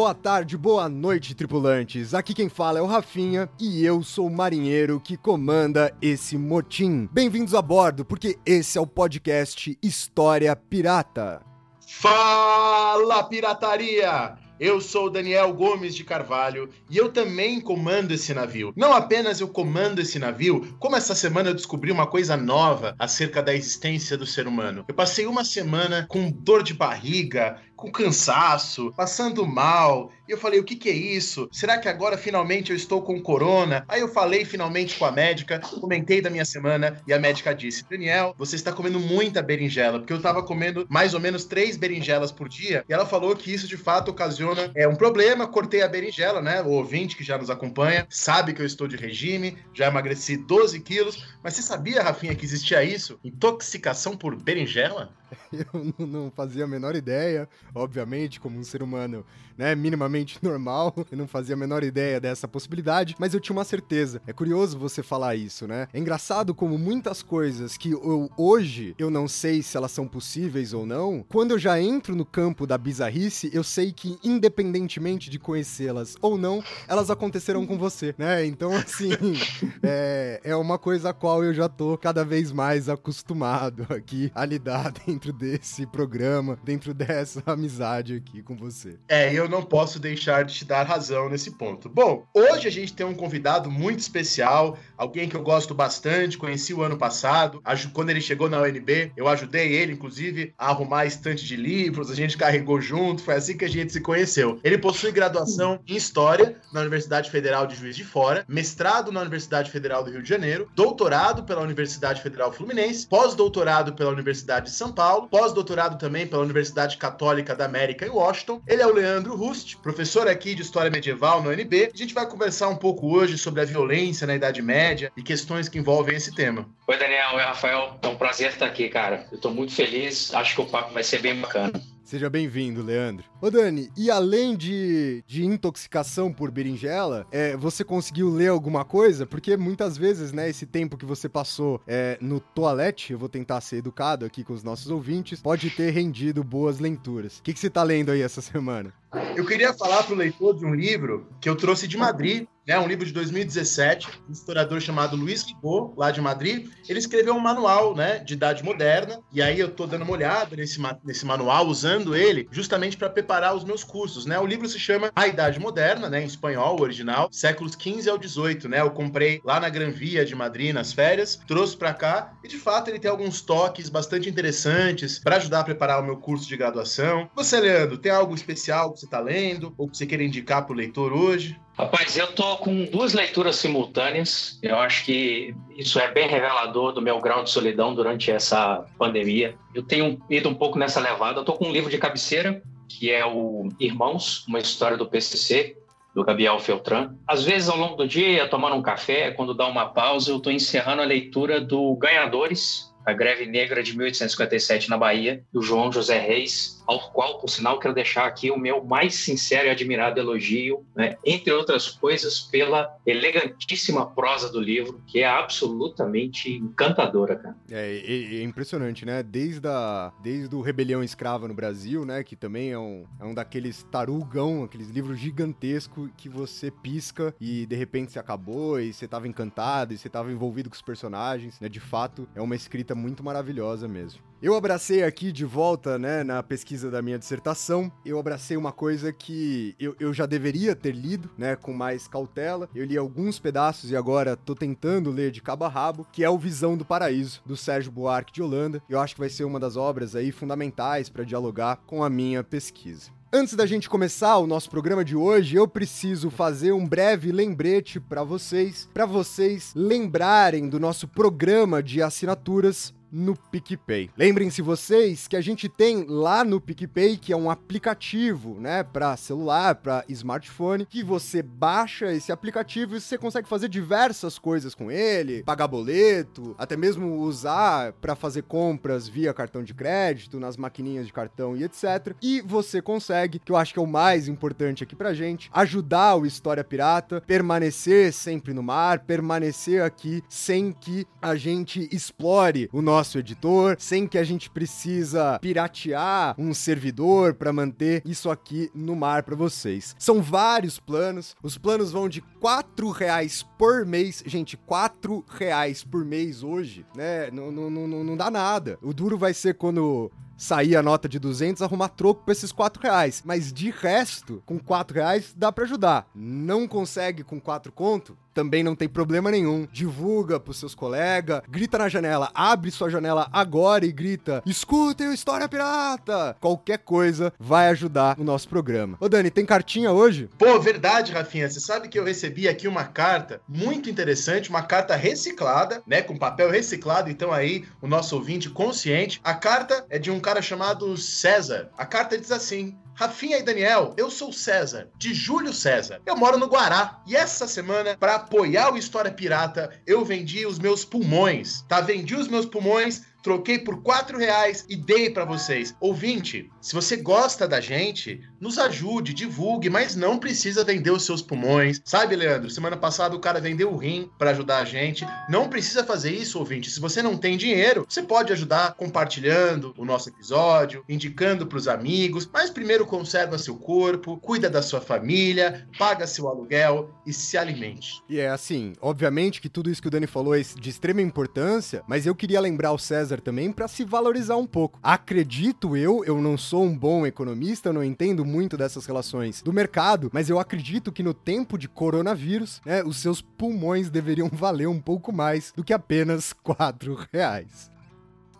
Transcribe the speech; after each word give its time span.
Boa 0.00 0.14
tarde, 0.14 0.56
boa 0.56 0.88
noite, 0.88 1.34
tripulantes. 1.34 2.14
Aqui 2.14 2.32
quem 2.32 2.48
fala 2.48 2.78
é 2.78 2.82
o 2.82 2.86
Rafinha 2.86 3.50
e 3.60 3.84
eu 3.84 4.02
sou 4.02 4.28
o 4.28 4.34
marinheiro 4.34 4.98
que 4.98 5.14
comanda 5.14 5.94
esse 6.00 6.38
motim. 6.38 7.06
Bem-vindos 7.12 7.54
a 7.54 7.60
bordo, 7.60 8.02
porque 8.02 8.38
esse 8.46 8.78
é 8.78 8.80
o 8.80 8.86
podcast 8.86 9.76
História 9.82 10.56
Pirata. 10.56 11.42
Fala, 11.86 13.24
pirataria! 13.24 14.38
Eu 14.60 14.78
sou 14.78 15.08
Daniel 15.08 15.54
Gomes 15.54 15.94
de 15.94 16.04
Carvalho 16.04 16.68
e 16.90 16.94
eu 16.98 17.10
também 17.10 17.62
comando 17.62 18.12
esse 18.12 18.34
navio. 18.34 18.74
Não 18.76 18.92
apenas 18.92 19.40
eu 19.40 19.48
comando 19.48 20.00
esse 20.00 20.18
navio, 20.18 20.76
como 20.78 20.96
essa 20.96 21.14
semana 21.14 21.48
eu 21.48 21.54
descobri 21.54 21.90
uma 21.90 22.06
coisa 22.06 22.36
nova 22.36 22.94
acerca 22.98 23.42
da 23.42 23.54
existência 23.54 24.18
do 24.18 24.26
ser 24.26 24.46
humano. 24.46 24.84
Eu 24.86 24.94
passei 24.94 25.24
uma 25.24 25.46
semana 25.46 26.04
com 26.10 26.30
dor 26.30 26.62
de 26.62 26.74
barriga, 26.74 27.56
com 27.80 27.90
cansaço, 27.90 28.92
passando 28.94 29.46
mal. 29.46 30.12
E 30.28 30.32
eu 30.32 30.38
falei, 30.38 30.60
o 30.60 30.64
que, 30.64 30.76
que 30.76 30.90
é 30.90 30.92
isso? 30.92 31.48
Será 31.50 31.78
que 31.78 31.88
agora 31.88 32.18
finalmente 32.18 32.70
eu 32.70 32.76
estou 32.76 33.02
com 33.02 33.20
corona? 33.20 33.84
Aí 33.88 34.00
eu 34.00 34.08
falei 34.08 34.44
finalmente 34.44 34.96
com 34.96 35.06
a 35.06 35.10
médica, 35.10 35.58
comentei 35.80 36.20
da 36.20 36.30
minha 36.30 36.44
semana 36.44 37.02
e 37.06 37.12
a 37.12 37.18
médica 37.18 37.54
disse: 37.54 37.84
Daniel, 37.88 38.34
você 38.38 38.54
está 38.54 38.70
comendo 38.70 39.00
muita 39.00 39.42
berinjela, 39.42 39.98
porque 39.98 40.12
eu 40.12 40.18
estava 40.18 40.42
comendo 40.42 40.86
mais 40.88 41.14
ou 41.14 41.20
menos 41.20 41.44
três 41.44 41.76
berinjelas 41.76 42.30
por 42.30 42.48
dia. 42.48 42.84
E 42.88 42.92
ela 42.92 43.06
falou 43.06 43.34
que 43.34 43.52
isso 43.52 43.66
de 43.66 43.78
fato 43.78 44.10
ocasiona 44.10 44.70
é, 44.74 44.86
um 44.86 44.94
problema. 44.94 45.48
Cortei 45.48 45.82
a 45.82 45.88
berinjela, 45.88 46.42
né? 46.42 46.60
O 46.62 46.68
ouvinte 46.68 47.16
que 47.16 47.24
já 47.24 47.38
nos 47.38 47.50
acompanha 47.50 48.06
sabe 48.10 48.52
que 48.52 48.60
eu 48.60 48.66
estou 48.66 48.86
de 48.86 48.96
regime, 48.96 49.56
já 49.72 49.86
emagreci 49.86 50.36
12 50.36 50.80
quilos. 50.80 51.24
Mas 51.42 51.54
você 51.54 51.62
sabia, 51.62 52.02
Rafinha, 52.02 52.34
que 52.34 52.44
existia 52.44 52.84
isso? 52.84 53.18
Intoxicação 53.24 54.16
por 54.16 54.36
berinjela? 54.36 55.18
Eu 55.52 56.06
não 56.06 56.30
fazia 56.30 56.64
a 56.64 56.68
menor 56.68 56.94
ideia, 56.94 57.48
obviamente, 57.74 58.40
como 58.40 58.58
um 58.58 58.64
ser 58.64 58.82
humano, 58.82 59.24
né, 59.60 59.74
minimamente 59.74 60.38
normal, 60.42 60.94
eu 61.12 61.18
não 61.18 61.28
fazia 61.28 61.54
a 61.54 61.58
menor 61.58 61.84
ideia 61.84 62.18
dessa 62.18 62.48
possibilidade, 62.48 63.14
mas 63.18 63.34
eu 63.34 63.40
tinha 63.40 63.54
uma 63.54 63.64
certeza. 63.64 64.22
É 64.26 64.32
curioso 64.32 64.78
você 64.78 65.02
falar 65.02 65.36
isso, 65.36 65.68
né? 65.68 65.86
É 65.92 65.98
engraçado 65.98 66.54
como 66.54 66.78
muitas 66.78 67.22
coisas 67.22 67.76
que 67.76 67.90
eu, 67.90 68.30
hoje 68.38 68.94
eu 68.98 69.10
não 69.10 69.28
sei 69.28 69.62
se 69.62 69.76
elas 69.76 69.90
são 69.90 70.08
possíveis 70.08 70.72
ou 70.72 70.86
não, 70.86 71.22
quando 71.28 71.50
eu 71.50 71.58
já 71.58 71.78
entro 71.78 72.16
no 72.16 72.24
campo 72.24 72.66
da 72.66 72.78
bizarrice, 72.78 73.50
eu 73.52 73.62
sei 73.62 73.92
que 73.92 74.18
independentemente 74.24 75.28
de 75.28 75.38
conhecê-las 75.38 76.16
ou 76.22 76.38
não, 76.38 76.64
elas 76.88 77.10
acontecerão 77.10 77.66
com 77.66 77.76
você, 77.76 78.14
né? 78.16 78.46
Então, 78.46 78.72
assim, 78.74 79.10
é, 79.82 80.40
é 80.42 80.56
uma 80.56 80.78
coisa 80.78 81.10
a 81.10 81.12
qual 81.12 81.44
eu 81.44 81.52
já 81.52 81.68
tô 81.68 81.98
cada 81.98 82.24
vez 82.24 82.50
mais 82.50 82.88
acostumado 82.88 83.86
aqui 83.90 84.32
a 84.34 84.46
lidar 84.46 84.90
dentro 85.06 85.34
desse 85.34 85.84
programa, 85.86 86.58
dentro 86.64 86.94
dessa 86.94 87.42
amizade 87.44 88.14
aqui 88.14 88.42
com 88.42 88.56
você. 88.56 88.98
É, 89.06 89.34
eu 89.34 89.49
não 89.50 89.62
posso 89.62 89.98
deixar 89.98 90.44
de 90.44 90.54
te 90.54 90.64
dar 90.64 90.84
razão 90.84 91.28
nesse 91.28 91.50
ponto. 91.50 91.88
Bom, 91.88 92.24
hoje 92.32 92.68
a 92.68 92.70
gente 92.70 92.92
tem 92.92 93.04
um 93.04 93.14
convidado 93.14 93.70
muito 93.70 93.98
especial, 93.98 94.78
alguém 94.96 95.28
que 95.28 95.36
eu 95.36 95.42
gosto 95.42 95.74
bastante, 95.74 96.38
conheci 96.38 96.72
o 96.72 96.82
ano 96.82 96.96
passado, 96.96 97.60
quando 97.92 98.10
ele 98.10 98.20
chegou 98.20 98.48
na 98.48 98.60
UNB, 98.60 99.12
eu 99.16 99.28
ajudei 99.28 99.72
ele, 99.72 99.92
inclusive, 99.92 100.54
a 100.56 100.68
arrumar 100.68 101.00
a 101.00 101.06
estante 101.06 101.44
de 101.44 101.56
livros, 101.56 102.10
a 102.10 102.14
gente 102.14 102.36
carregou 102.36 102.80
junto, 102.80 103.22
foi 103.22 103.34
assim 103.34 103.56
que 103.56 103.64
a 103.64 103.68
gente 103.68 103.92
se 103.92 104.00
conheceu. 104.00 104.60
Ele 104.62 104.78
possui 104.78 105.10
graduação 105.10 105.80
em 105.86 105.96
História 105.96 106.56
na 106.72 106.80
Universidade 106.80 107.30
Federal 107.30 107.66
de 107.66 107.74
Juiz 107.74 107.96
de 107.96 108.04
Fora, 108.04 108.44
mestrado 108.48 109.10
na 109.10 109.20
Universidade 109.20 109.70
Federal 109.70 110.04
do 110.04 110.10
Rio 110.10 110.22
de 110.22 110.28
Janeiro, 110.28 110.68
doutorado 110.74 111.42
pela 111.42 111.62
Universidade 111.62 112.22
Federal 112.22 112.52
Fluminense, 112.52 113.06
pós-doutorado 113.08 113.94
pela 113.94 114.10
Universidade 114.10 114.66
de 114.66 114.72
São 114.72 114.92
Paulo, 114.92 115.28
pós-doutorado 115.28 115.98
também 115.98 116.26
pela 116.26 116.42
Universidade 116.42 116.96
Católica 116.96 117.54
da 117.54 117.64
América 117.64 118.06
em 118.06 118.10
Washington. 118.10 118.62
Ele 118.66 118.82
é 118.82 118.86
o 118.86 118.94
Leandro 118.94 119.34
Rust, 119.40 119.76
professor 119.76 120.28
aqui 120.28 120.54
de 120.54 120.60
História 120.60 120.90
Medieval 120.90 121.42
no 121.42 121.48
UNB. 121.48 121.90
A 121.94 121.96
gente 121.96 122.12
vai 122.12 122.28
conversar 122.28 122.68
um 122.68 122.76
pouco 122.76 123.10
hoje 123.10 123.38
sobre 123.38 123.62
a 123.62 123.64
violência 123.64 124.26
na 124.26 124.34
Idade 124.34 124.60
Média 124.60 125.10
e 125.16 125.22
questões 125.22 125.66
que 125.66 125.78
envolvem 125.78 126.14
esse 126.14 126.34
tema. 126.34 126.68
Oi, 126.86 126.98
Daniel. 126.98 127.36
Oi, 127.36 127.42
Rafael. 127.42 127.98
É 128.02 128.08
um 128.08 128.16
prazer 128.16 128.50
estar 128.50 128.66
aqui, 128.66 128.90
cara. 128.90 129.26
Eu 129.32 129.36
estou 129.36 129.50
muito 129.50 129.72
feliz. 129.72 130.34
Acho 130.34 130.56
que 130.56 130.60
o 130.60 130.66
papo 130.66 130.92
vai 130.92 131.02
ser 131.02 131.22
bem 131.22 131.40
bacana. 131.40 131.80
Seja 132.10 132.28
bem-vindo, 132.28 132.82
Leandro. 132.82 133.24
Ô, 133.40 133.48
Dani, 133.48 133.88
e 133.96 134.10
além 134.10 134.56
de, 134.56 135.22
de 135.28 135.44
intoxicação 135.44 136.32
por 136.32 136.50
berinjela, 136.50 137.24
é, 137.30 137.56
você 137.56 137.84
conseguiu 137.84 138.28
ler 138.28 138.48
alguma 138.48 138.84
coisa? 138.84 139.24
Porque 139.24 139.56
muitas 139.56 139.96
vezes, 139.96 140.32
né, 140.32 140.50
esse 140.50 140.66
tempo 140.66 140.96
que 140.96 141.06
você 141.06 141.28
passou 141.28 141.80
é, 141.86 142.18
no 142.20 142.40
toalete, 142.40 143.12
eu 143.12 143.18
vou 143.18 143.28
tentar 143.28 143.60
ser 143.60 143.76
educado 143.76 144.26
aqui 144.26 144.42
com 144.42 144.52
os 144.52 144.64
nossos 144.64 144.90
ouvintes, 144.90 145.40
pode 145.40 145.70
ter 145.70 145.90
rendido 145.92 146.42
boas 146.42 146.80
leituras. 146.80 147.38
O 147.38 147.42
que, 147.44 147.54
que 147.54 147.60
você 147.60 147.70
tá 147.70 147.84
lendo 147.84 148.10
aí 148.10 148.22
essa 148.22 148.40
semana? 148.42 148.92
Eu 149.36 149.46
queria 149.46 149.72
falar 149.72 150.02
pro 150.02 150.14
leitor 150.16 150.56
de 150.56 150.64
um 150.64 150.74
livro 150.74 151.28
que 151.40 151.48
eu 151.48 151.54
trouxe 151.54 151.86
de 151.86 151.96
Madrid, 151.96 152.46
né, 152.70 152.78
um 152.78 152.86
livro 152.86 153.04
de 153.04 153.12
2017, 153.12 154.06
um 154.28 154.32
historiador 154.32 154.80
chamado 154.80 155.16
Luiz 155.16 155.42
Ribot, 155.42 155.92
lá 155.96 156.12
de 156.12 156.20
Madrid. 156.20 156.68
Ele 156.88 157.00
escreveu 157.00 157.34
um 157.34 157.40
manual 157.40 157.96
né, 157.96 158.18
de 158.18 158.34
idade 158.34 158.62
moderna, 158.62 159.18
e 159.32 159.42
aí 159.42 159.58
eu 159.58 159.72
tô 159.72 159.88
dando 159.88 160.02
uma 160.02 160.12
olhada 160.12 160.54
nesse, 160.54 160.80
nesse 161.04 161.26
manual, 161.26 161.66
usando 161.66 162.14
ele 162.14 162.46
justamente 162.48 162.96
para 162.96 163.10
preparar 163.10 163.56
os 163.56 163.64
meus 163.64 163.82
cursos. 163.82 164.24
Né? 164.24 164.38
O 164.38 164.46
livro 164.46 164.68
se 164.68 164.78
chama 164.78 165.10
A 165.16 165.26
Idade 165.26 165.58
Moderna, 165.58 166.08
né, 166.08 166.22
em 166.22 166.26
espanhol, 166.26 166.78
o 166.78 166.82
original, 166.82 167.28
séculos 167.32 167.74
15 167.74 168.08
ao 168.08 168.16
18. 168.16 168.68
Né? 168.68 168.80
Eu 168.80 168.92
comprei 168.92 169.40
lá 169.44 169.58
na 169.58 169.68
Gran 169.68 169.90
Via 169.90 170.24
de 170.24 170.36
Madrid 170.36 170.72
nas 170.72 170.92
férias, 170.92 171.40
trouxe 171.48 171.76
para 171.76 171.92
cá, 171.92 172.34
e 172.44 172.46
de 172.46 172.56
fato 172.56 172.88
ele 172.88 173.00
tem 173.00 173.10
alguns 173.10 173.40
toques 173.40 173.88
bastante 173.88 174.28
interessantes 174.28 175.18
para 175.18 175.38
ajudar 175.38 175.60
a 175.60 175.64
preparar 175.64 176.00
o 176.00 176.06
meu 176.06 176.18
curso 176.18 176.46
de 176.46 176.56
graduação. 176.56 177.28
Você, 177.34 177.58
Leandro, 177.58 177.98
tem 177.98 178.12
algo 178.12 178.32
especial 178.32 178.92
que 178.92 179.00
você 179.00 179.06
está 179.06 179.18
lendo 179.18 179.74
ou 179.76 179.88
que 179.88 179.96
você 179.96 180.06
queira 180.06 180.22
indicar 180.22 180.64
para 180.64 180.72
o 180.72 180.76
leitor 180.76 181.12
hoje? 181.12 181.58
Rapaz, 181.80 182.14
eu 182.14 182.26
tô 182.26 182.58
com 182.58 182.84
duas 182.84 183.14
leituras 183.14 183.56
simultâneas. 183.56 184.58
Eu 184.62 184.76
acho 184.76 185.02
que 185.02 185.54
isso 185.78 185.98
é 185.98 186.12
bem 186.12 186.28
revelador 186.28 186.92
do 186.92 187.00
meu 187.00 187.18
grau 187.20 187.42
de 187.42 187.48
solidão 187.48 187.94
durante 187.94 188.30
essa 188.30 188.84
pandemia. 188.98 189.54
Eu 189.74 189.82
tenho 189.82 190.20
ido 190.28 190.50
um 190.50 190.54
pouco 190.54 190.78
nessa 190.78 191.00
levada. 191.00 191.40
Eu 191.40 191.44
tô 191.44 191.54
com 191.54 191.68
um 191.68 191.72
livro 191.72 191.88
de 191.88 191.96
cabeceira, 191.96 192.62
que 192.86 193.10
é 193.10 193.24
o 193.24 193.70
Irmãos, 193.80 194.44
uma 194.46 194.58
história 194.58 194.98
do 194.98 195.06
PCC, 195.06 195.74
do 196.14 196.22
Gabriel 196.22 196.58
Feltran. 196.58 197.14
Às 197.26 197.44
vezes, 197.44 197.70
ao 197.70 197.78
longo 197.78 197.96
do 197.96 198.06
dia, 198.06 198.46
tomando 198.46 198.76
um 198.76 198.82
café, 198.82 199.30
quando 199.30 199.54
dá 199.54 199.66
uma 199.66 199.86
pausa, 199.86 200.30
eu 200.30 200.36
estou 200.36 200.52
encerrando 200.52 201.00
a 201.00 201.06
leitura 201.06 201.62
do 201.62 201.96
Ganhadores, 201.96 202.94
a 203.06 203.14
greve 203.14 203.46
negra 203.46 203.82
de 203.82 203.96
1857 203.96 204.90
na 204.90 204.98
Bahia, 204.98 205.42
do 205.50 205.62
João 205.62 205.90
José 205.90 206.18
Reis, 206.18 206.79
ao 206.90 207.12
qual, 207.12 207.38
por 207.38 207.48
sinal, 207.48 207.78
quero 207.78 207.94
deixar 207.94 208.26
aqui 208.26 208.50
o 208.50 208.58
meu 208.58 208.82
mais 208.82 209.14
sincero 209.14 209.68
e 209.68 209.70
admirado 209.70 210.18
elogio, 210.18 210.84
né? 210.96 211.16
entre 211.24 211.52
outras 211.52 211.88
coisas, 211.88 212.40
pela 212.40 212.96
elegantíssima 213.06 214.06
prosa 214.06 214.50
do 214.50 214.60
livro, 214.60 215.00
que 215.06 215.20
é 215.20 215.28
absolutamente 215.28 216.50
encantadora, 216.50 217.36
cara. 217.36 217.56
É, 217.70 217.96
é, 217.96 218.38
é 218.38 218.42
impressionante, 218.42 219.06
né? 219.06 219.22
Desde, 219.22 219.68
a, 219.68 220.12
desde 220.20 220.52
o 220.52 220.60
Rebelião 220.60 221.00
Escrava 221.00 221.46
no 221.46 221.54
Brasil, 221.54 222.04
né? 222.04 222.24
Que 222.24 222.34
também 222.34 222.72
é 222.72 222.78
um, 222.78 223.04
é 223.20 223.24
um 223.24 223.34
daqueles 223.34 223.84
tarugão, 223.84 224.64
aqueles 224.64 224.90
livros 224.90 225.16
gigantescos 225.16 226.10
que 226.16 226.28
você 226.28 226.72
pisca 226.72 227.32
e 227.40 227.66
de 227.66 227.76
repente 227.76 228.10
você 228.10 228.18
acabou 228.18 228.80
e 228.80 228.92
você 228.92 229.06
tava 229.06 229.28
encantado 229.28 229.94
e 229.94 229.98
você 229.98 230.08
tava 230.08 230.32
envolvido 230.32 230.68
com 230.68 230.74
os 230.74 230.82
personagens, 230.82 231.60
né? 231.60 231.68
De 231.68 231.78
fato, 231.78 232.28
é 232.34 232.42
uma 232.42 232.56
escrita 232.56 232.96
muito 232.96 233.22
maravilhosa 233.22 233.86
mesmo. 233.86 234.29
Eu 234.42 234.56
abracei 234.56 235.02
aqui 235.02 235.30
de 235.32 235.44
volta, 235.44 235.98
né, 235.98 236.24
na 236.24 236.42
pesquisa 236.42 236.90
da 236.90 237.02
minha 237.02 237.18
dissertação, 237.18 237.92
eu 238.06 238.18
abracei 238.18 238.56
uma 238.56 238.72
coisa 238.72 239.12
que 239.12 239.76
eu, 239.78 239.94
eu 240.00 240.14
já 240.14 240.24
deveria 240.24 240.74
ter 240.74 240.92
lido, 240.92 241.28
né, 241.36 241.56
com 241.56 241.74
mais 241.74 242.08
cautela. 242.08 242.66
Eu 242.74 242.86
li 242.86 242.96
alguns 242.96 243.38
pedaços 243.38 243.90
e 243.90 243.96
agora 243.96 244.38
tô 244.38 244.54
tentando 244.54 245.10
ler 245.10 245.30
de 245.30 245.42
cabo 245.42 245.66
a 245.66 245.68
rabo, 245.68 246.06
que 246.10 246.24
é 246.24 246.30
o 246.30 246.38
Visão 246.38 246.74
do 246.74 246.86
Paraíso, 246.86 247.42
do 247.44 247.54
Sérgio 247.54 247.92
Buarque 247.92 248.32
de 248.32 248.42
Holanda. 248.42 248.82
Eu 248.88 248.98
acho 248.98 249.14
que 249.14 249.20
vai 249.20 249.28
ser 249.28 249.44
uma 249.44 249.60
das 249.60 249.76
obras 249.76 250.16
aí 250.16 250.32
fundamentais 250.32 251.10
para 251.10 251.22
dialogar 251.22 251.76
com 251.86 252.02
a 252.02 252.08
minha 252.08 252.42
pesquisa. 252.42 253.10
Antes 253.30 253.54
da 253.54 253.66
gente 253.66 253.90
começar 253.90 254.38
o 254.38 254.46
nosso 254.46 254.70
programa 254.70 255.04
de 255.04 255.14
hoje, 255.14 255.54
eu 255.54 255.68
preciso 255.68 256.30
fazer 256.30 256.72
um 256.72 256.88
breve 256.88 257.30
lembrete 257.30 258.00
para 258.00 258.24
vocês, 258.24 258.88
para 258.94 259.04
vocês 259.04 259.72
lembrarem 259.76 260.66
do 260.66 260.80
nosso 260.80 261.06
programa 261.06 261.82
de 261.82 262.02
assinaturas 262.02 262.94
no 263.12 263.36
PicPay. 263.36 264.10
Lembrem-se 264.16 264.62
vocês 264.62 265.26
que 265.26 265.36
a 265.36 265.40
gente 265.40 265.68
tem 265.68 266.04
lá 266.06 266.44
no 266.44 266.60
PicPay, 266.60 267.16
que 267.16 267.32
é 267.32 267.36
um 267.36 267.50
aplicativo, 267.50 268.58
né, 268.60 268.82
para 268.82 269.16
celular, 269.16 269.74
para 269.74 270.04
smartphone, 270.08 270.86
que 270.86 271.02
você 271.02 271.42
baixa 271.42 272.12
esse 272.12 272.32
aplicativo 272.32 272.96
e 272.96 273.00
você 273.00 273.18
consegue 273.18 273.48
fazer 273.48 273.68
diversas 273.68 274.38
coisas 274.38 274.74
com 274.74 274.90
ele, 274.90 275.42
pagar 275.42 275.68
boleto, 275.68 276.54
até 276.58 276.76
mesmo 276.76 277.18
usar 277.20 277.92
para 277.94 278.14
fazer 278.14 278.42
compras 278.42 279.08
via 279.08 279.34
cartão 279.34 279.62
de 279.62 279.74
crédito, 279.74 280.38
nas 280.38 280.56
maquininhas 280.56 281.06
de 281.06 281.12
cartão 281.12 281.56
e 281.56 281.64
etc. 281.64 282.14
E 282.22 282.40
você 282.40 282.80
consegue, 282.80 283.38
que 283.38 283.52
eu 283.52 283.56
acho 283.56 283.72
que 283.72 283.78
é 283.78 283.82
o 283.82 283.86
mais 283.86 284.28
importante 284.28 284.82
aqui 284.82 284.94
pra 284.94 285.14
gente, 285.14 285.50
ajudar 285.52 286.16
o 286.16 286.26
História 286.26 286.64
Pirata, 286.64 287.20
permanecer 287.26 288.12
sempre 288.12 288.52
no 288.52 288.62
mar, 288.62 289.00
permanecer 289.00 289.82
aqui 289.82 290.22
sem 290.28 290.72
que 290.72 291.06
a 291.20 291.34
gente 291.34 291.88
explore 291.92 292.68
o 292.72 292.82
nosso 292.82 292.99
nosso 293.00 293.18
editor, 293.18 293.76
sem 293.78 294.06
que 294.06 294.18
a 294.18 294.24
gente 294.24 294.50
precisa 294.50 295.38
piratear 295.38 296.34
um 296.38 296.52
servidor 296.52 297.32
para 297.32 297.50
manter 297.50 298.02
isso 298.04 298.30
aqui 298.30 298.70
no 298.74 298.94
mar 298.94 299.22
para 299.22 299.34
vocês. 299.34 299.96
São 299.98 300.20
vários 300.20 300.78
planos. 300.78 301.34
Os 301.42 301.56
planos 301.56 301.92
vão 301.92 302.10
de 302.10 302.20
quatro 302.20 302.90
reais 302.90 303.42
por 303.56 303.86
mês. 303.86 304.22
Gente, 304.26 304.54
quatro 304.54 305.24
reais 305.30 305.82
por 305.82 306.04
mês 306.04 306.42
hoje, 306.42 306.84
né? 306.94 307.30
Não, 307.30 307.50
não, 307.50 307.70
não, 307.70 308.04
não 308.04 308.16
dá 308.18 308.30
nada. 308.30 308.78
O 308.82 308.92
duro 308.92 309.16
vai 309.16 309.32
ser 309.32 309.54
quando 309.54 310.12
sair 310.40 310.74
a 310.74 310.82
nota 310.82 311.06
de 311.06 311.18
200, 311.18 311.60
arrumar 311.62 311.90
troco 311.90 312.24
pra 312.24 312.32
esses 312.32 312.50
4 312.50 312.82
reais. 312.82 313.22
Mas 313.24 313.52
de 313.52 313.70
resto, 313.70 314.42
com 314.46 314.58
4 314.58 314.94
reais 314.94 315.34
dá 315.36 315.52
para 315.52 315.64
ajudar. 315.64 316.08
Não 316.14 316.66
consegue 316.66 317.22
com 317.22 317.38
4 317.38 317.70
conto? 317.70 318.16
Também 318.40 318.62
não 318.62 318.74
tem 318.74 318.88
problema 318.88 319.30
nenhum. 319.30 319.68
Divulga 319.70 320.40
pros 320.40 320.58
seus 320.58 320.74
colegas, 320.74 321.42
grita 321.46 321.76
na 321.76 321.90
janela, 321.90 322.30
abre 322.34 322.70
sua 322.70 322.88
janela 322.88 323.28
agora 323.30 323.84
e 323.84 323.92
grita: 323.92 324.42
escutem 324.46 325.08
o 325.08 325.12
História 325.12 325.46
Pirata! 325.46 326.34
Qualquer 326.40 326.78
coisa 326.78 327.34
vai 327.38 327.68
ajudar 327.68 328.18
o 328.18 328.24
nosso 328.24 328.48
programa. 328.48 328.96
Ô 328.98 329.10
Dani, 329.10 329.30
tem 329.30 329.44
cartinha 329.44 329.92
hoje? 329.92 330.30
Pô, 330.38 330.58
verdade, 330.58 331.12
Rafinha. 331.12 331.50
Você 331.50 331.60
sabe 331.60 331.88
que 331.88 331.98
eu 331.98 332.04
recebi 332.04 332.48
aqui 332.48 332.66
uma 332.66 332.84
carta 332.84 333.42
muito 333.46 333.90
interessante, 333.90 334.48
uma 334.48 334.62
carta 334.62 334.96
reciclada, 334.96 335.82
né? 335.86 336.00
Com 336.00 336.16
papel 336.16 336.50
reciclado, 336.50 337.10
então 337.10 337.30
aí 337.30 337.66
o 337.82 337.86
nosso 337.86 338.16
ouvinte 338.16 338.48
consciente. 338.48 339.20
A 339.22 339.34
carta 339.34 339.84
é 339.90 339.98
de 339.98 340.10
um 340.10 340.18
cara 340.18 340.40
chamado 340.40 340.96
César. 340.96 341.68
A 341.76 341.84
carta 341.84 342.16
diz 342.16 342.32
assim: 342.32 342.74
Rafinha 343.00 343.38
e 343.38 343.42
Daniel, 343.42 343.94
eu 343.96 344.10
sou 344.10 344.30
César, 344.30 344.90
de 344.98 345.14
Júlio 345.14 345.54
César. 345.54 346.02
Eu 346.04 346.14
moro 346.14 346.36
no 346.36 346.44
Guará 346.44 347.00
e 347.06 347.16
essa 347.16 347.48
semana, 347.48 347.96
para 347.96 348.16
apoiar 348.16 348.70
o 348.70 348.76
História 348.76 349.10
Pirata, 349.10 349.70
eu 349.86 350.04
vendi 350.04 350.44
os 350.44 350.58
meus 350.58 350.84
pulmões. 350.84 351.62
Tá? 351.66 351.80
Vendi 351.80 352.14
os 352.14 352.28
meus 352.28 352.44
pulmões 352.44 353.06
troquei 353.22 353.58
por 353.58 353.82
quatro 353.82 354.18
reais 354.18 354.64
e 354.68 354.76
dei 354.76 355.10
para 355.10 355.24
vocês. 355.24 355.74
Ouvinte, 355.80 356.50
se 356.60 356.74
você 356.74 356.96
gosta 356.96 357.46
da 357.46 357.60
gente, 357.60 358.20
nos 358.40 358.58
ajude, 358.58 359.14
divulgue, 359.14 359.70
mas 359.70 359.96
não 359.96 360.18
precisa 360.18 360.64
vender 360.64 360.90
os 360.90 361.04
seus 361.04 361.22
pulmões. 361.22 361.80
Sabe, 361.84 362.16
Leandro? 362.16 362.50
Semana 362.50 362.76
passada 362.76 363.14
o 363.14 363.20
cara 363.20 363.40
vendeu 363.40 363.72
o 363.72 363.76
rim 363.76 364.10
para 364.18 364.30
ajudar 364.30 364.58
a 364.58 364.64
gente. 364.64 365.06
Não 365.28 365.48
precisa 365.48 365.84
fazer 365.84 366.12
isso, 366.12 366.38
ouvinte. 366.38 366.70
Se 366.70 366.80
você 366.80 367.02
não 367.02 367.16
tem 367.16 367.36
dinheiro, 367.36 367.86
você 367.88 368.02
pode 368.02 368.32
ajudar 368.32 368.74
compartilhando 368.74 369.74
o 369.76 369.84
nosso 369.84 370.08
episódio, 370.08 370.84
indicando 370.88 371.46
para 371.46 371.58
os 371.58 371.68
amigos, 371.68 372.28
mas 372.32 372.50
primeiro 372.50 372.86
conserva 372.86 373.38
seu 373.38 373.56
corpo, 373.56 374.16
cuida 374.18 374.48
da 374.48 374.62
sua 374.62 374.80
família, 374.80 375.68
paga 375.78 376.06
seu 376.06 376.28
aluguel 376.28 376.90
e 377.06 377.12
se 377.12 377.36
alimente. 377.36 378.02
E 378.08 378.18
é 378.18 378.28
assim, 378.28 378.74
obviamente 378.80 379.40
que 379.40 379.48
tudo 379.48 379.70
isso 379.70 379.82
que 379.82 379.88
o 379.88 379.90
Dani 379.90 380.06
falou 380.06 380.34
é 380.34 380.40
de 380.40 380.70
extrema 380.70 381.02
importância, 381.02 381.82
mas 381.86 382.06
eu 382.06 382.14
queria 382.14 382.40
lembrar 382.40 382.72
o 382.72 382.78
César 382.78 383.09
César 383.10 383.20
também 383.20 383.50
para 383.50 383.66
se 383.66 383.84
valorizar 383.84 384.36
um 384.36 384.46
pouco. 384.46 384.78
Acredito 384.82 385.76
eu, 385.76 386.04
eu 386.04 386.20
não 386.20 386.38
sou 386.38 386.64
um 386.64 386.76
bom 386.76 387.04
economista, 387.04 387.68
eu 387.68 387.72
não 387.72 387.82
entendo 387.82 388.24
muito 388.24 388.56
dessas 388.56 388.86
relações 388.86 389.42
do 389.42 389.52
mercado, 389.52 390.10
mas 390.12 390.30
eu 390.30 390.38
acredito 390.38 390.92
que 390.92 391.02
no 391.02 391.12
tempo 391.12 391.58
de 391.58 391.68
coronavírus, 391.68 392.60
né, 392.64 392.82
os 392.84 392.98
seus 392.98 393.20
pulmões 393.20 393.90
deveriam 393.90 394.28
valer 394.32 394.68
um 394.68 394.80
pouco 394.80 395.12
mais 395.12 395.52
do 395.56 395.64
que 395.64 395.72
apenas 395.72 396.32
4 396.44 397.06
reais. 397.12 397.70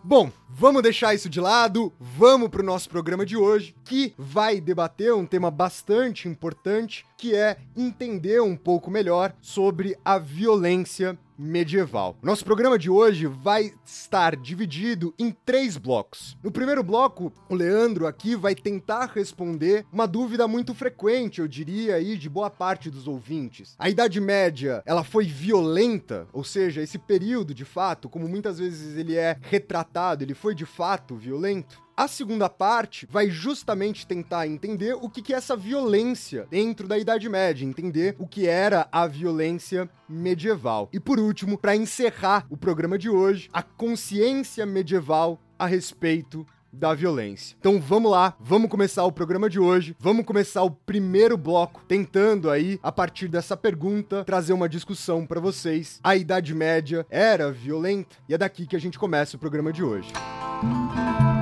Bom, 0.03 0.31
vamos 0.49 0.81
deixar 0.81 1.13
isso 1.13 1.29
de 1.29 1.39
lado, 1.39 1.93
vamos 1.99 2.49
para 2.49 2.61
o 2.61 2.65
nosso 2.65 2.89
programa 2.89 3.23
de 3.23 3.37
hoje, 3.37 3.75
que 3.85 4.15
vai 4.17 4.59
debater 4.59 5.13
um 5.13 5.27
tema 5.27 5.51
bastante 5.51 6.27
importante, 6.27 7.05
que 7.15 7.35
é 7.35 7.57
entender 7.77 8.41
um 8.41 8.55
pouco 8.55 8.89
melhor 8.89 9.31
sobre 9.39 9.95
a 10.03 10.17
violência 10.17 11.19
medieval. 11.41 12.15
Nosso 12.21 12.45
programa 12.45 12.77
de 12.77 12.89
hoje 12.89 13.25
vai 13.25 13.73
estar 13.83 14.35
dividido 14.35 15.13
em 15.17 15.31
três 15.31 15.75
blocos. 15.75 16.37
No 16.43 16.51
primeiro 16.51 16.83
bloco, 16.83 17.33
o 17.49 17.55
Leandro 17.55 18.05
aqui 18.05 18.35
vai 18.35 18.53
tentar 18.53 19.11
responder 19.13 19.85
uma 19.91 20.07
dúvida 20.07 20.47
muito 20.47 20.75
frequente, 20.75 21.41
eu 21.41 21.47
diria 21.47 21.95
aí, 21.95 22.15
de 22.15 22.29
boa 22.29 22.49
parte 22.49 22.89
dos 22.89 23.07
ouvintes. 23.07 23.75
A 23.79 23.89
Idade 23.89 24.21
Média, 24.21 24.83
ela 24.85 25.03
foi 25.03 25.25
violenta? 25.25 26.27
Ou 26.31 26.43
seja, 26.43 26.81
esse 26.81 26.99
período, 26.99 27.53
de 27.53 27.65
fato, 27.65 28.07
como 28.07 28.27
muitas 28.27 28.59
vezes 28.59 28.95
ele 28.95 29.15
é 29.15 29.37
retratado, 29.41 30.23
ele 30.23 30.35
foi 30.35 30.53
de 30.53 30.65
fato 30.65 31.15
violento? 31.15 31.81
A 32.01 32.07
segunda 32.07 32.49
parte 32.49 33.07
vai 33.11 33.29
justamente 33.29 34.07
tentar 34.07 34.47
entender 34.47 34.95
o 34.95 35.07
que, 35.07 35.31
é 35.31 35.35
essa 35.37 35.55
violência 35.55 36.47
dentro 36.49 36.87
da 36.87 36.97
Idade 36.97 37.29
Média, 37.29 37.63
entender 37.63 38.15
o 38.17 38.25
que 38.25 38.47
era 38.47 38.87
a 38.91 39.05
violência 39.05 39.87
medieval. 40.09 40.89
E 40.91 40.99
por 40.99 41.19
último, 41.19 41.59
para 41.59 41.75
encerrar 41.75 42.47
o 42.49 42.57
programa 42.57 42.97
de 42.97 43.07
hoje, 43.07 43.51
a 43.53 43.61
consciência 43.61 44.65
medieval 44.65 45.39
a 45.59 45.67
respeito 45.67 46.43
da 46.73 46.95
violência. 46.95 47.55
Então 47.59 47.79
vamos 47.79 48.09
lá, 48.09 48.35
vamos 48.39 48.71
começar 48.71 49.05
o 49.05 49.11
programa 49.11 49.47
de 49.47 49.59
hoje. 49.59 49.95
Vamos 49.99 50.25
começar 50.25 50.63
o 50.63 50.71
primeiro 50.71 51.37
bloco 51.37 51.83
tentando 51.87 52.49
aí 52.49 52.79
a 52.81 52.91
partir 52.91 53.27
dessa 53.27 53.55
pergunta 53.55 54.23
trazer 54.25 54.53
uma 54.53 54.67
discussão 54.67 55.23
para 55.23 55.39
vocês. 55.39 55.99
A 56.03 56.15
Idade 56.15 56.55
Média 56.55 57.05
era 57.11 57.51
violenta? 57.51 58.15
E 58.27 58.33
é 58.33 58.39
daqui 58.39 58.65
que 58.65 58.75
a 58.75 58.81
gente 58.81 58.97
começa 58.97 59.37
o 59.37 59.39
programa 59.39 59.71
de 59.71 59.83
hoje. 59.83 60.11
Música 60.63 61.40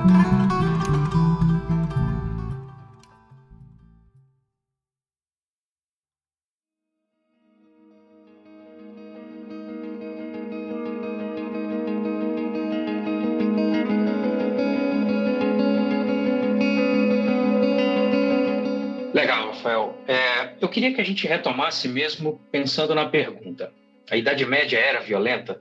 queria 20.80 20.94
que 20.94 21.00
a 21.02 21.04
gente 21.04 21.26
retomasse 21.26 21.86
mesmo 21.86 22.40
pensando 22.50 22.94
na 22.94 23.06
pergunta. 23.06 23.70
A 24.10 24.16
Idade 24.16 24.46
Média 24.46 24.78
era 24.78 25.00
violenta? 25.00 25.60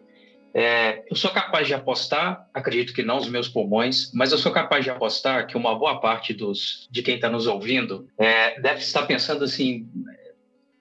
É, 0.53 1.03
eu 1.09 1.15
sou 1.15 1.29
capaz 1.29 1.67
de 1.67 1.73
apostar, 1.73 2.47
acredito 2.53 2.93
que 2.93 3.03
não 3.03 3.17
os 3.17 3.27
meus 3.27 3.49
pulmões, 3.49 4.11
mas 4.13 4.31
eu 4.31 4.37
sou 4.37 4.51
capaz 4.51 4.85
de 4.85 4.89
apostar 4.89 5.45
que 5.45 5.57
uma 5.57 5.77
boa 5.77 5.99
parte 5.99 6.33
dos, 6.33 6.87
de 6.89 7.03
quem 7.03 7.15
está 7.15 7.29
nos 7.29 7.47
ouvindo 7.47 8.07
é, 8.17 8.59
deve 8.61 8.79
estar 8.79 9.05
pensando 9.05 9.43
assim: 9.43 9.87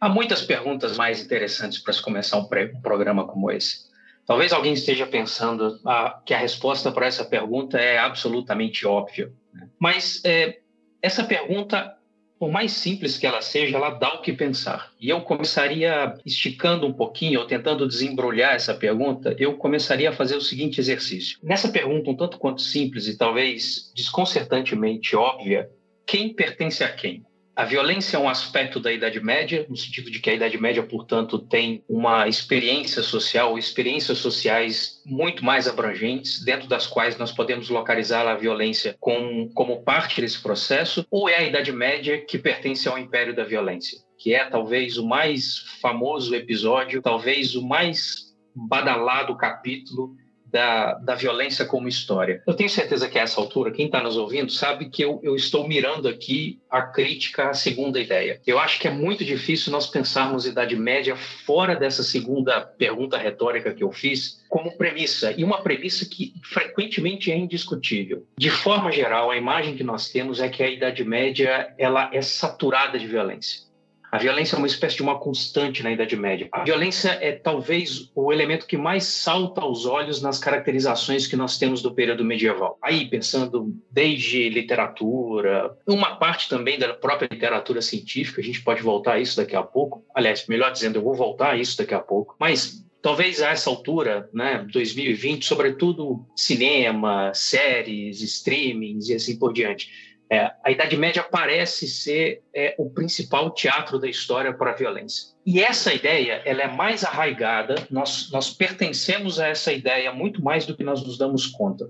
há 0.00 0.08
muitas 0.08 0.40
perguntas 0.40 0.96
mais 0.96 1.20
interessantes 1.20 1.80
para 1.80 1.92
se 1.92 2.00
começar 2.00 2.38
um, 2.38 2.48
um, 2.48 2.80
programa 2.80 3.26
como 3.26 3.50
esse. 3.50 3.88
Talvez 4.24 4.52
alguém 4.52 4.72
esteja 4.72 5.06
pensando 5.06 5.80
ah, 5.84 6.20
que 6.24 6.32
a 6.32 6.38
resposta 6.38 6.92
para 6.92 7.06
essa 7.06 7.24
pergunta 7.24 7.76
é 7.76 7.98
absolutamente 7.98 8.86
óbvia. 8.86 9.32
Né? 9.52 9.68
Mas 9.80 10.22
é, 10.24 10.60
essa 11.02 11.24
pergunta 11.24 11.97
por 12.38 12.50
mais 12.50 12.72
simples 12.72 13.18
que 13.18 13.26
ela 13.26 13.42
seja, 13.42 13.76
ela 13.76 13.90
dá 13.90 14.14
o 14.14 14.22
que 14.22 14.32
pensar. 14.32 14.92
E 15.00 15.08
eu 15.08 15.20
começaria 15.22 16.14
esticando 16.24 16.86
um 16.86 16.92
pouquinho, 16.92 17.40
ou 17.40 17.46
tentando 17.46 17.86
desembrulhar 17.86 18.54
essa 18.54 18.74
pergunta, 18.74 19.34
eu 19.38 19.56
começaria 19.56 20.10
a 20.10 20.12
fazer 20.12 20.36
o 20.36 20.40
seguinte 20.40 20.80
exercício. 20.80 21.38
Nessa 21.42 21.68
pergunta, 21.68 22.10
um 22.10 22.16
tanto 22.16 22.38
quanto 22.38 22.62
simples 22.62 23.08
e 23.08 23.16
talvez 23.16 23.92
desconcertantemente 23.94 25.16
óbvia, 25.16 25.68
quem 26.06 26.32
pertence 26.32 26.82
a 26.84 26.88
quem? 26.88 27.24
A 27.58 27.64
violência 27.64 28.16
é 28.16 28.20
um 28.20 28.28
aspecto 28.28 28.78
da 28.78 28.92
Idade 28.92 29.18
Média, 29.18 29.66
no 29.68 29.76
sentido 29.76 30.12
de 30.12 30.20
que 30.20 30.30
a 30.30 30.34
Idade 30.34 30.56
Média, 30.56 30.80
portanto, 30.80 31.40
tem 31.40 31.82
uma 31.88 32.28
experiência 32.28 33.02
social, 33.02 33.58
experiências 33.58 34.18
sociais 34.18 35.02
muito 35.04 35.44
mais 35.44 35.66
abrangentes, 35.66 36.44
dentro 36.44 36.68
das 36.68 36.86
quais 36.86 37.18
nós 37.18 37.32
podemos 37.32 37.68
localizar 37.68 38.28
a 38.28 38.36
violência 38.36 38.96
com, 39.00 39.50
como 39.54 39.82
parte 39.82 40.20
desse 40.20 40.40
processo, 40.40 41.04
ou 41.10 41.28
é 41.28 41.38
a 41.38 41.42
Idade 41.42 41.72
Média 41.72 42.24
que 42.24 42.38
pertence 42.38 42.88
ao 42.88 42.96
Império 42.96 43.34
da 43.34 43.42
Violência, 43.42 43.98
que 44.16 44.32
é 44.32 44.44
talvez 44.44 44.96
o 44.96 45.04
mais 45.04 45.58
famoso 45.82 46.32
episódio, 46.36 47.02
talvez 47.02 47.56
o 47.56 47.66
mais 47.66 48.36
badalado 48.54 49.36
capítulo 49.36 50.14
da, 50.50 50.94
da 50.94 51.14
violência 51.14 51.64
como 51.64 51.88
história. 51.88 52.42
Eu 52.46 52.54
tenho 52.54 52.70
certeza 52.70 53.08
que 53.08 53.18
a 53.18 53.22
essa 53.22 53.40
altura, 53.40 53.70
quem 53.70 53.86
está 53.86 54.02
nos 54.02 54.16
ouvindo 54.16 54.50
sabe 54.50 54.88
que 54.88 55.02
eu, 55.02 55.20
eu 55.22 55.36
estou 55.36 55.66
mirando 55.68 56.08
aqui 56.08 56.60
a 56.70 56.82
crítica 56.82 57.50
à 57.50 57.54
segunda 57.54 58.00
ideia. 58.00 58.40
Eu 58.46 58.58
acho 58.58 58.78
que 58.78 58.88
é 58.88 58.90
muito 58.90 59.24
difícil 59.24 59.70
nós 59.72 59.86
pensarmos 59.86 60.46
Idade 60.46 60.76
Média 60.76 61.16
fora 61.16 61.74
dessa 61.76 62.02
segunda 62.02 62.60
pergunta 62.60 63.16
retórica 63.16 63.72
que 63.72 63.82
eu 63.82 63.92
fiz, 63.92 64.44
como 64.48 64.76
premissa, 64.76 65.32
e 65.36 65.44
uma 65.44 65.62
premissa 65.62 66.06
que 66.06 66.32
frequentemente 66.42 67.30
é 67.30 67.36
indiscutível. 67.36 68.26
De 68.36 68.50
forma 68.50 68.90
geral, 68.90 69.30
a 69.30 69.36
imagem 69.36 69.76
que 69.76 69.84
nós 69.84 70.08
temos 70.10 70.40
é 70.40 70.48
que 70.48 70.62
a 70.62 70.68
Idade 70.68 71.04
Média 71.04 71.72
ela 71.76 72.10
é 72.12 72.22
saturada 72.22 72.98
de 72.98 73.06
violência. 73.06 73.67
A 74.10 74.18
violência 74.18 74.56
é 74.56 74.58
uma 74.58 74.66
espécie 74.66 74.96
de 74.96 75.02
uma 75.02 75.18
constante 75.18 75.82
na 75.82 75.92
Idade 75.92 76.16
Média. 76.16 76.48
A 76.52 76.64
violência 76.64 77.10
é 77.20 77.32
talvez 77.32 78.10
o 78.14 78.32
elemento 78.32 78.66
que 78.66 78.76
mais 78.76 79.04
salta 79.04 79.60
aos 79.60 79.84
olhos 79.84 80.22
nas 80.22 80.38
caracterizações 80.38 81.26
que 81.26 81.36
nós 81.36 81.58
temos 81.58 81.82
do 81.82 81.94
período 81.94 82.24
medieval. 82.24 82.78
Aí, 82.82 83.08
pensando 83.08 83.74
desde 83.90 84.48
literatura, 84.48 85.76
uma 85.86 86.16
parte 86.16 86.48
também 86.48 86.78
da 86.78 86.94
própria 86.94 87.28
literatura 87.30 87.82
científica, 87.82 88.40
a 88.40 88.44
gente 88.44 88.62
pode 88.62 88.82
voltar 88.82 89.14
a 89.14 89.20
isso 89.20 89.36
daqui 89.36 89.54
a 89.54 89.62
pouco. 89.62 90.04
Aliás, 90.14 90.46
melhor 90.46 90.72
dizendo, 90.72 90.96
eu 90.96 91.02
vou 91.02 91.14
voltar 91.14 91.50
a 91.50 91.56
isso 91.56 91.76
daqui 91.76 91.94
a 91.94 92.00
pouco. 92.00 92.34
Mas 92.38 92.82
talvez 93.02 93.42
a 93.42 93.50
essa 93.50 93.68
altura, 93.68 94.28
né, 94.32 94.66
2020, 94.72 95.44
sobretudo 95.44 96.26
cinema, 96.34 97.32
séries, 97.34 98.22
streamings 98.22 99.08
e 99.08 99.14
assim 99.14 99.38
por 99.38 99.52
diante 99.52 100.07
é, 100.30 100.50
a 100.62 100.70
Idade 100.70 100.96
Média 100.96 101.22
parece 101.22 101.88
ser 101.88 102.42
é, 102.54 102.74
o 102.78 102.90
principal 102.90 103.50
teatro 103.50 103.98
da 103.98 104.08
história 104.08 104.52
para 104.52 104.72
a 104.72 104.74
violência. 104.74 105.28
E 105.44 105.62
essa 105.62 105.92
ideia 105.94 106.42
ela 106.44 106.62
é 106.62 106.68
mais 106.68 107.02
arraigada, 107.02 107.86
nós, 107.90 108.30
nós 108.30 108.50
pertencemos 108.50 109.40
a 109.40 109.48
essa 109.48 109.72
ideia 109.72 110.12
muito 110.12 110.42
mais 110.42 110.66
do 110.66 110.76
que 110.76 110.84
nós 110.84 111.02
nos 111.02 111.16
damos 111.16 111.46
conta. 111.46 111.88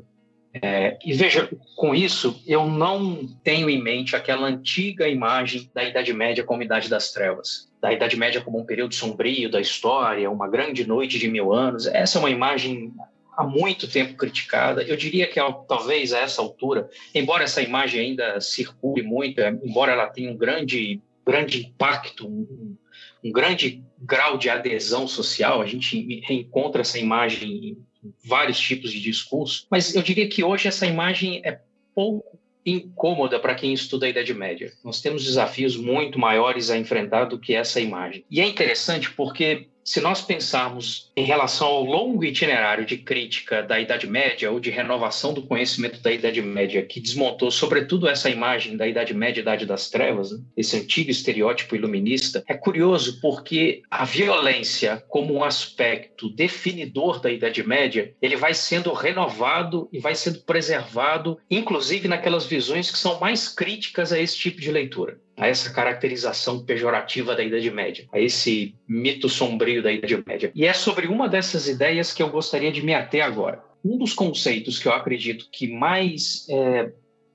É, 0.62 0.96
e 1.04 1.12
veja, 1.12 1.48
com 1.76 1.94
isso, 1.94 2.42
eu 2.46 2.66
não 2.66 3.26
tenho 3.44 3.68
em 3.68 3.82
mente 3.82 4.16
aquela 4.16 4.46
antiga 4.46 5.06
imagem 5.08 5.70
da 5.74 5.84
Idade 5.84 6.12
Média 6.12 6.42
como 6.42 6.62
Idade 6.62 6.88
das 6.88 7.12
Trevas, 7.12 7.68
da 7.80 7.92
Idade 7.92 8.16
Média 8.16 8.40
como 8.40 8.58
um 8.58 8.64
período 8.64 8.94
sombrio 8.94 9.50
da 9.50 9.60
história, 9.60 10.30
uma 10.30 10.48
grande 10.48 10.86
noite 10.86 11.18
de 11.18 11.28
mil 11.28 11.52
anos. 11.52 11.86
Essa 11.86 12.18
é 12.18 12.20
uma 12.20 12.30
imagem 12.30 12.92
há 13.38 13.44
muito 13.44 13.86
tempo 13.86 14.14
criticada. 14.14 14.82
Eu 14.82 14.96
diria 14.96 15.28
que 15.28 15.38
talvez 15.68 16.12
a 16.12 16.18
essa 16.18 16.42
altura, 16.42 16.90
embora 17.14 17.44
essa 17.44 17.62
imagem 17.62 18.00
ainda 18.00 18.40
circule 18.40 19.00
muito, 19.00 19.40
é, 19.40 19.56
embora 19.62 19.92
ela 19.92 20.08
tenha 20.08 20.32
um 20.32 20.36
grande, 20.36 21.00
grande 21.24 21.66
impacto, 21.66 22.26
um, 22.26 22.76
um 23.22 23.30
grande 23.30 23.84
grau 23.96 24.36
de 24.36 24.50
adesão 24.50 25.06
social, 25.06 25.62
a 25.62 25.66
gente 25.66 26.20
reencontra 26.24 26.80
essa 26.80 26.98
imagem 26.98 27.78
em 28.02 28.12
vários 28.24 28.58
tipos 28.58 28.90
de 28.90 29.00
discurso, 29.00 29.68
mas 29.70 29.94
eu 29.94 30.02
diria 30.02 30.28
que 30.28 30.42
hoje 30.42 30.66
essa 30.66 30.84
imagem 30.84 31.40
é 31.44 31.60
pouco 31.94 32.36
incômoda 32.66 33.38
para 33.38 33.54
quem 33.54 33.72
estuda 33.72 34.06
a 34.06 34.08
Idade 34.08 34.34
Média. 34.34 34.72
Nós 34.84 35.00
temos 35.00 35.24
desafios 35.24 35.76
muito 35.76 36.18
maiores 36.18 36.70
a 36.70 36.76
enfrentar 36.76 37.26
do 37.26 37.38
que 37.38 37.54
essa 37.54 37.80
imagem. 37.80 38.24
E 38.28 38.40
é 38.40 38.46
interessante 38.46 39.10
porque 39.12 39.68
se 39.88 40.02
nós 40.02 40.20
pensarmos 40.20 41.10
em 41.16 41.24
relação 41.24 41.66
ao 41.66 41.82
longo 41.82 42.22
itinerário 42.22 42.84
de 42.84 42.98
crítica 42.98 43.62
da 43.62 43.80
Idade 43.80 44.06
Média 44.06 44.50
ou 44.52 44.60
de 44.60 44.68
renovação 44.68 45.32
do 45.32 45.40
conhecimento 45.40 46.02
da 46.02 46.12
Idade 46.12 46.42
Média, 46.42 46.84
que 46.84 47.00
desmontou 47.00 47.50
sobretudo 47.50 48.06
essa 48.06 48.28
imagem 48.28 48.76
da 48.76 48.86
Idade 48.86 49.14
Média, 49.14 49.40
Idade 49.40 49.64
das 49.64 49.88
Trevas, 49.88 50.30
né? 50.30 50.40
esse 50.54 50.76
antigo 50.76 51.10
estereótipo 51.10 51.74
iluminista, 51.74 52.44
é 52.46 52.52
curioso 52.52 53.18
porque 53.18 53.80
a 53.90 54.04
violência 54.04 55.02
como 55.08 55.32
um 55.32 55.42
aspecto 55.42 56.28
definidor 56.28 57.18
da 57.18 57.32
Idade 57.32 57.66
Média, 57.66 58.12
ele 58.20 58.36
vai 58.36 58.52
sendo 58.52 58.92
renovado 58.92 59.88
e 59.90 59.98
vai 59.98 60.14
sendo 60.14 60.40
preservado, 60.40 61.38
inclusive 61.50 62.08
naquelas 62.08 62.44
visões 62.44 62.90
que 62.90 62.98
são 62.98 63.18
mais 63.20 63.48
críticas 63.48 64.12
a 64.12 64.20
esse 64.20 64.36
tipo 64.36 64.60
de 64.60 64.70
leitura 64.70 65.18
a 65.38 65.46
essa 65.46 65.70
caracterização 65.70 66.64
pejorativa 66.64 67.34
da 67.34 67.42
Idade 67.42 67.70
Média, 67.70 68.06
a 68.12 68.18
esse 68.18 68.74
mito 68.86 69.28
sombrio 69.28 69.82
da 69.82 69.92
Idade 69.92 70.22
Média. 70.26 70.50
E 70.54 70.66
é 70.66 70.72
sobre 70.72 71.06
uma 71.06 71.28
dessas 71.28 71.68
ideias 71.68 72.12
que 72.12 72.22
eu 72.22 72.28
gostaria 72.28 72.72
de 72.72 72.84
me 72.84 72.92
ater 72.92 73.24
agora. 73.24 73.62
Um 73.84 73.96
dos 73.96 74.12
conceitos 74.12 74.78
que 74.78 74.88
eu 74.88 74.92
acredito 74.92 75.48
que 75.50 75.68
mais 75.68 76.46
é, 76.50 76.90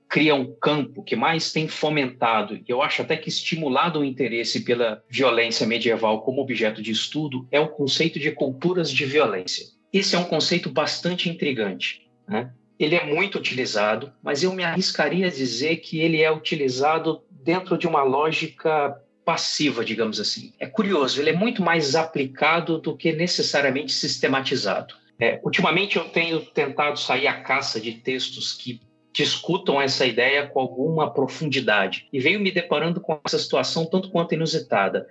cria 0.08 0.34
um 0.34 0.54
campo, 0.54 1.02
que 1.02 1.16
mais 1.16 1.50
tem 1.50 1.66
fomentado, 1.66 2.56
e 2.56 2.64
eu 2.68 2.82
acho 2.82 3.02
até 3.02 3.16
que 3.16 3.28
estimulado 3.28 4.00
o 4.00 4.04
interesse 4.04 4.62
pela 4.62 5.02
violência 5.08 5.66
medieval 5.66 6.22
como 6.22 6.42
objeto 6.42 6.82
de 6.82 6.90
estudo, 6.90 7.48
é 7.50 7.58
o 7.58 7.68
conceito 7.68 8.18
de 8.18 8.30
culturas 8.30 8.90
de 8.90 9.04
violência. 9.06 9.66
Esse 9.92 10.14
é 10.14 10.18
um 10.18 10.24
conceito 10.24 10.70
bastante 10.70 11.28
intrigante. 11.30 12.08
Né? 12.28 12.52
Ele 12.78 12.96
é 12.96 13.04
muito 13.04 13.38
utilizado, 13.38 14.12
mas 14.22 14.42
eu 14.42 14.52
me 14.52 14.64
arriscaria 14.64 15.26
a 15.26 15.30
dizer 15.30 15.76
que 15.76 16.00
ele 16.00 16.22
é 16.22 16.30
utilizado 16.30 17.22
dentro 17.30 17.78
de 17.78 17.86
uma 17.86 18.02
lógica 18.02 19.00
passiva, 19.24 19.84
digamos 19.84 20.20
assim. 20.20 20.52
É 20.58 20.66
curioso, 20.66 21.20
ele 21.20 21.30
é 21.30 21.34
muito 21.34 21.62
mais 21.62 21.94
aplicado 21.94 22.78
do 22.78 22.96
que 22.96 23.12
necessariamente 23.12 23.92
sistematizado. 23.92 24.94
É, 25.18 25.40
ultimamente 25.42 25.96
eu 25.96 26.04
tenho 26.04 26.40
tentado 26.40 26.98
sair 26.98 27.26
à 27.26 27.40
caça 27.40 27.80
de 27.80 27.92
textos 27.92 28.52
que 28.52 28.80
discutam 29.12 29.80
essa 29.80 30.04
ideia 30.04 30.46
com 30.46 30.58
alguma 30.58 31.12
profundidade 31.12 32.08
e 32.12 32.18
venho 32.18 32.40
me 32.40 32.50
deparando 32.50 33.00
com 33.00 33.20
essa 33.24 33.38
situação 33.38 33.86
tanto 33.86 34.10
quanto 34.10 34.34
inusitada. 34.34 35.06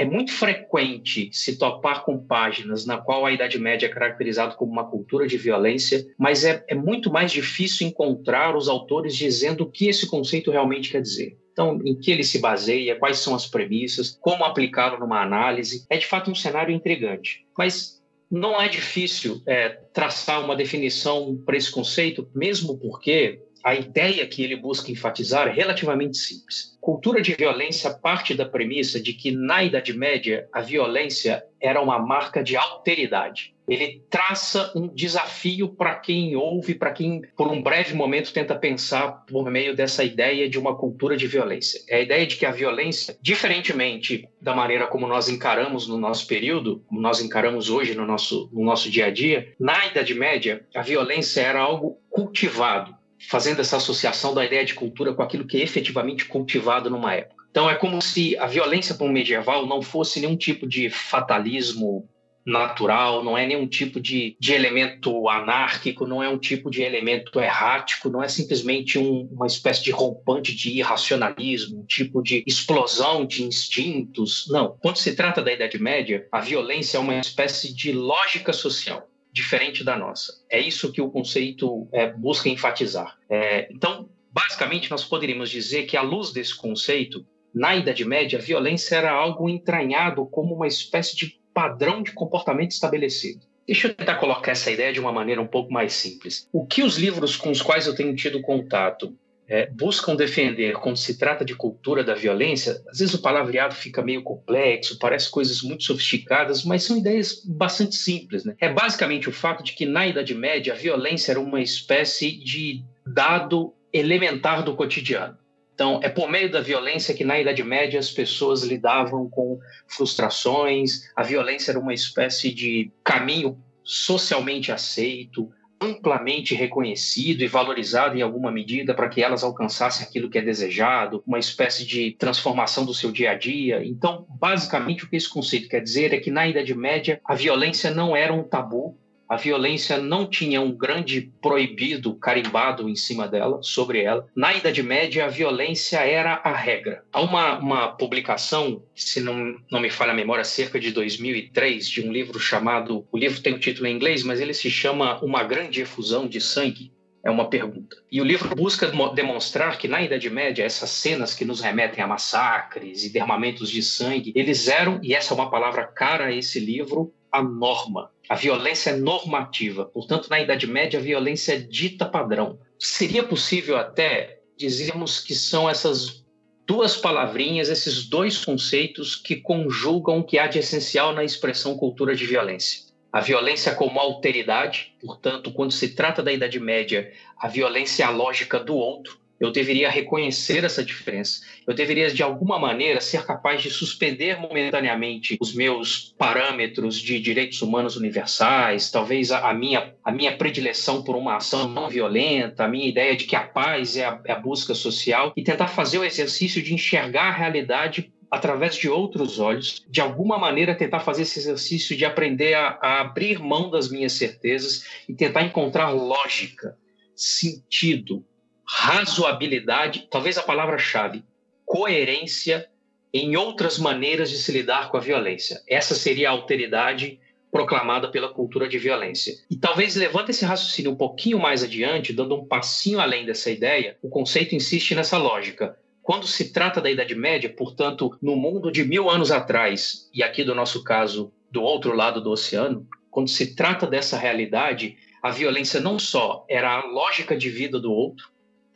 É 0.00 0.04
muito 0.06 0.32
frequente 0.32 1.28
se 1.30 1.58
topar 1.58 2.04
com 2.06 2.16
páginas 2.16 2.86
na 2.86 2.96
qual 2.96 3.26
a 3.26 3.32
Idade 3.32 3.58
Média 3.58 3.84
é 3.84 3.90
caracterizada 3.90 4.54
como 4.54 4.72
uma 4.72 4.88
cultura 4.88 5.26
de 5.26 5.36
violência, 5.36 6.06
mas 6.18 6.42
é, 6.42 6.64
é 6.66 6.74
muito 6.74 7.12
mais 7.12 7.30
difícil 7.30 7.86
encontrar 7.86 8.56
os 8.56 8.66
autores 8.66 9.14
dizendo 9.14 9.64
o 9.64 9.70
que 9.70 9.88
esse 9.88 10.06
conceito 10.06 10.50
realmente 10.50 10.90
quer 10.90 11.02
dizer. 11.02 11.36
Então, 11.52 11.78
em 11.84 11.94
que 11.94 12.10
ele 12.10 12.24
se 12.24 12.38
baseia, 12.38 12.96
quais 12.96 13.18
são 13.18 13.34
as 13.34 13.46
premissas, 13.46 14.18
como 14.22 14.42
aplicá-lo 14.42 14.98
numa 14.98 15.22
análise. 15.22 15.84
É 15.90 15.98
de 15.98 16.06
fato 16.06 16.30
um 16.30 16.34
cenário 16.34 16.74
intrigante. 16.74 17.44
Mas 17.58 18.02
não 18.30 18.58
é 18.58 18.68
difícil 18.68 19.42
é, 19.44 19.68
traçar 19.92 20.42
uma 20.42 20.56
definição 20.56 21.36
para 21.44 21.58
esse 21.58 21.70
conceito, 21.70 22.26
mesmo 22.34 22.78
porque 22.78 23.42
a 23.62 23.74
ideia 23.74 24.26
que 24.26 24.42
ele 24.42 24.56
busca 24.56 24.90
enfatizar 24.90 25.48
é 25.48 25.52
relativamente 25.52 26.16
simples. 26.16 26.76
Cultura 26.80 27.20
de 27.20 27.34
violência 27.34 27.90
parte 27.90 28.34
da 28.34 28.46
premissa 28.46 29.00
de 29.00 29.12
que, 29.12 29.30
na 29.30 29.62
Idade 29.62 29.92
Média, 29.92 30.48
a 30.52 30.60
violência 30.60 31.44
era 31.60 31.80
uma 31.80 31.98
marca 31.98 32.42
de 32.42 32.56
alteridade. 32.56 33.54
Ele 33.68 34.02
traça 34.10 34.72
um 34.74 34.88
desafio 34.88 35.68
para 35.68 35.94
quem 35.94 36.34
ouve, 36.34 36.74
para 36.74 36.90
quem, 36.90 37.22
por 37.36 37.48
um 37.48 37.62
breve 37.62 37.94
momento, 37.94 38.32
tenta 38.32 38.54
pensar 38.54 39.24
por 39.26 39.48
meio 39.50 39.76
dessa 39.76 40.02
ideia 40.02 40.48
de 40.48 40.58
uma 40.58 40.74
cultura 40.74 41.16
de 41.16 41.26
violência. 41.26 41.80
É 41.88 41.96
a 41.96 42.00
ideia 42.00 42.26
de 42.26 42.36
que 42.36 42.46
a 42.46 42.50
violência, 42.50 43.16
diferentemente 43.20 44.28
da 44.40 44.54
maneira 44.54 44.86
como 44.86 45.06
nós 45.06 45.28
encaramos 45.28 45.86
no 45.86 45.98
nosso 45.98 46.26
período, 46.26 46.82
como 46.88 47.00
nós 47.00 47.20
encaramos 47.20 47.68
hoje 47.68 47.94
no 47.94 48.06
nosso, 48.06 48.50
no 48.52 48.64
nosso 48.64 48.90
dia 48.90 49.06
a 49.06 49.10
dia, 49.10 49.52
na 49.60 49.86
Idade 49.86 50.14
Média, 50.14 50.66
a 50.74 50.82
violência 50.82 51.42
era 51.42 51.60
algo 51.60 52.00
cultivado 52.08 52.98
fazendo 53.28 53.60
essa 53.60 53.76
associação 53.76 54.34
da 54.34 54.44
ideia 54.44 54.64
de 54.64 54.74
cultura 54.74 55.12
com 55.12 55.22
aquilo 55.22 55.46
que 55.46 55.58
é 55.58 55.62
efetivamente 55.62 56.24
cultivado 56.24 56.88
numa 56.88 57.14
época. 57.14 57.44
Então 57.50 57.68
é 57.68 57.74
como 57.74 58.00
se 58.00 58.38
a 58.38 58.46
violência 58.46 58.94
para 58.94 59.06
um 59.06 59.12
medieval 59.12 59.66
não 59.66 59.82
fosse 59.82 60.20
nenhum 60.20 60.36
tipo 60.36 60.66
de 60.66 60.88
fatalismo 60.88 62.08
natural, 62.46 63.22
não 63.22 63.36
é 63.36 63.46
nenhum 63.46 63.66
tipo 63.66 64.00
de, 64.00 64.36
de 64.40 64.52
elemento 64.52 65.28
anárquico, 65.28 66.06
não 66.06 66.22
é 66.22 66.28
um 66.28 66.38
tipo 66.38 66.70
de 66.70 66.82
elemento 66.82 67.38
errático, 67.38 68.08
não 68.08 68.22
é 68.22 68.28
simplesmente 68.28 68.98
um, 68.98 69.28
uma 69.30 69.46
espécie 69.46 69.84
de 69.84 69.90
rompante 69.90 70.54
de 70.54 70.70
irracionalismo, 70.70 71.80
um 71.80 71.84
tipo 71.84 72.22
de 72.22 72.42
explosão 72.46 73.26
de 73.26 73.44
instintos. 73.44 74.46
Não. 74.48 74.76
Quando 74.80 74.96
se 74.96 75.14
trata 75.14 75.42
da 75.42 75.52
Idade 75.52 75.78
Média, 75.78 76.26
a 76.32 76.40
violência 76.40 76.96
é 76.96 77.00
uma 77.00 77.18
espécie 77.18 77.74
de 77.74 77.92
lógica 77.92 78.52
social 78.52 79.09
diferente 79.32 79.84
da 79.84 79.96
nossa. 79.96 80.32
É 80.50 80.60
isso 80.60 80.92
que 80.92 81.00
o 81.00 81.10
conceito 81.10 81.88
é, 81.92 82.12
busca 82.12 82.48
enfatizar. 82.48 83.16
É, 83.28 83.68
então, 83.70 84.08
basicamente, 84.32 84.90
nós 84.90 85.04
poderíamos 85.04 85.50
dizer 85.50 85.84
que, 85.84 85.96
à 85.96 86.02
luz 86.02 86.32
desse 86.32 86.54
conceito, 86.54 87.24
na 87.54 87.76
Idade 87.76 88.04
Média, 88.04 88.38
a 88.38 88.42
violência 88.42 88.96
era 88.96 89.10
algo 89.10 89.48
entranhado 89.48 90.26
como 90.26 90.54
uma 90.54 90.66
espécie 90.66 91.16
de 91.16 91.40
padrão 91.52 92.02
de 92.02 92.12
comportamento 92.12 92.70
estabelecido. 92.70 93.40
Deixa 93.66 93.88
eu 93.88 93.94
tentar 93.94 94.16
colocar 94.16 94.52
essa 94.52 94.70
ideia 94.70 94.92
de 94.92 95.00
uma 95.00 95.12
maneira 95.12 95.40
um 95.40 95.46
pouco 95.46 95.72
mais 95.72 95.92
simples. 95.92 96.48
O 96.52 96.66
que 96.66 96.82
os 96.82 96.96
livros 96.96 97.36
com 97.36 97.50
os 97.50 97.62
quais 97.62 97.86
eu 97.86 97.94
tenho 97.94 98.14
tido 98.16 98.40
contato 98.40 99.16
é, 99.50 99.66
buscam 99.66 100.14
defender 100.14 100.74
quando 100.74 100.96
se 100.96 101.18
trata 101.18 101.44
de 101.44 101.56
cultura 101.56 102.04
da 102.04 102.14
violência, 102.14 102.80
às 102.88 103.00
vezes 103.00 103.12
o 103.14 103.20
palavreado 103.20 103.74
fica 103.74 104.00
meio 104.00 104.22
complexo, 104.22 104.96
parece 104.96 105.28
coisas 105.28 105.60
muito 105.60 105.82
sofisticadas, 105.82 106.64
mas 106.64 106.84
são 106.84 106.96
ideias 106.96 107.42
bastante 107.44 107.96
simples. 107.96 108.44
Né? 108.44 108.54
É 108.60 108.72
basicamente 108.72 109.28
o 109.28 109.32
fato 109.32 109.64
de 109.64 109.72
que 109.72 109.84
na 109.84 110.06
Idade 110.06 110.32
Média 110.36 110.72
a 110.72 110.76
violência 110.76 111.32
era 111.32 111.40
uma 111.40 111.60
espécie 111.60 112.30
de 112.30 112.84
dado 113.04 113.74
elementar 113.92 114.62
do 114.62 114.76
cotidiano. 114.76 115.36
Então, 115.74 115.98
é 116.00 116.08
por 116.08 116.30
meio 116.30 116.48
da 116.48 116.60
violência 116.60 117.14
que 117.14 117.24
na 117.24 117.40
Idade 117.40 117.64
Média 117.64 117.98
as 117.98 118.10
pessoas 118.10 118.62
lidavam 118.62 119.28
com 119.28 119.58
frustrações, 119.88 121.10
a 121.16 121.24
violência 121.24 121.72
era 121.72 121.80
uma 121.80 121.94
espécie 121.94 122.54
de 122.54 122.92
caminho 123.02 123.58
socialmente 123.82 124.70
aceito, 124.70 125.50
amplamente 125.80 126.54
reconhecido 126.54 127.42
e 127.42 127.46
valorizado 127.46 128.16
em 128.16 128.22
alguma 128.22 128.52
medida 128.52 128.94
para 128.94 129.08
que 129.08 129.22
elas 129.22 129.42
alcançassem 129.42 130.06
aquilo 130.06 130.28
que 130.28 130.38
é 130.38 130.42
desejado, 130.42 131.22
uma 131.26 131.38
espécie 131.38 131.86
de 131.86 132.12
transformação 132.12 132.84
do 132.84 132.92
seu 132.92 133.10
dia 133.10 133.30
a 133.30 133.34
dia. 133.34 133.82
Então, 133.84 134.26
basicamente, 134.28 135.04
o 135.04 135.08
que 135.08 135.16
esse 135.16 135.28
conceito 135.28 135.68
quer 135.68 135.80
dizer 135.80 136.12
é 136.12 136.20
que 136.20 136.30
na 136.30 136.46
Idade 136.46 136.74
Média 136.74 137.20
a 137.24 137.34
violência 137.34 137.90
não 137.90 138.14
era 138.14 138.32
um 138.32 138.42
tabu, 138.42 138.98
a 139.30 139.36
violência 139.36 139.96
não 139.96 140.26
tinha 140.26 140.60
um 140.60 140.72
grande 140.72 141.32
proibido 141.40 142.12
carimbado 142.14 142.88
em 142.88 142.96
cima 142.96 143.28
dela, 143.28 143.60
sobre 143.62 144.02
ela. 144.02 144.26
Na 144.34 144.52
Idade 144.52 144.82
Média, 144.82 145.24
a 145.24 145.28
violência 145.28 145.98
era 145.98 146.40
a 146.42 146.52
regra. 146.52 147.04
Há 147.12 147.20
uma, 147.20 147.56
uma 147.60 147.88
publicação, 147.92 148.82
se 148.92 149.20
não, 149.20 149.54
não 149.70 149.78
me 149.78 149.88
falha 149.88 150.10
a 150.10 150.16
memória, 150.16 150.42
cerca 150.42 150.80
de 150.80 150.90
2003, 150.90 151.88
de 151.88 152.00
um 152.02 152.10
livro 152.10 152.40
chamado. 152.40 153.06
O 153.12 153.16
livro 153.16 153.40
tem 153.40 153.54
o 153.54 153.58
título 153.60 153.86
em 153.86 153.94
inglês, 153.94 154.24
mas 154.24 154.40
ele 154.40 154.52
se 154.52 154.68
chama 154.68 155.24
Uma 155.24 155.44
Grande 155.44 155.80
Efusão 155.80 156.26
de 156.26 156.40
Sangue. 156.40 156.92
É 157.22 157.30
uma 157.30 157.48
pergunta. 157.48 157.96
E 158.10 158.20
o 158.20 158.24
livro 158.24 158.52
busca 158.56 158.90
demonstrar 159.14 159.78
que 159.78 159.86
na 159.86 160.02
Idade 160.02 160.28
Média, 160.28 160.64
essas 160.64 160.90
cenas 160.90 161.34
que 161.34 161.44
nos 161.44 161.60
remetem 161.60 162.02
a 162.02 162.06
massacres 162.06 163.04
e 163.04 163.12
derramamentos 163.12 163.70
de 163.70 163.82
sangue, 163.82 164.32
eles 164.34 164.66
eram, 164.66 164.98
e 165.04 165.14
essa 165.14 165.32
é 165.32 165.36
uma 165.36 165.50
palavra 165.50 165.86
cara 165.86 166.26
a 166.26 166.34
esse 166.34 166.58
livro, 166.58 167.12
a 167.32 167.42
norma. 167.42 168.10
A 168.28 168.34
violência 168.34 168.90
é 168.90 168.96
normativa. 168.96 169.86
Portanto, 169.86 170.28
na 170.28 170.40
Idade 170.40 170.66
Média, 170.66 170.98
a 170.98 171.02
violência 171.02 171.54
é 171.54 171.58
dita 171.58 172.06
padrão. 172.06 172.58
Seria 172.78 173.22
possível 173.22 173.76
até 173.76 174.40
dizermos 174.56 175.20
que 175.20 175.34
são 175.34 175.68
essas 175.68 176.24
duas 176.66 176.96
palavrinhas, 176.96 177.68
esses 177.68 178.08
dois 178.08 178.44
conceitos 178.44 179.16
que 179.16 179.36
conjugam 179.36 180.18
o 180.18 180.24
que 180.24 180.38
há 180.38 180.46
de 180.46 180.58
essencial 180.60 181.12
na 181.12 181.24
expressão 181.24 181.76
cultura 181.76 182.14
de 182.14 182.24
violência. 182.26 182.90
A 183.12 183.20
violência 183.20 183.74
como 183.74 183.98
alteridade, 183.98 184.94
portanto, 185.00 185.50
quando 185.52 185.72
se 185.72 185.96
trata 185.96 186.22
da 186.22 186.32
Idade 186.32 186.60
Média, 186.60 187.12
a 187.36 187.48
violência 187.48 188.04
é 188.04 188.06
a 188.06 188.10
lógica 188.10 188.60
do 188.60 188.76
outro, 188.76 189.18
eu 189.40 189.50
deveria 189.50 189.88
reconhecer 189.88 190.64
essa 190.64 190.84
diferença. 190.84 191.40
Eu 191.66 191.72
deveria, 191.72 192.10
de 192.10 192.22
alguma 192.22 192.58
maneira, 192.58 193.00
ser 193.00 193.24
capaz 193.24 193.62
de 193.62 193.70
suspender 193.70 194.38
momentaneamente 194.38 195.38
os 195.40 195.54
meus 195.54 196.14
parâmetros 196.18 196.98
de 196.98 197.18
direitos 197.18 197.62
humanos 197.62 197.96
universais, 197.96 198.90
talvez 198.90 199.32
a, 199.32 199.52
minha, 199.54 199.94
a 200.04 200.12
minha 200.12 200.36
predileção 200.36 201.02
por 201.02 201.16
uma 201.16 201.36
ação 201.36 201.66
não 201.66 201.88
violenta, 201.88 202.64
a 202.64 202.68
minha 202.68 202.86
ideia 202.86 203.16
de 203.16 203.24
que 203.24 203.34
a 203.34 203.40
paz 203.40 203.96
é 203.96 204.04
a, 204.04 204.20
é 204.26 204.32
a 204.32 204.38
busca 204.38 204.74
social, 204.74 205.32
e 205.34 205.42
tentar 205.42 205.68
fazer 205.68 205.98
o 205.98 206.04
exercício 206.04 206.62
de 206.62 206.74
enxergar 206.74 207.28
a 207.28 207.32
realidade 207.32 208.12
através 208.30 208.76
de 208.76 208.88
outros 208.88 209.40
olhos, 209.40 209.84
de 209.88 210.00
alguma 210.00 210.38
maneira 210.38 210.74
tentar 210.74 211.00
fazer 211.00 211.22
esse 211.22 211.38
exercício 211.38 211.96
de 211.96 212.04
aprender 212.04 212.54
a, 212.54 212.78
a 212.80 213.00
abrir 213.00 213.40
mão 213.40 213.70
das 213.70 213.90
minhas 213.90 214.12
certezas 214.12 214.84
e 215.08 215.14
tentar 215.14 215.42
encontrar 215.42 215.90
lógica, 215.90 216.76
sentido, 217.16 218.24
razoabilidade, 218.72 220.06
talvez 220.08 220.38
a 220.38 220.42
palavra-chave, 220.44 221.24
coerência 221.66 222.68
em 223.12 223.36
outras 223.36 223.78
maneiras 223.78 224.30
de 224.30 224.38
se 224.38 224.52
lidar 224.52 224.90
com 224.90 224.96
a 224.96 225.00
violência. 225.00 225.60
Essa 225.68 225.94
seria 225.96 226.28
a 226.28 226.32
alteridade 226.32 227.18
proclamada 227.50 228.08
pela 228.08 228.32
cultura 228.32 228.68
de 228.68 228.78
violência. 228.78 229.34
E 229.50 229.56
talvez 229.56 229.96
levando 229.96 230.30
esse 230.30 230.44
raciocínio 230.44 230.92
um 230.92 230.96
pouquinho 230.96 231.40
mais 231.40 231.64
adiante, 231.64 232.12
dando 232.12 232.36
um 232.36 232.46
passinho 232.46 233.00
além 233.00 233.26
dessa 233.26 233.50
ideia, 233.50 233.96
o 234.00 234.08
conceito 234.08 234.54
insiste 234.54 234.94
nessa 234.94 235.18
lógica. 235.18 235.76
Quando 236.00 236.28
se 236.28 236.52
trata 236.52 236.80
da 236.80 236.90
Idade 236.90 237.16
Média, 237.16 237.52
portanto, 237.52 238.16
no 238.22 238.36
mundo 238.36 238.70
de 238.70 238.84
mil 238.84 239.10
anos 239.10 239.32
atrás, 239.32 240.08
e 240.14 240.22
aqui 240.22 240.44
do 240.44 240.54
nosso 240.54 240.84
caso, 240.84 241.32
do 241.50 241.60
outro 241.60 241.92
lado 241.92 242.20
do 242.20 242.30
oceano, 242.30 242.86
quando 243.10 243.28
se 243.28 243.56
trata 243.56 243.84
dessa 243.84 244.16
realidade, 244.16 244.96
a 245.20 245.30
violência 245.30 245.80
não 245.80 245.98
só 245.98 246.46
era 246.48 246.72
a 246.72 246.86
lógica 246.86 247.36
de 247.36 247.50
vida 247.50 247.80
do 247.80 247.92
outro, 247.92 248.30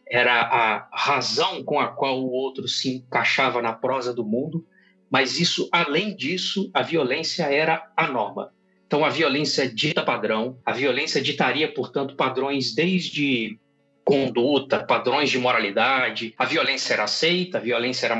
era 0.08 0.40
a 0.40 0.88
razão 0.92 1.62
com 1.62 1.80
a 1.80 1.88
qual 1.88 2.22
o 2.22 2.30
outro 2.30 2.68
se 2.68 2.96
encaixava 2.96 3.62
na 3.62 3.72
prosa 3.72 4.12
do 4.12 4.24
mundo, 4.24 4.66
mas 5.10 5.38
isso, 5.38 5.68
além 5.70 6.14
disso, 6.14 6.70
a 6.74 6.82
violência 6.82 7.44
era 7.44 7.90
a 7.96 8.06
norma. 8.06 8.52
Então, 8.86 9.04
a 9.04 9.08
violência 9.08 9.68
dita 9.68 10.02
padrão, 10.02 10.58
a 10.64 10.72
violência 10.72 11.20
ditaria, 11.20 11.72
portanto, 11.72 12.14
padrões 12.14 12.74
desde 12.74 13.58
conduta, 14.04 14.84
padrões 14.84 15.30
de 15.30 15.38
moralidade. 15.38 16.34
A 16.36 16.44
violência 16.44 16.92
era 16.92 17.04
aceita, 17.04 17.58
a 17.58 17.60
violência 17.60 18.06
era 18.06 18.14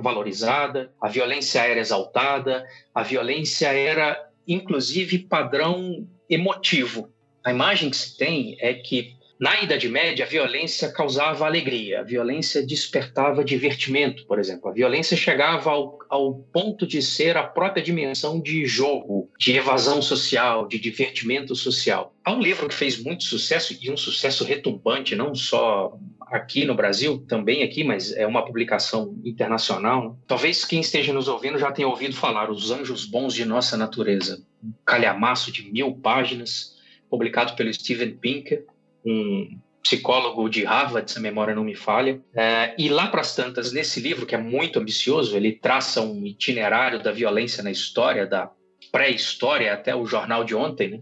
valorizada, 0.00 0.92
a 1.00 1.08
violência 1.08 1.60
era 1.60 1.80
exaltada, 1.80 2.64
a 2.94 3.02
violência 3.02 3.68
era, 3.68 4.28
inclusive, 4.46 5.20
padrão 5.20 6.06
emotivo. 6.28 7.10
A 7.42 7.50
imagem 7.50 7.90
que 7.90 7.96
se 7.96 8.16
tem 8.16 8.56
é 8.60 8.74
que 8.74 9.16
na 9.38 9.60
Idade 9.62 9.88
Média, 9.88 10.24
a 10.24 10.28
violência 10.28 10.92
causava 10.92 11.44
alegria, 11.44 12.00
a 12.00 12.02
violência 12.04 12.64
despertava 12.64 13.44
divertimento, 13.44 14.24
por 14.26 14.38
exemplo. 14.38 14.68
A 14.68 14.72
violência 14.72 15.16
chegava 15.16 15.70
ao, 15.70 15.98
ao 16.08 16.34
ponto 16.34 16.86
de 16.86 17.02
ser 17.02 17.36
a 17.36 17.42
própria 17.42 17.82
dimensão 17.82 18.40
de 18.40 18.64
jogo, 18.64 19.28
de 19.38 19.56
evasão 19.56 20.00
social, 20.00 20.68
de 20.68 20.78
divertimento 20.78 21.54
social. 21.56 22.14
Há 22.24 22.32
um 22.32 22.40
livro 22.40 22.68
que 22.68 22.74
fez 22.74 23.02
muito 23.02 23.24
sucesso 23.24 23.76
e 23.80 23.90
um 23.90 23.96
sucesso 23.96 24.44
retumbante, 24.44 25.16
não 25.16 25.34
só 25.34 25.98
aqui 26.20 26.64
no 26.64 26.74
Brasil, 26.74 27.24
também 27.28 27.62
aqui, 27.64 27.82
mas 27.82 28.12
é 28.12 28.26
uma 28.26 28.44
publicação 28.44 29.18
internacional. 29.24 30.16
Talvez 30.28 30.64
quem 30.64 30.80
esteja 30.80 31.12
nos 31.12 31.26
ouvindo 31.26 31.58
já 31.58 31.72
tenha 31.72 31.88
ouvido 31.88 32.14
falar 32.14 32.50
Os 32.50 32.70
Anjos 32.70 33.04
Bons 33.04 33.34
de 33.34 33.44
Nossa 33.44 33.76
Natureza, 33.76 34.42
um 34.62 34.72
calhamaço 34.86 35.50
de 35.50 35.70
mil 35.70 35.92
páginas, 35.96 36.74
publicado 37.10 37.54
pelo 37.54 37.72
Steven 37.72 38.12
Pinker 38.16 38.64
um 39.04 39.58
psicólogo 39.82 40.48
de 40.48 40.64
Harvard, 40.64 41.10
se 41.10 41.18
a 41.18 41.20
memória 41.20 41.54
não 41.54 41.62
me 41.62 41.74
falha. 41.74 42.20
É, 42.34 42.74
e 42.78 42.88
lá 42.88 43.08
para 43.08 43.20
as 43.20 43.34
tantas, 43.36 43.70
nesse 43.70 44.00
livro, 44.00 44.24
que 44.24 44.34
é 44.34 44.38
muito 44.38 44.78
ambicioso, 44.78 45.36
ele 45.36 45.52
traça 45.52 46.00
um 46.00 46.24
itinerário 46.24 47.02
da 47.02 47.12
violência 47.12 47.62
na 47.62 47.70
história, 47.70 48.26
da 48.26 48.50
pré-história 48.90 49.72
até 49.72 49.94
o 49.94 50.06
jornal 50.06 50.42
de 50.42 50.54
ontem, 50.54 50.88
né? 50.88 51.00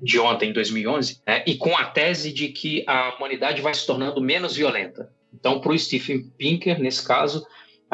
de 0.00 0.18
ontem, 0.18 0.52
2011, 0.52 1.20
é, 1.26 1.44
e 1.46 1.56
com 1.56 1.76
a 1.76 1.84
tese 1.84 2.32
de 2.32 2.48
que 2.48 2.84
a 2.86 3.14
humanidade 3.16 3.60
vai 3.60 3.74
se 3.74 3.86
tornando 3.86 4.20
menos 4.20 4.56
violenta. 4.56 5.10
Então, 5.32 5.60
para 5.60 5.72
o 5.72 5.78
Stephen 5.78 6.22
Pinker, 6.38 6.80
nesse 6.80 7.06
caso, 7.06 7.44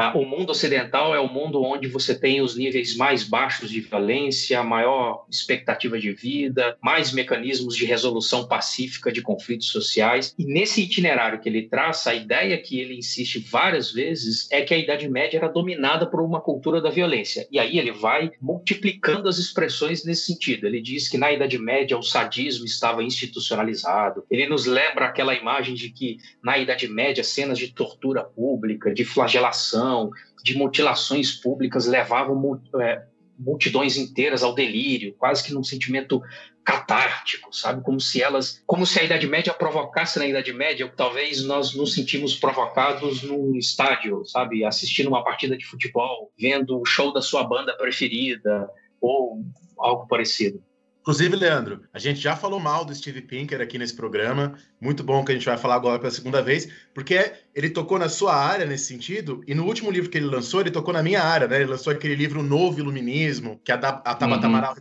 ah, 0.01 0.13
o 0.17 0.25
mundo 0.25 0.49
ocidental 0.49 1.15
é 1.15 1.21
o 1.21 1.29
mundo 1.29 1.63
onde 1.63 1.87
você 1.87 2.19
tem 2.19 2.41
os 2.41 2.57
níveis 2.57 2.97
mais 2.97 3.23
baixos 3.23 3.69
de 3.69 3.83
violência, 3.83 4.63
maior 4.63 5.27
expectativa 5.31 5.99
de 5.99 6.11
vida, 6.13 6.75
mais 6.81 7.13
mecanismos 7.13 7.77
de 7.77 7.85
resolução 7.85 8.49
pacífica 8.49 9.13
de 9.13 9.21
conflitos 9.21 9.69
sociais. 9.69 10.35
E 10.39 10.45
nesse 10.47 10.83
itinerário 10.83 11.39
que 11.39 11.51
ele 11.51 11.69
traça, 11.69 12.13
a 12.13 12.15
ideia 12.15 12.57
que 12.57 12.81
ele 12.81 12.97
insiste 12.97 13.41
várias 13.41 13.93
vezes 13.93 14.51
é 14.51 14.63
que 14.63 14.73
a 14.73 14.79
Idade 14.79 15.07
Média 15.07 15.37
era 15.37 15.49
dominada 15.49 16.07
por 16.07 16.23
uma 16.23 16.41
cultura 16.41 16.81
da 16.81 16.89
violência. 16.89 17.47
E 17.51 17.59
aí 17.59 17.79
ele 17.79 17.93
vai 17.93 18.33
multiplicando 18.41 19.29
as 19.29 19.37
expressões 19.37 20.03
nesse 20.03 20.33
sentido. 20.33 20.67
Ele 20.67 20.81
diz 20.81 21.11
que 21.11 21.19
na 21.19 21.31
Idade 21.31 21.59
Média 21.59 21.99
o 21.99 22.03
sadismo 22.03 22.65
estava 22.65 23.03
institucionalizado. 23.05 24.25
Ele 24.31 24.49
nos 24.49 24.65
lembra 24.65 25.05
aquela 25.05 25.35
imagem 25.35 25.75
de 25.75 25.91
que 25.91 26.17
na 26.43 26.57
Idade 26.57 26.89
Média 26.89 27.23
cenas 27.23 27.59
de 27.59 27.69
tortura 27.69 28.25
pública, 28.25 28.95
de 28.95 29.05
flagelação, 29.05 29.90
de 30.43 30.57
mutilações 30.57 31.33
públicas 31.33 31.87
levavam 31.87 32.61
é, 32.81 33.05
multidões 33.39 33.97
inteiras 33.97 34.43
ao 34.43 34.55
delírio, 34.55 35.15
quase 35.19 35.43
que 35.43 35.53
num 35.53 35.65
sentimento 35.65 36.23
catártico, 36.63 37.55
sabe? 37.55 37.83
Como 37.83 38.01
se 38.01 38.23
elas, 38.23 38.63
como 38.67 38.87
se 38.87 39.01
a 39.01 39.03
Idade 39.03 39.27
Média 39.27 39.53
provocasse 39.53 40.19
na 40.19 40.27
Idade 40.27 40.53
Média, 40.53 40.87
ou 40.87 40.93
talvez 40.93 41.43
nós 41.45 41.75
nos 41.75 41.95
sentimos 41.95 42.37
provocados 42.37 43.23
num 43.23 43.57
estádio, 43.57 44.25
sabe? 44.27 44.65
Assistindo 44.65 45.09
uma 45.09 45.25
partida 45.25 45.57
de 45.57 45.65
futebol, 45.65 46.31
vendo 46.39 46.79
o 46.79 46.85
show 46.85 47.13
da 47.13 47.23
sua 47.23 47.43
banda 47.43 47.77
preferida, 47.77 48.69
ou 49.01 49.43
algo 49.79 50.07
parecido. 50.07 50.63
Inclusive, 51.01 51.35
Leandro, 51.35 51.83
a 51.93 51.99
gente 51.99 52.21
já 52.21 52.37
falou 52.37 52.61
mal 52.61 52.85
do 52.85 52.95
Steve 52.95 53.23
Pinker 53.23 53.61
aqui 53.61 53.79
nesse 53.79 53.95
programa. 53.95 54.55
Muito 54.81 55.03
bom 55.03 55.25
que 55.25 55.33
a 55.33 55.35
gente 55.35 55.47
vai 55.47 55.57
falar 55.57 55.77
agora 55.77 55.99
pela 55.99 56.11
segunda 56.11 56.43
vez, 56.43 56.69
porque 56.95 57.33
ele 57.55 57.71
tocou 57.71 57.99
na 57.99 58.09
sua 58.09 58.35
área 58.35 58.67
nesse 58.67 58.85
sentido, 58.85 59.43
e 59.47 59.55
no 59.55 59.65
último 59.65 59.91
livro 59.91 60.11
que 60.11 60.19
ele 60.19 60.27
lançou, 60.27 60.61
ele 60.61 60.71
tocou 60.71 60.93
na 60.93 61.03
minha 61.03 61.23
área, 61.23 61.49
né? 61.49 61.57
Ele 61.57 61.71
lançou 61.71 61.93
aquele 61.93 62.15
livro 62.15 62.43
Novo 62.43 62.79
Iluminismo, 62.79 63.59
que 63.65 63.73
a, 63.73 63.77
a 63.77 64.15
Tabata 64.15 64.47
uhum. 64.47 64.57
Amaral 64.57 64.77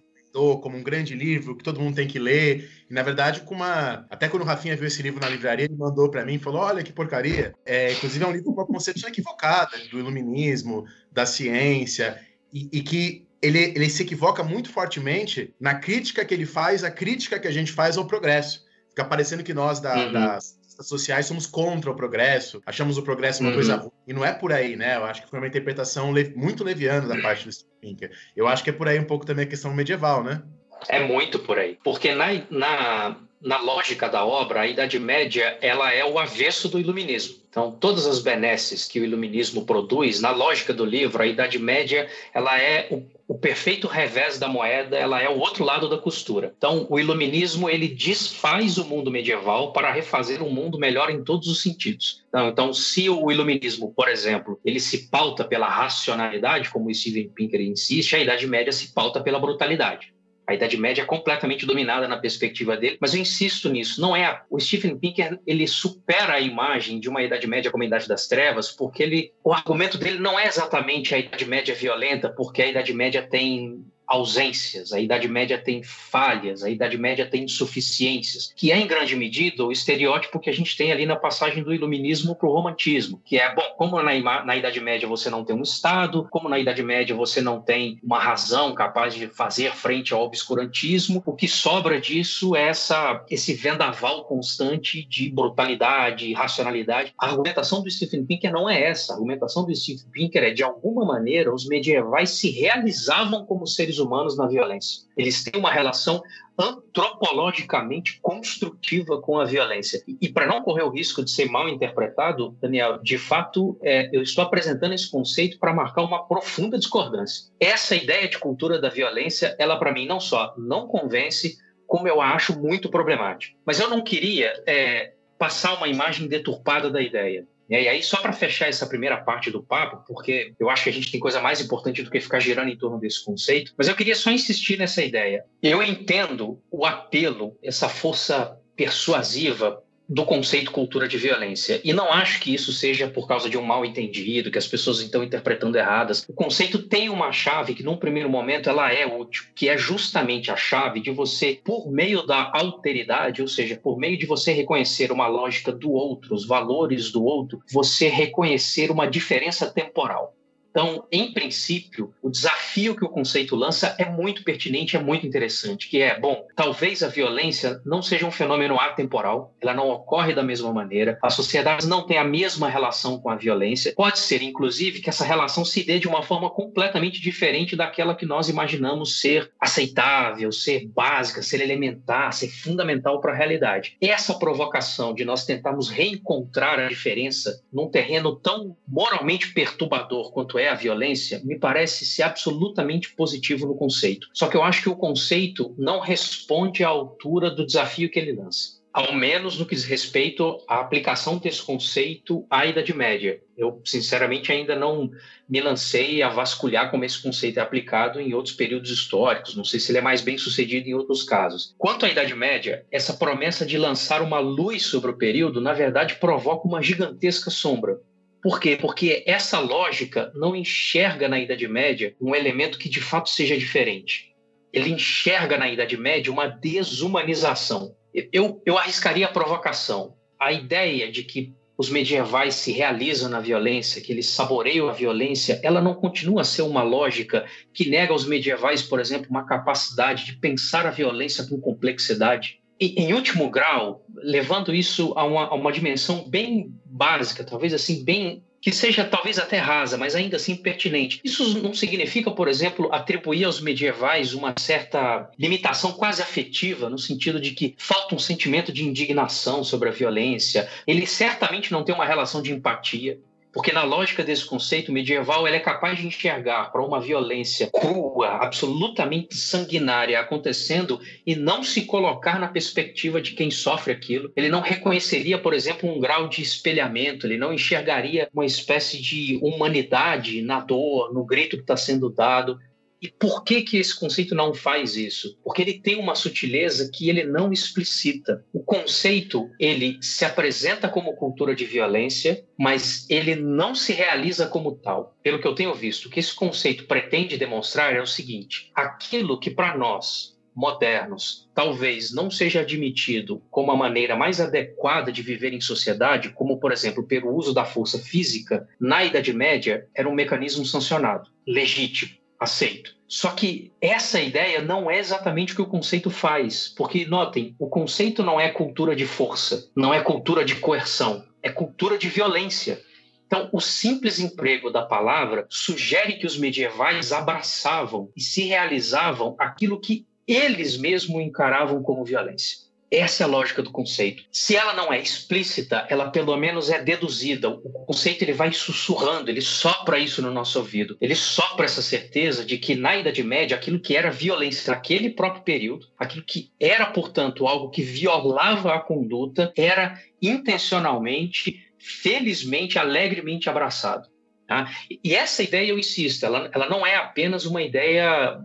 como 0.62 0.78
um 0.78 0.84
grande 0.84 1.16
livro 1.16 1.56
que 1.56 1.64
todo 1.64 1.80
mundo 1.80 1.96
tem 1.96 2.08
que 2.08 2.20
ler. 2.20 2.70
E, 2.90 2.94
na 2.94 3.02
verdade, 3.02 3.42
com 3.42 3.56
uma. 3.56 4.06
Até 4.10 4.28
quando 4.28 4.44
o 4.44 4.46
Rafinha 4.46 4.76
viu 4.76 4.88
esse 4.88 5.02
livro 5.02 5.20
na 5.20 5.30
livraria, 5.30 5.66
ele 5.66 5.76
mandou 5.76 6.10
para 6.10 6.26
mim 6.26 6.36
e 6.36 6.40
falou: 6.40 6.62
olha 6.62 6.84
que 6.84 6.94
porcaria. 6.94 7.54
É, 7.66 7.94
inclusive, 7.94 8.24
é 8.24 8.28
um 8.28 8.32
livro 8.32 8.46
com 8.46 8.62
uma 8.62 8.66
concepção 8.66 9.10
equivocada 9.10 9.78
do 9.92 10.00
iluminismo, 10.00 10.86
da 11.12 11.26
ciência, 11.26 12.20
e, 12.54 12.70
e 12.72 12.82
que 12.82 13.28
ele, 13.42 13.60
ele 13.76 13.90
se 13.90 14.04
equivoca 14.04 14.44
muito 14.44 14.72
fortemente 14.72 15.54
na 15.60 15.76
crítica 15.76 16.26
que 16.26 16.34
ele 16.34 16.46
faz, 16.46 16.84
a 16.84 16.92
crítica 16.92 17.40
que 17.40 17.48
a 17.48 17.52
gente 17.52 17.72
faz 17.72 17.98
ao 17.98 18.06
progresso. 18.06 18.66
Fica 18.90 19.06
parecendo 19.06 19.44
que 19.44 19.54
nós, 19.54 19.80
da, 19.80 19.96
uhum. 19.96 20.14
das 20.14 20.60
sociais, 20.82 21.26
somos 21.26 21.46
contra 21.46 21.90
o 21.90 21.96
progresso, 21.96 22.62
achamos 22.66 22.98
o 22.98 23.04
progresso 23.04 23.42
uma 23.42 23.50
uhum. 23.50 23.56
coisa 23.56 23.76
ruim. 23.76 23.92
E 24.08 24.14
não 24.14 24.26
é 24.26 24.34
por 24.34 24.52
aí, 24.52 24.76
né? 24.76 24.98
Eu 24.98 25.06
acho 25.06 25.24
que 25.24 25.30
foi 25.30 25.40
uma 25.40 25.48
interpretação 25.48 26.12
le 26.12 26.34
muito 26.36 26.64
leviana 26.64 27.08
da 27.08 27.22
parte 27.22 27.46
do 27.46 27.52
Steven 27.52 27.74
Pinker. 27.82 28.12
Eu 28.36 28.48
acho 28.48 28.64
que 28.64 28.70
é 28.70 28.74
por 28.74 28.88
aí 28.88 29.00
um 29.00 29.06
pouco 29.06 29.26
também 29.26 29.46
a 29.46 29.50
questão 29.50 29.74
medieval, 29.74 30.24
né? 30.24 30.42
É 30.88 31.00
muito 31.00 31.40
por 31.40 31.60
aí. 31.60 31.78
Porque 31.84 32.14
na, 32.14 32.28
na, 32.50 33.18
na 33.42 33.58
lógica 33.58 34.08
da 34.08 34.26
obra, 34.26 34.62
a 34.62 34.68
Idade 34.68 35.00
Média 35.00 35.58
ela 35.62 35.94
é 35.94 36.06
o 36.06 36.18
avesso 36.18 36.68
do 36.68 36.80
iluminismo. 36.80 37.40
Então, 37.50 37.72
todas 37.72 38.06
as 38.06 38.20
benesses 38.20 38.86
que 38.86 39.00
o 39.00 39.04
iluminismo 39.04 39.66
produz, 39.66 40.22
na 40.22 40.32
lógica 40.32 40.74
do 40.74 40.86
livro, 40.86 41.22
a 41.22 41.28
Idade 41.28 41.58
Média 41.58 42.08
ela 42.34 42.60
é 42.60 42.88
o, 42.92 43.04
o 43.30 43.38
perfeito 43.38 43.88
revés 43.88 44.40
da 44.40 44.48
moeda, 44.48 44.98
ela 44.98 45.22
é 45.22 45.30
o 45.30 45.38
outro 45.38 45.64
lado 45.64 45.88
da 45.88 46.00
costura. 46.00 46.52
Então, 46.58 46.88
o 46.90 47.00
iluminismo 47.00 47.70
ele 47.70 47.88
desfaz 47.88 48.80
o 48.80 48.86
mundo 48.86 49.12
medieval 49.12 49.72
para 49.72 49.94
refazer 49.94 50.42
um 50.42 50.50
mundo 50.50 50.80
melhor 50.80 51.12
em 51.12 51.24
todos 51.24 51.48
os 51.48 51.62
sentidos. 51.62 52.24
Então, 52.28 52.50
então, 52.50 52.74
se 52.74 53.08
o 53.08 53.32
iluminismo, 53.32 53.94
por 53.96 54.10
exemplo, 54.10 54.60
ele 54.66 54.80
se 54.80 55.10
pauta 55.10 55.44
pela 55.44 55.70
racionalidade, 55.70 56.72
como 56.72 56.92
Steven 56.92 57.30
Pinker 57.30 57.62
insiste, 57.62 58.16
a 58.16 58.20
Idade 58.20 58.48
Média 58.48 58.74
se 58.74 58.92
pauta 58.96 59.22
pela 59.22 59.40
brutalidade. 59.40 60.12
A 60.50 60.56
Idade 60.56 60.78
Média 60.78 61.04
é 61.04 61.06
completamente 61.06 61.64
dominada 61.64 62.08
na 62.08 62.18
perspectiva 62.18 62.76
dele, 62.76 62.98
mas 63.00 63.14
eu 63.14 63.22
insisto 63.22 63.70
nisso. 63.70 64.02
Não 64.02 64.16
é 64.16 64.42
o 64.50 64.60
Stephen 64.60 64.98
Pinker 64.98 65.40
ele 65.46 65.68
supera 65.68 66.34
a 66.34 66.40
imagem 66.40 67.00
de 67.00 67.08
uma 67.08 67.22
Idade 67.22 67.46
Média 67.46 67.70
como 67.70 67.84
a 67.84 67.86
Idade 67.86 68.08
das 68.08 68.28
Trevas, 68.28 68.72
porque 68.72 69.04
ele 69.04 69.32
o 69.44 69.54
argumento 69.54 70.00
dele 70.00 70.18
não 70.18 70.40
é 70.40 70.48
exatamente 70.48 71.14
a 71.14 71.20
Idade 71.20 71.46
Média 71.46 71.76
violenta, 71.76 72.30
porque 72.30 72.64
a 72.64 72.68
Idade 72.68 72.92
Média 72.92 73.22
tem 73.22 73.86
ausências, 74.10 74.92
a 74.92 75.00
Idade 75.00 75.28
Média 75.28 75.58
tem 75.58 75.84
falhas, 75.84 76.64
a 76.64 76.70
Idade 76.70 76.98
Média 76.98 77.28
tem 77.28 77.44
insuficiências, 77.44 78.52
que 78.56 78.72
é 78.72 78.78
em 78.78 78.88
grande 78.88 79.16
medida 79.16 79.64
o 79.64 79.72
estereótipo 79.72 80.40
que 80.40 80.50
a 80.50 80.54
gente 80.54 80.76
tem 80.76 80.92
ali 80.92 81.06
na 81.06 81.16
passagem 81.16 81.64
do 81.64 81.74
Iluminismo 81.74 82.36
para 82.36 82.50
o 82.50 82.52
Romantismo, 82.52 83.22
que 83.24 83.38
é, 83.38 83.54
bom, 83.54 83.62
como 83.78 84.02
na, 84.02 84.44
na 84.44 84.58
Idade 84.58 84.80
Média 84.80 85.08
você 85.08 85.30
não 85.30 85.46
tem 85.46 85.56
um 85.56 85.62
Estado, 85.62 86.28
como 86.32 86.50
na 86.50 86.58
Idade 86.58 86.82
Média 86.82 87.16
você 87.16 87.40
não 87.40 87.62
tem 87.62 88.00
uma 88.04 88.20
razão 88.20 88.74
capaz 88.74 89.14
de 89.14 89.28
fazer 89.28 89.76
frente 89.76 90.14
ao 90.14 90.24
obscurantismo, 90.24 91.22
o 91.26 91.36
que 91.36 91.48
sobra 91.48 92.02
disso 92.02 92.56
é 92.56 92.70
essa, 92.70 93.24
esse 93.30 93.54
vendaval 93.54 94.26
constante 94.26 95.06
de 95.06 95.30
brutalidade, 95.30 96.34
racionalidade. 96.34 97.14
A 97.18 97.28
argumentação 97.28 97.84
do 97.84 97.92
Stephen 97.92 98.26
Pinker 98.26 98.52
não 98.52 98.70
é 98.70 98.82
essa. 98.82 99.14
A 99.14 99.16
argumentação 99.16 99.66
do 99.66 99.76
Stephen 99.76 100.10
Pinker 100.12 100.44
é, 100.44 100.50
de 100.52 100.64
alguma 100.64 101.06
maneira, 101.06 101.54
os 101.54 101.68
medievais 101.68 102.32
se 102.32 102.50
realizavam 102.50 103.46
como 103.46 103.68
seres 103.68 103.99
humanos 104.00 104.38
na 104.38 104.48
violência. 104.48 105.04
Eles 105.16 105.44
têm 105.44 105.60
uma 105.60 105.72
relação 105.72 106.22
antropologicamente 106.58 108.20
construtiva 108.22 109.22
com 109.22 109.40
a 109.40 109.46
violência. 109.46 110.04
E, 110.08 110.28
para 110.28 110.46
não 110.46 110.62
correr 110.62 110.84
o 110.84 110.90
risco 110.90 111.24
de 111.24 111.32
ser 111.32 111.50
mal 111.50 111.70
interpretado, 111.70 112.58
Daniel, 112.62 113.00
de 113.02 113.18
fato, 113.18 113.78
é, 113.82 114.10
eu 114.12 114.22
estou 114.22 114.44
apresentando 114.44 114.94
esse 114.94 115.10
conceito 115.10 115.58
para 115.58 115.74
marcar 115.74 116.04
uma 116.04 116.28
profunda 116.28 116.78
discordância. 116.78 117.50
Essa 117.60 117.96
ideia 117.96 118.28
de 118.28 118.38
cultura 118.38 118.80
da 118.80 118.90
violência, 118.90 119.56
ela 119.58 119.78
para 119.78 119.94
mim 119.94 120.06
não 120.06 120.20
só 120.20 120.54
não 120.58 120.86
convence, 120.86 121.58
como 121.88 122.08
eu 122.08 122.20
acho 122.20 122.60
muito 122.60 122.90
problemática. 122.90 123.56
Mas 123.66 123.80
eu 123.80 123.90
não 123.90 124.04
queria 124.04 124.52
é, 124.68 125.14
passar 125.38 125.76
uma 125.78 125.88
imagem 125.88 126.28
deturpada 126.28 126.92
da 126.92 127.02
ideia. 127.02 127.48
E 127.70 127.76
aí, 127.76 128.02
só 128.02 128.18
para 128.18 128.34
fechar 128.34 128.68
essa 128.68 128.88
primeira 128.88 129.18
parte 129.18 129.52
do 129.52 129.62
papo, 129.62 130.04
porque 130.08 130.54
eu 130.60 130.70
acho 130.70 130.84
que 130.84 130.90
a 130.90 130.94
gente 130.94 131.12
tem 131.12 131.20
coisa 131.20 131.40
mais 131.40 131.62
importante 131.62 132.02
do 132.02 132.10
que 132.10 132.20
ficar 132.20 132.40
girando 132.40 132.70
em 132.70 132.78
torno 132.78 133.00
desse 133.00 133.24
conceito, 133.24 133.74
mas 133.78 133.88
eu 133.88 133.96
queria 133.96 134.16
só 134.16 134.32
insistir 134.32 134.78
nessa 134.78 135.04
ideia. 135.04 135.46
Eu 135.62 135.84
entendo 135.84 136.60
o 136.72 136.86
apelo, 136.86 137.56
essa 137.62 137.88
força 137.88 138.58
persuasiva 138.76 139.84
do 140.10 140.26
conceito 140.26 140.72
cultura 140.72 141.08
de 141.08 141.18
violência. 141.18 141.80
E 141.84 141.94
não 141.94 142.12
acho 142.12 142.40
que 142.40 142.54
isso 142.54 142.74
seja 142.74 143.08
por 143.08 143.28
causa 143.28 143.48
de 143.48 143.58
um 143.58 143.62
mal 143.62 143.86
entendido, 143.86 144.50
que 144.50 144.58
as 144.58 144.68
pessoas 144.68 145.00
estão 145.00 145.24
interpretando 145.24 145.78
erradas. 145.78 146.26
O 146.28 146.34
conceito 146.34 146.80
tem 146.80 147.10
uma 147.10 147.32
chave 147.32 147.76
que, 147.76 147.84
num 147.84 147.96
primeiro 147.96 148.30
momento, 148.30 148.70
ela 148.70 148.92
é 148.92 149.06
útil, 149.06 149.46
que 149.54 149.70
é 149.70 149.78
justamente 149.78 150.50
a 150.50 150.56
chave 150.56 151.00
de 151.00 151.12
você, 151.12 151.60
por 151.64 151.92
meio 151.92 152.26
da 152.26 152.52
alteridade, 152.54 153.42
ou 153.42 153.48
seja, 153.48 153.76
por 153.76 154.00
meio 154.00 154.18
de 154.18 154.26
você 154.26 154.52
reconhecer 154.52 155.12
uma 155.12 155.28
lógica 155.28 155.72
do 155.72 155.92
outro, 155.92 156.34
os 156.34 156.46
valores 156.46 157.12
do 157.12 157.24
outro, 157.24 157.62
você 157.72 158.08
reconhecer 158.08 158.90
uma 158.90 159.06
diferença 159.06 159.70
temporal. 159.70 160.34
Então, 160.70 161.06
em 161.12 161.34
princípio, 161.34 162.14
o 162.22 162.30
desafio 162.30 162.96
que 162.96 163.04
o 163.04 163.10
conceito 163.10 163.56
lança 163.56 163.96
é 163.98 164.06
muito 164.06 164.44
pertinente, 164.44 164.96
é 164.96 165.00
muito 165.00 165.26
interessante, 165.26 165.88
que 165.90 166.02
é, 166.02 166.20
bom, 166.20 166.46
talvez 166.56 167.02
a 167.02 167.08
violência 167.08 167.82
não 167.86 168.02
seja 168.02 168.26
um 168.26 168.32
fenômeno 168.32 168.80
atemporal, 168.80 169.54
ela 169.60 169.74
não 169.74 169.90
ocorre 169.90 170.34
da 170.34 170.44
mesma 170.44 170.72
maneira, 170.72 171.18
as 171.22 171.34
sociedades 171.34 171.88
não 171.88 172.06
têm 172.06 172.18
a 172.18 172.24
mesma 172.24 172.70
relação 172.70 173.20
com 173.20 173.30
a 173.30 173.36
violência. 173.36 173.94
Pode 173.96 174.20
ser, 174.20 174.44
inclusive, 174.44 175.02
que 175.02 175.10
essa 175.10 175.26
relação 175.26 175.66
se 175.66 175.84
dê 175.84 176.00
de 176.00 176.08
uma 176.08 176.22
forma 176.22 176.50
completamente 176.50 177.20
diferente 177.20 177.76
daquela 177.76 178.16
que 178.16 178.26
nós 178.26 178.48
imaginamos 178.48 179.20
ser 179.20 179.52
aceitável, 179.60 180.52
ser 180.52 180.88
básica, 180.88 181.42
ser 181.42 181.62
elementar, 181.62 182.32
ser 182.34 182.50
fundamental 182.50 183.20
para 183.20 183.34
a 183.34 183.36
realidade. 183.36 183.98
Essa 184.00 184.38
provocação 184.38 185.14
de 185.14 185.26
nós 185.26 185.46
tentarmos 185.46 185.90
reencontrar 185.90 186.80
a 186.80 186.88
diferença 186.88 187.64
num 187.74 187.90
terreno 187.90 188.36
tão 188.36 188.76
moralmente 188.88 189.52
perturbador 189.54 190.32
quanto 190.32 190.59
é 190.60 190.70
a 190.70 190.76
violência, 190.76 191.42
me 191.44 191.58
parece 191.58 192.06
ser 192.06 192.24
absolutamente 192.24 193.14
positivo 193.16 193.66
no 193.66 193.76
conceito. 193.76 194.28
Só 194.34 194.48
que 194.48 194.58
eu 194.58 194.64
acho 194.64 194.84
que 194.84 194.90
o 194.90 194.96
conceito 194.96 195.74
não 195.78 196.00
responde 196.00 196.84
à 196.84 196.90
altura 196.90 197.50
do 197.50 197.66
desafio 197.66 198.10
que 198.10 198.20
ele 198.20 198.34
lança 198.34 198.80
ao 198.92 199.14
menos 199.14 199.58
no 199.58 199.66
que 199.66 199.76
diz 199.76 199.86
respeito 199.86 200.60
à 200.68 200.80
aplicação 200.80 201.38
desse 201.38 201.62
conceito 201.62 202.46
à 202.50 202.66
Idade 202.66 202.94
Média. 202.94 203.40
Eu, 203.58 203.82
sinceramente, 203.86 204.52
ainda 204.52 204.76
não 204.76 205.12
me 205.48 205.62
lancei 205.62 206.22
a 206.22 206.30
vasculhar 206.30 206.90
como 206.90 207.06
esse 207.06 207.22
conceito 207.22 207.60
é 207.60 207.62
aplicado 207.62 208.20
em 208.20 208.34
outros 208.34 208.56
períodos 208.56 208.90
históricos. 208.90 209.56
Não 209.56 209.64
sei 209.64 209.80
se 209.80 209.92
ele 209.92 210.00
é 210.00 210.02
mais 210.02 210.22
bem 210.22 210.38
sucedido 210.38 210.88
em 210.88 210.94
outros 210.94 211.24
casos. 211.24 211.76
Quanto 211.78 212.06
à 212.06 212.10
Idade 212.10 212.34
Média, 212.34 212.86
essa 212.92 213.14
promessa 213.14 213.66
de 213.66 213.78
lançar 213.78 214.22
uma 214.22 214.40
luz 214.40 214.86
sobre 214.86 215.12
o 215.12 215.18
período, 215.18 215.62
na 215.62 215.74
verdade, 215.74 216.16
provoca 216.16 216.68
uma 216.68 216.82
gigantesca 216.82 217.50
sombra. 217.50 218.00
Por 218.42 218.60
quê? 218.60 218.78
Porque 218.80 219.24
essa 219.28 219.60
lógica 219.60 220.32
não 220.34 220.56
enxerga 220.56 221.28
na 221.28 221.40
Idade 221.40 221.68
Média 221.68 222.16
um 222.22 222.34
elemento 222.34 222.78
que 222.78 222.88
de 222.88 223.02
fato 223.02 223.30
seja 223.30 223.58
diferente. 223.58 224.34
Ele 224.72 224.92
enxerga 224.92 225.58
na 225.58 225.70
Idade 225.70 225.98
Média 225.98 226.32
uma 226.32 226.48
desumanização. 226.48 227.96
Eu, 228.32 228.62
eu 228.66 228.78
arriscaria 228.78 229.26
a 229.26 229.32
provocação. 229.32 230.16
A 230.40 230.54
ideia 230.54 231.12
de 231.12 231.24
que 231.24 231.54
os 231.78 231.90
medievais 231.90 232.56
se 232.56 232.74
realizam 232.74 233.30
na 233.30 233.40
violência, 233.40 234.02
que 234.02 234.12
eles 234.12 234.28
saboreiam 234.28 234.90
a 234.90 234.94
violência, 234.94 235.62
ela 235.64 235.82
não 235.82 235.94
continua 235.94 236.42
a 236.42 236.46
ser 236.46 236.62
uma 236.62 236.84
lógica 236.84 237.46
que 237.74 237.90
nega 237.90 238.12
aos 238.12 238.26
medievais, 238.26 238.82
por 238.82 239.00
exemplo, 239.00 239.28
uma 239.30 239.46
capacidade 239.46 240.26
de 240.26 240.38
pensar 240.38 240.86
a 240.86 240.92
violência 240.92 241.48
com 241.48 241.60
complexidade. 241.60 242.59
Em 242.80 243.14
último 243.14 243.50
grau, 243.50 244.06
levando 244.16 244.74
isso 244.74 245.14
a 245.16 245.26
uma, 245.26 245.46
a 245.48 245.54
uma 245.54 245.72
dimensão 245.72 246.28
bem 246.30 246.74
básica, 246.86 247.44
talvez 247.44 247.74
assim, 247.74 248.04
bem 248.04 248.44
que 248.62 248.72
seja 248.72 249.06
talvez 249.06 249.40
até 249.40 249.58
rasa, 249.58 249.98
mas 249.98 250.16
ainda 250.16 250.36
assim 250.36 250.56
pertinente. 250.56 251.22
Isso 251.24 251.62
não 251.62 251.74
significa, 251.74 252.30
por 252.32 252.48
exemplo, 252.48 252.90
atribuir 252.92 253.46
aos 253.46 253.62
medievais 253.62 254.34
uma 254.34 254.54
certa 254.58 255.30
limitação 255.38 255.94
quase 255.94 256.22
afetiva, 256.22 256.90
no 256.90 256.98
sentido 256.98 257.40
de 257.40 257.52
que 257.52 257.76
falta 257.78 258.16
um 258.16 258.20
sentimento 258.20 258.72
de 258.72 258.86
indignação 258.86 259.64
sobre 259.64 259.90
a 259.90 259.94
violência. 259.94 260.70
Ele 260.86 261.06
certamente 261.06 261.72
não 261.72 261.84
tem 261.84 261.96
uma 261.96 262.06
relação 262.06 262.42
de 262.42 262.52
empatia. 262.52 263.20
Porque 263.52 263.72
na 263.72 263.84
lógica 263.84 264.24
desse 264.24 264.46
conceito 264.46 264.92
medieval, 264.92 265.48
ele 265.48 265.58
é 265.58 265.60
capaz 265.60 265.98
de 265.98 266.06
enxergar 266.06 266.72
para 266.72 266.86
uma 266.86 267.02
violência 267.02 267.70
crua, 267.72 268.28
absolutamente 268.28 269.36
sanguinária 269.36 270.20
acontecendo 270.20 271.00
e 271.26 271.36
não 271.36 271.64
se 271.64 271.86
colocar 271.86 272.40
na 272.40 272.48
perspectiva 272.48 273.20
de 273.20 273.32
quem 273.32 273.50
sofre 273.50 273.92
aquilo. 273.92 274.32
Ele 274.36 274.50
não 274.50 274.62
reconheceria, 274.62 275.38
por 275.38 275.54
exemplo, 275.54 275.90
um 275.90 276.00
grau 276.00 276.28
de 276.28 276.44
espelhamento, 276.44 277.26
ele 277.26 277.38
não 277.38 277.52
enxergaria 277.52 278.30
uma 278.34 278.46
espécie 278.46 279.02
de 279.02 279.40
humanidade 279.42 280.42
na 280.44 280.60
dor, 280.60 281.12
no 281.12 281.24
grito 281.26 281.58
que 281.58 281.64
está 281.64 281.76
sendo 281.76 282.10
dado. 282.10 282.60
E 283.02 283.08
por 283.08 283.44
que 283.46 283.62
que 283.62 283.78
esse 283.78 283.98
conceito 283.98 284.36
não 284.36 284.54
faz 284.54 284.98
isso? 284.98 285.38
Porque 285.42 285.62
ele 285.62 285.80
tem 285.80 285.98
uma 285.98 286.16
sutileza 286.16 286.90
que 286.94 287.10
ele 287.10 287.24
não 287.24 287.52
explicita. 287.52 288.44
O 288.52 288.62
conceito, 288.62 289.50
ele 289.58 289.98
se 290.02 290.26
apresenta 290.26 290.90
como 290.90 291.16
cultura 291.16 291.56
de 291.56 291.64
violência, 291.64 292.46
mas 292.58 293.10
ele 293.10 293.36
não 293.36 293.74
se 293.74 293.94
realiza 293.94 294.48
como 294.48 294.76
tal. 294.76 295.16
Pelo 295.24 295.40
que 295.40 295.48
eu 295.48 295.56
tenho 295.56 295.74
visto, 295.74 296.06
o 296.06 296.10
que 296.10 296.20
esse 296.20 296.36
conceito 296.36 296.86
pretende 296.86 297.38
demonstrar 297.38 297.96
é 297.96 298.02
o 298.02 298.08
seguinte: 298.08 298.70
aquilo 298.76 299.40
que 299.40 299.50
para 299.50 299.78
nós 299.78 300.38
modernos 300.54 301.50
talvez 301.56 302.12
não 302.12 302.30
seja 302.30 302.62
admitido 302.62 303.42
como 303.50 303.72
a 303.72 303.78
maneira 303.78 304.18
mais 304.18 304.42
adequada 304.42 305.10
de 305.10 305.22
viver 305.22 305.54
em 305.54 305.62
sociedade, 305.62 306.32
como 306.32 306.60
por 306.60 306.74
exemplo 306.74 307.08
pelo 307.08 307.34
uso 307.34 307.54
da 307.54 307.64
força 307.64 307.98
física, 307.98 308.68
na 308.78 309.06
Idade 309.06 309.32
Média 309.32 309.88
era 309.96 310.10
um 310.10 310.14
mecanismo 310.14 310.66
sancionado, 310.66 311.30
legítimo 311.48 312.19
aceito. 312.40 312.96
Só 313.08 313.32
que 313.32 313.72
essa 313.82 314.22
ideia 314.22 314.62
não 314.62 314.90
é 314.90 315.00
exatamente 315.00 315.54
o 315.54 315.56
que 315.56 315.62
o 315.64 315.68
conceito 315.68 316.12
faz, 316.12 316.68
porque 316.68 317.06
notem, 317.06 317.56
o 317.58 317.68
conceito 317.68 318.24
não 318.24 318.40
é 318.40 318.50
cultura 318.50 318.96
de 318.96 319.06
força, 319.06 319.68
não 319.76 319.94
é 319.94 320.02
cultura 320.02 320.46
de 320.46 320.56
coerção, 320.56 321.26
é 321.42 321.50
cultura 321.50 321.98
de 321.98 322.08
violência. 322.08 322.80
Então, 323.26 323.50
o 323.52 323.60
simples 323.60 324.20
emprego 324.20 324.72
da 324.72 324.84
palavra 324.84 325.46
sugere 325.50 326.14
que 326.14 326.26
os 326.26 326.38
medievais 326.38 327.12
abraçavam 327.12 328.12
e 328.16 328.22
se 328.22 328.44
realizavam 328.44 329.36
aquilo 329.38 329.80
que 329.80 330.06
eles 330.28 330.78
mesmos 330.78 331.22
encaravam 331.22 331.82
como 331.82 332.06
violência. 332.06 332.69
Essa 332.92 333.24
é 333.24 333.26
a 333.26 333.30
lógica 333.30 333.62
do 333.62 333.72
conceito. 333.72 334.24
Se 334.32 334.56
ela 334.56 334.74
não 334.74 334.92
é 334.92 335.00
explícita, 335.00 335.86
ela 335.90 336.10
pelo 336.10 336.36
menos 336.36 336.70
é 336.70 336.82
deduzida. 336.82 337.50
O 337.50 337.86
conceito 337.86 338.24
ele 338.24 338.34
vai 338.34 338.52
sussurrando, 338.52 339.30
ele 339.30 339.42
sopra 339.42 340.00
isso 340.00 340.22
no 340.22 340.32
nosso 340.32 340.58
ouvido. 340.58 340.98
Ele 341.00 341.14
sopra 341.14 341.66
essa 341.66 341.82
certeza 341.82 342.44
de 342.44 342.58
que 342.58 342.76
na 342.76 342.98
Idade 342.98 343.24
Média, 343.24 343.56
aquilo 343.56 343.80
que 343.80 343.96
era 343.96 344.10
violência 344.10 344.74
naquele 344.74 345.12
próprio 345.12 345.44
período, 345.44 345.88
aquilo 345.98 346.24
que 346.26 346.52
era, 346.60 346.88
portanto, 346.88 347.48
algo 347.48 347.70
que 347.70 347.84
violava 347.84 348.74
a 348.74 348.80
conduta, 348.80 349.54
era 349.56 350.02
intencionalmente, 350.22 351.64
felizmente, 351.78 352.80
alegremente 352.80 353.50
abraçado. 353.50 354.10
Tá? 354.48 354.68
E 355.04 355.14
essa 355.14 355.44
ideia, 355.44 355.70
eu 355.70 355.78
insisto, 355.78 356.26
ela, 356.26 356.50
ela 356.52 356.68
não 356.68 356.86
é 356.86 356.96
apenas 356.96 357.46
uma 357.46 357.62
ideia 357.62 358.40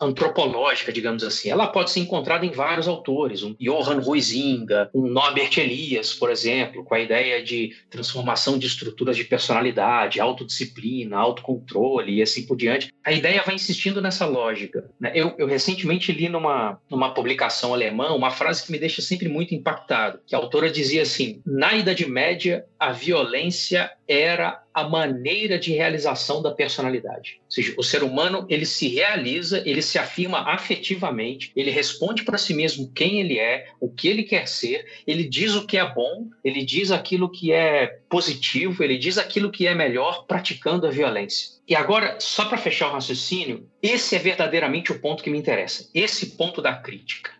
antropológica, 0.00 0.92
digamos 0.92 1.22
assim. 1.22 1.50
Ela 1.50 1.66
pode 1.66 1.90
ser 1.90 2.00
encontrada 2.00 2.46
em 2.46 2.50
vários 2.50 2.88
autores, 2.88 3.42
um 3.42 3.54
Johann 3.60 4.02
Huizinga, 4.04 4.90
um 4.94 5.06
Norbert 5.06 5.58
Elias, 5.58 6.14
por 6.14 6.30
exemplo, 6.30 6.84
com 6.84 6.94
a 6.94 7.00
ideia 7.00 7.42
de 7.42 7.76
transformação 7.90 8.58
de 8.58 8.66
estruturas 8.66 9.16
de 9.16 9.24
personalidade, 9.24 10.20
autodisciplina, 10.20 11.16
autocontrole 11.16 12.14
e 12.14 12.22
assim 12.22 12.46
por 12.46 12.56
diante. 12.56 12.92
A 13.04 13.12
ideia 13.12 13.42
vai 13.44 13.54
insistindo 13.54 14.00
nessa 14.00 14.26
lógica. 14.26 14.90
Né? 14.98 15.12
Eu, 15.14 15.34
eu, 15.38 15.46
recentemente 15.46 16.12
li 16.12 16.28
numa, 16.28 16.80
numa 16.88 17.12
publicação 17.12 17.74
alemã 17.74 18.12
uma 18.12 18.30
frase 18.30 18.64
que 18.64 18.72
me 18.72 18.78
deixa 18.78 19.02
sempre 19.02 19.28
muito 19.28 19.54
impactado, 19.54 20.20
que 20.26 20.34
a 20.34 20.38
autora 20.38 20.70
dizia 20.70 21.02
assim, 21.02 21.42
na 21.44 21.74
Idade 21.74 22.08
Média, 22.08 22.64
a 22.78 22.92
violência 22.92 23.90
era 24.08 24.62
a 24.72 24.88
maneira 24.88 25.58
de 25.58 25.72
realização 25.72 26.40
da 26.40 26.50
personalidade. 26.52 27.40
Ou 27.44 27.50
seja, 27.50 27.74
o 27.76 27.82
ser 27.82 28.02
humano 28.02 28.46
ele 28.48 28.64
se 28.64 28.88
realiza, 28.88 29.62
ele 29.66 29.82
se 29.82 29.98
afirma 29.98 30.40
afetivamente, 30.40 31.52
ele 31.56 31.70
responde 31.70 32.22
para 32.22 32.38
si 32.38 32.54
mesmo 32.54 32.90
quem 32.94 33.20
ele 33.20 33.38
é, 33.38 33.68
o 33.80 33.90
que 33.90 34.08
ele 34.08 34.22
quer 34.22 34.46
ser, 34.46 34.86
ele 35.06 35.24
diz 35.24 35.54
o 35.54 35.66
que 35.66 35.76
é 35.76 35.94
bom, 35.94 36.28
ele 36.44 36.64
diz 36.64 36.90
aquilo 36.90 37.28
que 37.28 37.52
é 37.52 37.98
positivo, 38.08 38.82
ele 38.82 38.96
diz 38.96 39.18
aquilo 39.18 39.50
que 39.50 39.66
é 39.66 39.74
melhor 39.74 40.24
praticando 40.26 40.86
a 40.86 40.90
violência. 40.90 41.60
E 41.66 41.74
agora, 41.74 42.18
só 42.18 42.46
para 42.46 42.58
fechar 42.58 42.88
o 42.88 42.92
raciocínio, 42.92 43.68
esse 43.82 44.16
é 44.16 44.18
verdadeiramente 44.18 44.92
o 44.92 44.98
ponto 44.98 45.22
que 45.22 45.30
me 45.30 45.38
interessa, 45.38 45.88
esse 45.94 46.36
ponto 46.36 46.60
da 46.60 46.74
crítica. 46.74 47.30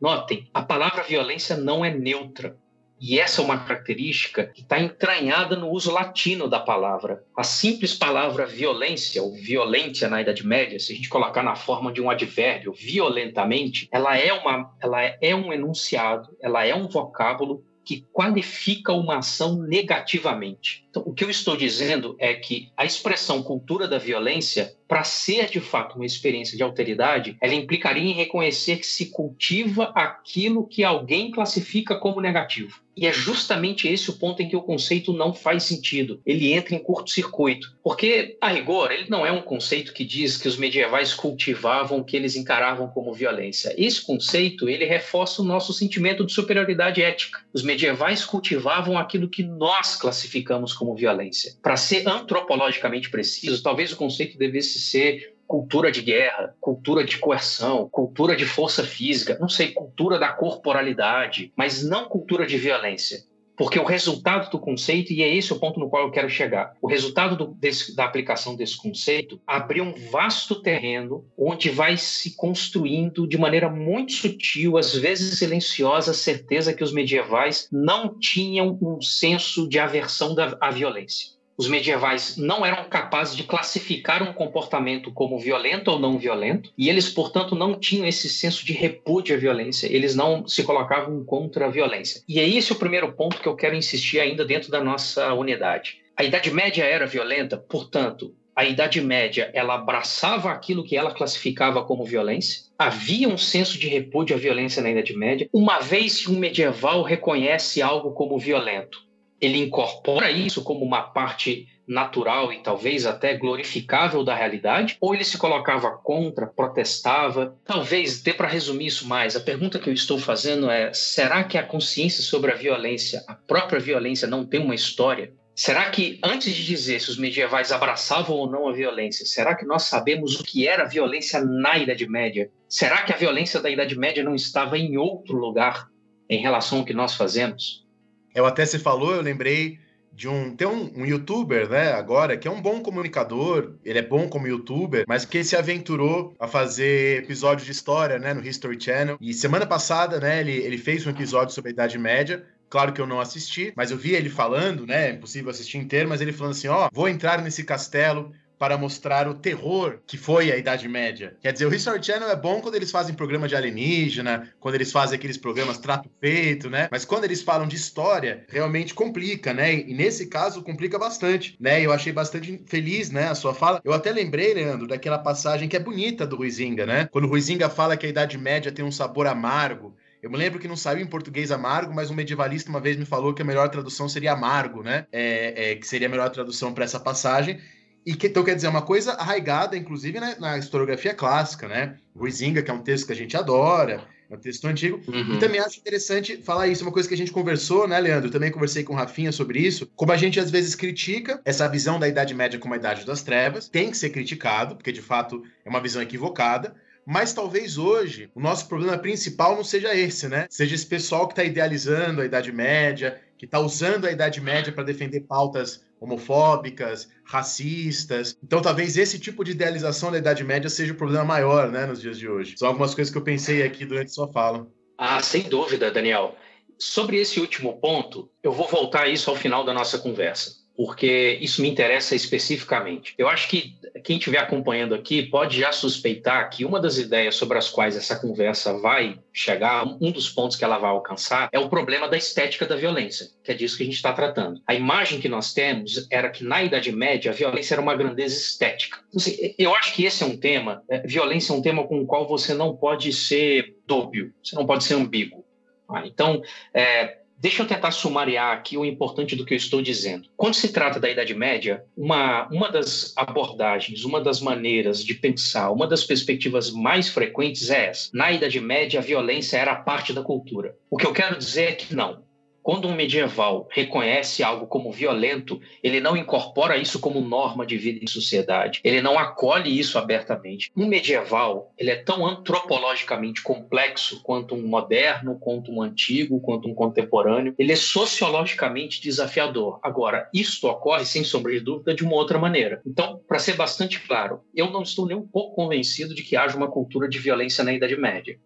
Notem, 0.00 0.46
a 0.54 0.62
palavra 0.62 1.02
violência 1.02 1.56
não 1.56 1.84
é 1.84 1.92
neutra. 1.92 2.56
E 3.00 3.18
essa 3.18 3.40
é 3.40 3.44
uma 3.44 3.58
característica 3.58 4.44
que 4.44 4.62
está 4.62 4.80
entranhada 4.80 5.56
no 5.56 5.70
uso 5.70 5.90
latino 5.90 6.48
da 6.48 6.58
palavra. 6.58 7.24
A 7.36 7.44
simples 7.44 7.94
palavra 7.94 8.46
violência, 8.46 9.22
ou 9.22 9.32
violentia 9.32 10.08
na 10.08 10.20
Idade 10.20 10.46
Média, 10.46 10.78
se 10.78 10.92
a 10.92 10.96
gente 10.96 11.08
colocar 11.08 11.42
na 11.42 11.54
forma 11.54 11.92
de 11.92 12.00
um 12.00 12.10
advérbio, 12.10 12.72
violentamente, 12.72 13.88
ela 13.92 14.16
é, 14.16 14.32
uma, 14.32 14.74
ela 14.80 15.02
é 15.02 15.34
um 15.34 15.52
enunciado, 15.52 16.28
ela 16.40 16.64
é 16.64 16.74
um 16.74 16.88
vocábulo 16.88 17.64
que 17.88 18.04
qualifica 18.12 18.92
uma 18.92 19.16
ação 19.16 19.62
negativamente. 19.62 20.84
Então, 20.90 21.02
o 21.06 21.14
que 21.14 21.24
eu 21.24 21.30
estou 21.30 21.56
dizendo 21.56 22.14
é 22.18 22.34
que 22.34 22.70
a 22.76 22.84
expressão 22.84 23.42
cultura 23.42 23.88
da 23.88 23.96
violência 23.96 24.76
para 24.88 25.04
ser 25.04 25.50
de 25.50 25.60
fato 25.60 25.96
uma 25.96 26.06
experiência 26.06 26.56
de 26.56 26.62
alteridade, 26.62 27.36
ela 27.42 27.54
implicaria 27.54 28.10
em 28.10 28.14
reconhecer 28.14 28.78
que 28.78 28.86
se 28.86 29.10
cultiva 29.10 29.92
aquilo 29.94 30.66
que 30.66 30.82
alguém 30.82 31.30
classifica 31.30 31.94
como 31.94 32.22
negativo. 32.22 32.80
E 32.98 33.06
é 33.06 33.12
justamente 33.12 33.86
esse 33.86 34.10
o 34.10 34.14
ponto 34.14 34.42
em 34.42 34.48
que 34.48 34.56
o 34.56 34.62
conceito 34.62 35.12
não 35.12 35.32
faz 35.32 35.62
sentido. 35.62 36.20
Ele 36.26 36.52
entra 36.52 36.74
em 36.74 36.80
curto-circuito. 36.80 37.72
Porque, 37.80 38.36
a 38.40 38.48
rigor, 38.48 38.90
ele 38.90 39.08
não 39.08 39.24
é 39.24 39.30
um 39.30 39.40
conceito 39.40 39.92
que 39.92 40.04
diz 40.04 40.36
que 40.36 40.48
os 40.48 40.56
medievais 40.56 41.14
cultivavam 41.14 42.00
o 42.00 42.04
que 42.04 42.16
eles 42.16 42.34
encaravam 42.34 42.88
como 42.88 43.14
violência. 43.14 43.72
Esse 43.78 44.04
conceito, 44.04 44.68
ele 44.68 44.84
reforça 44.84 45.40
o 45.40 45.44
nosso 45.44 45.72
sentimento 45.72 46.26
de 46.26 46.32
superioridade 46.32 47.00
ética. 47.00 47.38
Os 47.52 47.62
medievais 47.62 48.24
cultivavam 48.24 48.98
aquilo 48.98 49.28
que 49.28 49.44
nós 49.44 49.94
classificamos 49.94 50.72
como 50.72 50.96
violência. 50.96 51.54
Para 51.62 51.76
ser 51.76 52.04
antropologicamente 52.08 53.10
preciso, 53.10 53.62
talvez 53.62 53.92
o 53.92 53.96
conceito 53.96 54.36
devesse 54.36 54.77
ser 54.78 55.34
cultura 55.48 55.90
de 55.90 56.02
guerra, 56.02 56.54
cultura 56.60 57.02
de 57.02 57.16
coerção, 57.16 57.88
cultura 57.88 58.36
de 58.36 58.44
força 58.44 58.84
física, 58.84 59.38
não 59.40 59.48
sei, 59.48 59.72
cultura 59.72 60.18
da 60.18 60.28
corporalidade, 60.28 61.50
mas 61.56 61.82
não 61.82 62.04
cultura 62.04 62.46
de 62.46 62.58
violência. 62.58 63.26
Porque 63.56 63.76
o 63.76 63.84
resultado 63.84 64.48
do 64.50 64.58
conceito, 64.60 65.12
e 65.12 65.20
é 65.20 65.34
esse 65.34 65.52
o 65.52 65.58
ponto 65.58 65.80
no 65.80 65.88
qual 65.88 66.04
eu 66.04 66.12
quero 66.12 66.30
chegar, 66.30 66.76
o 66.80 66.86
resultado 66.86 67.34
do, 67.34 67.46
desse, 67.54 67.96
da 67.96 68.04
aplicação 68.04 68.54
desse 68.54 68.76
conceito 68.76 69.40
abriu 69.44 69.82
um 69.82 69.94
vasto 70.12 70.62
terreno 70.62 71.24
onde 71.36 71.68
vai 71.68 71.96
se 71.96 72.36
construindo 72.36 73.26
de 73.26 73.36
maneira 73.36 73.68
muito 73.68 74.12
sutil, 74.12 74.78
às 74.78 74.94
vezes 74.94 75.40
silenciosa, 75.40 76.12
a 76.12 76.14
certeza 76.14 76.72
que 76.72 76.84
os 76.84 76.92
medievais 76.92 77.68
não 77.72 78.16
tinham 78.16 78.78
um 78.80 79.02
senso 79.02 79.68
de 79.68 79.80
aversão 79.80 80.36
da, 80.36 80.56
à 80.60 80.70
violência 80.70 81.37
os 81.58 81.66
medievais 81.66 82.36
não 82.36 82.64
eram 82.64 82.84
capazes 82.84 83.36
de 83.36 83.42
classificar 83.42 84.22
um 84.22 84.32
comportamento 84.32 85.10
como 85.10 85.40
violento 85.40 85.90
ou 85.90 85.98
não 85.98 86.16
violento, 86.16 86.70
e 86.78 86.88
eles, 86.88 87.08
portanto, 87.08 87.56
não 87.56 87.74
tinham 87.74 88.06
esse 88.06 88.28
senso 88.28 88.64
de 88.64 88.72
repúdio 88.72 89.34
à 89.34 89.38
violência, 89.38 89.92
eles 89.92 90.14
não 90.14 90.46
se 90.46 90.62
colocavam 90.62 91.24
contra 91.24 91.66
a 91.66 91.68
violência. 91.68 92.22
E 92.28 92.38
é 92.38 92.48
esse 92.48 92.72
o 92.72 92.76
primeiro 92.76 93.12
ponto 93.12 93.40
que 93.40 93.48
eu 93.48 93.56
quero 93.56 93.74
insistir 93.74 94.20
ainda 94.20 94.44
dentro 94.44 94.70
da 94.70 94.82
nossa 94.82 95.34
unidade. 95.34 95.98
A 96.16 96.22
Idade 96.22 96.52
Média 96.52 96.84
era 96.84 97.06
violenta, 97.06 97.56
portanto, 97.56 98.32
a 98.54 98.64
Idade 98.64 99.00
Média 99.00 99.50
ela 99.52 99.74
abraçava 99.74 100.52
aquilo 100.52 100.84
que 100.84 100.96
ela 100.96 101.12
classificava 101.12 101.84
como 101.84 102.04
violência. 102.04 102.62
Havia 102.78 103.28
um 103.28 103.38
senso 103.38 103.78
de 103.78 103.88
repúdio 103.88 104.36
à 104.36 104.38
violência 104.38 104.80
na 104.80 104.90
Idade 104.90 105.16
Média, 105.16 105.48
uma 105.52 105.80
vez 105.80 106.24
que 106.24 106.30
um 106.30 106.38
medieval 106.38 107.02
reconhece 107.02 107.82
algo 107.82 108.12
como 108.12 108.38
violento 108.38 109.07
ele 109.40 109.58
incorpora 109.58 110.30
isso 110.30 110.62
como 110.62 110.84
uma 110.84 111.02
parte 111.02 111.66
natural 111.86 112.52
e 112.52 112.58
talvez 112.58 113.06
até 113.06 113.34
glorificável 113.34 114.22
da 114.22 114.34
realidade, 114.34 114.98
ou 115.00 115.14
ele 115.14 115.24
se 115.24 115.38
colocava 115.38 115.90
contra, 115.90 116.46
protestava? 116.46 117.56
Talvez 117.64 118.20
dê 118.20 118.34
para 118.34 118.46
resumir 118.46 118.86
isso 118.86 119.08
mais. 119.08 119.34
A 119.34 119.40
pergunta 119.40 119.78
que 119.78 119.88
eu 119.88 119.94
estou 119.94 120.18
fazendo 120.18 120.70
é: 120.70 120.92
será 120.92 121.42
que 121.44 121.56
a 121.56 121.62
consciência 121.62 122.22
sobre 122.22 122.52
a 122.52 122.56
violência, 122.56 123.24
a 123.26 123.34
própria 123.34 123.80
violência, 123.80 124.28
não 124.28 124.44
tem 124.44 124.60
uma 124.60 124.74
história? 124.74 125.32
Será 125.54 125.90
que, 125.90 126.20
antes 126.22 126.54
de 126.54 126.64
dizer 126.64 127.00
se 127.00 127.10
os 127.10 127.18
medievais 127.18 127.72
abraçavam 127.72 128.36
ou 128.36 128.48
não 128.48 128.68
a 128.68 128.72
violência, 128.72 129.26
será 129.26 129.56
que 129.56 129.66
nós 129.66 129.84
sabemos 129.84 130.38
o 130.38 130.44
que 130.44 130.68
era 130.68 130.84
a 130.84 130.88
violência 130.88 131.44
na 131.44 131.76
Idade 131.76 132.08
Média? 132.08 132.48
Será 132.68 133.02
que 133.02 133.12
a 133.12 133.16
violência 133.16 133.60
da 133.60 133.68
Idade 133.68 133.98
Média 133.98 134.22
não 134.22 134.36
estava 134.36 134.78
em 134.78 134.96
outro 134.96 135.36
lugar 135.36 135.88
em 136.30 136.40
relação 136.40 136.78
ao 136.78 136.84
que 136.84 136.94
nós 136.94 137.14
fazemos? 137.14 137.87
Eu 138.34 138.46
até 138.46 138.64
se 138.64 138.78
falou, 138.78 139.14
eu 139.14 139.22
lembrei 139.22 139.78
de 140.12 140.28
um. 140.28 140.54
Tem 140.54 140.66
um, 140.66 140.90
um, 140.96 141.06
youtuber, 141.06 141.68
né, 141.68 141.92
agora, 141.92 142.36
que 142.36 142.48
é 142.48 142.50
um 142.50 142.60
bom 142.60 142.80
comunicador, 142.80 143.74
ele 143.84 144.00
é 144.00 144.02
bom 144.02 144.28
como 144.28 144.48
youtuber, 144.48 145.04
mas 145.06 145.24
que 145.24 145.44
se 145.44 145.54
aventurou 145.54 146.34
a 146.40 146.48
fazer 146.48 147.22
episódios 147.22 147.64
de 147.64 147.72
história, 147.72 148.18
né, 148.18 148.34
no 148.34 148.44
History 148.44 148.80
Channel. 148.80 149.16
E 149.20 149.32
semana 149.32 149.64
passada, 149.64 150.18
né, 150.18 150.40
ele, 150.40 150.56
ele 150.56 150.76
fez 150.76 151.06
um 151.06 151.10
episódio 151.10 151.54
sobre 151.54 151.70
a 151.70 151.72
Idade 151.72 151.98
Média. 151.98 152.44
Claro 152.68 152.92
que 152.92 153.00
eu 153.00 153.06
não 153.06 153.20
assisti, 153.20 153.72
mas 153.76 153.90
eu 153.90 153.96
vi 153.96 154.12
ele 154.14 154.28
falando, 154.28 154.86
né? 154.86 155.08
É 155.08 155.12
impossível 155.12 155.50
assistir 155.50 155.78
inteiro, 155.78 156.06
mas 156.06 156.20
ele 156.20 156.34
falando 156.34 156.52
assim: 156.52 156.68
ó, 156.68 156.90
vou 156.92 157.08
entrar 157.08 157.40
nesse 157.40 157.64
castelo 157.64 158.30
para 158.58 158.76
mostrar 158.76 159.28
o 159.28 159.34
terror 159.34 159.98
que 160.06 160.16
foi 160.16 160.50
a 160.50 160.56
Idade 160.56 160.88
Média. 160.88 161.36
Quer 161.40 161.52
dizer, 161.52 161.66
o 161.66 161.74
History 161.74 162.02
Channel 162.02 162.28
é 162.28 162.36
bom 162.36 162.60
quando 162.60 162.74
eles 162.74 162.90
fazem 162.90 163.14
programa 163.14 163.46
de 163.46 163.54
alienígena, 163.54 164.52
quando 164.58 164.74
eles 164.74 164.90
fazem 164.90 165.16
aqueles 165.16 165.36
programas 165.36 165.78
trato 165.78 166.10
feito, 166.20 166.68
né? 166.68 166.88
Mas 166.90 167.04
quando 167.04 167.24
eles 167.24 167.42
falam 167.42 167.68
de 167.68 167.76
história, 167.76 168.44
realmente 168.48 168.94
complica, 168.94 169.54
né? 169.54 169.74
E 169.74 169.94
nesse 169.94 170.26
caso 170.26 170.62
complica 170.62 170.98
bastante, 170.98 171.56
né? 171.60 171.80
Eu 171.80 171.92
achei 171.92 172.12
bastante 172.12 172.62
feliz, 172.66 173.10
né, 173.10 173.28
a 173.28 173.34
sua 173.34 173.54
fala. 173.54 173.80
Eu 173.84 173.92
até 173.92 174.10
lembrei, 174.10 174.54
Leandro, 174.54 174.86
daquela 174.86 175.18
passagem 175.18 175.68
que 175.68 175.76
é 175.76 175.80
bonita 175.80 176.26
do 176.26 176.36
Ruizinga, 176.36 176.84
né? 176.84 177.08
Quando 177.10 177.24
o 177.24 177.28
Ruizinga 177.28 177.68
fala 177.68 177.96
que 177.96 178.06
a 178.06 178.08
Idade 178.08 178.36
Média 178.36 178.72
tem 178.72 178.84
um 178.84 178.90
sabor 178.90 179.26
amargo, 179.26 179.94
eu 180.20 180.30
me 180.30 180.36
lembro 180.36 180.58
que 180.58 180.66
não 180.66 180.76
saiu 180.76 181.00
em 181.00 181.06
português 181.06 181.52
amargo, 181.52 181.94
mas 181.94 182.10
um 182.10 182.14
medievalista 182.14 182.68
uma 182.68 182.80
vez 182.80 182.96
me 182.96 183.04
falou 183.04 183.32
que 183.32 183.42
a 183.42 183.44
melhor 183.44 183.68
tradução 183.68 184.08
seria 184.08 184.32
amargo, 184.32 184.82
né? 184.82 185.06
É, 185.12 185.72
é 185.72 185.74
que 185.76 185.86
seria 185.86 186.08
a 186.08 186.10
melhor 186.10 186.28
tradução 186.30 186.74
para 186.74 186.84
essa 186.84 186.98
passagem. 186.98 187.60
E 188.04 188.14
que, 188.14 188.28
então 188.28 188.44
quer 188.44 188.54
dizer, 188.54 188.68
uma 188.68 188.82
coisa 188.82 189.12
arraigada, 189.12 189.76
inclusive, 189.76 190.18
né, 190.18 190.36
na 190.38 190.56
historiografia 190.58 191.14
clássica, 191.14 191.68
né? 191.68 191.96
Ruizinga, 192.16 192.62
que 192.62 192.70
é 192.70 192.74
um 192.74 192.82
texto 192.82 193.06
que 193.06 193.12
a 193.12 193.16
gente 193.16 193.36
adora, 193.36 194.06
é 194.30 194.34
um 194.34 194.38
texto 194.38 194.66
antigo. 194.66 195.00
Uhum. 195.08 195.34
E 195.34 195.38
também 195.38 195.60
acho 195.60 195.78
interessante 195.78 196.36
falar 196.42 196.66
isso, 196.68 196.84
uma 196.84 196.92
coisa 196.92 197.08
que 197.08 197.14
a 197.14 197.18
gente 197.18 197.32
conversou, 197.32 197.88
né, 197.88 197.98
Leandro? 197.98 198.30
também 198.30 198.50
conversei 198.50 198.84
com 198.84 198.92
o 198.92 198.96
Rafinha 198.96 199.32
sobre 199.32 199.60
isso. 199.60 199.90
Como 199.96 200.12
a 200.12 200.16
gente 200.16 200.38
às 200.38 200.50
vezes 200.50 200.74
critica 200.74 201.40
essa 201.44 201.66
visão 201.68 201.98
da 201.98 202.06
Idade 202.06 202.34
Média 202.34 202.58
como 202.58 202.74
a 202.74 202.76
Idade 202.76 203.06
das 203.06 203.22
Trevas, 203.22 203.68
tem 203.68 203.90
que 203.90 203.96
ser 203.96 204.10
criticado, 204.10 204.76
porque 204.76 204.92
de 204.92 205.02
fato 205.02 205.42
é 205.64 205.68
uma 205.68 205.80
visão 205.80 206.02
equivocada. 206.02 206.74
Mas 207.06 207.32
talvez 207.32 207.78
hoje 207.78 208.30
o 208.34 208.40
nosso 208.40 208.68
problema 208.68 208.98
principal 208.98 209.56
não 209.56 209.64
seja 209.64 209.94
esse, 209.94 210.28
né? 210.28 210.46
Seja 210.50 210.74
esse 210.74 210.84
pessoal 210.84 211.26
que 211.26 211.32
está 211.32 211.42
idealizando 211.42 212.20
a 212.20 212.26
Idade 212.26 212.52
Média, 212.52 213.18
que 213.38 213.46
está 213.46 213.58
usando 213.58 214.04
a 214.04 214.12
Idade 214.12 214.42
Média 214.42 214.70
para 214.70 214.84
defender 214.84 215.20
pautas 215.20 215.80
homofóbicas, 216.00 217.08
racistas. 217.24 218.36
Então, 218.42 218.62
talvez 218.62 218.96
esse 218.96 219.18
tipo 219.18 219.44
de 219.44 219.52
idealização 219.52 220.10
da 220.10 220.18
Idade 220.18 220.44
Média 220.44 220.70
seja 220.70 220.92
o 220.92 220.96
problema 220.96 221.24
maior, 221.24 221.70
né, 221.70 221.86
nos 221.86 222.00
dias 222.00 222.18
de 222.18 222.28
hoje. 222.28 222.54
São 222.56 222.68
algumas 222.68 222.94
coisas 222.94 223.12
que 223.12 223.18
eu 223.18 223.22
pensei 223.22 223.62
aqui 223.62 223.84
durante 223.84 224.12
sua 224.12 224.28
fala. 224.28 224.66
Ah, 224.96 225.20
sem 225.22 225.42
dúvida, 225.42 225.90
Daniel. 225.90 226.34
Sobre 226.78 227.18
esse 227.18 227.40
último 227.40 227.78
ponto, 227.80 228.30
eu 228.42 228.52
vou 228.52 228.68
voltar 228.68 229.02
a 229.02 229.08
isso 229.08 229.30
ao 229.30 229.36
final 229.36 229.64
da 229.64 229.74
nossa 229.74 229.98
conversa 229.98 230.57
porque 230.78 231.36
isso 231.40 231.60
me 231.60 231.68
interessa 231.68 232.14
especificamente. 232.14 233.12
Eu 233.18 233.28
acho 233.28 233.48
que 233.48 233.74
quem 234.04 234.16
estiver 234.16 234.38
acompanhando 234.38 234.94
aqui 234.94 235.24
pode 235.24 235.58
já 235.58 235.72
suspeitar 235.72 236.48
que 236.50 236.64
uma 236.64 236.78
das 236.78 236.98
ideias 236.98 237.34
sobre 237.34 237.58
as 237.58 237.68
quais 237.68 237.96
essa 237.96 238.14
conversa 238.14 238.78
vai 238.78 239.18
chegar, 239.32 239.84
um 240.00 240.12
dos 240.12 240.30
pontos 240.30 240.56
que 240.56 240.62
ela 240.62 240.78
vai 240.78 240.90
alcançar, 240.90 241.48
é 241.50 241.58
o 241.58 241.68
problema 241.68 242.06
da 242.06 242.16
estética 242.16 242.64
da 242.64 242.76
violência, 242.76 243.26
que 243.42 243.50
é 243.50 243.54
disso 243.54 243.76
que 243.76 243.82
a 243.82 243.86
gente 243.86 243.96
está 243.96 244.12
tratando. 244.12 244.62
A 244.68 244.72
imagem 244.72 245.18
que 245.18 245.28
nós 245.28 245.52
temos 245.52 246.06
era 246.12 246.30
que 246.30 246.44
na 246.44 246.62
Idade 246.62 246.92
Média 246.92 247.32
a 247.32 247.34
violência 247.34 247.74
era 247.74 247.82
uma 247.82 247.96
grandeza 247.96 248.36
estética. 248.36 249.00
Assim, 249.16 249.52
eu 249.58 249.74
acho 249.74 249.92
que 249.92 250.04
esse 250.04 250.22
é 250.22 250.26
um 250.26 250.36
tema, 250.36 250.84
é, 250.88 251.00
violência 251.00 251.52
é 251.52 251.56
um 251.56 251.62
tema 251.62 251.88
com 251.88 252.00
o 252.00 252.06
qual 252.06 252.28
você 252.28 252.54
não 252.54 252.76
pode 252.76 253.12
ser 253.12 253.74
dúbio, 253.84 254.32
você 254.40 254.54
não 254.54 254.64
pode 254.64 254.84
ser 254.84 254.94
ambíguo. 254.94 255.44
Ah, 255.88 256.06
então, 256.06 256.40
é, 256.72 257.18
Deixa 257.40 257.62
eu 257.62 257.66
tentar 257.66 257.92
sumariar 257.92 258.52
aqui 258.52 258.76
o 258.76 258.84
importante 258.84 259.36
do 259.36 259.44
que 259.44 259.54
eu 259.54 259.56
estou 259.56 259.80
dizendo. 259.80 260.28
Quando 260.36 260.54
se 260.54 260.72
trata 260.72 260.98
da 260.98 261.08
Idade 261.08 261.34
Média, 261.34 261.84
uma, 261.96 262.48
uma 262.48 262.68
das 262.68 263.12
abordagens, 263.16 264.04
uma 264.04 264.20
das 264.20 264.40
maneiras 264.40 265.04
de 265.04 265.14
pensar, 265.14 265.70
uma 265.70 265.86
das 265.86 266.02
perspectivas 266.02 266.72
mais 266.72 267.08
frequentes 267.08 267.70
é 267.70 267.86
essa. 267.90 268.10
Na 268.12 268.32
Idade 268.32 268.60
Média, 268.60 268.98
a 268.98 269.02
violência 269.02 269.56
era 269.56 269.76
parte 269.76 270.12
da 270.12 270.22
cultura. 270.22 270.76
O 270.90 270.96
que 270.96 271.06
eu 271.06 271.12
quero 271.12 271.38
dizer 271.38 271.62
é 271.62 271.72
que 271.72 271.94
não. 271.94 272.26
Quando 272.62 272.86
um 272.86 272.94
medieval 272.94 273.66
reconhece 273.70 274.42
algo 274.42 274.66
como 274.66 274.92
violento, 274.92 275.60
ele 275.82 276.00
não 276.00 276.16
incorpora 276.16 276.76
isso 276.76 277.00
como 277.00 277.20
norma 277.20 277.64
de 277.64 277.76
vida 277.76 278.00
em 278.02 278.06
sociedade. 278.06 278.80
Ele 278.84 279.00
não 279.00 279.18
acolhe 279.18 279.78
isso 279.78 279.98
abertamente. 279.98 280.70
Um 280.76 280.86
medieval, 280.86 281.72
ele 281.78 281.90
é 281.90 281.96
tão 281.96 282.26
antropologicamente 282.26 283.42
complexo 283.42 284.22
quanto 284.22 284.54
um 284.54 284.66
moderno, 284.66 285.38
quanto 285.38 285.72
um 285.72 285.80
antigo, 285.80 286.40
quanto 286.40 286.68
um 286.68 286.74
contemporâneo. 286.74 287.54
Ele 287.58 287.72
é 287.72 287.76
sociologicamente 287.76 289.00
desafiador. 289.00 289.78
Agora, 289.82 290.28
isto 290.34 290.68
ocorre, 290.68 291.04
sem 291.04 291.24
sombra 291.24 291.52
de 291.52 291.60
dúvida, 291.60 291.94
de 291.94 292.04
uma 292.04 292.16
outra 292.16 292.38
maneira. 292.38 292.82
Então, 292.86 293.20
para 293.26 293.38
ser 293.38 293.54
bastante 293.54 293.98
claro, 294.00 294.40
eu 294.54 294.70
não 294.70 294.82
estou 294.82 295.06
nem 295.06 295.16
um 295.16 295.26
pouco 295.26 295.54
convencido 295.54 296.14
de 296.14 296.22
que 296.22 296.36
haja 296.36 296.56
uma 296.56 296.70
cultura 296.70 297.08
de 297.08 297.18
violência 297.18 297.64
na 297.64 297.72
Idade 297.72 297.96
Média 297.96 298.38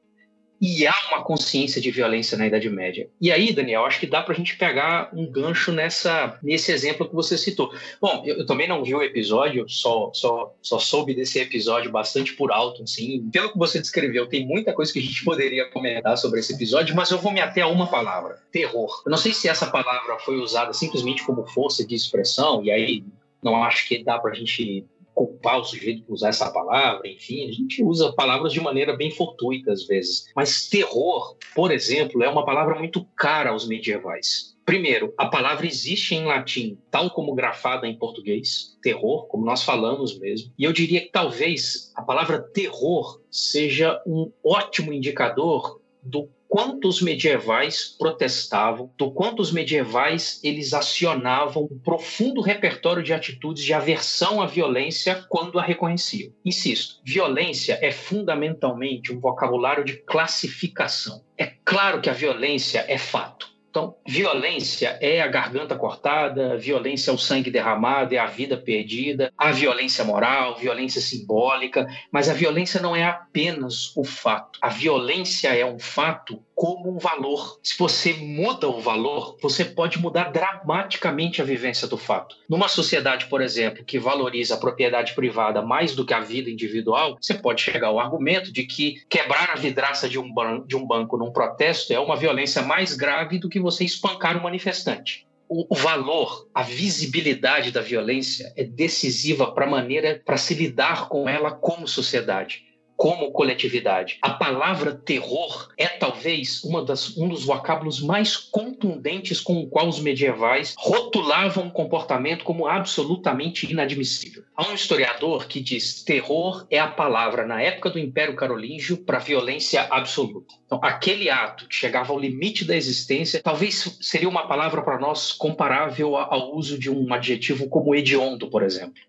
e 0.62 0.86
há 0.86 0.94
uma 1.08 1.24
consciência 1.24 1.82
de 1.82 1.90
violência 1.90 2.38
na 2.38 2.46
Idade 2.46 2.70
Média. 2.70 3.10
E 3.20 3.32
aí, 3.32 3.52
Daniel, 3.52 3.84
acho 3.84 3.98
que 3.98 4.06
dá 4.06 4.22
para 4.22 4.32
a 4.32 4.36
gente 4.36 4.56
pegar 4.56 5.10
um 5.12 5.26
gancho 5.26 5.72
nessa, 5.72 6.38
nesse 6.40 6.70
exemplo 6.70 7.08
que 7.08 7.14
você 7.16 7.36
citou. 7.36 7.74
Bom, 8.00 8.22
eu, 8.24 8.36
eu, 8.36 8.46
também 8.46 8.68
não 8.68 8.84
vi 8.84 8.94
o 8.94 9.02
episódio, 9.02 9.68
só, 9.68 10.12
só, 10.14 10.54
só 10.62 10.78
soube 10.78 11.14
desse 11.14 11.40
episódio 11.40 11.90
bastante 11.90 12.34
por 12.34 12.52
alto, 12.52 12.84
assim. 12.84 13.28
Pelo 13.32 13.50
que 13.50 13.58
você 13.58 13.80
descreveu, 13.80 14.28
tem 14.28 14.46
muita 14.46 14.72
coisa 14.72 14.92
que 14.92 15.00
a 15.00 15.02
gente 15.02 15.24
poderia 15.24 15.68
comentar 15.68 16.16
sobre 16.16 16.38
esse 16.38 16.54
episódio, 16.54 16.94
mas 16.94 17.10
eu 17.10 17.18
vou 17.18 17.32
me 17.32 17.40
ater 17.40 17.64
a 17.64 17.66
uma 17.66 17.88
palavra: 17.88 18.38
terror. 18.52 19.02
Eu 19.04 19.10
não 19.10 19.18
sei 19.18 19.34
se 19.34 19.48
essa 19.48 19.66
palavra 19.66 20.16
foi 20.20 20.36
usada 20.36 20.72
simplesmente 20.72 21.24
como 21.24 21.44
força 21.44 21.84
de 21.84 21.96
expressão, 21.96 22.62
e 22.62 22.70
aí 22.70 23.04
não 23.42 23.64
acho 23.64 23.88
que 23.88 24.04
dá 24.04 24.16
para 24.16 24.30
a 24.30 24.34
gente 24.34 24.86
culpar 25.14 25.60
o 25.60 25.64
sujeito 25.64 26.02
por 26.04 26.14
usar 26.14 26.28
essa 26.28 26.50
palavra, 26.50 27.08
enfim, 27.08 27.48
a 27.48 27.52
gente 27.52 27.82
usa 27.82 28.12
palavras 28.12 28.52
de 28.52 28.60
maneira 28.60 28.96
bem 28.96 29.10
fortuita 29.10 29.72
às 29.72 29.86
vezes. 29.86 30.26
Mas 30.34 30.68
terror, 30.68 31.36
por 31.54 31.70
exemplo, 31.70 32.22
é 32.22 32.28
uma 32.28 32.44
palavra 32.44 32.78
muito 32.78 33.04
cara 33.16 33.50
aos 33.50 33.66
medievais. 33.66 34.52
Primeiro, 34.64 35.12
a 35.18 35.26
palavra 35.26 35.66
existe 35.66 36.14
em 36.14 36.24
latim, 36.24 36.78
tal 36.90 37.10
como 37.10 37.34
grafada 37.34 37.86
em 37.86 37.98
português, 37.98 38.78
terror, 38.80 39.26
como 39.26 39.44
nós 39.44 39.64
falamos 39.64 40.18
mesmo. 40.18 40.52
E 40.56 40.62
eu 40.64 40.72
diria 40.72 41.00
que 41.00 41.10
talvez 41.10 41.92
a 41.96 42.02
palavra 42.02 42.40
terror 42.40 43.20
seja 43.28 44.00
um 44.06 44.30
ótimo 44.44 44.92
indicador 44.92 45.80
do 46.00 46.28
quanto 46.52 46.86
os 46.86 47.00
medievais 47.00 47.96
protestavam, 47.98 48.92
do 48.98 49.10
quanto 49.10 49.40
os 49.40 49.50
medievais 49.50 50.38
eles 50.44 50.74
acionavam 50.74 51.66
um 51.72 51.78
profundo 51.78 52.42
repertório 52.42 53.02
de 53.02 53.14
atitudes 53.14 53.64
de 53.64 53.72
aversão 53.72 54.38
à 54.38 54.44
violência 54.44 55.24
quando 55.30 55.58
a 55.58 55.62
reconheciam. 55.62 56.30
Insisto, 56.44 56.96
violência 57.02 57.78
é 57.80 57.90
fundamentalmente 57.90 59.10
um 59.14 59.18
vocabulário 59.18 59.82
de 59.82 59.96
classificação. 59.96 61.24
É 61.38 61.54
claro 61.64 62.02
que 62.02 62.10
a 62.10 62.12
violência 62.12 62.84
é 62.86 62.98
fato. 62.98 63.51
Então, 63.72 63.96
violência 64.06 64.98
é 65.00 65.22
a 65.22 65.26
garganta 65.26 65.74
cortada, 65.74 66.58
violência 66.58 67.10
é 67.10 67.14
o 67.14 67.16
sangue 67.16 67.50
derramado, 67.50 68.14
é 68.14 68.18
a 68.18 68.26
vida 68.26 68.54
perdida, 68.54 69.32
a 69.36 69.50
violência 69.50 70.04
moral, 70.04 70.58
violência 70.58 71.00
simbólica, 71.00 71.86
mas 72.10 72.28
a 72.28 72.34
violência 72.34 72.82
não 72.82 72.94
é 72.94 73.02
apenas 73.02 73.96
o 73.96 74.04
fato. 74.04 74.58
A 74.60 74.68
violência 74.68 75.56
é 75.56 75.64
um 75.64 75.78
fato 75.78 76.38
como 76.62 76.94
um 76.94 76.98
valor. 76.98 77.58
Se 77.60 77.76
você 77.76 78.12
muda 78.12 78.68
o 78.68 78.80
valor, 78.80 79.36
você 79.42 79.64
pode 79.64 79.98
mudar 79.98 80.30
dramaticamente 80.30 81.42
a 81.42 81.44
vivência 81.44 81.88
do 81.88 81.98
fato. 81.98 82.36
Numa 82.48 82.68
sociedade, 82.68 83.26
por 83.26 83.42
exemplo, 83.42 83.84
que 83.84 83.98
valoriza 83.98 84.54
a 84.54 84.58
propriedade 84.58 85.12
privada 85.12 85.60
mais 85.60 85.92
do 85.96 86.06
que 86.06 86.14
a 86.14 86.20
vida 86.20 86.48
individual, 86.48 87.18
você 87.20 87.34
pode 87.34 87.62
chegar 87.62 87.88
ao 87.88 87.98
argumento 87.98 88.52
de 88.52 88.62
que 88.62 89.02
quebrar 89.10 89.50
a 89.50 89.56
vidraça 89.56 90.08
de 90.08 90.20
um, 90.20 90.32
ban 90.32 90.64
de 90.64 90.76
um 90.76 90.86
banco 90.86 91.16
num 91.16 91.32
protesto 91.32 91.92
é 91.92 91.98
uma 91.98 92.14
violência 92.14 92.62
mais 92.62 92.94
grave 92.94 93.40
do 93.40 93.48
que 93.48 93.58
você 93.58 93.84
espancar 93.84 94.38
um 94.38 94.44
manifestante 94.44 95.26
o 95.54 95.74
valor, 95.74 96.48
a 96.54 96.62
visibilidade 96.62 97.70
da 97.70 97.82
violência 97.82 98.50
é 98.56 98.64
decisiva 98.64 99.52
para 99.52 99.66
a 99.66 99.70
maneira 99.70 100.22
para 100.24 100.38
se 100.38 100.54
lidar 100.54 101.10
com 101.10 101.28
ela 101.28 101.50
como 101.50 101.86
sociedade 101.86 102.71
como 102.96 103.32
coletividade. 103.32 104.18
A 104.22 104.30
palavra 104.30 104.94
terror 104.94 105.68
é 105.76 105.86
talvez 105.86 106.62
uma 106.64 106.84
das, 106.84 107.16
um 107.16 107.28
dos 107.28 107.44
vocábulos 107.44 108.00
mais 108.00 108.36
contundentes 108.36 109.40
com 109.40 109.60
o 109.60 109.66
qual 109.66 109.88
os 109.88 110.00
medievais 110.00 110.74
rotulavam 110.78 111.66
o 111.66 111.70
comportamento 111.70 112.44
como 112.44 112.66
absolutamente 112.66 113.70
inadmissível. 113.70 114.44
Há 114.56 114.68
um 114.68 114.74
historiador 114.74 115.46
que 115.46 115.60
diz 115.60 116.02
terror 116.02 116.66
é 116.70 116.78
a 116.78 116.86
palavra 116.86 117.46
na 117.46 117.60
época 117.60 117.90
do 117.90 117.98
Império 117.98 118.36
Carolíngio 118.36 118.98
para 118.98 119.18
violência 119.18 119.86
absoluta. 119.90 120.54
Então, 120.66 120.80
aquele 120.82 121.28
ato 121.28 121.66
que 121.68 121.74
chegava 121.74 122.12
ao 122.12 122.18
limite 122.18 122.64
da 122.64 122.76
existência, 122.76 123.42
talvez 123.42 123.98
seria 124.00 124.28
uma 124.28 124.46
palavra 124.46 124.82
para 124.82 124.98
nós 124.98 125.32
comparável 125.32 126.16
ao 126.16 126.54
uso 126.56 126.78
de 126.78 126.90
um 126.90 127.12
adjetivo 127.12 127.68
como 127.68 127.94
hediondo, 127.94 128.48
por 128.48 128.62
exemplo. 128.62 129.02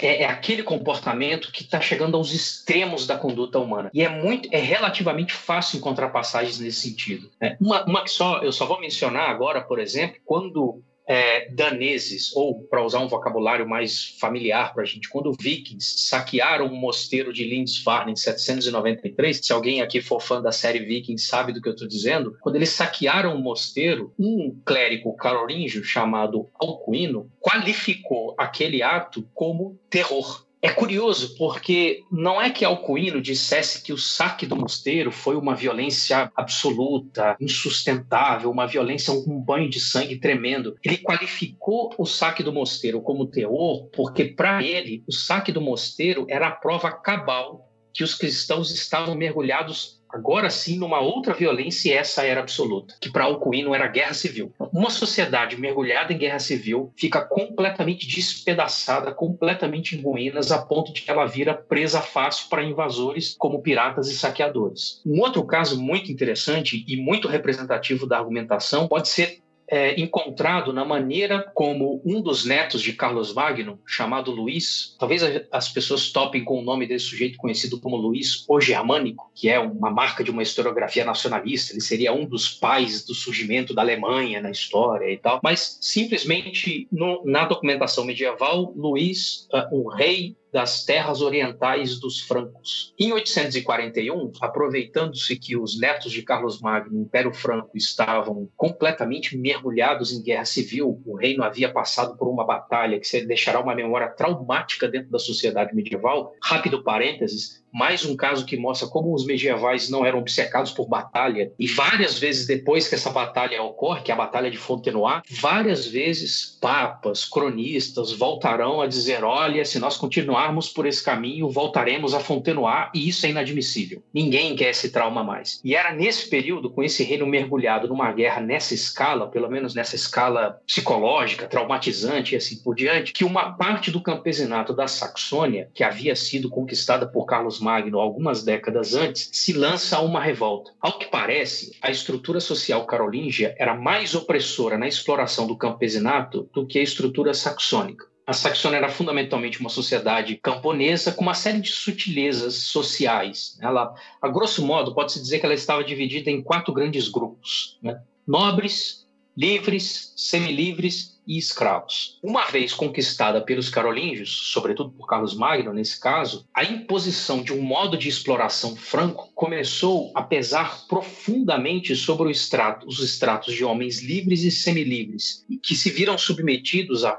É, 0.00 0.22
é, 0.22 0.26
aquele 0.26 0.62
comportamento 0.62 1.52
que 1.52 1.62
está 1.62 1.80
chegando 1.80 2.16
aos 2.16 2.32
extremos 2.32 3.06
da 3.06 3.18
conduta 3.18 3.58
humana. 3.58 3.90
E 3.92 4.02
é 4.02 4.08
muito, 4.08 4.48
é 4.52 4.58
relativamente 4.58 5.32
fácil 5.32 5.78
encontrar 5.78 6.08
passagens 6.08 6.58
nesse 6.58 6.80
sentido. 6.80 7.30
Né? 7.40 7.56
Uma, 7.60 7.84
uma 7.84 8.06
só, 8.06 8.38
eu 8.42 8.52
só 8.52 8.64
vou 8.64 8.80
mencionar 8.80 9.28
agora, 9.28 9.60
por 9.60 9.78
exemplo, 9.78 10.18
quando 10.24 10.82
é, 11.08 11.48
daneses, 11.48 12.36
ou 12.36 12.64
para 12.64 12.84
usar 12.84 13.00
um 13.00 13.08
vocabulário 13.08 13.66
mais 13.66 14.14
familiar 14.20 14.74
para 14.74 14.82
a 14.82 14.86
gente, 14.86 15.08
quando 15.08 15.32
vikings 15.40 16.06
saquearam 16.08 16.66
o 16.66 16.76
mosteiro 16.76 17.32
de 17.32 17.44
Lindisfarne 17.44 18.12
em 18.12 18.16
793, 18.16 19.40
se 19.42 19.52
alguém 19.52 19.80
aqui 19.80 20.02
for 20.02 20.20
fã 20.20 20.42
da 20.42 20.52
série 20.52 20.80
Vikings 20.80 21.26
sabe 21.26 21.52
do 21.52 21.62
que 21.62 21.68
eu 21.68 21.72
estou 21.72 21.88
dizendo, 21.88 22.36
quando 22.42 22.56
eles 22.56 22.70
saquearam 22.70 23.34
o 23.34 23.38
mosteiro, 23.38 24.12
um 24.18 24.54
clérigo 24.66 25.16
carolíngio 25.16 25.82
chamado 25.82 26.48
Alcuino 26.54 27.30
qualificou 27.40 28.34
aquele 28.36 28.82
ato 28.82 29.26
como 29.34 29.78
terror 29.88 30.46
É 30.60 30.68
curioso 30.70 31.36
porque 31.36 32.02
não 32.10 32.40
é 32.40 32.50
que 32.50 32.64
Alcuino 32.64 33.20
dissesse 33.20 33.80
que 33.82 33.92
o 33.92 33.98
saque 33.98 34.44
do 34.44 34.56
mosteiro 34.56 35.12
foi 35.12 35.36
uma 35.36 35.54
violência 35.54 36.32
absoluta, 36.34 37.36
insustentável, 37.40 38.50
uma 38.50 38.66
violência, 38.66 39.12
um 39.12 39.40
banho 39.40 39.70
de 39.70 39.78
sangue 39.78 40.18
tremendo. 40.18 40.76
Ele 40.84 40.98
qualificou 40.98 41.94
o 41.96 42.04
saque 42.04 42.42
do 42.42 42.52
mosteiro 42.52 43.00
como 43.00 43.26
terror 43.26 43.88
porque, 43.92 44.24
para 44.24 44.62
ele, 44.62 45.04
o 45.06 45.12
saque 45.12 45.52
do 45.52 45.60
mosteiro 45.60 46.26
era 46.28 46.48
a 46.48 46.52
prova 46.52 46.90
cabal 46.90 47.68
que 47.94 48.02
os 48.02 48.14
cristãos 48.14 48.70
estavam 48.72 49.14
mergulhados 49.14 49.97
agora 50.10 50.50
sim 50.50 50.78
numa 50.78 51.00
outra 51.00 51.34
violência 51.34 51.90
e 51.90 51.92
essa 51.92 52.24
era 52.24 52.40
absoluta, 52.40 52.94
que 53.00 53.10
para 53.10 53.24
Alcuino 53.24 53.74
era 53.74 53.86
guerra 53.86 54.14
civil. 54.14 54.52
Uma 54.72 54.90
sociedade 54.90 55.56
mergulhada 55.56 56.12
em 56.12 56.18
guerra 56.18 56.38
civil 56.38 56.92
fica 56.96 57.20
completamente 57.20 58.06
despedaçada, 58.06 59.12
completamente 59.12 59.96
em 59.96 60.02
ruínas, 60.02 60.50
a 60.52 60.58
ponto 60.58 60.92
de 60.92 61.02
que 61.02 61.10
ela 61.10 61.26
vira 61.26 61.54
presa 61.54 62.00
fácil 62.00 62.48
para 62.48 62.64
invasores 62.64 63.34
como 63.38 63.62
piratas 63.62 64.08
e 64.08 64.16
saqueadores. 64.16 65.00
Um 65.04 65.20
outro 65.20 65.44
caso 65.44 65.80
muito 65.80 66.10
interessante 66.10 66.84
e 66.86 66.96
muito 66.96 67.28
representativo 67.28 68.06
da 68.06 68.18
argumentação 68.18 68.88
pode 68.88 69.08
ser 69.08 69.40
é, 69.70 70.00
encontrado 70.00 70.72
na 70.72 70.84
maneira 70.84 71.50
como 71.54 72.00
um 72.04 72.20
dos 72.20 72.44
netos 72.44 72.80
de 72.80 72.92
Carlos 72.92 73.34
Magno, 73.34 73.78
chamado 73.86 74.30
Luís, 74.30 74.96
talvez 74.98 75.22
as 75.52 75.68
pessoas 75.68 76.10
topem 76.10 76.44
com 76.44 76.58
o 76.58 76.62
nome 76.62 76.86
desse 76.86 77.06
sujeito 77.06 77.38
conhecido 77.38 77.80
como 77.80 77.96
Luís 77.96 78.44
o 78.48 78.60
Germânico, 78.60 79.30
que 79.34 79.48
é 79.48 79.58
uma 79.58 79.90
marca 79.90 80.24
de 80.24 80.30
uma 80.30 80.42
historiografia 80.42 81.04
nacionalista, 81.04 81.72
ele 81.72 81.80
seria 81.80 82.12
um 82.12 82.24
dos 82.24 82.48
pais 82.48 83.04
do 83.04 83.14
surgimento 83.14 83.74
da 83.74 83.82
Alemanha 83.82 84.40
na 84.40 84.50
história 84.50 85.10
e 85.12 85.18
tal, 85.18 85.40
mas 85.42 85.78
simplesmente 85.80 86.88
no, 86.90 87.22
na 87.24 87.44
documentação 87.44 88.04
medieval, 88.04 88.72
Luís, 88.74 89.48
uh, 89.52 89.76
um 89.76 89.88
rei 89.88 90.36
das 90.52 90.84
terras 90.84 91.20
orientais 91.20 92.00
dos 92.00 92.20
francos. 92.20 92.94
Em 92.98 93.12
841, 93.12 94.32
aproveitando-se 94.40 95.36
que 95.36 95.56
os 95.56 95.78
netos 95.78 96.12
de 96.12 96.22
Carlos 96.22 96.60
Magno, 96.60 96.98
o 96.98 97.02
Império 97.02 97.32
Franco, 97.32 97.76
estavam 97.76 98.48
completamente 98.56 99.36
mergulhados 99.36 100.12
em 100.12 100.22
guerra 100.22 100.44
civil, 100.44 101.02
o 101.04 101.16
reino 101.16 101.44
havia 101.44 101.70
passado 101.70 102.16
por 102.16 102.28
uma 102.28 102.44
batalha 102.44 102.98
que 102.98 103.20
deixará 103.22 103.60
uma 103.60 103.74
memória 103.74 104.08
traumática 104.08 104.88
dentro 104.88 105.10
da 105.10 105.18
sociedade 105.18 105.74
medieval. 105.74 106.32
Rápido 106.42 106.82
parênteses, 106.82 107.62
mais 107.72 108.04
um 108.04 108.16
caso 108.16 108.46
que 108.46 108.56
mostra 108.56 108.88
como 108.88 109.14
os 109.14 109.26
medievais 109.26 109.90
não 109.90 110.04
eram 110.04 110.18
obcecados 110.18 110.72
por 110.72 110.88
batalha. 110.88 111.52
E 111.58 111.66
várias 111.66 112.18
vezes 112.18 112.46
depois 112.46 112.88
que 112.88 112.94
essa 112.94 113.10
batalha 113.10 113.62
ocorre, 113.62 114.02
que 114.02 114.10
é 114.10 114.14
a 114.14 114.18
Batalha 114.18 114.50
de 114.50 114.56
Fontenoy, 114.56 115.20
várias 115.30 115.86
vezes 115.86 116.58
papas, 116.60 117.24
cronistas 117.24 118.12
voltarão 118.12 118.80
a 118.80 118.86
dizer: 118.86 119.22
olha, 119.22 119.64
se 119.64 119.78
nós 119.78 119.96
continuarmos 119.96 120.37
por 120.72 120.86
esse 120.86 121.02
caminho, 121.02 121.48
voltaremos 121.48 122.14
a 122.14 122.20
Fontenoy, 122.20 122.88
e 122.94 123.08
isso 123.08 123.26
é 123.26 123.30
inadmissível. 123.30 124.02
Ninguém 124.12 124.54
quer 124.54 124.70
esse 124.70 124.90
trauma 124.90 125.24
mais. 125.24 125.60
E 125.64 125.74
era 125.74 125.92
nesse 125.92 126.28
período, 126.28 126.70
com 126.70 126.82
esse 126.82 127.02
reino 127.02 127.26
mergulhado 127.26 127.88
numa 127.88 128.12
guerra 128.12 128.40
nessa 128.40 128.74
escala, 128.74 129.28
pelo 129.28 129.50
menos 129.50 129.74
nessa 129.74 129.96
escala 129.96 130.60
psicológica, 130.66 131.46
traumatizante 131.46 132.34
e 132.34 132.36
assim 132.36 132.56
por 132.62 132.74
diante, 132.74 133.12
que 133.12 133.24
uma 133.24 133.52
parte 133.52 133.90
do 133.90 134.00
campesinato 134.00 134.72
da 134.72 134.86
Saxônia, 134.86 135.68
que 135.74 135.82
havia 135.82 136.14
sido 136.14 136.48
conquistada 136.48 137.06
por 137.06 137.26
Carlos 137.26 137.60
Magno, 137.60 137.98
algumas 137.98 138.44
décadas 138.44 138.94
antes, 138.94 139.30
se 139.32 139.52
lança 139.52 139.96
a 139.96 140.00
uma 140.00 140.20
revolta. 140.20 140.72
Ao 140.80 140.98
que 140.98 141.06
parece, 141.06 141.76
a 141.82 141.90
estrutura 141.90 142.40
social 142.40 142.86
carolíngia 142.86 143.54
era 143.58 143.74
mais 143.74 144.14
opressora 144.14 144.78
na 144.78 144.88
exploração 144.88 145.46
do 145.46 145.56
campesinato 145.56 146.48
do 146.52 146.66
que 146.66 146.78
a 146.78 146.82
estrutura 146.82 147.34
saxônica. 147.34 148.06
A 148.28 148.34
Saxônia 148.34 148.76
era 148.76 148.90
fundamentalmente 148.90 149.58
uma 149.58 149.70
sociedade 149.70 150.36
camponesa 150.36 151.10
com 151.10 151.22
uma 151.22 151.32
série 151.32 151.62
de 151.62 151.70
sutilezas 151.70 152.56
sociais. 152.56 153.56
Ela, 153.58 153.94
a 154.20 154.28
grosso 154.28 154.62
modo, 154.66 154.94
pode-se 154.94 155.18
dizer 155.18 155.38
que 155.38 155.46
ela 155.46 155.54
estava 155.54 155.82
dividida 155.82 156.30
em 156.30 156.42
quatro 156.42 156.70
grandes 156.74 157.08
grupos: 157.08 157.78
né? 157.82 158.02
nobres, 158.26 159.06
livres, 159.34 160.12
semilivres 160.14 161.18
e 161.26 161.38
escravos. 161.38 162.18
Uma 162.22 162.44
vez 162.50 162.74
conquistada 162.74 163.40
pelos 163.40 163.70
carolíngios, 163.70 164.50
sobretudo 164.52 164.90
por 164.90 165.06
Carlos 165.06 165.34
Magno 165.34 165.72
nesse 165.72 165.98
caso, 165.98 166.46
a 166.52 166.64
imposição 166.64 167.42
de 167.42 167.54
um 167.54 167.62
modo 167.62 167.96
de 167.96 168.10
exploração 168.10 168.76
franco 168.76 169.30
começou 169.34 170.10
a 170.14 170.22
pesar 170.22 170.86
profundamente 170.86 171.96
sobre 171.96 172.30
os 172.30 172.98
estratos 173.00 173.54
de 173.54 173.64
homens 173.64 174.02
livres 174.02 174.42
e 174.42 174.50
semilivres, 174.50 175.46
que 175.62 175.74
se 175.74 175.88
viram 175.90 176.18
submetidos 176.18 177.06
a 177.06 177.18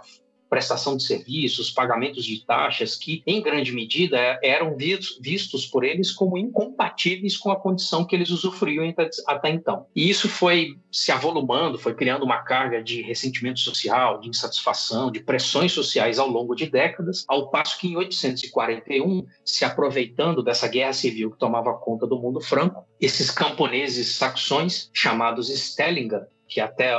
prestação 0.49 0.97
de 0.97 1.03
serviços, 1.03 1.69
pagamentos 1.69 2.25
de 2.25 2.43
taxas, 2.43 2.95
que 2.95 3.21
em 3.25 3.41
grande 3.41 3.71
medida 3.71 4.39
eram 4.43 4.75
vistos 4.75 5.65
por 5.67 5.83
eles 5.83 6.11
como 6.11 6.37
incompatíveis 6.37 7.37
com 7.37 7.51
a 7.51 7.55
condição 7.55 8.05
que 8.05 8.15
eles 8.15 8.29
usufruíam 8.29 8.93
até 9.27 9.49
então. 9.49 9.85
E 9.95 10.09
isso 10.09 10.27
foi 10.27 10.75
se 10.91 11.11
avolumando, 11.11 11.77
foi 11.77 11.93
criando 11.93 12.23
uma 12.23 12.39
carga 12.39 12.81
de 12.81 13.01
ressentimento 13.01 13.59
social, 13.59 14.19
de 14.19 14.29
insatisfação, 14.29 15.11
de 15.11 15.19
pressões 15.19 15.71
sociais 15.71 16.17
ao 16.17 16.27
longo 16.27 16.55
de 16.55 16.69
décadas, 16.69 17.23
ao 17.27 17.49
passo 17.49 17.77
que 17.77 17.87
em 17.87 17.95
841, 17.95 19.25
se 19.45 19.63
aproveitando 19.63 20.41
dessa 20.41 20.67
guerra 20.67 20.93
civil 20.93 21.31
que 21.31 21.37
tomava 21.37 21.73
conta 21.73 22.07
do 22.07 22.19
mundo 22.19 22.41
franco, 22.41 22.83
esses 22.99 23.29
camponeses 23.29 24.15
saxões, 24.15 24.89
chamados 24.91 25.49
Stellinga, 25.49 26.27
que 26.47 26.59
até 26.59 26.93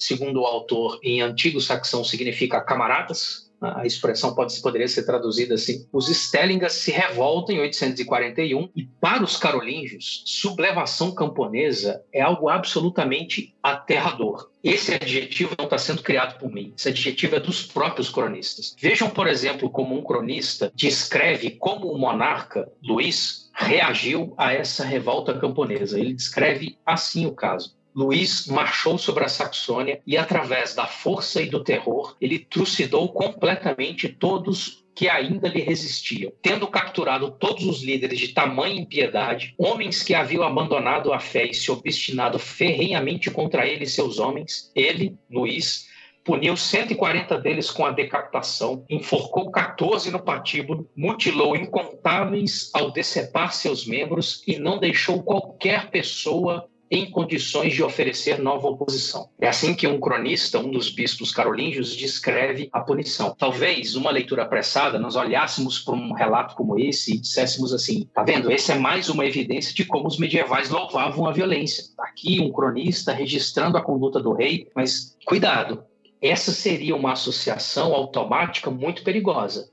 segundo 0.00 0.40
o 0.40 0.46
autor, 0.46 0.98
em 1.02 1.20
antigo 1.20 1.60
saxão 1.60 2.02
significa 2.02 2.60
camaradas. 2.60 3.50
A 3.60 3.84
expressão 3.84 4.34
pode, 4.34 4.58
poderia 4.62 4.88
ser 4.88 5.04
traduzida 5.04 5.54
assim: 5.54 5.86
os 5.92 6.08
Stellingas 6.08 6.72
se 6.72 6.90
revoltam 6.90 7.54
em 7.54 7.60
841 7.60 8.70
e, 8.74 8.84
para 8.98 9.22
os 9.22 9.36
carolíngios, 9.36 10.22
sublevação 10.24 11.14
camponesa 11.14 12.02
é 12.10 12.22
algo 12.22 12.48
absolutamente 12.48 13.54
aterrador. 13.62 14.48
Esse 14.64 14.94
adjetivo 14.94 15.54
não 15.58 15.66
está 15.66 15.76
sendo 15.76 16.02
criado 16.02 16.38
por 16.38 16.50
mim, 16.50 16.72
esse 16.74 16.88
adjetivo 16.88 17.36
é 17.36 17.40
dos 17.40 17.62
próprios 17.62 18.08
cronistas. 18.08 18.74
Vejam, 18.80 19.10
por 19.10 19.26
exemplo, 19.26 19.68
como 19.68 19.94
um 19.94 20.02
cronista 20.02 20.72
descreve 20.74 21.50
como 21.50 21.92
o 21.92 21.98
monarca 21.98 22.66
Luís 22.82 23.50
reagiu 23.52 24.32
a 24.38 24.54
essa 24.54 24.84
revolta 24.84 25.38
camponesa. 25.38 26.00
Ele 26.00 26.14
descreve 26.14 26.78
assim 26.86 27.26
o 27.26 27.32
caso. 27.32 27.78
Luís 27.94 28.46
marchou 28.46 28.96
sobre 28.98 29.24
a 29.24 29.28
Saxônia 29.28 30.00
e, 30.06 30.16
através 30.16 30.74
da 30.74 30.86
força 30.86 31.42
e 31.42 31.50
do 31.50 31.62
terror, 31.62 32.16
ele 32.20 32.38
trucidou 32.38 33.08
completamente 33.08 34.08
todos 34.08 34.84
que 34.94 35.08
ainda 35.08 35.48
lhe 35.48 35.60
resistiam, 35.60 36.32
tendo 36.42 36.66
capturado 36.66 37.30
todos 37.30 37.64
os 37.64 37.82
líderes 37.82 38.18
de 38.18 38.28
tamanha 38.28 38.80
impiedade, 38.80 39.54
homens 39.56 40.02
que 40.02 40.14
haviam 40.14 40.42
abandonado 40.42 41.12
a 41.12 41.18
fé 41.18 41.46
e 41.46 41.54
se 41.54 41.70
obstinado 41.70 42.38
ferrenhamente 42.38 43.30
contra 43.30 43.66
ele 43.66 43.84
e 43.84 43.88
seus 43.88 44.18
homens, 44.18 44.70
ele, 44.74 45.16
Luís, 45.30 45.88
puniu 46.24 46.56
140 46.56 47.38
deles 47.38 47.70
com 47.70 47.84
a 47.84 47.90
decapitação, 47.90 48.84
enforcou 48.90 49.50
14 49.50 50.10
no 50.10 50.22
patíbulo, 50.22 50.88
mutilou 50.94 51.56
incontáveis 51.56 52.70
ao 52.74 52.90
decepar 52.90 53.52
seus 53.54 53.86
membros 53.86 54.42
e 54.46 54.58
não 54.58 54.78
deixou 54.78 55.22
qualquer 55.22 55.90
pessoa 55.90 56.68
em 56.90 57.08
condições 57.08 57.72
de 57.72 57.82
oferecer 57.82 58.40
nova 58.40 58.66
oposição. 58.66 59.30
É 59.40 59.48
assim 59.48 59.74
que 59.74 59.86
um 59.86 60.00
cronista, 60.00 60.58
um 60.58 60.70
dos 60.70 60.90
bispos 60.90 61.30
carolíngios, 61.30 61.94
descreve 61.94 62.68
a 62.72 62.80
punição. 62.80 63.34
Talvez, 63.38 63.94
uma 63.94 64.10
leitura 64.10 64.42
apressada, 64.42 64.98
nós 64.98 65.14
olhássemos 65.14 65.78
para 65.78 65.94
um 65.94 66.12
relato 66.12 66.56
como 66.56 66.78
esse 66.78 67.14
e 67.14 67.18
disséssemos 67.18 67.72
assim: 67.72 68.08
tá 68.12 68.24
vendo? 68.24 68.50
Esse 68.50 68.72
é 68.72 68.74
mais 68.74 69.08
uma 69.08 69.24
evidência 69.24 69.72
de 69.72 69.84
como 69.84 70.08
os 70.08 70.18
medievais 70.18 70.68
louvavam 70.68 71.26
a 71.26 71.32
violência. 71.32 71.84
Tá 71.96 72.04
aqui 72.04 72.40
um 72.40 72.50
cronista 72.50 73.12
registrando 73.12 73.78
a 73.78 73.82
conduta 73.82 74.18
do 74.18 74.32
rei, 74.32 74.66
mas 74.74 75.16
cuidado, 75.24 75.84
essa 76.20 76.50
seria 76.50 76.96
uma 76.96 77.12
associação 77.12 77.94
automática 77.94 78.70
muito 78.70 79.04
perigosa 79.04 79.70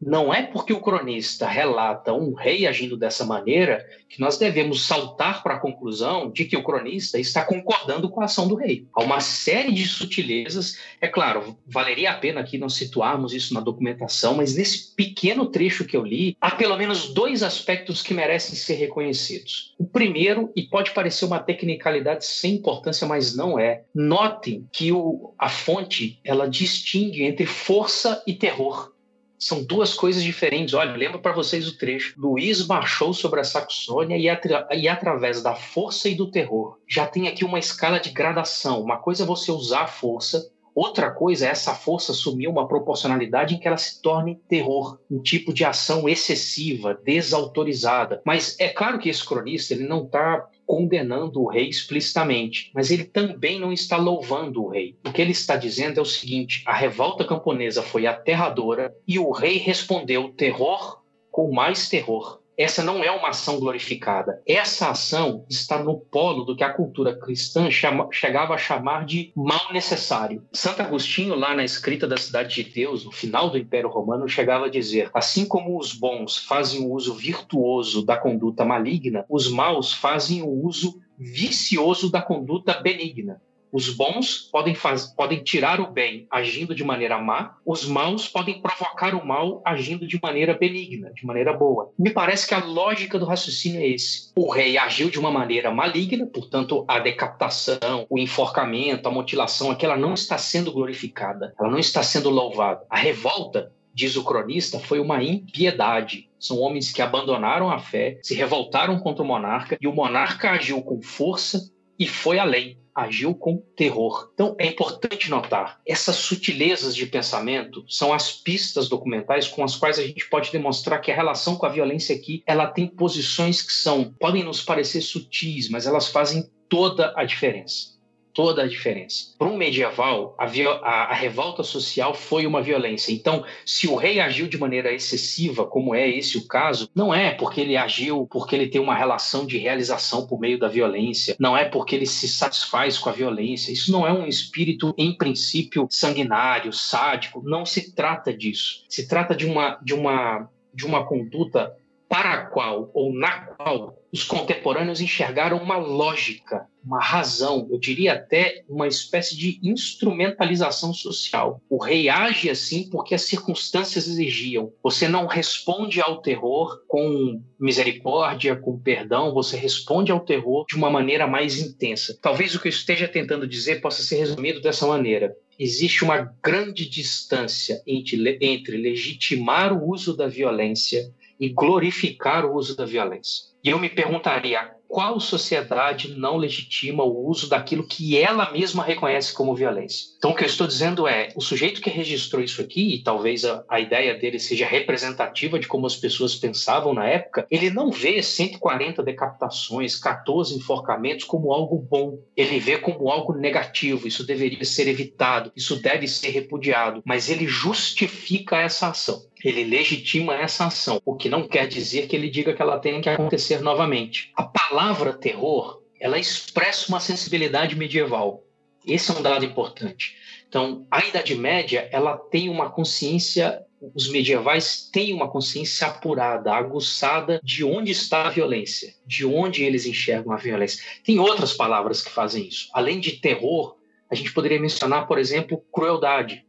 não 0.00 0.32
é 0.32 0.42
porque 0.42 0.72
o 0.72 0.80
cronista 0.80 1.46
relata 1.46 2.12
um 2.12 2.32
rei 2.32 2.66
agindo 2.66 2.96
dessa 2.96 3.24
maneira 3.24 3.86
que 4.08 4.20
nós 4.20 4.38
devemos 4.38 4.86
saltar 4.86 5.42
para 5.42 5.54
a 5.54 5.60
conclusão 5.60 6.30
de 6.30 6.44
que 6.44 6.56
o 6.56 6.62
cronista 6.62 7.18
está 7.18 7.44
concordando 7.44 8.08
com 8.08 8.20
a 8.20 8.24
ação 8.24 8.48
do 8.48 8.54
rei. 8.54 8.86
Há 8.94 9.02
uma 9.02 9.20
série 9.20 9.72
de 9.72 9.86
sutilezas, 9.86 10.78
é 11.00 11.06
claro, 11.06 11.56
valeria 11.66 12.10
a 12.10 12.14
pena 12.14 12.40
aqui 12.40 12.56
nós 12.56 12.74
situarmos 12.74 13.32
isso 13.34 13.52
na 13.52 13.60
documentação, 13.60 14.34
mas 14.34 14.54
nesse 14.54 14.94
pequeno 14.94 15.46
trecho 15.46 15.84
que 15.84 15.96
eu 15.96 16.04
li, 16.04 16.36
há 16.40 16.50
pelo 16.50 16.76
menos 16.76 17.12
dois 17.12 17.42
aspectos 17.42 18.02
que 18.02 18.14
merecem 18.14 18.54
ser 18.54 18.74
reconhecidos. 18.74 19.74
O 19.78 19.84
primeiro, 19.84 20.50
e 20.56 20.62
pode 20.62 20.92
parecer 20.92 21.24
uma 21.24 21.38
tecnicalidade 21.38 22.24
sem 22.24 22.54
importância, 22.54 23.06
mas 23.06 23.36
não 23.36 23.58
é, 23.58 23.84
notem 23.94 24.66
que 24.72 24.92
o, 24.92 25.34
a 25.38 25.48
fonte 25.48 26.18
ela 26.24 26.48
distingue 26.48 27.24
entre 27.24 27.46
força 27.46 28.22
e 28.26 28.34
terror. 28.34 28.92
São 29.40 29.64
duas 29.64 29.94
coisas 29.94 30.22
diferentes. 30.22 30.74
Olha, 30.74 30.94
lembro 30.94 31.18
para 31.18 31.32
vocês 31.32 31.66
o 31.66 31.78
trecho. 31.78 32.14
Luís 32.18 32.66
marchou 32.66 33.14
sobre 33.14 33.40
a 33.40 33.44
Saxônia 33.44 34.18
e, 34.18 34.28
atra 34.28 34.68
e, 34.72 34.86
através 34.86 35.42
da 35.42 35.54
força 35.54 36.10
e 36.10 36.14
do 36.14 36.30
terror. 36.30 36.76
Já 36.86 37.06
tem 37.06 37.26
aqui 37.26 37.42
uma 37.42 37.58
escala 37.58 37.98
de 37.98 38.10
gradação. 38.10 38.82
Uma 38.82 38.98
coisa 38.98 39.22
é 39.22 39.26
você 39.26 39.50
usar 39.50 39.84
a 39.84 39.88
força, 39.88 40.50
Outra 40.74 41.10
coisa 41.10 41.46
é 41.46 41.50
essa 41.50 41.74
força 41.74 42.12
assumir 42.12 42.46
uma 42.46 42.68
proporcionalidade 42.68 43.54
em 43.54 43.58
que 43.58 43.66
ela 43.66 43.76
se 43.76 44.00
torne 44.00 44.40
terror, 44.48 44.98
um 45.10 45.20
tipo 45.20 45.52
de 45.52 45.64
ação 45.64 46.08
excessiva, 46.08 46.98
desautorizada. 47.04 48.22
Mas 48.24 48.58
é 48.58 48.68
claro 48.68 48.98
que 48.98 49.08
esse 49.08 49.24
cronista 49.24 49.74
ele 49.74 49.86
não 49.86 50.04
está 50.04 50.48
condenando 50.70 51.42
o 51.42 51.48
rei 51.48 51.68
explicitamente, 51.68 52.70
mas 52.72 52.92
ele 52.92 53.02
também 53.02 53.58
não 53.58 53.72
está 53.72 53.96
louvando 53.96 54.62
o 54.62 54.68
rei. 54.68 54.96
O 55.04 55.12
que 55.12 55.20
ele 55.20 55.32
está 55.32 55.56
dizendo 55.56 55.98
é 55.98 56.00
o 56.00 56.04
seguinte: 56.04 56.62
a 56.64 56.72
revolta 56.72 57.24
camponesa 57.24 57.82
foi 57.82 58.06
aterradora 58.06 58.94
e 59.04 59.18
o 59.18 59.32
rei 59.32 59.56
respondeu 59.56 60.28
terror 60.28 61.02
com 61.28 61.50
mais 61.50 61.88
terror. 61.88 62.39
Essa 62.60 62.84
não 62.84 63.02
é 63.02 63.10
uma 63.10 63.30
ação 63.30 63.58
glorificada. 63.58 64.42
Essa 64.46 64.90
ação 64.90 65.46
está 65.48 65.82
no 65.82 65.98
polo 65.98 66.44
do 66.44 66.54
que 66.54 66.62
a 66.62 66.70
cultura 66.70 67.18
cristã 67.18 67.70
chama, 67.70 68.06
chegava 68.12 68.52
a 68.52 68.58
chamar 68.58 69.06
de 69.06 69.32
mal 69.34 69.72
necessário. 69.72 70.46
Santo 70.52 70.82
Agostinho, 70.82 71.34
lá 71.36 71.54
na 71.54 71.64
escrita 71.64 72.06
da 72.06 72.18
Cidade 72.18 72.62
de 72.62 72.70
Deus, 72.70 73.06
no 73.06 73.12
final 73.12 73.48
do 73.48 73.56
Império 73.56 73.88
Romano, 73.88 74.28
chegava 74.28 74.66
a 74.66 74.70
dizer: 74.70 75.08
assim 75.14 75.46
como 75.46 75.80
os 75.80 75.94
bons 75.94 76.36
fazem 76.36 76.84
o 76.84 76.92
uso 76.92 77.14
virtuoso 77.14 78.04
da 78.04 78.18
conduta 78.18 78.62
maligna, 78.62 79.24
os 79.26 79.50
maus 79.50 79.94
fazem 79.94 80.42
o 80.42 80.50
uso 80.50 81.00
vicioso 81.18 82.10
da 82.10 82.20
conduta 82.20 82.74
benigna. 82.74 83.40
Os 83.72 83.88
bons 83.90 84.48
podem, 84.50 84.74
faz, 84.74 85.06
podem 85.06 85.42
tirar 85.42 85.80
o 85.80 85.90
bem 85.90 86.26
agindo 86.30 86.74
de 86.74 86.82
maneira 86.82 87.18
má, 87.18 87.56
os 87.64 87.86
maus 87.86 88.26
podem 88.26 88.60
provocar 88.60 89.14
o 89.14 89.24
mal 89.24 89.62
agindo 89.64 90.06
de 90.06 90.18
maneira 90.20 90.54
benigna, 90.54 91.12
de 91.12 91.24
maneira 91.24 91.52
boa. 91.52 91.92
Me 91.98 92.10
parece 92.10 92.48
que 92.48 92.54
a 92.54 92.64
lógica 92.64 93.18
do 93.18 93.24
raciocínio 93.24 93.80
é 93.80 93.86
esse. 93.86 94.32
O 94.36 94.50
rei 94.50 94.76
agiu 94.76 95.08
de 95.08 95.20
uma 95.20 95.30
maneira 95.30 95.70
maligna, 95.70 96.26
portanto, 96.26 96.84
a 96.88 96.98
decapitação, 96.98 98.06
o 98.10 98.18
enforcamento, 98.18 99.08
a 99.08 99.12
mutilação, 99.12 99.70
aquela 99.70 99.96
não 99.96 100.14
está 100.14 100.36
sendo 100.36 100.72
glorificada, 100.72 101.54
ela 101.58 101.70
não 101.70 101.78
está 101.78 102.02
sendo 102.02 102.28
louvada. 102.28 102.84
A 102.90 102.96
revolta 102.96 103.72
diz 103.94 104.16
o 104.16 104.24
cronista, 104.24 104.80
foi 104.80 104.98
uma 104.98 105.22
impiedade. 105.22 106.28
São 106.38 106.58
homens 106.58 106.90
que 106.90 107.02
abandonaram 107.02 107.70
a 107.70 107.78
fé, 107.78 108.18
se 108.22 108.34
revoltaram 108.34 108.98
contra 108.98 109.22
o 109.22 109.26
monarca 109.26 109.76
e 109.80 109.86
o 109.86 109.92
monarca 109.92 110.50
agiu 110.50 110.82
com 110.82 111.02
força 111.02 111.70
e 111.98 112.06
foi 112.06 112.38
além 112.38 112.79
agiu 113.02 113.34
com 113.34 113.62
terror. 113.76 114.30
Então 114.34 114.56
é 114.58 114.66
importante 114.66 115.30
notar, 115.30 115.80
essas 115.86 116.16
sutilezas 116.16 116.94
de 116.94 117.06
pensamento 117.06 117.84
são 117.88 118.12
as 118.12 118.32
pistas 118.32 118.88
documentais 118.88 119.48
com 119.48 119.64
as 119.64 119.76
quais 119.76 119.98
a 119.98 120.06
gente 120.06 120.28
pode 120.28 120.52
demonstrar 120.52 121.00
que 121.00 121.10
a 121.10 121.14
relação 121.14 121.56
com 121.56 121.66
a 121.66 121.70
violência 121.70 122.14
aqui, 122.14 122.42
ela 122.46 122.66
tem 122.66 122.86
posições 122.86 123.62
que 123.62 123.72
são 123.72 124.12
podem 124.18 124.44
nos 124.44 124.62
parecer 124.62 125.00
sutis, 125.00 125.68
mas 125.68 125.86
elas 125.86 126.08
fazem 126.08 126.50
toda 126.68 127.12
a 127.16 127.24
diferença 127.24 127.99
toda 128.40 128.62
a 128.62 128.66
diferença. 128.66 129.34
Para 129.38 129.48
um 129.48 129.56
medieval, 129.58 130.34
a, 130.38 130.46
a, 130.46 131.04
a, 131.10 131.14
revolta 131.14 131.62
social 131.62 132.14
foi 132.14 132.46
uma 132.46 132.62
violência. 132.62 133.12
Então, 133.12 133.44
se 133.66 133.86
o 133.86 133.94
rei 133.94 134.18
agiu 134.18 134.48
de 134.48 134.56
maneira 134.56 134.90
excessiva, 134.94 135.66
como 135.66 135.94
é 135.94 136.08
esse 136.08 136.38
o 136.38 136.48
caso, 136.48 136.88
não 136.94 137.12
é 137.12 137.32
porque 137.32 137.60
ele 137.60 137.76
agiu 137.76 138.26
porque 138.30 138.56
ele 138.56 138.68
tem 138.68 138.80
uma 138.80 138.94
relação 138.94 139.44
de 139.44 139.58
realização 139.58 140.26
por 140.26 140.40
meio 140.40 140.58
da 140.58 140.68
violência, 140.68 141.36
não 141.38 141.54
é 141.54 141.66
porque 141.66 141.94
ele 141.94 142.06
se 142.06 142.26
satisfaz 142.26 142.96
com 142.96 143.10
a 143.10 143.12
violência. 143.12 143.72
Isso 143.72 143.92
não 143.92 144.06
é 144.06 144.12
um 144.12 144.26
espírito, 144.26 144.94
em 144.96 145.14
princípio, 145.14 145.86
sanguinário, 145.90 146.72
sádico. 146.72 147.42
Não 147.44 147.66
se 147.66 147.94
trata 147.94 148.32
disso. 148.32 148.86
Se 148.88 149.06
trata 149.06 149.36
de 149.36 149.44
uma, 149.44 149.78
de 149.82 149.92
uma, 149.92 150.48
de 150.72 150.86
uma 150.86 151.04
conduta 151.04 151.76
para 152.08 152.32
a 152.32 152.46
qual 152.46 152.90
ou 152.94 153.12
na 153.12 153.42
qual 153.42 153.99
os 154.12 154.24
contemporâneos 154.24 155.00
enxergaram 155.00 155.58
uma 155.58 155.76
lógica, 155.76 156.66
uma 156.84 157.00
razão, 157.00 157.68
eu 157.70 157.78
diria 157.78 158.14
até 158.14 158.64
uma 158.68 158.88
espécie 158.88 159.36
de 159.36 159.60
instrumentalização 159.62 160.92
social. 160.92 161.60
O 161.68 161.82
rei 161.82 162.08
age 162.08 162.50
assim 162.50 162.88
porque 162.90 163.14
as 163.14 163.22
circunstâncias 163.22 164.08
exigiam. 164.08 164.72
Você 164.82 165.06
não 165.06 165.26
responde 165.26 166.00
ao 166.00 166.20
terror 166.20 166.82
com 166.88 167.40
misericórdia, 167.58 168.56
com 168.56 168.78
perdão, 168.78 169.32
você 169.32 169.56
responde 169.56 170.10
ao 170.10 170.20
terror 170.20 170.64
de 170.68 170.76
uma 170.76 170.90
maneira 170.90 171.26
mais 171.26 171.58
intensa. 171.58 172.18
Talvez 172.20 172.54
o 172.54 172.60
que 172.60 172.66
eu 172.66 172.70
esteja 172.70 173.06
tentando 173.06 173.46
dizer 173.46 173.80
possa 173.80 174.02
ser 174.02 174.16
resumido 174.16 174.60
dessa 174.60 174.86
maneira 174.86 175.36
existe 175.60 176.02
uma 176.02 176.34
grande 176.42 176.88
distância 176.88 177.82
entre, 177.86 178.38
entre 178.40 178.78
legitimar 178.78 179.74
o 179.74 179.90
uso 179.90 180.16
da 180.16 180.26
violência 180.26 181.12
e 181.40 181.48
glorificar 181.48 182.44
o 182.44 182.54
uso 182.54 182.76
da 182.76 182.84
violência. 182.84 183.50
E 183.64 183.70
eu 183.70 183.78
me 183.78 183.88
perguntaria 183.88 184.70
qual 184.90 185.20
sociedade 185.20 186.16
não 186.16 186.36
legitima 186.36 187.04
o 187.04 187.28
uso 187.28 187.48
daquilo 187.48 187.86
que 187.86 188.18
ela 188.18 188.50
mesma 188.50 188.82
reconhece 188.82 189.32
como 189.32 189.54
violência. 189.54 190.08
Então, 190.18 190.32
o 190.32 190.34
que 190.34 190.42
eu 190.42 190.48
estou 190.48 190.66
dizendo 190.66 191.06
é: 191.06 191.28
o 191.36 191.40
sujeito 191.40 191.80
que 191.80 191.88
registrou 191.88 192.42
isso 192.42 192.60
aqui, 192.60 192.94
e 192.94 193.02
talvez 193.04 193.44
a, 193.44 193.62
a 193.68 193.78
ideia 193.78 194.18
dele 194.18 194.40
seja 194.40 194.66
representativa 194.66 195.60
de 195.60 195.68
como 195.68 195.86
as 195.86 195.94
pessoas 195.94 196.34
pensavam 196.34 196.92
na 196.92 197.06
época, 197.06 197.46
ele 197.48 197.70
não 197.70 197.92
vê 197.92 198.20
140 198.20 199.00
decapitações, 199.02 199.96
14 199.96 200.56
enforcamentos 200.56 201.24
como 201.24 201.52
algo 201.52 201.78
bom. 201.78 202.18
Ele 202.36 202.58
vê 202.58 202.76
como 202.76 203.08
algo 203.10 203.32
negativo. 203.32 204.08
Isso 204.08 204.26
deveria 204.26 204.64
ser 204.64 204.88
evitado, 204.88 205.52
isso 205.54 205.80
deve 205.80 206.08
ser 206.08 206.30
repudiado. 206.30 207.00
Mas 207.04 207.28
ele 207.28 207.46
justifica 207.46 208.56
essa 208.56 208.88
ação 208.88 209.29
ele 209.42 209.64
legitima 209.64 210.34
essa 210.34 210.66
ação, 210.66 211.00
o 211.04 211.16
que 211.16 211.28
não 211.28 211.46
quer 211.46 211.66
dizer 211.66 212.06
que 212.06 212.14
ele 212.14 212.28
diga 212.28 212.52
que 212.52 212.62
ela 212.62 212.78
tenha 212.78 213.00
que 213.00 213.08
acontecer 213.08 213.60
novamente. 213.60 214.30
A 214.36 214.42
palavra 214.42 215.12
terror, 215.12 215.82
ela 215.98 216.18
expressa 216.18 216.88
uma 216.88 217.00
sensibilidade 217.00 217.76
medieval. 217.76 218.44
Esse 218.86 219.10
é 219.10 219.14
um 219.14 219.22
dado 219.22 219.44
importante. 219.44 220.16
Então, 220.48 220.86
a 220.90 221.06
Idade 221.06 221.34
Média, 221.36 221.88
ela 221.92 222.16
tem 222.16 222.48
uma 222.48 222.70
consciência, 222.70 223.62
os 223.94 224.10
medievais 224.10 224.88
têm 224.92 225.12
uma 225.14 225.30
consciência 225.30 225.86
apurada, 225.86 226.52
aguçada 226.52 227.40
de 227.44 227.62
onde 227.62 227.92
está 227.92 228.26
a 228.26 228.30
violência, 228.30 228.92
de 229.06 229.24
onde 229.24 229.62
eles 229.62 229.86
enxergam 229.86 230.32
a 230.32 230.36
violência. 230.36 230.82
Tem 231.04 231.20
outras 231.20 231.52
palavras 231.52 232.02
que 232.02 232.10
fazem 232.10 232.48
isso. 232.48 232.68
Além 232.74 232.98
de 232.98 233.12
terror, 233.12 233.76
a 234.10 234.14
gente 234.16 234.32
poderia 234.32 234.60
mencionar, 234.60 235.06
por 235.06 235.18
exemplo, 235.18 235.64
crueldade. 235.72 236.44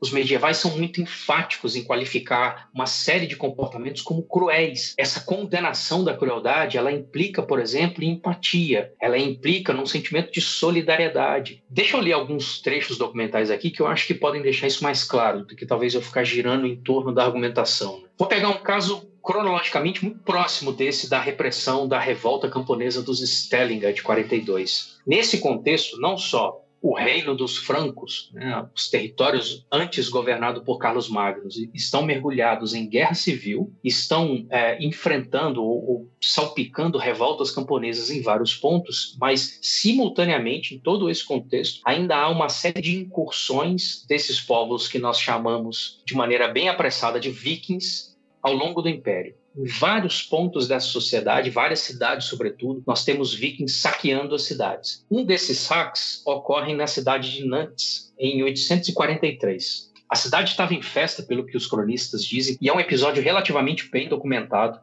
Os 0.00 0.10
medievais 0.10 0.58
são 0.58 0.76
muito 0.76 1.00
enfáticos 1.00 1.74
em 1.74 1.84
qualificar 1.84 2.68
uma 2.74 2.86
série 2.86 3.26
de 3.26 3.36
comportamentos 3.36 4.02
como 4.02 4.22
cruéis. 4.22 4.94
Essa 4.98 5.20
condenação 5.20 6.04
da 6.04 6.16
crueldade, 6.16 6.76
ela 6.76 6.92
implica, 6.92 7.42
por 7.42 7.58
exemplo, 7.58 8.04
empatia. 8.04 8.92
Ela 9.00 9.18
implica 9.18 9.72
num 9.72 9.86
sentimento 9.86 10.32
de 10.32 10.40
solidariedade. 10.40 11.62
Deixa 11.68 11.96
eu 11.96 12.00
ler 12.00 12.12
alguns 12.12 12.60
trechos 12.60 12.98
documentais 12.98 13.50
aqui 13.50 13.70
que 13.70 13.80
eu 13.80 13.86
acho 13.86 14.06
que 14.06 14.14
podem 14.14 14.42
deixar 14.42 14.66
isso 14.66 14.84
mais 14.84 15.02
claro 15.02 15.44
do 15.44 15.56
que 15.56 15.66
talvez 15.66 15.94
eu 15.94 16.02
ficar 16.02 16.24
girando 16.24 16.66
em 16.66 16.76
torno 16.76 17.12
da 17.12 17.24
argumentação. 17.24 18.04
Vou 18.18 18.28
pegar 18.28 18.48
um 18.48 18.58
caso 18.58 19.08
cronologicamente 19.26 20.04
muito 20.04 20.20
próximo 20.20 20.72
desse 20.72 21.10
da 21.10 21.20
repressão 21.20 21.88
da 21.88 21.98
revolta 21.98 22.48
camponesa 22.48 23.02
dos 23.02 23.20
Stellinga 23.20 23.92
de 23.92 24.00
42. 24.00 24.98
Nesse 25.04 25.38
contexto, 25.38 26.00
não 26.00 26.16
só 26.16 26.60
o 26.80 26.94
reino 26.94 27.34
dos 27.34 27.56
francos, 27.56 28.30
né, 28.32 28.66
os 28.74 28.88
territórios 28.88 29.66
antes 29.72 30.08
governados 30.08 30.62
por 30.62 30.78
Carlos 30.78 31.08
Magno, 31.08 31.48
estão 31.74 32.02
mergulhados 32.02 32.74
em 32.74 32.88
guerra 32.88 33.14
civil, 33.14 33.72
estão 33.82 34.46
é, 34.50 34.82
enfrentando 34.84 35.62
ou, 35.62 35.90
ou, 35.90 36.10
salpicando 36.20 36.98
revoltas 36.98 37.50
camponesas 37.50 38.10
em 38.10 38.22
vários 38.22 38.54
pontos, 38.54 39.16
mas 39.20 39.58
simultaneamente, 39.62 40.74
em 40.74 40.78
todo 40.78 41.10
esse 41.10 41.24
contexto, 41.24 41.80
ainda 41.84 42.16
há 42.16 42.28
uma 42.28 42.48
série 42.48 42.80
de 42.80 42.96
incursões 42.96 44.04
desses 44.06 44.40
povos 44.40 44.86
que 44.86 44.98
nós 44.98 45.18
chamamos 45.18 46.02
de 46.04 46.14
maneira 46.14 46.48
bem 46.48 46.68
apressada 46.68 47.18
de 47.18 47.30
vikings 47.30 48.16
ao 48.42 48.52
longo 48.52 48.82
do 48.82 48.88
Império 48.88 49.34
em 49.56 49.64
vários 49.64 50.22
pontos 50.22 50.68
dessa 50.68 50.86
sociedade, 50.86 51.50
várias 51.50 51.80
cidades, 51.80 52.26
sobretudo, 52.26 52.82
nós 52.86 53.04
temos 53.04 53.32
vikings 53.32 53.78
saqueando 53.78 54.34
as 54.34 54.42
cidades. 54.42 55.04
Um 55.10 55.24
desses 55.24 55.58
saques 55.58 56.22
ocorre 56.26 56.74
na 56.74 56.86
cidade 56.86 57.32
de 57.32 57.46
Nantes, 57.46 58.12
em 58.18 58.42
843. 58.42 59.92
A 60.08 60.14
cidade 60.14 60.50
estava 60.50 60.74
em 60.74 60.82
festa, 60.82 61.22
pelo 61.22 61.46
que 61.46 61.56
os 61.56 61.66
cronistas 61.66 62.22
dizem, 62.24 62.56
e 62.60 62.68
é 62.68 62.72
um 62.72 62.78
episódio 62.78 63.22
relativamente 63.22 63.90
bem 63.90 64.08
documentado. 64.08 64.78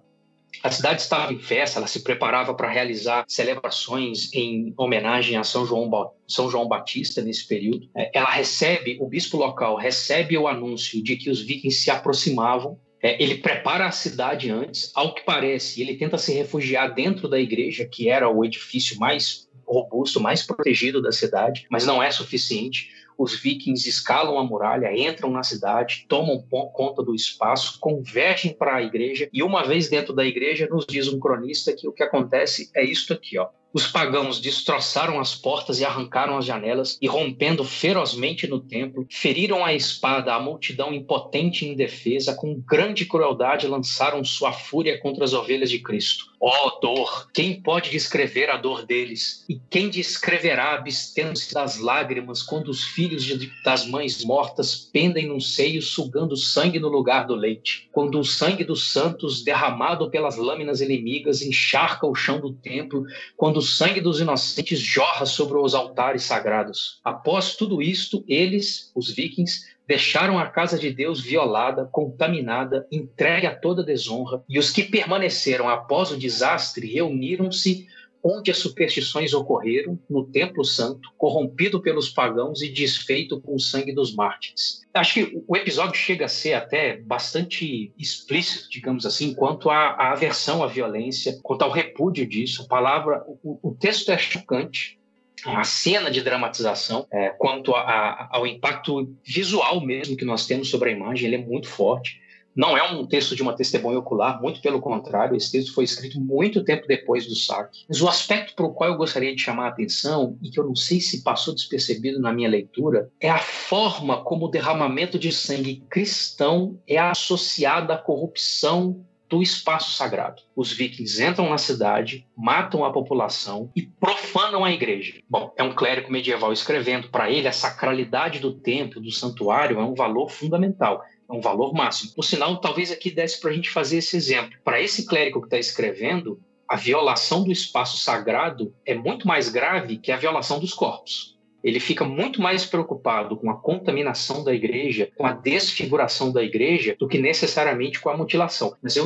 A 0.62 0.70
cidade 0.70 1.02
estava 1.02 1.34
em 1.34 1.40
festa, 1.40 1.80
ela 1.80 1.88
se 1.88 2.04
preparava 2.04 2.54
para 2.54 2.70
realizar 2.70 3.26
celebrações 3.28 4.32
em 4.34 4.74
homenagem 4.78 5.36
a 5.38 5.44
São 5.44 5.66
João, 5.66 6.12
São 6.28 6.50
João 6.50 6.68
Batista 6.68 7.22
nesse 7.22 7.48
período. 7.48 7.90
É, 7.96 8.12
ela 8.14 8.30
recebe, 8.30 8.98
o 9.00 9.08
bispo 9.08 9.38
local 9.38 9.76
recebe 9.76 10.38
o 10.38 10.48
anúncio 10.48 11.02
de 11.02 11.16
que 11.16 11.30
os 11.30 11.42
vikings 11.42 11.82
se 11.82 11.90
aproximavam 11.90 12.80
é, 13.04 13.22
ele 13.22 13.36
prepara 13.36 13.86
a 13.86 13.92
cidade 13.92 14.50
antes, 14.50 14.90
ao 14.96 15.14
que 15.14 15.24
parece, 15.24 15.82
ele 15.82 15.98
tenta 15.98 16.18
se 16.18 16.34
refugiar 16.34 16.96
dentro 16.96 17.28
da 17.28 17.38
igreja, 17.38 17.86
que 17.86 18.10
era 18.10 18.30
o 18.30 18.46
edifício 18.46 18.98
mais 18.98 19.50
robusto, 19.68 20.22
mais 20.22 20.42
protegido 20.42 21.02
da 21.02 21.12
cidade, 21.12 21.68
mas 21.70 21.86
não 21.86 22.02
é 22.02 22.10
suficiente. 22.10 22.90
Os 23.18 23.38
vikings 23.38 23.88
escalam 23.88 24.40
a 24.40 24.44
muralha, 24.44 24.98
entram 24.98 25.30
na 25.30 25.44
cidade, 25.44 26.06
tomam 26.08 26.42
conta 26.42 27.04
do 27.04 27.14
espaço, 27.14 27.78
convergem 27.80 28.54
para 28.54 28.78
a 28.78 28.82
igreja 28.82 29.30
e 29.34 29.44
uma 29.44 29.64
vez 29.64 29.90
dentro 29.90 30.14
da 30.14 30.26
igreja 30.26 30.68
nos 30.72 30.86
diz 30.86 31.08
um 31.10 31.20
cronista 31.20 31.74
que 31.74 31.88
o 31.88 31.92
que 31.92 32.04
acontece 32.04 32.72
é 32.74 32.84
isto 32.84 33.14
aqui, 33.14 33.38
ó. 33.38 33.50
Os 33.74 33.88
pagãos 33.88 34.40
destroçaram 34.40 35.20
as 35.20 35.34
portas 35.34 35.80
e 35.80 35.86
arrancaram 35.86 36.38
as 36.38 36.46
janelas, 36.46 36.96
e 37.02 37.08
rompendo 37.08 37.64
ferozmente 37.64 38.46
no 38.46 38.60
templo, 38.60 39.08
feriram 39.10 39.66
a 39.66 39.74
espada 39.74 40.36
a 40.36 40.40
multidão 40.40 40.94
impotente 40.94 41.66
e 41.66 41.70
indefesa, 41.70 42.36
com 42.36 42.62
grande 42.62 43.04
crueldade 43.04 43.68
lançaram 43.68 44.24
sua 44.24 44.54
fúria 44.54 45.00
contra 45.00 45.24
as 45.24 45.34
ovelhas 45.34 45.72
de 45.72 45.80
Cristo. 45.80 46.33
Ó 46.46 46.68
oh, 46.68 46.80
dor! 46.82 47.30
Quem 47.34 47.62
pode 47.62 47.90
descrever 47.90 48.50
a 48.50 48.58
dor 48.58 48.86
deles? 48.86 49.46
E 49.48 49.58
quem 49.70 49.90
descreverá 49.90 50.74
abstendo-se 50.74 51.54
das 51.54 51.80
lágrimas 51.80 52.44
quando 52.44 52.68
os 52.68 52.84
filhos 52.84 53.24
de, 53.24 53.50
das 53.64 53.86
mães 53.86 54.26
mortas 54.26 54.76
pendem 54.76 55.26
num 55.26 55.40
seio 55.40 55.82
sugando 55.82 56.36
sangue 56.36 56.80
no 56.80 56.90
lugar 56.90 57.26
do 57.26 57.34
leite? 57.34 57.88
Quando 57.94 58.20
o 58.20 58.26
sangue 58.26 58.66
dos 58.66 58.92
santos, 58.92 59.42
derramado 59.42 60.10
pelas 60.10 60.36
lâminas 60.36 60.82
inimigas, 60.82 61.42
encharca 61.42 62.06
o 62.06 62.14
chão 62.14 62.42
do 62.42 62.52
templo, 62.52 63.06
quando 63.38 63.60
o 63.60 63.62
sangue 63.62 64.02
dos 64.02 64.20
inocentes 64.20 64.82
jorra 64.82 65.26
sobre 65.26 65.58
os 65.58 65.74
altares 65.74 66.24
sagrados. 66.24 67.00
Após 67.06 67.56
tudo 67.56 67.82
isto, 67.82 68.22
eles, 68.28 68.92
os 68.94 69.10
vikings, 69.10 69.62
deixaram 69.88 70.40
a 70.40 70.48
casa 70.48 70.78
de 70.78 70.92
Deus 70.92 71.20
violada, 71.20 71.88
contaminada, 71.92 72.88
entregue 72.92 73.48
a 73.48 73.56
toda 73.56 73.84
desonra, 73.84 74.44
e 74.48 74.58
os 74.58 74.72
que 74.72 74.84
permaneceram 74.84 75.68
após 75.68 76.12
o 76.12 76.18
desastre 76.18 76.88
reuniram-se 76.88 77.88
onde 78.24 78.50
as 78.50 78.58
superstições 78.58 79.34
ocorreram, 79.34 80.00
no 80.10 80.24
Templo 80.26 80.64
Santo, 80.64 81.10
corrompido 81.18 81.82
pelos 81.82 82.10
pagãos 82.10 82.62
e 82.62 82.70
desfeito 82.70 83.42
com 83.42 83.56
o 83.56 83.60
sangue 83.60 83.94
dos 83.94 84.16
mártires. 84.16 84.82
Acho 84.94 85.14
que 85.16 85.44
o 85.46 85.58
episódio 85.58 85.96
chega 85.96 86.26
a 86.26 86.30
ser 86.30 86.54
até 86.54 86.98
bastante 86.98 87.92
explícito, 88.00 88.70
digamos 88.70 89.06
assim, 89.06 89.34
quanto 89.34 89.70
à, 89.70 89.90
à 89.90 90.14
aversão 90.14 90.64
à 90.64 90.68
violência, 90.68 91.38
quanto 91.44 91.64
ao 91.64 91.72
repúdio 91.72 92.26
disso. 92.26 92.64
A 92.64 92.68
palavra, 92.68 93.26
o, 93.44 93.60
o 93.62 93.76
texto 93.76 94.10
é 94.10 94.18
chocante, 94.18 94.98
a 95.46 95.64
cena 95.64 96.10
de 96.10 96.22
dramatização, 96.22 97.06
é, 97.12 97.30
quanto 97.30 97.76
a, 97.76 97.82
a, 97.82 98.30
ao 98.32 98.48
impacto 98.48 99.14
visual 99.26 99.82
mesmo 99.82 100.16
que 100.16 100.26
nós 100.26 100.46
temos 100.46 100.70
sobre 100.70 100.90
a 100.90 100.94
imagem, 100.94 101.28
ele 101.28 101.36
é 101.36 101.46
muito 101.46 101.68
forte. 101.68 102.22
Não 102.56 102.78
é 102.78 102.84
um 102.84 103.06
texto 103.06 103.36
de 103.36 103.42
uma 103.42 103.56
testemunha 103.56 103.98
ocular, 103.98 104.40
muito 104.40 104.62
pelo 104.62 104.80
contrário, 104.80 105.36
esse 105.36 105.52
texto 105.52 105.74
foi 105.74 105.84
escrito 105.86 106.22
muito 106.22 106.64
tempo 106.64 106.88
depois 106.88 107.26
do 107.26 107.36
saque. 107.36 107.84
Mas 107.90 108.00
o 108.02 108.08
aspecto 108.08 108.54
para 108.56 108.66
o 108.66 108.74
qual 108.74 108.92
eu 108.92 108.98
gostaria 108.98 109.36
de 109.36 109.42
chamar 109.42 109.66
a 109.66 109.70
atenção, 109.70 110.38
e 110.42 110.52
que 110.52 110.60
eu 110.60 110.66
não 110.66 110.76
sei 110.76 111.00
se 111.00 111.24
passou 111.24 111.54
despercebido 111.56 112.20
na 112.20 112.32
minha 112.32 112.50
leitura, 112.50 113.10
é 113.20 113.30
a 113.30 113.40
forma 113.40 114.24
como 114.24 114.46
o 114.46 114.50
derramamento 114.50 115.18
de 115.18 115.32
sangue 115.32 115.84
cristão 115.90 116.80
é 116.88 117.00
associado 117.00 117.92
à 117.92 117.98
corrupção 117.98 119.04
do 119.34 119.42
espaço 119.42 119.94
sagrado. 119.94 120.44
Os 120.56 120.72
vikings 120.72 121.24
entram 121.24 121.50
na 121.50 121.58
cidade, 121.58 122.28
matam 122.38 122.86
a 122.86 122.94
população 122.94 123.72
e 123.76 123.82
profanam 123.82 124.64
a 124.64 124.72
igreja. 124.72 125.16
Bom, 125.28 125.52
é 125.58 125.64
um 125.64 125.74
clérigo 125.74 126.12
medieval 126.12 126.54
escrevendo, 126.54 127.10
para 127.10 127.32
ele 127.32 127.48
a 127.48 127.52
sacralidade 127.52 128.40
do 128.40 128.54
templo, 128.54 129.02
do 129.02 129.10
santuário, 129.10 129.80
é 129.80 129.84
um 129.84 129.96
valor 129.96 130.30
fundamental 130.30 131.04
é 131.28 131.34
um 131.34 131.40
valor 131.40 131.74
máximo. 131.74 132.12
Por 132.14 132.24
sinal, 132.24 132.58
talvez 132.60 132.92
aqui 132.92 133.10
desse 133.10 133.40
para 133.40 133.50
a 133.50 133.54
gente 133.54 133.70
fazer 133.70 133.98
esse 133.98 134.16
exemplo. 134.16 134.60
Para 134.64 134.82
esse 134.82 135.08
clérigo 135.08 135.40
que 135.40 135.48
está 135.48 135.58
escrevendo, 135.58 136.40
a 136.68 136.76
violação 136.76 137.44
do 137.46 137.52
espaço 137.52 137.98
sagrado 137.98 138.76
é 138.86 138.94
muito 138.94 139.26
mais 139.26 139.48
grave 139.48 139.98
que 139.98 140.12
a 140.12 140.18
violação 140.18 140.60
dos 140.60 140.74
corpos 140.74 141.34
ele 141.64 141.80
fica 141.80 142.04
muito 142.04 142.42
mais 142.42 142.66
preocupado 142.66 143.38
com 143.38 143.50
a 143.50 143.56
contaminação 143.56 144.44
da 144.44 144.54
igreja, 144.54 145.10
com 145.16 145.26
a 145.26 145.32
desfiguração 145.32 146.32
da 146.32 146.44
igreja, 146.44 146.96
do 147.00 147.08
que 147.08 147.18
necessariamente 147.18 148.00
com 148.00 148.10
a 148.10 148.18
mutilação. 148.18 148.76
Mas 148.82 148.96
eu, 148.98 149.06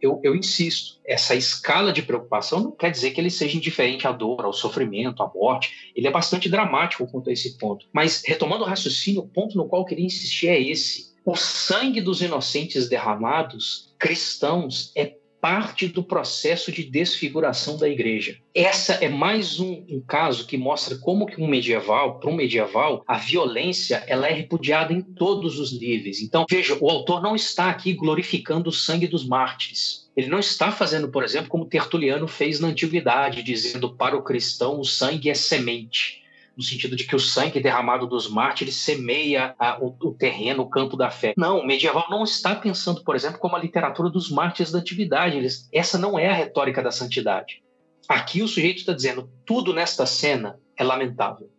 eu, 0.00 0.20
eu 0.22 0.36
insisto, 0.36 1.00
essa 1.04 1.34
escala 1.34 1.92
de 1.92 2.02
preocupação 2.02 2.60
não 2.60 2.70
quer 2.70 2.90
dizer 2.90 3.10
que 3.10 3.20
ele 3.20 3.30
seja 3.30 3.56
indiferente 3.56 4.06
à 4.06 4.12
dor, 4.12 4.44
ao 4.44 4.52
sofrimento, 4.52 5.22
à 5.22 5.30
morte. 5.34 5.92
Ele 5.96 6.06
é 6.06 6.10
bastante 6.10 6.48
dramático 6.48 7.06
quanto 7.10 7.28
a 7.28 7.32
esse 7.32 7.58
ponto. 7.58 7.86
Mas, 7.92 8.22
retomando 8.24 8.62
o 8.62 8.66
raciocínio, 8.66 9.22
o 9.22 9.28
ponto 9.28 9.56
no 9.56 9.66
qual 9.66 9.82
eu 9.82 9.86
queria 9.86 10.06
insistir 10.06 10.48
é 10.48 10.60
esse. 10.60 11.10
O 11.24 11.36
sangue 11.36 12.00
dos 12.00 12.22
inocentes 12.22 12.88
derramados, 12.88 13.92
cristãos, 13.98 14.92
é 14.96 15.16
parte 15.40 15.88
do 15.88 16.02
processo 16.02 16.70
de 16.70 16.84
desfiguração 16.84 17.76
da 17.76 17.88
igreja. 17.88 18.38
Essa 18.54 18.94
é 18.94 19.08
mais 19.08 19.58
um, 19.58 19.84
um 19.88 20.02
caso 20.06 20.46
que 20.46 20.56
mostra 20.56 20.96
como 20.98 21.26
que 21.26 21.40
um 21.40 21.48
medieval, 21.48 22.18
para 22.18 22.30
um 22.30 22.36
medieval, 22.36 23.02
a 23.06 23.16
violência 23.16 24.04
ela 24.06 24.28
é 24.28 24.32
repudiada 24.32 24.92
em 24.92 25.00
todos 25.00 25.58
os 25.58 25.78
níveis. 25.78 26.20
Então, 26.20 26.44
veja, 26.48 26.76
o 26.80 26.90
autor 26.90 27.22
não 27.22 27.34
está 27.34 27.70
aqui 27.70 27.92
glorificando 27.92 28.68
o 28.68 28.72
sangue 28.72 29.06
dos 29.06 29.26
mártires. 29.26 30.10
Ele 30.16 30.28
não 30.28 30.38
está 30.38 30.70
fazendo, 30.70 31.08
por 31.08 31.24
exemplo, 31.24 31.48
como 31.48 31.64
Tertuliano 31.64 32.28
fez 32.28 32.60
na 32.60 32.68
antiguidade, 32.68 33.42
dizendo 33.42 33.94
para 33.94 34.16
o 34.16 34.22
cristão 34.22 34.78
o 34.78 34.84
sangue 34.84 35.30
é 35.30 35.34
semente 35.34 36.19
no 36.60 36.64
sentido 36.64 36.94
de 36.94 37.04
que 37.04 37.16
o 37.16 37.18
sangue 37.18 37.58
derramado 37.58 38.06
dos 38.06 38.28
mártires 38.28 38.76
semeia 38.76 39.54
a, 39.58 39.82
o, 39.82 39.96
o, 39.98 40.12
terreno, 40.12 40.62
o 40.62 40.68
campo 40.68 40.94
da 40.94 41.10
fé. 41.10 41.32
Não, 41.34 41.60
o 41.60 41.66
medieval 41.66 42.06
não 42.10 42.22
está 42.22 42.54
pensando, 42.54 43.02
por 43.02 43.16
exemplo, 43.16 43.38
como 43.38 43.56
a 43.56 43.58
literatura 43.58 44.10
dos 44.10 44.30
mártires 44.30 44.70
da 44.70 44.78
antiguidade. 44.78 45.38
Eles, 45.38 45.66
essa 45.72 45.96
não 45.96 46.18
é 46.18 46.28
a 46.28 46.34
retórica 46.34 46.82
da 46.82 46.90
santidade. 46.90 47.62
Aqui 48.06 48.42
o 48.42 48.48
sujeito 48.48 48.78
está 48.78 48.92
dizendo: 48.92 49.30
tudo 49.46 49.72
nesta 49.72 50.04
cena 50.04 50.60
é 50.76 50.84
lamentável. 50.84 51.50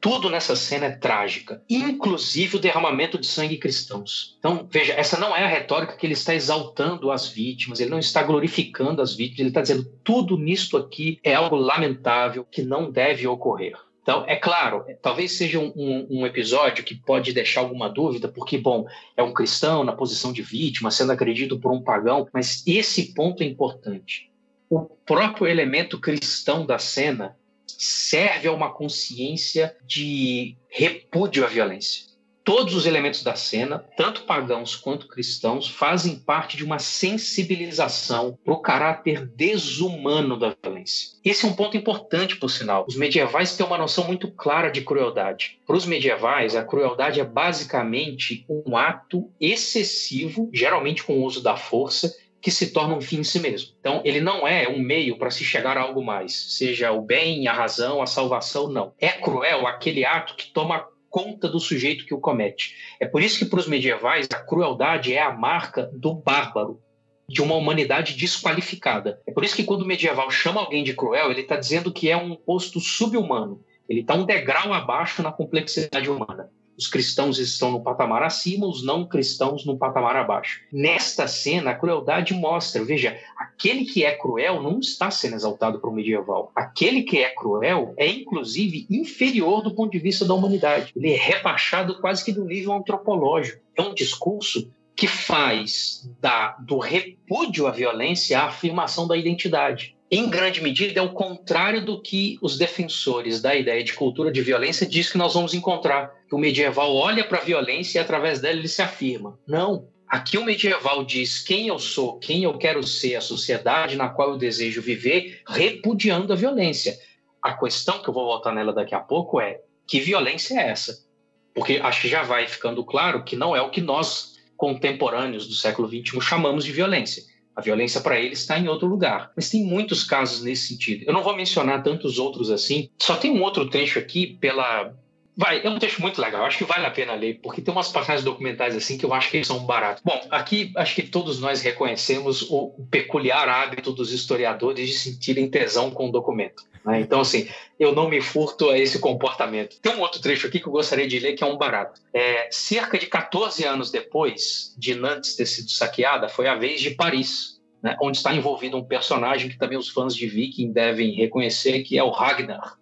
Tudo 0.00 0.30
nessa 0.30 0.54
cena 0.54 0.86
é 0.86 0.90
trágica, 0.90 1.60
inclusive 1.68 2.56
o 2.56 2.60
derramamento 2.60 3.18
de 3.18 3.26
sangue 3.26 3.58
cristãos. 3.58 4.36
Então, 4.38 4.66
veja, 4.70 4.92
essa 4.92 5.18
não 5.18 5.36
é 5.36 5.42
a 5.42 5.48
retórica 5.48 5.96
que 5.96 6.06
ele 6.06 6.12
está 6.12 6.34
exaltando 6.34 7.10
as 7.10 7.28
vítimas, 7.28 7.80
ele 7.80 7.90
não 7.90 7.98
está 7.98 8.22
glorificando 8.22 9.02
as 9.02 9.14
vítimas, 9.14 9.40
ele 9.40 9.48
está 9.48 9.60
dizendo 9.60 9.84
tudo 10.04 10.38
nisto 10.38 10.76
aqui 10.76 11.18
é 11.24 11.34
algo 11.34 11.56
lamentável 11.56 12.44
que 12.44 12.62
não 12.62 12.92
deve 12.92 13.26
ocorrer. 13.26 13.76
Então, 14.08 14.24
é 14.26 14.36
claro, 14.36 14.86
talvez 15.02 15.32
seja 15.32 15.58
um, 15.58 15.70
um, 15.76 16.06
um, 16.20 16.26
episódio 16.26 16.82
que 16.82 16.94
pode 16.94 17.30
deixar 17.30 17.60
alguma 17.60 17.90
dúvida, 17.90 18.26
porque, 18.26 18.56
bom, 18.56 18.86
é 19.14 19.22
um 19.22 19.34
cristão 19.34 19.84
na 19.84 19.92
posição 19.92 20.32
de 20.32 20.40
vítima, 20.40 20.90
sendo 20.90 21.12
agredido 21.12 21.60
por 21.60 21.70
um 21.70 21.82
pagão, 21.82 22.26
mas 22.32 22.66
esse 22.66 23.12
ponto 23.12 23.42
é 23.42 23.46
importante. 23.46 24.30
O 24.70 24.80
próprio 24.80 25.46
elemento 25.46 26.00
cristão 26.00 26.64
da 26.64 26.78
cena 26.78 27.36
serve 27.66 28.48
a 28.48 28.52
uma 28.52 28.72
consciência 28.72 29.76
de 29.86 30.56
repúdio 30.70 31.44
à 31.44 31.46
violência 31.46 32.07
todos 32.48 32.74
os 32.74 32.86
elementos 32.86 33.22
da 33.22 33.34
cena, 33.34 33.84
tanto 33.94 34.22
pagãos 34.22 34.74
quanto 34.74 35.06
cristãos, 35.06 35.68
fazem 35.68 36.18
parte 36.18 36.56
de 36.56 36.64
uma 36.64 36.78
sensibilização 36.78 38.38
para 38.42 38.54
o 38.54 38.62
caráter 38.62 39.26
desumano 39.26 40.34
da 40.34 40.56
violência. 40.64 41.10
Esse 41.22 41.44
é 41.44 41.48
um 41.48 41.52
ponto 41.52 41.76
importante, 41.76 42.36
por 42.36 42.48
sinal. 42.48 42.86
Os 42.88 42.96
medievais 42.96 43.54
têm 43.54 43.66
uma 43.66 43.76
noção 43.76 44.04
muito 44.04 44.30
clara 44.30 44.70
de 44.70 44.80
crueldade. 44.80 45.58
Para 45.66 45.76
os 45.76 45.84
medievais, 45.84 46.56
a 46.56 46.64
crueldade 46.64 47.20
é 47.20 47.24
basicamente 47.24 48.46
um 48.48 48.78
ato 48.78 49.30
excessivo, 49.38 50.48
geralmente 50.50 51.04
com 51.04 51.18
o 51.18 51.24
uso 51.24 51.42
da 51.42 51.54
força, 51.54 52.10
que 52.40 52.50
se 52.50 52.72
torna 52.72 52.94
um 52.94 53.00
fim 53.02 53.18
em 53.18 53.24
si 53.24 53.40
mesmo. 53.40 53.74
Então, 53.78 54.00
ele 54.06 54.22
não 54.22 54.48
é 54.48 54.66
um 54.66 54.78
meio 54.78 55.18
para 55.18 55.30
se 55.30 55.44
chegar 55.44 55.76
a 55.76 55.82
algo 55.82 56.02
mais, 56.02 56.56
seja 56.56 56.92
o 56.92 57.02
bem, 57.02 57.46
a 57.46 57.52
razão, 57.52 58.00
a 58.00 58.06
salvação, 58.06 58.70
não. 58.70 58.94
É 58.98 59.08
cruel 59.08 59.66
aquele 59.66 60.06
ato 60.06 60.34
que 60.34 60.50
toma 60.50 60.86
conta 61.10 61.48
do 61.48 61.60
sujeito 61.60 62.04
que 62.04 62.14
o 62.14 62.20
comete. 62.20 62.76
É 63.00 63.06
por 63.06 63.22
isso 63.22 63.38
que, 63.38 63.44
para 63.44 63.60
os 63.60 63.68
medievais, 63.68 64.28
a 64.32 64.38
crueldade 64.38 65.12
é 65.12 65.22
a 65.22 65.32
marca 65.32 65.90
do 65.92 66.14
bárbaro, 66.14 66.80
de 67.28 67.42
uma 67.42 67.54
humanidade 67.54 68.14
desqualificada. 68.14 69.20
É 69.26 69.32
por 69.32 69.44
isso 69.44 69.56
que, 69.56 69.64
quando 69.64 69.82
o 69.82 69.86
medieval 69.86 70.30
chama 70.30 70.60
alguém 70.60 70.82
de 70.82 70.94
cruel, 70.94 71.30
ele 71.30 71.42
está 71.42 71.56
dizendo 71.56 71.92
que 71.92 72.10
é 72.10 72.16
um 72.16 72.34
posto 72.34 72.80
subhumano. 72.80 73.62
Ele 73.88 74.00
está 74.00 74.14
um 74.14 74.24
degrau 74.24 74.72
abaixo 74.72 75.22
na 75.22 75.32
complexidade 75.32 76.10
humana 76.10 76.50
os 76.78 76.86
cristãos 76.86 77.40
estão 77.40 77.72
no 77.72 77.82
patamar 77.82 78.22
acima, 78.22 78.66
os 78.66 78.84
não 78.84 79.04
cristãos 79.04 79.66
no 79.66 79.76
patamar 79.76 80.14
abaixo. 80.14 80.60
Nesta 80.72 81.26
cena, 81.26 81.72
a 81.72 81.74
crueldade 81.74 82.32
mostra, 82.32 82.84
veja, 82.84 83.18
aquele 83.36 83.84
que 83.84 84.04
é 84.04 84.12
cruel 84.12 84.62
não 84.62 84.78
está 84.78 85.10
sendo 85.10 85.34
exaltado 85.34 85.80
para 85.80 85.90
o 85.90 85.92
medieval. 85.92 86.52
Aquele 86.54 87.02
que 87.02 87.18
é 87.18 87.34
cruel 87.34 87.94
é, 87.96 88.06
inclusive, 88.06 88.86
inferior 88.88 89.60
do 89.60 89.74
ponto 89.74 89.90
de 89.90 89.98
vista 89.98 90.24
da 90.24 90.34
humanidade. 90.34 90.92
Ele 90.94 91.12
é 91.12 91.16
rebaixado 91.16 92.00
quase 92.00 92.24
que 92.24 92.32
do 92.32 92.44
nível 92.44 92.72
antropológico. 92.72 93.60
É 93.76 93.82
um 93.82 93.92
discurso 93.92 94.70
que 94.94 95.08
faz 95.08 96.08
da, 96.20 96.56
do 96.60 96.78
repúdio 96.78 97.66
à 97.66 97.72
violência 97.72 98.38
a 98.38 98.46
afirmação 98.46 99.06
da 99.06 99.16
identidade 99.16 99.96
em 100.10 100.28
grande 100.28 100.62
medida, 100.62 101.00
é 101.00 101.02
o 101.02 101.12
contrário 101.12 101.84
do 101.84 102.00
que 102.00 102.38
os 102.40 102.56
defensores 102.56 103.42
da 103.42 103.54
ideia 103.54 103.84
de 103.84 103.92
cultura 103.92 104.32
de 104.32 104.40
violência 104.40 104.86
diz 104.86 105.12
que 105.12 105.18
nós 105.18 105.34
vamos 105.34 105.52
encontrar. 105.52 106.14
Que 106.28 106.34
o 106.34 106.38
medieval 106.38 106.94
olha 106.94 107.24
para 107.24 107.38
a 107.38 107.44
violência 107.44 107.98
e, 107.98 108.02
através 108.02 108.40
dela, 108.40 108.58
ele 108.58 108.68
se 108.68 108.82
afirma. 108.82 109.38
Não. 109.46 109.88
Aqui 110.08 110.38
o 110.38 110.44
medieval 110.44 111.04
diz 111.04 111.38
quem 111.38 111.68
eu 111.68 111.78
sou, 111.78 112.18
quem 112.18 112.42
eu 112.42 112.56
quero 112.56 112.82
ser, 112.82 113.16
a 113.16 113.20
sociedade 113.20 113.96
na 113.96 114.08
qual 114.08 114.30
eu 114.30 114.38
desejo 114.38 114.80
viver, 114.80 115.42
repudiando 115.46 116.32
a 116.32 116.36
violência. 116.36 116.98
A 117.42 117.52
questão 117.52 118.02
que 118.02 118.08
eu 118.08 118.14
vou 118.14 118.24
voltar 118.24 118.52
nela 118.52 118.72
daqui 118.72 118.94
a 118.94 119.00
pouco 119.00 119.40
é: 119.40 119.60
que 119.86 120.00
violência 120.00 120.58
é 120.58 120.70
essa? 120.70 121.06
Porque 121.54 121.80
acho 121.82 122.02
que 122.02 122.08
já 122.08 122.22
vai 122.22 122.46
ficando 122.46 122.84
claro 122.84 123.24
que 123.24 123.36
não 123.36 123.54
é 123.54 123.60
o 123.60 123.70
que 123.70 123.80
nós, 123.80 124.36
contemporâneos 124.56 125.46
do 125.46 125.54
século 125.54 125.88
XXI, 125.88 126.20
chamamos 126.20 126.64
de 126.64 126.72
violência 126.72 127.22
A 127.54 127.60
violência 127.60 128.00
para 128.00 128.18
eles 128.18 128.40
está 128.40 128.58
em 128.58 128.68
outro 128.68 128.86
lugar. 128.86 129.32
Mas 129.36 129.50
tem 129.50 129.64
muitos 129.64 130.04
casos 130.04 130.42
nesse 130.42 130.68
sentido. 130.68 131.04
Eu 131.06 131.12
não 131.12 131.22
vou 131.22 131.36
mencionar 131.36 131.82
tantos 131.82 132.18
outros 132.18 132.50
assim. 132.50 132.88
Só 132.98 133.16
tem 133.16 133.30
um 133.30 133.42
outro 133.42 133.68
trecho 133.68 133.98
aqui 133.98 134.38
pela 134.40 134.94
Vai, 135.38 135.64
é 135.64 135.70
um 135.70 135.78
texto 135.78 136.02
muito 136.02 136.20
legal, 136.20 136.44
acho 136.44 136.58
que 136.58 136.64
vale 136.64 136.84
a 136.84 136.90
pena 136.90 137.14
ler, 137.14 137.38
porque 137.40 137.62
tem 137.62 137.72
umas 137.72 137.92
passagens 137.92 138.24
documentais 138.24 138.74
assim 138.74 138.98
que 138.98 139.06
eu 139.06 139.14
acho 139.14 139.30
que 139.30 139.44
são 139.44 139.64
baratos. 139.64 140.02
Bom, 140.04 140.20
aqui 140.32 140.72
acho 140.74 140.96
que 140.96 141.02
todos 141.02 141.38
nós 141.38 141.62
reconhecemos 141.62 142.42
o 142.50 142.74
peculiar 142.90 143.48
hábito 143.48 143.92
dos 143.92 144.12
historiadores 144.12 144.88
de 144.88 144.98
sentirem 144.98 145.48
tesão 145.48 145.92
com 145.92 146.08
o 146.08 146.10
documento. 146.10 146.64
Né? 146.84 147.00
Então, 147.00 147.20
assim, 147.20 147.48
eu 147.78 147.94
não 147.94 148.08
me 148.08 148.20
furto 148.20 148.68
a 148.68 148.76
esse 148.76 148.98
comportamento. 148.98 149.78
Tem 149.80 149.94
um 149.94 150.00
outro 150.00 150.20
trecho 150.20 150.48
aqui 150.48 150.58
que 150.58 150.66
eu 150.66 150.72
gostaria 150.72 151.06
de 151.06 151.20
ler 151.20 151.34
que 151.34 151.44
é 151.44 151.46
um 151.46 151.56
barato. 151.56 152.00
É, 152.12 152.48
cerca 152.50 152.98
de 152.98 153.06
14 153.06 153.64
anos 153.64 153.92
depois 153.92 154.74
de 154.76 154.96
Nantes 154.96 155.36
ter 155.36 155.46
sido 155.46 155.70
saqueada, 155.70 156.28
foi 156.28 156.48
a 156.48 156.56
vez 156.56 156.80
de 156.80 156.90
Paris, 156.90 157.60
né, 157.80 157.96
onde 158.02 158.16
está 158.16 158.34
envolvido 158.34 158.76
um 158.76 158.84
personagem 158.84 159.48
que 159.48 159.56
também 159.56 159.78
os 159.78 159.88
fãs 159.88 160.16
de 160.16 160.26
Viking 160.26 160.72
devem 160.72 161.12
reconhecer, 161.12 161.84
que 161.84 161.96
é 161.96 162.02
o 162.02 162.10
Ragnar 162.10 162.76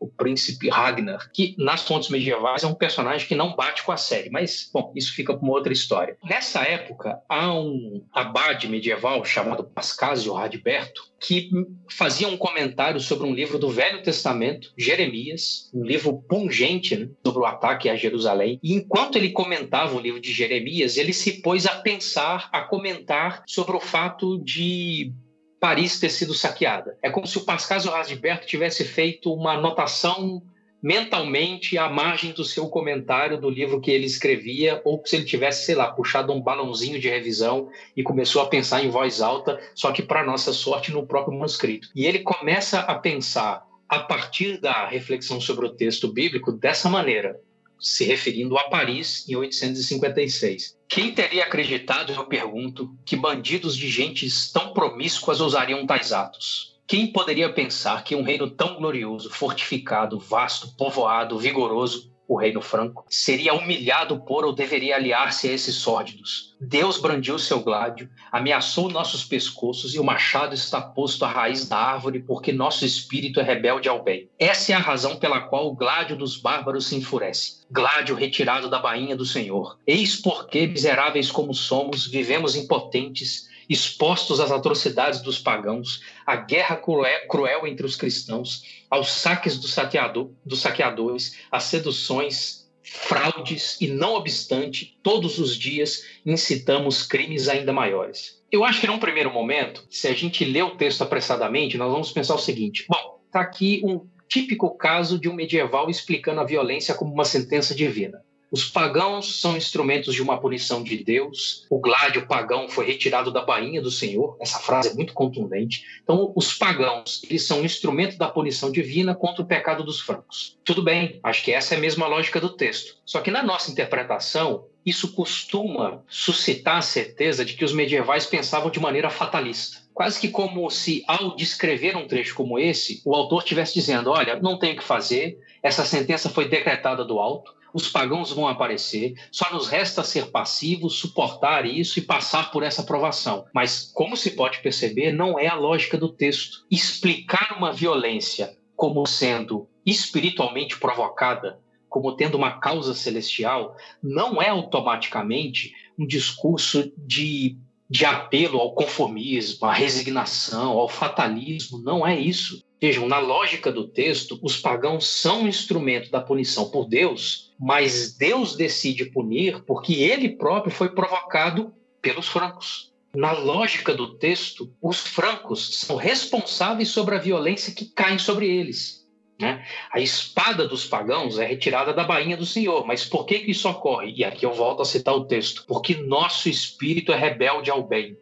o 0.00 0.08
príncipe 0.08 0.70
Ragnar, 0.70 1.30
que 1.30 1.54
nas 1.58 1.82
fontes 1.82 2.08
medievais 2.08 2.64
é 2.64 2.66
um 2.66 2.74
personagem 2.74 3.28
que 3.28 3.34
não 3.34 3.54
bate 3.54 3.82
com 3.82 3.92
a 3.92 3.96
série, 3.98 4.30
mas, 4.30 4.68
bom, 4.72 4.92
isso 4.96 5.14
fica 5.14 5.34
para 5.34 5.42
uma 5.42 5.52
outra 5.52 5.72
história. 5.72 6.16
Nessa 6.24 6.62
época, 6.62 7.20
há 7.28 7.52
um 7.52 8.02
abade 8.10 8.66
medieval 8.66 9.22
chamado 9.24 9.62
Pascasio 9.62 10.32
Radberto, 10.32 11.10
que 11.20 11.50
fazia 11.90 12.26
um 12.26 12.36
comentário 12.36 12.98
sobre 12.98 13.26
um 13.26 13.34
livro 13.34 13.58
do 13.58 13.68
Velho 13.68 14.02
Testamento, 14.02 14.72
Jeremias, 14.76 15.70
um 15.74 15.84
livro 15.84 16.14
pungente 16.22 16.96
né, 16.96 17.10
sobre 17.24 17.42
o 17.42 17.44
ataque 17.46 17.90
a 17.90 17.96
Jerusalém. 17.96 18.58
E 18.62 18.72
enquanto 18.72 19.16
ele 19.16 19.30
comentava 19.30 19.94
o 19.94 20.00
livro 20.00 20.20
de 20.20 20.32
Jeremias, 20.32 20.96
ele 20.96 21.12
se 21.12 21.42
pôs 21.42 21.66
a 21.66 21.76
pensar, 21.76 22.48
a 22.50 22.62
comentar 22.62 23.42
sobre 23.46 23.76
o 23.76 23.80
fato 23.80 24.38
de 24.42 25.12
Paris 25.60 26.00
ter 26.00 26.08
sido 26.08 26.32
saqueada. 26.32 26.96
É 27.02 27.10
como 27.10 27.26
se 27.26 27.36
o 27.36 27.44
Pascasio 27.44 27.90
Rasberto 27.90 28.46
tivesse 28.46 28.82
feito 28.82 29.32
uma 29.32 29.52
anotação 29.52 30.42
mentalmente 30.82 31.76
à 31.76 31.90
margem 31.90 32.32
do 32.32 32.42
seu 32.42 32.66
comentário 32.68 33.38
do 33.38 33.50
livro 33.50 33.82
que 33.82 33.90
ele 33.90 34.06
escrevia, 34.06 34.80
ou 34.82 35.02
se 35.04 35.16
ele 35.16 35.26
tivesse, 35.26 35.66
sei 35.66 35.74
lá, 35.74 35.92
puxado 35.92 36.32
um 36.32 36.40
balãozinho 36.40 36.98
de 36.98 37.10
revisão 37.10 37.68
e 37.94 38.02
começou 38.02 38.40
a 38.40 38.46
pensar 38.46 38.82
em 38.82 38.88
voz 38.88 39.20
alta, 39.20 39.60
só 39.74 39.92
que 39.92 40.02
para 40.02 40.24
nossa 40.24 40.54
sorte 40.54 40.90
no 40.90 41.06
próprio 41.06 41.34
manuscrito. 41.34 41.88
E 41.94 42.06
ele 42.06 42.20
começa 42.20 42.80
a 42.80 42.94
pensar 42.94 43.66
a 43.86 43.98
partir 43.98 44.58
da 44.58 44.86
reflexão 44.86 45.38
sobre 45.38 45.66
o 45.66 45.74
texto 45.74 46.10
bíblico 46.10 46.50
dessa 46.50 46.88
maneira 46.88 47.38
se 47.78 48.04
referindo 48.04 48.56
a 48.58 48.64
Paris 48.64 49.28
em 49.28 49.36
856. 49.36 50.79
Quem 50.90 51.14
teria 51.14 51.44
acreditado, 51.44 52.12
eu 52.12 52.24
pergunto, 52.24 52.92
que 53.06 53.14
bandidos 53.14 53.76
de 53.76 53.88
gentes 53.88 54.50
tão 54.50 54.72
promíscuas 54.72 55.40
ousariam 55.40 55.86
tais 55.86 56.12
atos? 56.12 56.80
Quem 56.84 57.12
poderia 57.12 57.48
pensar 57.52 58.02
que 58.02 58.16
um 58.16 58.24
reino 58.24 58.50
tão 58.50 58.74
glorioso, 58.74 59.30
fortificado, 59.30 60.18
vasto, 60.18 60.74
povoado, 60.76 61.38
vigoroso, 61.38 62.12
o 62.30 62.36
reino 62.36 62.62
franco, 62.62 63.04
seria 63.08 63.52
humilhado 63.52 64.20
por 64.20 64.44
ou 64.44 64.52
deveria 64.52 64.94
aliar-se 64.94 65.48
a 65.48 65.52
esses 65.52 65.74
sórdidos. 65.74 66.54
Deus 66.60 66.96
brandiu 66.96 67.36
seu 67.40 67.58
gládio, 67.58 68.08
ameaçou 68.30 68.88
nossos 68.88 69.24
pescoços 69.24 69.94
e 69.94 69.98
o 69.98 70.04
machado 70.04 70.54
está 70.54 70.80
posto 70.80 71.24
à 71.24 71.28
raiz 71.28 71.68
da 71.68 71.76
árvore 71.76 72.20
porque 72.20 72.52
nosso 72.52 72.84
espírito 72.84 73.40
é 73.40 73.42
rebelde 73.42 73.88
ao 73.88 74.04
bem. 74.04 74.28
Essa 74.38 74.72
é 74.72 74.76
a 74.76 74.78
razão 74.78 75.16
pela 75.16 75.40
qual 75.40 75.66
o 75.66 75.74
gládio 75.74 76.14
dos 76.14 76.36
bárbaros 76.36 76.86
se 76.86 76.94
enfurece. 76.94 77.66
Gládio 77.68 78.14
retirado 78.14 78.70
da 78.70 78.78
bainha 78.78 79.16
do 79.16 79.26
Senhor. 79.26 79.76
Eis 79.84 80.14
porque, 80.14 80.68
miseráveis 80.68 81.32
como 81.32 81.52
somos, 81.52 82.06
vivemos 82.06 82.54
impotentes, 82.54 83.49
expostos 83.70 84.40
às 84.40 84.50
atrocidades 84.50 85.22
dos 85.22 85.38
pagãos, 85.38 86.02
à 86.26 86.34
guerra 86.34 86.76
cruel, 86.76 87.68
entre 87.68 87.86
os 87.86 87.94
cristãos, 87.94 88.64
aos 88.90 89.12
saques 89.12 89.56
do 89.56 89.68
saqueador, 89.68 90.32
dos 90.44 90.60
saqueadores, 90.60 91.38
às 91.52 91.62
seduções, 91.64 92.68
fraudes, 92.82 93.80
e 93.80 93.86
não 93.86 94.14
obstante, 94.14 94.98
todos 95.04 95.38
os 95.38 95.54
dias 95.56 96.04
incitamos 96.26 97.04
crimes 97.04 97.48
ainda 97.48 97.72
maiores. 97.72 98.42
Eu 98.50 98.64
acho 98.64 98.80
que 98.80 98.88
num 98.88 98.98
primeiro 98.98 99.32
momento, 99.32 99.86
se 99.88 100.08
a 100.08 100.12
gente 100.12 100.44
lê 100.44 100.60
o 100.60 100.76
texto 100.76 101.02
apressadamente, 101.02 101.78
nós 101.78 101.92
vamos 101.92 102.10
pensar 102.10 102.34
o 102.34 102.38
seguinte: 102.38 102.84
bom, 102.88 103.20
está 103.26 103.40
aqui 103.40 103.80
um 103.84 104.04
típico 104.28 104.76
caso 104.76 105.16
de 105.18 105.28
um 105.28 105.34
medieval 105.34 105.88
explicando 105.88 106.40
a 106.40 106.44
violência 106.44 106.94
como 106.94 107.12
uma 107.12 107.24
sentença 107.24 107.72
divina. 107.72 108.20
Os 108.50 108.64
pagãos 108.64 109.40
são 109.40 109.56
instrumentos 109.56 110.12
de 110.12 110.20
uma 110.20 110.40
punição 110.40 110.82
de 110.82 110.96
Deus. 110.96 111.66
O 111.70 111.78
gládio 111.78 112.26
pagão 112.26 112.68
foi 112.68 112.84
retirado 112.84 113.30
da 113.30 113.42
bainha 113.42 113.80
do 113.80 113.92
Senhor. 113.92 114.36
Essa 114.40 114.58
frase 114.58 114.88
é 114.88 114.94
muito 114.94 115.12
contundente. 115.12 115.84
Então, 116.02 116.32
os 116.34 116.52
pagãos, 116.52 117.22
eles 117.30 117.46
são 117.46 117.60
um 117.60 117.64
instrumento 117.64 118.18
da 118.18 118.28
punição 118.28 118.72
divina 118.72 119.14
contra 119.14 119.42
o 119.42 119.46
pecado 119.46 119.84
dos 119.84 120.00
francos. 120.00 120.58
Tudo 120.64 120.82
bem, 120.82 121.20
acho 121.22 121.44
que 121.44 121.52
essa 121.52 121.74
é 121.74 121.78
a 121.78 121.80
mesma 121.80 122.08
lógica 122.08 122.40
do 122.40 122.48
texto. 122.48 122.96
Só 123.04 123.20
que 123.20 123.30
na 123.30 123.42
nossa 123.42 123.70
interpretação, 123.70 124.66
isso 124.84 125.12
costuma 125.12 126.02
suscitar 126.08 126.78
a 126.78 126.82
certeza 126.82 127.44
de 127.44 127.54
que 127.54 127.64
os 127.64 127.72
medievais 127.72 128.26
pensavam 128.26 128.70
de 128.70 128.80
maneira 128.80 129.10
fatalista. 129.10 129.78
Quase 129.94 130.18
que 130.18 130.28
como 130.28 130.68
se, 130.70 131.04
ao 131.06 131.36
descrever 131.36 131.96
um 131.96 132.08
trecho 132.08 132.34
como 132.34 132.58
esse, 132.58 133.00
o 133.04 133.14
autor 133.14 133.42
estivesse 133.42 133.74
dizendo: 133.74 134.10
olha, 134.10 134.40
não 134.40 134.58
tem 134.58 134.72
o 134.72 134.76
que 134.76 134.82
fazer, 134.82 135.38
essa 135.62 135.84
sentença 135.84 136.30
foi 136.30 136.48
decretada 136.48 137.04
do 137.04 137.18
alto, 137.18 137.52
os 137.72 137.88
pagãos 137.88 138.32
vão 138.32 138.48
aparecer, 138.48 139.14
só 139.30 139.52
nos 139.52 139.68
resta 139.68 140.02
ser 140.02 140.30
passivos, 140.30 140.98
suportar 140.98 141.66
isso 141.66 141.98
e 141.98 142.02
passar 142.02 142.50
por 142.50 142.62
essa 142.62 142.82
provação. 142.82 143.44
Mas, 143.54 143.90
como 143.94 144.16
se 144.16 144.32
pode 144.32 144.60
perceber, 144.60 145.12
não 145.12 145.38
é 145.38 145.46
a 145.46 145.54
lógica 145.54 145.96
do 145.96 146.08
texto. 146.08 146.64
Explicar 146.70 147.56
uma 147.56 147.72
violência 147.72 148.56
como 148.76 149.06
sendo 149.06 149.68
espiritualmente 149.84 150.78
provocada, 150.78 151.60
como 151.88 152.14
tendo 152.16 152.36
uma 152.36 152.58
causa 152.60 152.94
celestial, 152.94 153.76
não 154.02 154.40
é 154.40 154.48
automaticamente 154.48 155.74
um 155.98 156.06
discurso 156.06 156.90
de, 156.96 157.58
de 157.88 158.04
apelo 158.04 158.58
ao 158.58 158.72
conformismo, 158.72 159.66
à 159.66 159.72
resignação, 159.72 160.78
ao 160.78 160.88
fatalismo. 160.88 161.78
Não 161.78 162.06
é 162.06 162.18
isso. 162.18 162.64
Vejam, 162.80 163.06
na 163.06 163.18
lógica 163.18 163.70
do 163.70 163.86
texto, 163.86 164.38
os 164.42 164.56
pagãos 164.56 165.06
são 165.06 165.42
um 165.42 165.48
instrumento 165.48 166.10
da 166.10 166.20
punição 166.20 166.70
por 166.70 166.88
Deus, 166.88 167.52
mas 167.58 168.16
Deus 168.16 168.56
decide 168.56 169.04
punir 169.04 169.62
porque 169.64 169.94
ele 170.02 170.30
próprio 170.30 170.72
foi 170.72 170.88
provocado 170.88 171.74
pelos 172.00 172.26
francos. 172.26 172.90
Na 173.14 173.32
lógica 173.32 173.92
do 173.92 174.14
texto, 174.16 174.72
os 174.80 175.00
francos 175.00 175.80
são 175.80 175.96
responsáveis 175.96 176.88
sobre 176.88 177.16
a 177.16 177.18
violência 177.18 177.74
que 177.74 177.84
cai 177.84 178.18
sobre 178.18 178.48
eles. 178.48 179.06
Né? 179.38 179.66
A 179.92 179.98
espada 179.98 180.68
dos 180.68 180.86
pagãos 180.86 181.38
é 181.38 181.44
retirada 181.44 181.92
da 181.92 182.04
bainha 182.04 182.36
do 182.36 182.46
Senhor. 182.46 182.86
Mas 182.86 183.04
por 183.04 183.24
que, 183.24 183.40
que 183.40 183.50
isso 183.50 183.68
ocorre? 183.68 184.12
E 184.14 184.22
aqui 184.22 184.46
eu 184.46 184.52
volto 184.52 184.82
a 184.82 184.84
citar 184.84 185.14
o 185.14 185.24
texto. 185.24 185.64
Porque 185.66 185.96
nosso 185.96 186.48
espírito 186.48 187.12
é 187.12 187.16
rebelde 187.16 187.70
ao 187.70 187.82
bem. 187.82 188.16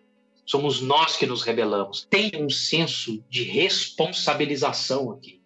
Somos 0.48 0.80
nós 0.80 1.14
que 1.14 1.26
nos 1.26 1.42
rebelamos. 1.42 2.06
Tem 2.08 2.30
um 2.36 2.48
senso 2.48 3.22
de 3.28 3.42
responsabilização 3.42 5.10
aqui. 5.10 5.42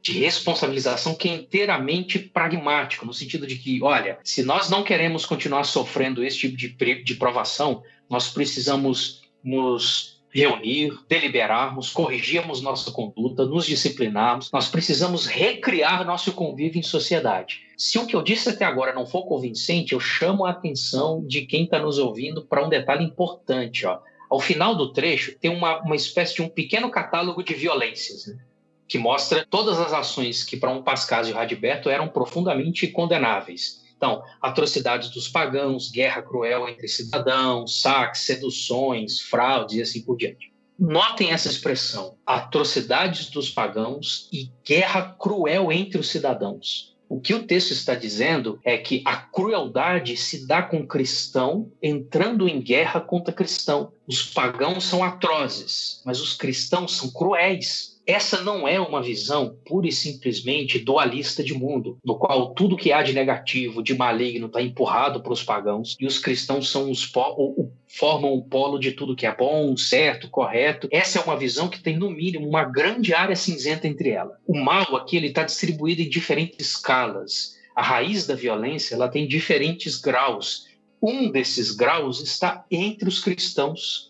De 0.00 0.12
responsabilização 0.12 1.12
que 1.16 1.28
é 1.28 1.34
inteiramente 1.34 2.20
pragmático, 2.20 3.04
no 3.04 3.12
sentido 3.12 3.48
de 3.48 3.56
que, 3.56 3.82
olha, 3.82 4.16
se 4.22 4.44
nós 4.44 4.70
não 4.70 4.84
queremos 4.84 5.26
continuar 5.26 5.64
sofrendo 5.64 6.24
esse 6.24 6.38
tipo 6.38 6.56
de, 6.56 6.68
de 7.02 7.14
provação, 7.16 7.82
nós 8.08 8.28
precisamos 8.30 9.22
nos 9.42 10.22
reunir, 10.30 10.96
deliberarmos, 11.08 11.90
corrigirmos 11.90 12.60
nossa 12.60 12.92
conduta, 12.92 13.44
nos 13.44 13.66
disciplinarmos. 13.66 14.52
Nós 14.52 14.68
precisamos 14.68 15.26
recriar 15.26 16.06
nosso 16.06 16.32
convívio 16.32 16.78
em 16.78 16.82
sociedade. 16.82 17.62
Se 17.76 17.98
o 17.98 18.06
que 18.06 18.14
eu 18.14 18.22
disse 18.22 18.48
até 18.48 18.64
agora 18.64 18.94
não 18.94 19.04
for 19.04 19.26
convincente, 19.26 19.94
eu 19.94 20.00
chamo 20.00 20.46
a 20.46 20.50
atenção 20.50 21.26
de 21.26 21.44
quem 21.44 21.64
está 21.64 21.80
nos 21.80 21.98
ouvindo 21.98 22.44
para 22.44 22.64
um 22.64 22.68
detalhe 22.68 23.04
importante. 23.04 23.84
Ó. 23.84 23.98
Ao 24.28 24.40
final 24.40 24.74
do 24.74 24.92
trecho, 24.92 25.36
tem 25.38 25.50
uma, 25.50 25.80
uma 25.80 25.96
espécie 25.96 26.34
de 26.34 26.42
um 26.42 26.48
pequeno 26.48 26.90
catálogo 26.90 27.42
de 27.42 27.54
violências, 27.54 28.26
né? 28.26 28.38
que 28.86 28.98
mostra 28.98 29.46
todas 29.48 29.78
as 29.78 29.92
ações 29.92 30.42
que, 30.42 30.56
para 30.56 30.70
um 30.70 30.82
Pascasio 30.82 31.34
Radberto, 31.34 31.90
eram 31.90 32.08
profundamente 32.08 32.88
condenáveis. 32.88 33.86
Então, 33.96 34.22
atrocidades 34.40 35.10
dos 35.10 35.28
pagãos, 35.28 35.90
guerra 35.90 36.22
cruel 36.22 36.68
entre 36.68 36.88
cidadãos, 36.88 37.82
saques, 37.82 38.22
seduções, 38.22 39.20
fraudes 39.20 39.76
e 39.76 39.82
assim 39.82 40.02
por 40.02 40.16
diante. 40.16 40.52
Notem 40.78 41.32
essa 41.32 41.48
expressão: 41.48 42.16
atrocidades 42.24 43.28
dos 43.28 43.50
pagãos 43.50 44.28
e 44.32 44.50
guerra 44.64 45.16
cruel 45.18 45.72
entre 45.72 45.98
os 45.98 46.08
cidadãos. 46.08 46.96
O 47.08 47.20
que 47.20 47.32
o 47.32 47.46
texto 47.46 47.70
está 47.70 47.94
dizendo 47.94 48.60
é 48.62 48.76
que 48.76 49.02
a 49.04 49.16
crueldade 49.16 50.16
se 50.16 50.46
dá 50.46 50.62
com 50.62 50.86
cristão 50.86 51.72
entrando 51.82 52.46
em 52.46 52.60
guerra 52.60 53.00
contra 53.00 53.32
cristão. 53.32 53.92
Os 54.06 54.22
pagãos 54.22 54.84
são 54.84 55.02
atrozes, 55.02 56.02
mas 56.04 56.20
os 56.20 56.34
cristãos 56.34 56.96
são 56.96 57.10
cruéis. 57.10 57.97
Essa 58.08 58.40
não 58.40 58.66
é 58.66 58.80
uma 58.80 59.02
visão 59.02 59.54
pura 59.66 59.86
e 59.86 59.92
simplesmente 59.92 60.78
dualista 60.78 61.44
de 61.44 61.52
mundo, 61.52 61.98
no 62.02 62.16
qual 62.18 62.54
tudo 62.54 62.74
que 62.74 62.90
há 62.90 63.02
de 63.02 63.12
negativo, 63.12 63.82
de 63.82 63.94
maligno, 63.94 64.46
está 64.46 64.62
empurrado 64.62 65.20
para 65.20 65.32
os 65.34 65.42
pagãos 65.42 65.94
e 66.00 66.06
os 66.06 66.18
cristãos 66.18 66.70
são 66.70 66.90
os 66.90 67.04
formam 67.86 68.32
o 68.32 68.42
polo 68.42 68.78
de 68.78 68.92
tudo 68.92 69.14
que 69.14 69.26
é 69.26 69.36
bom, 69.36 69.76
certo, 69.76 70.30
correto. 70.30 70.88
Essa 70.90 71.18
é 71.18 71.22
uma 71.22 71.36
visão 71.36 71.68
que 71.68 71.80
tem, 71.80 71.98
no 71.98 72.08
mínimo, 72.08 72.48
uma 72.48 72.64
grande 72.64 73.12
área 73.12 73.36
cinzenta 73.36 73.86
entre 73.86 74.08
ela. 74.08 74.38
O 74.46 74.58
mal 74.58 74.96
aqui 74.96 75.18
está 75.18 75.42
distribuído 75.42 76.00
em 76.00 76.08
diferentes 76.08 76.66
escalas. 76.66 77.58
A 77.76 77.82
raiz 77.82 78.26
da 78.26 78.34
violência 78.34 78.94
ela 78.94 79.08
tem 79.08 79.28
diferentes 79.28 80.00
graus. 80.00 80.66
Um 81.02 81.30
desses 81.30 81.72
graus 81.72 82.22
está 82.22 82.64
entre 82.70 83.06
os 83.06 83.20
cristãos. 83.20 84.07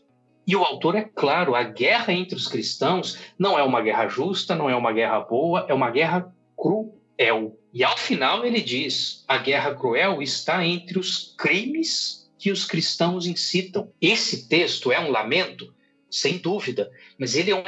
E 0.49 0.57
o 0.57 0.65
autor 0.65 0.97
é 0.97 1.03
claro: 1.03 1.55
a 1.55 1.63
guerra 1.63 2.11
entre 2.11 2.35
os 2.35 2.49
cristãos 2.49 3.19
não 3.39 3.59
é 3.59 3.63
uma 3.63 3.83
guerra 3.83 4.09
justa, 4.09 4.55
não 4.55 4.71
é 4.71 4.75
uma 4.75 4.95
guerra 4.95 5.21
boa, 5.21 5.67
é 5.69 5.75
uma 5.75 5.91
guerra 5.91 6.35
cruel. 6.57 7.55
E 7.71 7.85
ao 7.85 7.99
final 7.99 8.47
ele 8.47 8.63
diz: 8.63 9.27
a 9.29 9.37
guerra 9.37 9.75
cruel 9.75 10.23
está 10.23 10.65
entre 10.65 10.99
os 10.99 11.35
crimes 11.37 12.27
que 12.39 12.51
os 12.51 12.65
cristãos 12.65 13.27
incitam. 13.27 13.93
Esse 14.01 14.49
texto 14.49 14.91
é 14.91 14.99
um 14.99 15.11
lamento? 15.11 15.75
Sem 16.11 16.39
dúvida, 16.39 16.91
mas 17.19 17.37
ele 17.37 17.51
é 17.51 17.55
um, 17.55 17.63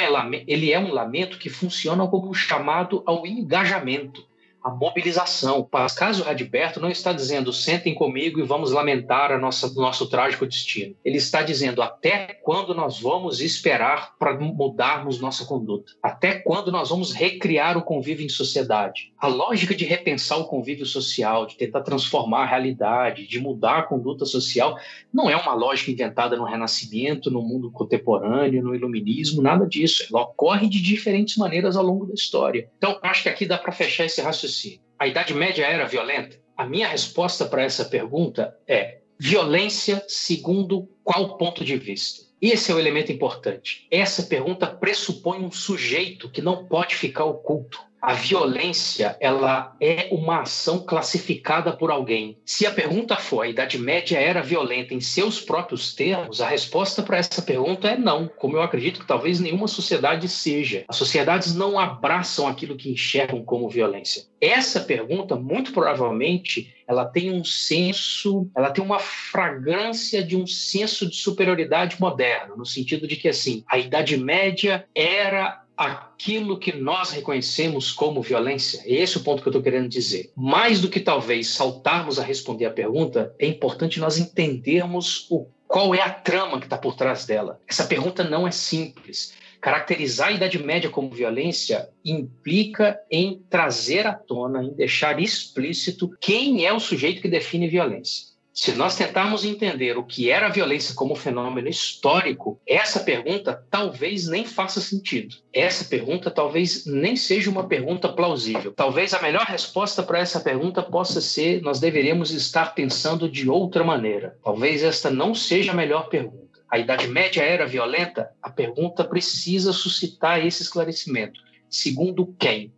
ele 0.47 0.72
é 0.72 0.78
um 0.78 0.91
lamento 0.91 1.39
que 1.39 1.51
funciona 1.51 2.09
como 2.09 2.31
um 2.31 2.35
chamado 2.35 3.03
ao 3.05 3.26
engajamento 3.26 4.26
a 4.62 4.70
mobilização. 4.70 5.62
Pascasio 5.62 6.24
Radberto 6.24 6.80
não 6.80 6.90
está 6.90 7.12
dizendo 7.12 7.52
sentem 7.52 7.94
comigo 7.94 8.40
e 8.40 8.44
vamos 8.44 8.72
lamentar 8.72 9.32
a 9.32 9.38
nossa, 9.38 9.72
nosso 9.74 10.08
trágico 10.08 10.46
destino. 10.46 10.94
Ele 11.04 11.16
está 11.16 11.42
dizendo 11.42 11.82
até 11.82 12.34
quando 12.42 12.74
nós 12.74 13.00
vamos 13.00 13.40
esperar 13.40 14.16
para 14.18 14.34
mudarmos 14.34 15.20
nossa 15.20 15.44
conduta? 15.44 15.92
Até 16.02 16.34
quando 16.34 16.70
nós 16.70 16.90
vamos 16.90 17.12
recriar 17.12 17.76
o 17.76 17.82
convívio 17.82 18.24
em 18.24 18.28
sociedade? 18.28 19.09
A 19.21 19.27
lógica 19.27 19.75
de 19.75 19.85
repensar 19.85 20.39
o 20.39 20.47
convívio 20.47 20.87
social, 20.87 21.45
de 21.45 21.55
tentar 21.55 21.83
transformar 21.83 22.45
a 22.45 22.47
realidade, 22.47 23.27
de 23.27 23.39
mudar 23.39 23.81
a 23.81 23.83
conduta 23.83 24.25
social, 24.25 24.79
não 25.12 25.29
é 25.29 25.37
uma 25.37 25.53
lógica 25.53 25.91
inventada 25.91 26.39
no 26.39 26.45
Renascimento, 26.45 27.31
no 27.31 27.43
mundo 27.43 27.71
contemporâneo, 27.71 28.62
no 28.62 28.75
Iluminismo, 28.75 29.43
nada 29.43 29.66
disso. 29.66 30.07
Ela 30.11 30.23
ocorre 30.23 30.66
de 30.71 30.81
diferentes 30.81 31.37
maneiras 31.37 31.77
ao 31.77 31.85
longo 31.85 32.07
da 32.07 32.14
história. 32.14 32.71
Então, 32.79 32.99
acho 33.03 33.25
que 33.25 33.29
aqui 33.29 33.45
dá 33.45 33.59
para 33.59 33.73
fechar 33.73 34.07
esse 34.07 34.23
raciocínio. 34.23 34.81
A 34.99 35.07
Idade 35.07 35.35
Média 35.35 35.66
era 35.66 35.85
violenta? 35.85 36.41
A 36.57 36.64
minha 36.64 36.89
resposta 36.89 37.45
para 37.45 37.62
essa 37.62 37.85
pergunta 37.85 38.57
é 38.66 39.01
violência 39.18 40.03
segundo 40.09 40.89
qual 41.05 41.37
ponto 41.37 41.62
de 41.62 41.77
vista? 41.77 42.25
Esse 42.41 42.73
é 42.73 42.75
o 42.75 42.79
elemento 42.79 43.12
importante. 43.12 43.87
Essa 43.91 44.23
pergunta 44.23 44.66
pressupõe 44.66 45.41
um 45.41 45.51
sujeito 45.51 46.31
que 46.31 46.41
não 46.41 46.64
pode 46.64 46.95
ficar 46.95 47.27
oculto 47.27 47.89
a 48.01 48.14
violência 48.14 49.16
ela 49.20 49.76
é 49.80 50.09
uma 50.11 50.42
ação 50.42 50.80
classificada 50.80 51.72
por 51.72 51.90
alguém. 51.90 52.38
Se 52.44 52.66
a 52.66 52.70
pergunta 52.70 53.16
for 53.16 53.42
a 53.42 53.48
Idade 53.48 53.78
Média 53.78 54.18
era 54.18 54.42
violenta 54.42 54.94
em 54.94 55.01
seus 55.01 55.40
próprios 55.40 55.94
termos, 55.94 56.40
a 56.40 56.48
resposta 56.48 57.03
para 57.03 57.18
essa 57.18 57.42
pergunta 57.42 57.88
é 57.88 57.98
não, 57.98 58.28
como 58.28 58.57
eu 58.57 58.62
acredito 58.62 59.01
que 59.01 59.07
talvez 59.07 59.40
nenhuma 59.40 59.68
sociedade 59.68 60.28
seja. 60.28 60.84
As 60.88 60.96
sociedades 60.96 61.55
não 61.55 61.78
abraçam 61.78 62.46
aquilo 62.46 62.76
que 62.76 62.90
enxergam 62.90 63.44
como 63.44 63.68
violência. 63.68 64.24
Essa 64.40 64.80
pergunta, 64.80 65.36
muito 65.36 65.72
provavelmente, 65.72 66.74
ela 66.88 67.05
tem 67.05 67.30
um 67.30 67.44
senso, 67.44 68.51
ela 68.57 68.70
tem 68.70 68.82
uma 68.82 68.98
fragrância 68.98 70.24
de 70.24 70.36
um 70.36 70.46
senso 70.46 71.09
de 71.09 71.16
superioridade 71.16 72.01
moderno, 72.01 72.57
no 72.57 72.64
sentido 72.64 73.07
de 73.07 73.16
que 73.16 73.28
assim, 73.28 73.62
a 73.68 73.78
Idade 73.78 74.16
Média 74.16 74.86
era 74.94 75.62
aquilo 75.81 76.59
que 76.59 76.76
nós 76.76 77.11
reconhecemos 77.11 77.91
como 77.91 78.20
violência. 78.20 78.83
Esse 78.85 79.16
é 79.16 79.20
o 79.20 79.24
ponto 79.24 79.41
que 79.41 79.49
eu 79.49 79.51
estou 79.51 79.62
querendo 79.62 79.89
dizer. 79.89 80.31
Mais 80.37 80.78
do 80.78 80.91
que 80.91 81.01
talvez 81.01 81.49
saltarmos 81.49 82.18
a 82.18 82.22
responder 82.22 82.66
a 82.66 82.70
pergunta, 82.70 83.35
é 83.39 83.47
importante 83.47 83.99
nós 83.99 84.18
entendermos 84.18 85.26
o, 85.31 85.47
qual 85.66 85.95
é 85.95 86.03
a 86.03 86.11
trama 86.11 86.59
que 86.59 86.66
está 86.66 86.76
por 86.76 86.95
trás 86.95 87.24
dela. 87.24 87.59
Essa 87.66 87.87
pergunta 87.87 88.22
não 88.22 88.47
é 88.47 88.51
simples. 88.51 89.33
Caracterizar 89.59 90.28
a 90.28 90.33
Idade 90.33 90.62
Média 90.62 90.91
como 90.91 91.14
violência 91.14 91.89
implica 92.05 93.01
em 93.11 93.43
trazer 93.49 94.07
à 94.07 94.12
tona, 94.12 94.62
em 94.62 94.74
deixar 94.74 95.18
explícito 95.18 96.11
quem 96.20 96.66
é 96.66 96.72
o 96.74 96.81
sujeito 96.81 97.22
que 97.22 97.28
define 97.28 97.68
violência. 97.68 98.30
Se 98.53 98.72
nós 98.72 98.96
tentarmos 98.96 99.44
entender 99.44 99.96
o 99.96 100.05
que 100.05 100.28
era 100.28 100.46
a 100.46 100.51
violência 100.51 100.94
como 100.94 101.14
fenômeno 101.14 101.68
histórico, 101.68 102.61
essa 102.66 103.01
pergunta 103.01 103.64
talvez 103.70 104.26
nem 104.26 104.44
faça 104.44 104.80
sentido. 104.80 105.36
Essa 105.53 105.84
pergunta 105.84 106.30
talvez 106.30 106.84
nem 106.84 107.14
seja 107.14 107.48
uma 107.48 107.68
pergunta 107.68 108.09
plausível. 108.09 108.72
Talvez 108.72 109.14
a 109.14 109.22
melhor 109.22 109.44
resposta 109.44 110.03
para 110.03 110.18
essa 110.18 110.40
pergunta 110.40 110.82
possa 110.82 111.20
ser: 111.20 111.62
nós 111.62 111.78
deveríamos 111.78 112.32
estar 112.32 112.74
pensando 112.74 113.30
de 113.30 113.48
outra 113.48 113.84
maneira. 113.84 114.36
Talvez 114.42 114.82
esta 114.82 115.11
não 115.11 115.34
seja 115.34 115.70
a 115.70 115.76
melhor 115.76 116.09
pergunta. 116.09 116.61
A 116.68 116.78
Idade 116.78 117.09
Média 117.09 117.42
era 117.42 117.66
violenta? 117.66 118.30
A 118.42 118.51
pergunta 118.51 119.05
precisa 119.05 119.72
suscitar 119.72 120.44
esse 120.44 120.62
esclarecimento. 120.62 121.40
Segundo 121.68 122.34
quem? 122.38 122.72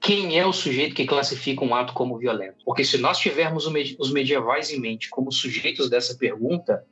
Quem 0.00 0.38
é 0.38 0.46
o 0.46 0.52
sujeito 0.52 0.94
que 0.94 1.06
classifica 1.06 1.64
um 1.64 1.74
ato 1.74 1.92
como 1.92 2.18
violento. 2.18 2.58
Porque 2.64 2.84
se 2.84 2.98
nós 2.98 3.18
tivermos 3.18 3.66
os 3.66 4.12
medievais 4.12 4.70
em 4.70 4.80
mente 4.80 5.08
como 5.10 5.32
sujeitos 5.32 5.90
dessa 5.90 6.16
pergunta, 6.16 6.84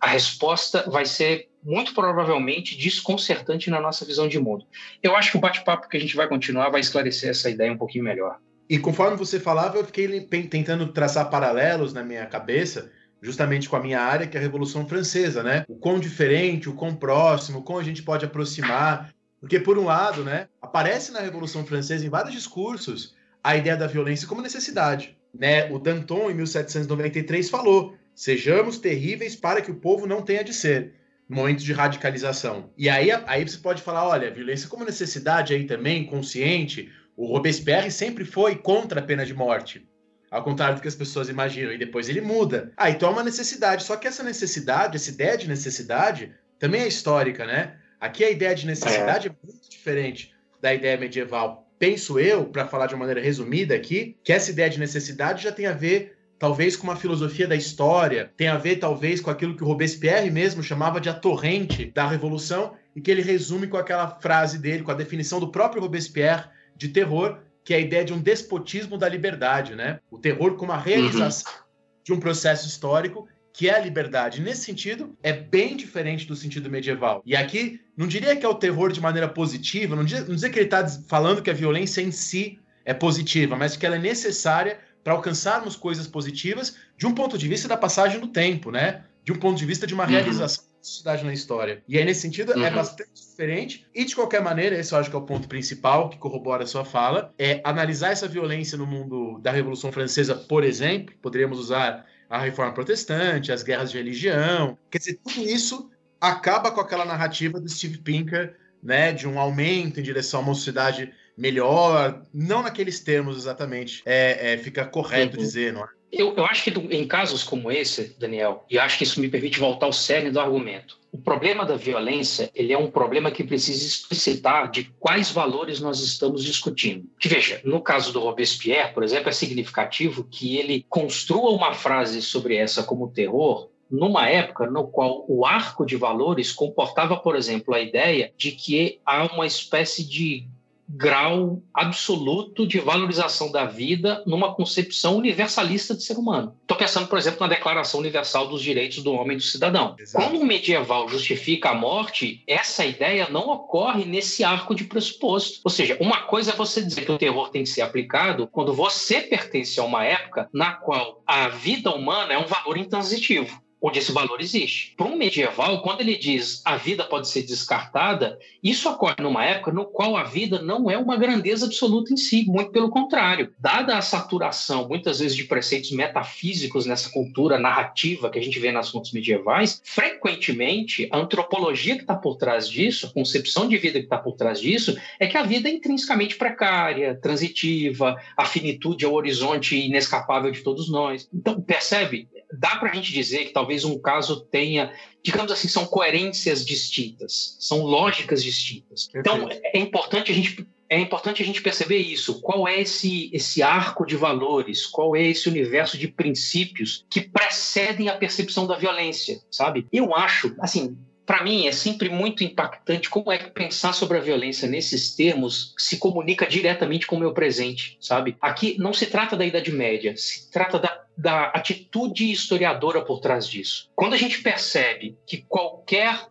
a 0.00 0.08
resposta 0.08 0.88
vai 0.90 1.04
ser 1.04 1.48
muito 1.62 1.94
provavelmente 1.94 2.76
desconcertante 2.76 3.70
na 3.70 3.80
nossa 3.80 4.04
visão 4.04 4.26
de 4.26 4.38
mundo. 4.38 4.66
Eu 5.00 5.14
acho 5.14 5.30
que 5.30 5.36
o 5.36 5.40
bate-papo 5.40 5.88
que 5.88 5.96
a 5.96 6.00
gente 6.00 6.16
vai 6.16 6.26
continuar 6.26 6.70
vai 6.70 6.80
esclarecer 6.80 7.30
essa 7.30 7.48
ideia 7.48 7.72
um 7.72 7.78
pouquinho 7.78 8.04
melhor. 8.04 8.38
E 8.68 8.78
conforme 8.78 9.16
você 9.16 9.38
falava, 9.38 9.78
eu 9.78 9.84
fiquei 9.84 10.20
tentando 10.20 10.88
traçar 10.88 11.30
paralelos 11.30 11.92
na 11.92 12.02
minha 12.02 12.26
cabeça, 12.26 12.90
justamente 13.20 13.68
com 13.68 13.76
a 13.76 13.80
minha 13.80 14.00
área, 14.00 14.26
que 14.26 14.36
é 14.36 14.40
a 14.40 14.42
Revolução 14.42 14.88
Francesa, 14.88 15.42
né? 15.42 15.64
O 15.68 15.76
quão 15.76 16.00
diferente, 16.00 16.68
o 16.68 16.74
quão 16.74 16.94
próximo, 16.94 17.60
o 17.60 17.62
quão 17.62 17.78
a 17.78 17.84
gente 17.84 18.02
pode 18.02 18.24
aproximar 18.24 19.14
porque, 19.42 19.58
por 19.58 19.76
um 19.76 19.86
lado, 19.86 20.22
né, 20.22 20.46
aparece 20.62 21.10
na 21.10 21.18
Revolução 21.18 21.66
Francesa, 21.66 22.06
em 22.06 22.08
vários 22.08 22.32
discursos, 22.32 23.16
a 23.42 23.56
ideia 23.56 23.76
da 23.76 23.88
violência 23.88 24.28
como 24.28 24.40
necessidade. 24.40 25.18
Né? 25.34 25.68
O 25.68 25.80
Danton, 25.80 26.30
em 26.30 26.34
1793, 26.34 27.50
falou: 27.50 27.96
sejamos 28.14 28.78
terríveis 28.78 29.34
para 29.34 29.60
que 29.60 29.72
o 29.72 29.74
povo 29.74 30.06
não 30.06 30.22
tenha 30.22 30.44
de 30.44 30.54
ser. 30.54 30.94
Momentos 31.28 31.64
de 31.64 31.72
radicalização. 31.72 32.70
E 32.78 32.88
aí, 32.88 33.10
aí 33.10 33.42
você 33.42 33.58
pode 33.58 33.82
falar: 33.82 34.06
olha, 34.06 34.30
violência 34.30 34.68
como 34.68 34.84
necessidade 34.84 35.52
aí 35.52 35.64
também, 35.64 36.06
consciente. 36.06 36.92
O 37.16 37.26
Robespierre 37.26 37.90
sempre 37.90 38.24
foi 38.24 38.54
contra 38.54 39.00
a 39.00 39.02
pena 39.02 39.26
de 39.26 39.34
morte. 39.34 39.84
Ao 40.30 40.44
contrário 40.44 40.76
do 40.76 40.82
que 40.82 40.88
as 40.88 40.94
pessoas 40.94 41.28
imaginam. 41.28 41.72
E 41.72 41.78
depois 41.78 42.08
ele 42.08 42.20
muda. 42.20 42.72
Ah, 42.76 42.90
então 42.90 43.08
é 43.08 43.12
uma 43.12 43.24
necessidade. 43.24 43.82
Só 43.82 43.96
que 43.96 44.06
essa 44.06 44.22
necessidade, 44.22 44.94
essa 44.94 45.10
ideia 45.10 45.36
de 45.36 45.48
necessidade, 45.48 46.32
também 46.60 46.82
é 46.82 46.86
histórica, 46.86 47.44
né? 47.44 47.81
Aqui 48.02 48.24
a 48.24 48.30
ideia 48.30 48.52
de 48.52 48.66
necessidade 48.66 49.28
é, 49.28 49.30
é 49.30 49.34
muito 49.46 49.70
diferente 49.70 50.34
da 50.60 50.74
ideia 50.74 50.98
medieval. 50.98 51.68
Penso 51.78 52.18
eu, 52.18 52.46
para 52.46 52.66
falar 52.66 52.88
de 52.88 52.94
uma 52.94 53.06
maneira 53.06 53.20
resumida 53.20 53.76
aqui, 53.76 54.16
que 54.24 54.32
essa 54.32 54.50
ideia 54.50 54.68
de 54.68 54.80
necessidade 54.80 55.44
já 55.44 55.52
tem 55.52 55.66
a 55.66 55.72
ver 55.72 56.18
talvez 56.36 56.74
com 56.76 56.82
uma 56.82 56.96
filosofia 56.96 57.46
da 57.46 57.54
história, 57.54 58.32
tem 58.36 58.48
a 58.48 58.58
ver 58.58 58.80
talvez 58.80 59.20
com 59.20 59.30
aquilo 59.30 59.56
que 59.56 59.62
o 59.62 59.66
Robespierre 59.68 60.32
mesmo 60.32 60.64
chamava 60.64 61.00
de 61.00 61.08
a 61.08 61.14
torrente 61.14 61.84
da 61.94 62.04
revolução 62.04 62.74
e 62.96 63.00
que 63.00 63.08
ele 63.08 63.22
resume 63.22 63.68
com 63.68 63.76
aquela 63.76 64.18
frase 64.18 64.58
dele, 64.58 64.82
com 64.82 64.90
a 64.90 64.94
definição 64.94 65.38
do 65.38 65.52
próprio 65.52 65.80
Robespierre 65.80 66.46
de 66.74 66.88
terror, 66.88 67.38
que 67.64 67.72
é 67.72 67.76
a 67.76 67.80
ideia 67.80 68.04
de 68.04 68.12
um 68.12 68.20
despotismo 68.20 68.98
da 68.98 69.08
liberdade, 69.08 69.76
né? 69.76 70.00
O 70.10 70.18
terror 70.18 70.56
como 70.56 70.72
a 70.72 70.76
realização 70.76 71.52
uhum. 71.52 71.58
de 72.02 72.12
um 72.12 72.18
processo 72.18 72.66
histórico 72.66 73.28
que 73.52 73.68
é 73.68 73.74
a 73.74 73.78
liberdade. 73.78 74.40
Nesse 74.40 74.64
sentido, 74.64 75.16
é 75.22 75.32
bem 75.32 75.76
diferente 75.76 76.26
do 76.26 76.34
sentido 76.34 76.70
medieval. 76.70 77.22
E 77.24 77.36
aqui, 77.36 77.80
não 77.96 78.06
diria 78.06 78.34
que 78.34 78.46
é 78.46 78.48
o 78.48 78.54
terror 78.54 78.90
de 78.90 79.00
maneira 79.00 79.28
positiva, 79.28 79.94
não 79.94 80.04
dizer, 80.04 80.26
não 80.26 80.34
dizer 80.34 80.50
que 80.50 80.58
ele 80.58 80.66
está 80.66 80.86
falando 81.06 81.42
que 81.42 81.50
a 81.50 81.54
violência 81.54 82.00
em 82.00 82.10
si 82.10 82.58
é 82.84 82.94
positiva, 82.94 83.56
mas 83.56 83.76
que 83.76 83.84
ela 83.84 83.96
é 83.96 83.98
necessária 83.98 84.78
para 85.04 85.12
alcançarmos 85.12 85.76
coisas 85.76 86.06
positivas 86.06 86.76
de 86.96 87.06
um 87.06 87.14
ponto 87.14 87.36
de 87.36 87.48
vista 87.48 87.68
da 87.68 87.76
passagem 87.76 88.20
do 88.20 88.28
tempo, 88.28 88.70
né? 88.70 89.04
De 89.24 89.32
um 89.32 89.36
ponto 89.36 89.58
de 89.58 89.66
vista 89.66 89.86
de 89.86 89.94
uma 89.94 90.04
uhum. 90.04 90.10
realização 90.10 90.64
da 90.64 90.84
sociedade 90.84 91.24
na 91.24 91.32
história. 91.32 91.82
E 91.86 91.98
aí, 91.98 92.04
nesse 92.04 92.22
sentido, 92.22 92.52
é 92.52 92.56
uhum. 92.56 92.64
é 92.64 92.70
bastante 92.70 93.10
diferente. 93.14 93.86
E, 93.94 94.04
de 94.04 94.14
qualquer 94.14 94.40
maneira, 94.40 94.76
esse 94.78 94.92
eu 94.92 94.98
acho 94.98 95.10
que 95.10 95.16
é 95.16 95.18
o 95.18 95.22
ponto 95.22 95.46
principal 95.46 96.08
que 96.08 96.18
corrobora 96.18 96.64
a 96.64 96.66
sua 96.66 96.84
fala, 96.84 97.32
é 97.38 97.60
analisar 97.64 98.12
essa 98.12 98.26
violência 98.26 98.78
no 98.78 98.86
mundo 98.86 99.38
da 99.40 99.50
Revolução 99.52 99.92
Francesa, 99.92 100.34
por 100.34 100.64
exemplo, 100.64 101.14
poderíamos 101.20 101.58
usar 101.58 102.06
a 102.32 102.38
reforma 102.38 102.72
protestante, 102.72 103.52
as 103.52 103.62
guerras 103.62 103.90
de 103.90 103.98
religião. 103.98 104.78
Quer 104.90 104.96
dizer, 104.96 105.20
tudo 105.22 105.42
isso 105.42 105.90
acaba 106.18 106.70
com 106.70 106.80
aquela 106.80 107.04
narrativa 107.04 107.60
do 107.60 107.68
Steve 107.68 107.98
Pinker, 107.98 108.56
né, 108.82 109.12
de 109.12 109.28
um 109.28 109.38
aumento 109.38 110.00
em 110.00 110.02
direção 110.02 110.40
a 110.40 110.42
uma 110.44 110.54
sociedade 110.54 111.12
melhor, 111.36 112.24
não 112.32 112.62
naqueles 112.62 113.00
termos 113.00 113.36
exatamente, 113.36 114.02
é, 114.06 114.54
é 114.54 114.58
fica 114.58 114.86
correto 114.86 115.36
uhum. 115.36 115.42
dizer, 115.42 115.74
não 115.74 115.84
é? 115.84 115.88
Eu, 116.12 116.34
eu 116.36 116.44
acho 116.44 116.62
que 116.62 116.70
do, 116.70 116.92
em 116.92 117.06
casos 117.06 117.42
como 117.42 117.72
esse, 117.72 118.14
Daniel, 118.18 118.66
e 118.70 118.78
acho 118.78 118.98
que 118.98 119.04
isso 119.04 119.18
me 119.18 119.30
permite 119.30 119.58
voltar 119.58 119.86
ao 119.86 119.92
cerne 119.92 120.30
do 120.30 120.38
argumento. 120.38 121.00
O 121.10 121.16
problema 121.16 121.64
da 121.64 121.74
violência, 121.74 122.50
ele 122.54 122.72
é 122.72 122.78
um 122.78 122.90
problema 122.90 123.30
que 123.30 123.42
precisa 123.42 123.84
explicitar 123.84 124.70
de 124.70 124.84
quais 125.00 125.30
valores 125.30 125.80
nós 125.80 126.00
estamos 126.00 126.44
discutindo. 126.44 127.08
Que 127.18 127.28
veja, 127.28 127.60
no 127.64 127.80
caso 127.80 128.12
do 128.12 128.20
Robespierre, 128.20 128.92
por 128.92 129.02
exemplo, 129.02 129.30
é 129.30 129.32
significativo 129.32 130.24
que 130.24 130.58
ele 130.58 130.84
construa 130.88 131.50
uma 131.50 131.72
frase 131.72 132.20
sobre 132.20 132.56
essa 132.56 132.82
como 132.82 133.10
terror 133.10 133.70
numa 133.90 134.26
época 134.26 134.66
no 134.66 134.86
qual 134.86 135.26
o 135.28 135.44
arco 135.44 135.84
de 135.84 135.96
valores 135.96 136.50
comportava, 136.50 137.14
por 137.18 137.36
exemplo, 137.36 137.74
a 137.74 137.80
ideia 137.80 138.32
de 138.38 138.52
que 138.52 138.98
há 139.04 139.24
uma 139.34 139.46
espécie 139.46 140.02
de 140.02 140.46
grau 140.94 141.62
absoluto 141.72 142.66
de 142.66 142.78
valorização 142.78 143.50
da 143.50 143.64
vida 143.64 144.22
numa 144.26 144.54
concepção 144.54 145.16
universalista 145.16 145.94
de 145.94 146.02
ser 146.02 146.18
humano. 146.18 146.54
Estou 146.60 146.76
pensando, 146.76 147.08
por 147.08 147.18
exemplo, 147.18 147.40
na 147.40 147.48
Declaração 147.48 148.00
Universal 148.00 148.48
dos 148.48 148.62
Direitos 148.62 149.02
do 149.02 149.12
Homem 149.12 149.34
e 149.34 149.40
do 149.40 149.42
Cidadão. 149.42 149.96
Exato. 149.98 150.24
Quando 150.24 150.40
o 150.40 150.44
medieval 150.44 151.08
justifica 151.08 151.70
a 151.70 151.74
morte, 151.74 152.42
essa 152.46 152.84
ideia 152.84 153.28
não 153.30 153.48
ocorre 153.48 154.04
nesse 154.04 154.44
arco 154.44 154.74
de 154.74 154.84
pressuposto. 154.84 155.60
Ou 155.64 155.70
seja, 155.70 155.96
uma 155.98 156.22
coisa 156.22 156.52
é 156.52 156.54
você 156.54 156.82
dizer 156.82 157.06
que 157.06 157.12
o 157.12 157.18
terror 157.18 157.48
tem 157.48 157.62
que 157.62 157.70
ser 157.70 157.80
aplicado 157.80 158.46
quando 158.46 158.74
você 158.74 159.22
pertence 159.22 159.80
a 159.80 159.84
uma 159.84 160.04
época 160.04 160.48
na 160.52 160.74
qual 160.74 161.22
a 161.26 161.48
vida 161.48 161.90
humana 161.90 162.34
é 162.34 162.38
um 162.38 162.46
valor 162.46 162.76
intransitivo 162.76 163.62
onde 163.82 163.98
esse 163.98 164.12
valor 164.12 164.40
existe. 164.40 164.94
Para 164.96 165.06
um 165.06 165.16
medieval, 165.16 165.82
quando 165.82 166.00
ele 166.00 166.16
diz 166.16 166.62
a 166.64 166.76
vida 166.76 167.02
pode 167.02 167.28
ser 167.28 167.42
descartada, 167.42 168.38
isso 168.62 168.88
ocorre 168.88 169.16
numa 169.20 169.44
época 169.44 169.72
no 169.72 169.84
qual 169.86 170.16
a 170.16 170.22
vida 170.22 170.62
não 170.62 170.88
é 170.88 170.96
uma 170.96 171.16
grandeza 171.16 171.66
absoluta 171.66 172.12
em 172.12 172.16
si, 172.16 172.44
muito 172.46 172.70
pelo 172.70 172.90
contrário. 172.90 173.52
Dada 173.58 173.98
a 173.98 174.02
saturação, 174.02 174.86
muitas 174.88 175.18
vezes, 175.18 175.36
de 175.36 175.44
preceitos 175.44 175.90
metafísicos 175.90 176.86
nessa 176.86 177.10
cultura 177.10 177.58
narrativa 177.58 178.30
que 178.30 178.38
a 178.38 178.42
gente 178.42 178.60
vê 178.60 178.70
nas 178.70 178.90
fontes 178.90 179.12
medievais, 179.12 179.82
frequentemente 179.84 181.08
a 181.10 181.18
antropologia 181.18 181.96
que 181.96 182.02
está 182.02 182.14
por 182.14 182.36
trás 182.36 182.68
disso, 182.68 183.06
a 183.06 183.12
concepção 183.12 183.68
de 183.68 183.76
vida 183.78 183.98
que 183.98 184.06
está 184.06 184.18
por 184.18 184.36
trás 184.36 184.60
disso, 184.60 184.96
é 185.18 185.26
que 185.26 185.36
a 185.36 185.42
vida 185.42 185.68
é 185.68 185.72
intrinsecamente 185.72 186.36
precária, 186.36 187.18
transitiva, 187.20 188.16
a 188.36 188.44
finitude 188.44 189.04
é 189.04 189.08
o 189.08 189.14
horizonte 189.14 189.76
inescapável 189.76 190.50
de 190.52 190.60
todos 190.62 190.88
nós. 190.88 191.28
Então, 191.32 191.60
percebe? 191.60 192.28
Dá 192.52 192.76
para 192.76 192.90
a 192.90 192.94
gente 192.94 193.12
dizer 193.12 193.46
que 193.46 193.52
talvez 193.52 193.84
um 193.84 193.98
caso 193.98 194.40
tenha, 194.40 194.92
digamos 195.22 195.50
assim, 195.50 195.68
são 195.68 195.86
coerências 195.86 196.64
distintas, 196.64 197.56
são 197.58 197.82
lógicas 197.82 198.42
distintas. 198.42 199.08
Então, 199.14 199.48
é 199.50 199.78
importante 199.78 200.30
a 200.30 200.34
gente 200.34 200.66
é 200.88 201.00
importante 201.00 201.42
a 201.42 201.46
gente 201.46 201.62
perceber 201.62 201.96
isso. 201.96 202.42
Qual 202.42 202.68
é 202.68 202.82
esse, 202.82 203.30
esse 203.32 203.62
arco 203.62 204.04
de 204.04 204.14
valores? 204.14 204.84
Qual 204.84 205.16
é 205.16 205.22
esse 205.22 205.48
universo 205.48 205.96
de 205.96 206.06
princípios 206.06 207.06
que 207.08 207.22
precedem 207.22 208.10
a 208.10 208.16
percepção 208.16 208.66
da 208.66 208.76
violência, 208.76 209.40
sabe? 209.50 209.86
Eu 209.90 210.14
acho, 210.14 210.54
assim, 210.60 210.94
para 211.32 211.44
mim 211.44 211.66
é 211.66 211.72
sempre 211.72 212.10
muito 212.10 212.44
impactante 212.44 213.08
como 213.08 213.32
é 213.32 213.38
que 213.38 213.48
pensar 213.48 213.94
sobre 213.94 214.18
a 214.18 214.20
violência 214.20 214.68
nesses 214.68 215.16
termos 215.16 215.74
se 215.78 215.96
comunica 215.96 216.46
diretamente 216.46 217.06
com 217.06 217.16
o 217.16 217.18
meu 217.18 217.32
presente, 217.32 217.96
sabe? 217.98 218.36
Aqui 218.38 218.76
não 218.78 218.92
se 218.92 219.06
trata 219.06 219.34
da 219.34 219.46
Idade 219.46 219.72
Média, 219.72 220.14
se 220.14 220.50
trata 220.50 220.78
da, 220.78 221.04
da 221.16 221.44
atitude 221.44 222.30
historiadora 222.30 223.00
por 223.00 223.18
trás 223.18 223.48
disso. 223.48 223.88
Quando 223.96 224.12
a 224.12 224.18
gente 224.18 224.42
percebe 224.42 225.16
que 225.26 225.38
qualquer 225.48 226.28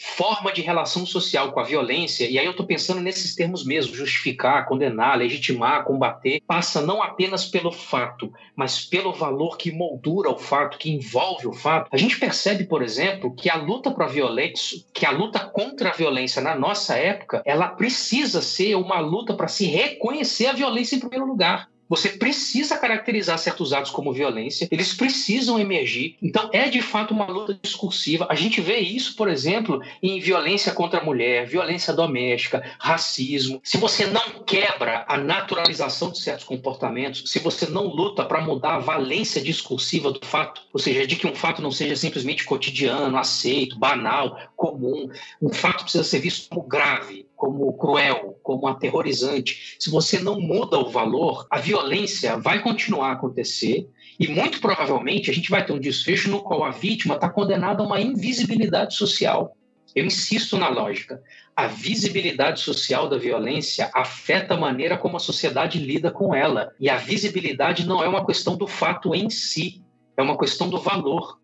forma 0.00 0.50
de 0.50 0.62
relação 0.62 1.04
social 1.04 1.52
com 1.52 1.60
a 1.60 1.64
violência, 1.64 2.26
e 2.26 2.38
aí 2.38 2.46
eu 2.46 2.52
estou 2.52 2.64
pensando 2.64 3.02
nesses 3.02 3.34
termos 3.34 3.66
mesmo, 3.66 3.94
justificar, 3.94 4.66
condenar, 4.66 5.18
legitimar, 5.18 5.84
combater, 5.84 6.40
passa 6.46 6.80
não 6.80 7.02
apenas 7.02 7.44
pelo 7.44 7.70
fato, 7.70 8.32
mas 8.56 8.80
pelo 8.80 9.12
valor 9.12 9.58
que 9.58 9.70
moldura 9.70 10.30
o 10.30 10.38
fato, 10.38 10.78
que 10.78 10.90
envolve 10.90 11.46
o 11.46 11.52
fato. 11.52 11.90
A 11.92 11.98
gente 11.98 12.18
percebe, 12.18 12.64
por 12.64 12.82
exemplo, 12.82 13.34
que 13.34 13.50
a 13.50 13.56
luta 13.56 13.90
para 13.90 14.06
a 14.06 14.08
violência, 14.08 14.82
que 14.94 15.04
a 15.04 15.10
luta 15.10 15.38
contra 15.38 15.90
a 15.90 15.94
violência 15.94 16.40
na 16.40 16.54
nossa 16.54 16.96
época, 16.96 17.42
ela 17.44 17.68
precisa 17.68 18.40
ser 18.40 18.76
uma 18.76 19.00
luta 19.00 19.34
para 19.34 19.48
se 19.48 19.66
reconhecer 19.66 20.46
a 20.46 20.54
violência 20.54 20.96
em 20.96 21.00
primeiro 21.00 21.26
lugar. 21.26 21.69
Você 21.90 22.10
precisa 22.10 22.78
caracterizar 22.78 23.36
certos 23.36 23.72
atos 23.72 23.90
como 23.90 24.12
violência, 24.12 24.68
eles 24.70 24.94
precisam 24.94 25.58
emergir. 25.58 26.16
Então, 26.22 26.48
é 26.52 26.68
de 26.68 26.80
fato 26.80 27.12
uma 27.12 27.26
luta 27.26 27.58
discursiva. 27.60 28.28
A 28.30 28.36
gente 28.36 28.60
vê 28.60 28.78
isso, 28.78 29.16
por 29.16 29.28
exemplo, 29.28 29.82
em 30.00 30.20
violência 30.20 30.72
contra 30.72 31.00
a 31.00 31.04
mulher, 31.04 31.48
violência 31.48 31.92
doméstica, 31.92 32.62
racismo. 32.78 33.60
Se 33.64 33.76
você 33.76 34.06
não 34.06 34.44
quebra 34.46 35.04
a 35.08 35.18
naturalização 35.18 36.12
de 36.12 36.20
certos 36.20 36.44
comportamentos, 36.44 37.24
se 37.26 37.40
você 37.40 37.66
não 37.66 37.88
luta 37.88 38.24
para 38.24 38.40
mudar 38.40 38.76
a 38.76 38.78
valência 38.78 39.42
discursiva 39.42 40.12
do 40.12 40.24
fato, 40.24 40.62
ou 40.72 40.78
seja, 40.78 41.04
de 41.04 41.16
que 41.16 41.26
um 41.26 41.34
fato 41.34 41.60
não 41.60 41.72
seja 41.72 41.96
simplesmente 41.96 42.44
cotidiano, 42.44 43.18
aceito, 43.18 43.76
banal, 43.76 44.38
comum, 44.54 45.10
um 45.42 45.52
fato 45.52 45.82
precisa 45.82 46.04
ser 46.04 46.20
visto 46.20 46.48
como 46.48 46.68
grave, 46.68 47.26
como 47.40 47.72
cruel, 47.72 48.38
como 48.42 48.68
aterrorizante, 48.68 49.76
se 49.80 49.88
você 49.90 50.18
não 50.18 50.38
muda 50.38 50.78
o 50.78 50.90
valor, 50.90 51.46
a 51.50 51.58
violência 51.58 52.36
vai 52.36 52.62
continuar 52.62 53.08
a 53.08 53.12
acontecer 53.12 53.88
e 54.18 54.28
muito 54.28 54.60
provavelmente 54.60 55.30
a 55.30 55.34
gente 55.34 55.50
vai 55.50 55.64
ter 55.64 55.72
um 55.72 55.80
desfecho 55.80 56.30
no 56.30 56.42
qual 56.42 56.62
a 56.62 56.70
vítima 56.70 57.14
está 57.14 57.30
condenada 57.30 57.82
a 57.82 57.86
uma 57.86 57.98
invisibilidade 57.98 58.94
social. 58.94 59.56
Eu 59.94 60.04
insisto 60.04 60.58
na 60.58 60.68
lógica. 60.68 61.22
A 61.56 61.66
visibilidade 61.66 62.60
social 62.60 63.08
da 63.08 63.16
violência 63.16 63.90
afeta 63.94 64.52
a 64.52 64.60
maneira 64.60 64.98
como 64.98 65.16
a 65.16 65.20
sociedade 65.20 65.78
lida 65.78 66.10
com 66.10 66.34
ela. 66.34 66.70
E 66.78 66.90
a 66.90 66.96
visibilidade 66.96 67.86
não 67.86 68.04
é 68.04 68.08
uma 68.08 68.24
questão 68.24 68.54
do 68.54 68.66
fato 68.66 69.14
em 69.14 69.30
si, 69.30 69.82
é 70.14 70.22
uma 70.22 70.38
questão 70.38 70.68
do 70.68 70.78
valor. 70.78 71.40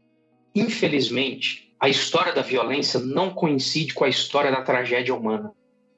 Infelizmente, 0.54 1.74
a 1.80 1.88
história 1.88 2.34
da 2.34 2.42
violência 2.42 3.00
não 3.00 3.30
coincide 3.30 3.94
com 3.94 4.04
a 4.04 4.08
história 4.08 4.50
da 4.50 4.60
tragédia 4.60 5.14
humana. 5.14 5.50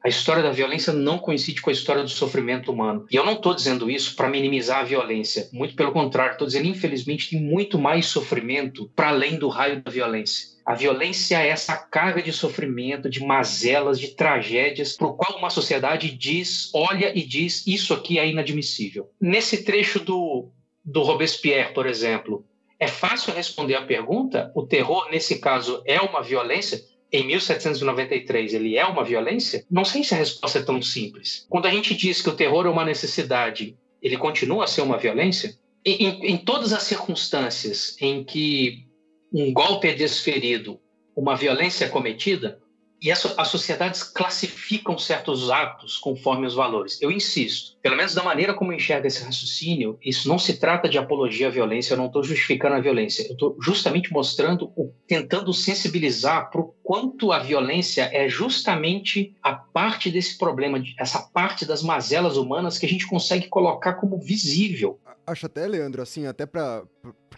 A 0.05 0.09
história 0.09 0.43
da 0.43 0.51
violência 0.51 0.93
não 0.93 1.19
coincide 1.19 1.61
com 1.61 1.71
a 1.71 1.73
história 1.73 2.03
do 2.03 2.09
sofrimento 2.09 2.71
humano. 2.71 3.07
E 3.11 3.17
eu 3.17 3.25
não 3.25 3.33
estou 3.33 3.55
dizendo 3.55 3.91
isso 3.91 4.15
para 4.15 4.29
minimizar 4.29 4.81
a 4.81 4.85
violência. 4.85 5.49
Muito 5.53 5.75
pelo 5.75 5.93
contrário, 5.93 6.33
estou 6.33 6.47
dizendo, 6.47 6.69
infelizmente, 6.69 7.31
tem 7.31 7.41
muito 7.41 7.79
mais 7.79 8.07
sofrimento 8.07 8.91
para 8.95 9.09
além 9.09 9.39
do 9.39 9.49
raio 9.49 9.83
da 9.83 9.91
violência. 9.91 10.57
A 10.65 10.75
violência 10.75 11.43
é 11.43 11.49
essa 11.49 11.77
carga 11.77 12.23
de 12.23 12.33
sofrimento, 12.33 13.09
de 13.09 13.25
mazelas, 13.25 13.99
de 13.99 14.09
tragédias, 14.09 14.97
o 15.01 15.15
qual 15.15 15.39
uma 15.39 15.51
sociedade 15.51 16.11
diz, 16.11 16.71
olha 16.75 17.11
e 17.19 17.25
diz, 17.27 17.67
isso 17.67 17.95
aqui 17.95 18.19
é 18.19 18.29
inadmissível. 18.29 19.11
Nesse 19.21 19.65
trecho 19.65 19.99
do, 19.99 20.51
do 20.85 21.03
Robespierre, 21.03 21.73
por 21.73 21.87
exemplo, 21.87 22.45
é 22.79 22.87
fácil 22.87 23.35
responder 23.35 23.75
a 23.75 23.85
pergunta: 23.85 24.53
o 24.55 24.65
terror, 24.67 25.09
nesse 25.11 25.41
caso, 25.41 25.83
é 25.85 26.01
uma 26.01 26.23
violência? 26.23 26.81
Em 27.13 27.27
1793 27.27 28.55
ele 28.55 28.77
é 28.77 28.85
uma 28.85 29.05
violência? 29.05 29.65
Não 29.71 29.85
sei 29.85 30.05
se 30.05 30.15
a 30.15 30.19
resposta 30.19 30.59
é 30.59 30.63
tão 30.63 30.81
simples. 30.83 31.47
Quando 31.49 31.67
a 31.67 31.71
gente 31.71 31.95
diz 31.95 32.21
que 32.21 32.29
o 32.29 32.37
terror 32.37 32.67
é 32.67 32.71
uma 32.71 32.85
necessidade, 32.85 33.77
ele 34.03 34.17
continua 34.17 34.65
a 34.65 34.67
ser 34.69 34.83
uma 34.83 34.99
violência? 34.99 35.59
Em, 35.85 36.05
em, 36.05 36.27
em 36.33 36.37
todas 36.37 36.73
as 36.73 36.83
circunstâncias 36.83 37.97
em 38.01 38.23
que 38.25 38.87
um 39.33 39.53
golpe 39.53 39.89
é 39.89 39.95
desferido, 39.95 40.81
uma 41.17 41.37
violência 41.37 41.87
é 41.87 41.89
cometida, 41.89 42.61
e 43.01 43.11
as, 43.11 43.21
sociedades 43.49 44.03
classificam 44.03 44.99
certos 44.99 45.51
atos 45.51 45.97
conforme 45.97 46.47
os 46.47 46.55
valores. 46.55 47.01
Eu 47.01 47.11
insisto, 47.11 47.77
pelo 47.81 47.97
menos 47.97 48.15
da 48.15 48.23
maneira 48.23 48.55
como 48.55 48.73
enxerga 48.73 49.07
esse 49.07 49.23
raciocínio, 49.23 49.99
isso 50.03 50.29
não 50.29 50.39
se 50.39 50.59
trata 50.59 50.89
de 50.89 50.99
apologia 50.99 51.47
à 51.47 51.51
violência, 51.51 51.95
eu 51.95 51.99
não 51.99 52.07
estou 52.07 52.25
justificando 52.25 52.75
a 52.75 52.81
violência, 52.81 53.23
eu 53.27 53.33
estou 53.33 53.57
justamente 53.61 54.13
mostrando, 54.13 54.73
tentando 55.07 55.53
sensibilizar 55.55 56.51
para 56.51 56.61
o 56.61 56.75
quanto 56.83 57.33
a 57.33 57.39
violência 57.39 58.11
é 58.13 58.29
justamente 58.29 59.37
a 59.43 59.55
parte 59.55 60.11
desse 60.11 60.37
problema, 60.37 60.83
essa 60.99 61.21
parte 61.21 61.65
das 61.65 61.83
mazelas 61.83 62.37
humanas 62.37 62.79
que 62.79 62.87
a 62.87 62.89
gente 62.89 63.07
consegue 63.07 63.49
colocar 63.49 63.95
como 63.95 64.19
visível. 64.19 64.99
Acho 65.27 65.47
até, 65.47 65.67
Leandro, 65.67 66.03
assim, 66.03 66.27
até 66.27 66.47
para 66.47 66.83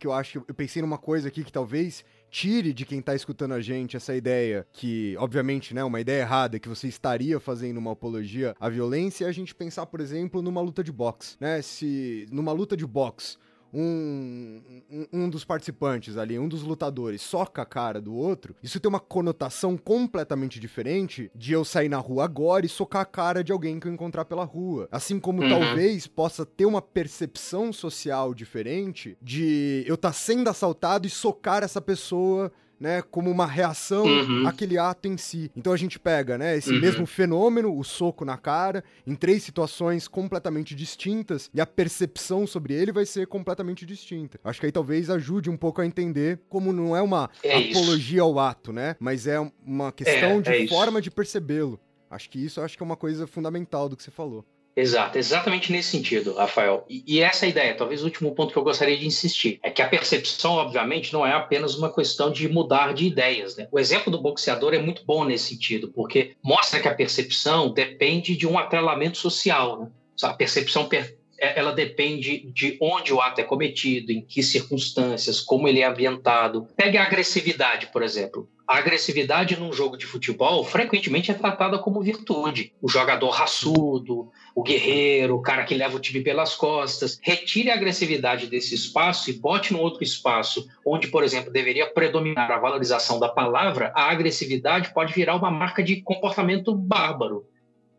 porque 0.00 0.06
eu 0.06 0.14
acho 0.14 0.40
que 0.40 0.50
eu 0.50 0.54
pensei 0.54 0.80
numa 0.80 0.96
coisa 0.96 1.28
aqui 1.28 1.44
que 1.44 1.52
talvez 1.52 2.02
tire 2.31 2.72
de 2.72 2.87
quem 2.87 3.03
tá 3.03 3.14
escutando 3.14 3.53
a 3.53 3.61
gente 3.61 3.97
essa 3.97 4.14
ideia 4.14 4.66
que, 4.72 5.16
obviamente, 5.18 5.74
né, 5.74 5.83
uma 5.83 6.01
ideia 6.01 6.22
errada 6.22 6.59
que 6.59 6.68
você 6.68 6.89
estaria 6.89 7.41
fazendo 7.41 7.78
uma 7.78 7.93
apologia 7.93 8.55
à 8.59 8.68
violência, 8.68 9.24
é 9.24 9.28
a 9.28 9.33
gente 9.33 9.55
pensar, 9.55 9.87
por 9.87 10.01
exemplo, 10.01 10.41
numa 10.41 10.61
luta 10.61 10.83
de 10.83 10.93
boxe, 10.93 11.37
né? 11.41 11.61
Se 11.61 12.26
numa 12.31 12.53
luta 12.53 12.76
de 12.76 12.87
boxe 12.87 13.37
um, 13.73 14.61
um, 14.91 15.07
um, 15.12 15.31
dos 15.31 15.45
participantes 15.45 16.16
ali, 16.16 16.39
um 16.39 16.49
dos 16.49 16.62
lutadores, 16.62 17.23
soca 17.23 17.62
a 17.62 17.66
cara 17.66 18.01
do 18.01 18.14
outro, 18.14 18.55
isso 18.62 18.81
tem 18.81 18.89
uma 18.89 19.01
conotação 19.01 19.77
completamente 19.77 20.59
diferente 20.59 21.31
de 21.35 21.53
eu 21.53 21.64
sair 21.64 21.89
na 21.89 21.99
rua 21.99 22.25
agora 22.25 22.66
e 22.66 22.68
socar 22.68 23.03
a 23.03 23.07
cara 23.07 23.45
de 23.45 23.53
alguém 23.53 23.79
que 23.79 23.87
eu 23.87 23.93
encontrar 23.93 24.25
pela 24.25 24.45
rua. 24.45 24.89
Assim 24.91 25.18
como 25.18 25.43
uhum. 25.43 25.49
talvez 25.49 26.07
possa 26.07 26.45
ter 26.45 26.66
uma 26.66 26.83
percepção 26.83 27.73
social 27.73 28.35
diferente 28.35 29.16
de 29.21 29.85
eu 29.87 29.95
estar 29.95 30.11
tá 30.11 30.12
sendo 30.12 30.49
assaltado 30.49 31.07
e 31.07 31.11
socar 31.11 31.62
essa 31.62 31.81
pessoa 31.81 32.53
né, 32.81 33.03
como 33.03 33.31
uma 33.31 33.47
reação 33.47 34.07
Uhum. 34.07 34.47
àquele 34.47 34.78
ato 34.78 35.07
em 35.07 35.16
si. 35.18 35.51
Então 35.55 35.72
a 35.72 35.76
gente 35.76 35.99
pega, 36.01 36.39
né, 36.39 36.57
esse 36.57 36.72
Uhum. 36.72 36.81
mesmo 36.81 37.07
fenômeno, 37.07 37.76
o 37.76 37.85
soco 37.85 38.24
na 38.24 38.39
cara, 38.39 38.83
em 39.07 39.14
três 39.14 39.43
situações 39.43 40.09
completamente 40.09 40.74
distintas 40.74 41.51
e 41.53 41.61
a 41.61 41.66
percepção 41.66 42.47
sobre 42.47 42.72
ele 42.72 42.91
vai 42.91 43.05
ser 43.05 43.26
completamente 43.26 43.85
distinta. 43.85 44.41
Acho 44.43 44.61
que 44.61 44.66
aí 44.66 44.72
talvez 44.72 45.11
ajude 45.11 45.51
um 45.51 45.57
pouco 45.59 45.83
a 45.83 45.87
entender 45.87 46.41
como 46.49 46.72
não 46.72 46.97
é 46.97 47.03
uma 47.03 47.28
É 47.43 47.59
isso. 47.59 47.68
apologia 47.78 48.22
ao 48.22 48.39
ato, 48.39 48.72
né, 48.72 48.97
mas 48.99 49.26
é 49.26 49.39
uma 49.66 49.93
questão 49.93 50.39
É, 50.39 50.41
de 50.41 50.51
é 50.51 50.59
isso. 50.61 50.74
forma 50.74 51.01
de 51.03 51.11
percebê-lo. 51.11 51.78
Acho 52.11 52.31
que 52.31 52.43
isso 52.45 52.61
acho 52.61 52.76
que 52.76 52.83
é 52.83 52.87
uma 52.87 52.97
coisa 52.97 53.26
fundamental 53.26 53.89
do 53.89 53.97
que 53.97 54.03
você 54.03 54.11
falou. 54.11 54.45
Exato, 54.81 55.18
exatamente 55.18 55.70
nesse 55.70 55.91
sentido, 55.91 56.33
Rafael. 56.35 56.87
E, 56.89 57.05
e 57.07 57.20
essa 57.20 57.45
é 57.45 57.51
ideia, 57.51 57.74
talvez 57.76 58.01
o 58.01 58.07
último 58.07 58.35
ponto 58.35 58.51
que 58.51 58.59
eu 58.59 58.64
gostaria 58.64 58.97
de 58.97 59.07
insistir, 59.07 59.61
é 59.62 59.70
que 59.70 59.83
a 59.83 59.89
percepção, 59.89 60.53
obviamente, 60.53 61.12
não 61.12 61.26
é 61.26 61.33
apenas 61.33 61.74
uma 61.74 61.93
questão 61.93 62.33
de 62.33 62.49
mudar 62.49 62.95
de 62.95 63.07
ideias. 63.07 63.57
Né? 63.57 63.68
O 63.70 63.78
exemplo 63.78 64.11
do 64.11 64.22
boxeador 64.22 64.72
é 64.72 64.78
muito 64.78 65.05
bom 65.05 65.22
nesse 65.24 65.49
sentido, 65.51 65.89
porque 65.89 66.35
mostra 66.43 66.81
que 66.81 66.89
a 66.89 66.95
percepção 66.95 67.70
depende 67.70 68.35
de 68.35 68.47
um 68.47 68.59
atrelamento 68.59 69.18
social. 69.18 69.81
Né? 69.81 69.89
A 70.22 70.33
percepção 70.33 70.87
per- 70.89 71.14
ela 71.41 71.72
depende 71.72 72.51
de 72.53 72.76
onde 72.80 73.12
o 73.12 73.20
ato 73.20 73.41
é 73.41 73.45
cometido, 73.45 74.12
em 74.12 74.20
que 74.20 74.43
circunstâncias, 74.43 75.41
como 75.41 75.66
ele 75.66 75.80
é 75.80 75.86
ambientado. 75.86 76.68
Pegue 76.76 76.99
a 76.99 77.05
agressividade, 77.05 77.86
por 77.86 78.03
exemplo. 78.03 78.49
A 78.70 78.78
agressividade 78.78 79.59
num 79.59 79.72
jogo 79.72 79.97
de 79.97 80.07
futebol 80.07 80.62
frequentemente 80.62 81.28
é 81.28 81.34
tratada 81.34 81.76
como 81.76 82.01
virtude. 82.01 82.72
O 82.80 82.88
jogador 82.88 83.30
raçudo, 83.30 84.30
o 84.55 84.62
guerreiro, 84.62 85.34
o 85.34 85.43
cara 85.43 85.64
que 85.64 85.74
leva 85.74 85.97
o 85.97 86.01
time 86.01 86.20
pelas 86.20 86.55
costas. 86.55 87.18
Retire 87.20 87.70
a 87.70 87.74
agressividade 87.74 88.47
desse 88.47 88.76
espaço 88.76 89.28
e 89.28 89.32
bote 89.32 89.72
no 89.72 89.80
outro 89.80 90.05
espaço, 90.05 90.68
onde, 90.86 91.09
por 91.09 91.24
exemplo, 91.24 91.53
deveria 91.53 91.93
predominar 91.93 92.49
a 92.53 92.61
valorização 92.61 93.18
da 93.18 93.28
palavra, 93.28 93.93
a 93.93 94.09
agressividade 94.09 94.95
pode 94.95 95.12
virar 95.12 95.34
uma 95.34 95.51
marca 95.51 95.82
de 95.82 96.01
comportamento 96.03 96.72
bárbaro, 96.72 97.45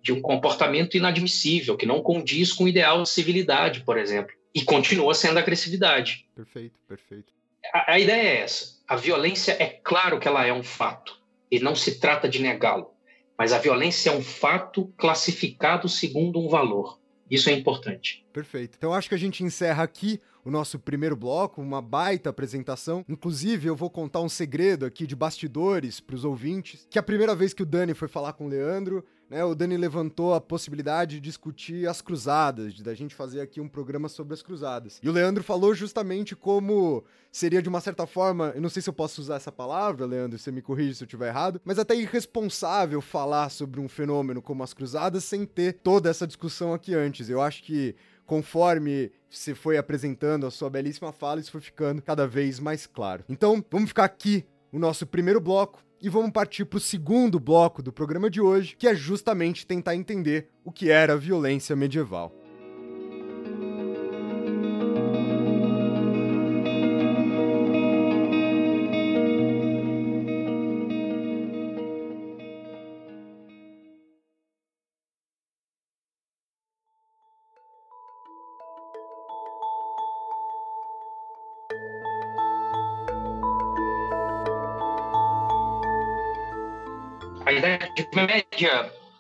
de 0.02 0.12
um 0.12 0.22
comportamento 0.22 0.98
inadmissível, 0.98 1.78
que 1.78 1.86
não 1.86 2.02
condiz 2.02 2.52
com 2.52 2.64
o 2.64 2.68
ideal 2.68 3.04
de 3.04 3.10
civilidade, 3.10 3.82
por 3.82 3.98
exemplo. 3.98 4.34
E 4.54 4.64
continua 4.64 5.14
sendo 5.14 5.40
agressividade. 5.40 6.26
Perfeito, 6.36 6.80
perfeito. 6.88 7.32
A, 7.74 7.94
a 7.94 8.00
ideia 8.00 8.22
é 8.22 8.42
essa. 8.42 8.80
A 8.88 8.96
violência 8.96 9.56
é 9.60 9.68
claro 9.68 10.20
que 10.20 10.28
ela 10.28 10.46
é 10.46 10.52
um 10.52 10.64
fato 10.64 11.20
e 11.50 11.60
não 11.60 11.76
se 11.76 12.00
trata 12.00 12.28
de 12.28 12.42
negá-lo, 12.42 12.92
mas 13.38 13.54
a 13.54 13.60
violência 13.60 14.10
é 14.10 14.14
um 14.14 14.22
fato 14.22 14.92
classificado 14.98 15.88
segundo 15.88 16.40
um 16.40 16.50
valor. 16.50 17.00
Isso 17.30 17.50
é 17.50 17.54
importante. 17.54 18.26
Perfeito. 18.34 18.76
Então 18.78 18.94
acho 18.94 19.08
que 19.08 19.16
a 19.16 19.18
gente 19.18 19.42
encerra 19.44 19.84
aqui 19.84 20.20
o 20.44 20.52
nosso 20.52 20.78
primeiro 20.80 21.16
bloco, 21.16 21.62
uma 21.62 21.82
baita 21.82 22.30
apresentação. 22.30 23.06
Inclusive, 23.08 23.70
eu 23.70 23.76
vou 23.76 23.90
contar 23.90 24.20
um 24.22 24.28
segredo 24.28 24.86
aqui 24.86 25.08
de 25.08 25.16
bastidores 25.16 26.00
para 26.00 26.16
os 26.16 26.26
ouvintes, 26.26 26.86
que 26.90 27.00
a 27.00 27.04
primeira 27.04 27.36
vez 27.36 27.54
que 27.54 27.64
o 27.64 27.66
Dani 27.66 27.94
foi 27.94 28.08
falar 28.08 28.34
com 28.34 28.46
o 28.46 28.50
Leandro, 28.50 29.06
né, 29.32 29.46
o 29.46 29.56
Dani 29.56 29.78
levantou 29.78 30.34
a 30.34 30.42
possibilidade 30.42 31.16
de 31.16 31.22
discutir 31.22 31.88
as 31.88 32.02
cruzadas, 32.02 32.82
da 32.82 32.94
gente 32.94 33.16
fazer 33.16 33.40
aqui 33.40 33.62
um 33.62 33.68
programa 33.70 34.10
sobre 34.10 34.34
as 34.34 34.42
cruzadas. 34.42 35.00
E 35.02 35.08
o 35.08 35.12
Leandro 35.14 35.42
falou 35.42 35.74
justamente 35.74 36.36
como 36.36 37.02
seria 37.32 37.62
de 37.62 37.70
uma 37.70 37.80
certa 37.80 38.06
forma, 38.06 38.52
eu 38.54 38.62
não 38.62 38.68
sei 38.68 38.82
se 38.82 38.90
eu 38.90 38.94
posso 38.94 39.22
usar 39.22 39.38
essa 39.38 39.52
palavra, 39.52 40.06
Leandro, 40.06 40.38
você 40.38 40.52
me 40.52 40.62
corrige 40.62 40.96
se 40.96 41.04
eu 41.04 41.06
estiver 41.06 41.30
errado, 41.30 41.62
mas 41.64 41.80
até 41.80 41.96
irresponsável 41.96 43.00
falar 43.00 43.50
sobre 43.50 43.80
um 43.80 43.88
fenômeno 43.88 44.42
como 44.42 44.64
as 44.64 44.74
cruzadas 44.74 45.24
sem 45.24 45.46
ter 45.46 45.80
toda 45.82 46.10
essa 46.10 46.28
discussão 46.28 46.74
aqui 46.74 46.94
antes. 46.94 47.30
Eu 47.30 47.42
acho 47.42 47.64
que 47.64 47.96
conforme 48.26 49.14
você 49.30 49.56
foi 49.56 49.78
apresentando 49.78 50.46
a 50.46 50.52
sua 50.52 50.70
belíssima 50.70 51.14
fala, 51.14 51.40
isso 51.40 51.52
foi 51.52 51.62
ficando 51.62 52.02
cada 52.02 52.28
vez 52.28 52.60
mais 52.60 52.86
claro. 52.86 53.24
Então, 53.30 53.64
vamos 53.72 53.88
ficar 53.88 54.04
aqui 54.04 54.46
o 54.74 54.80
nosso 54.80 55.08
primeiro 55.08 55.40
bloco 55.40 55.82
e 56.02 56.10
vamos 56.10 56.32
partir 56.32 56.66
para 56.66 56.78
o 56.78 56.82
segundo 56.82 57.40
bloco 57.40 57.84
do 57.84 57.94
programa 57.94 58.30
de 58.30 58.42
hoje, 58.42 58.76
que 58.76 58.88
é 58.88 58.96
justamente 58.96 59.68
tentar 59.68 59.96
entender 59.96 60.50
o 60.66 60.72
que 60.72 60.90
era 60.90 61.14
a 61.14 61.18
violência 61.18 61.76
medieval. 61.76 62.34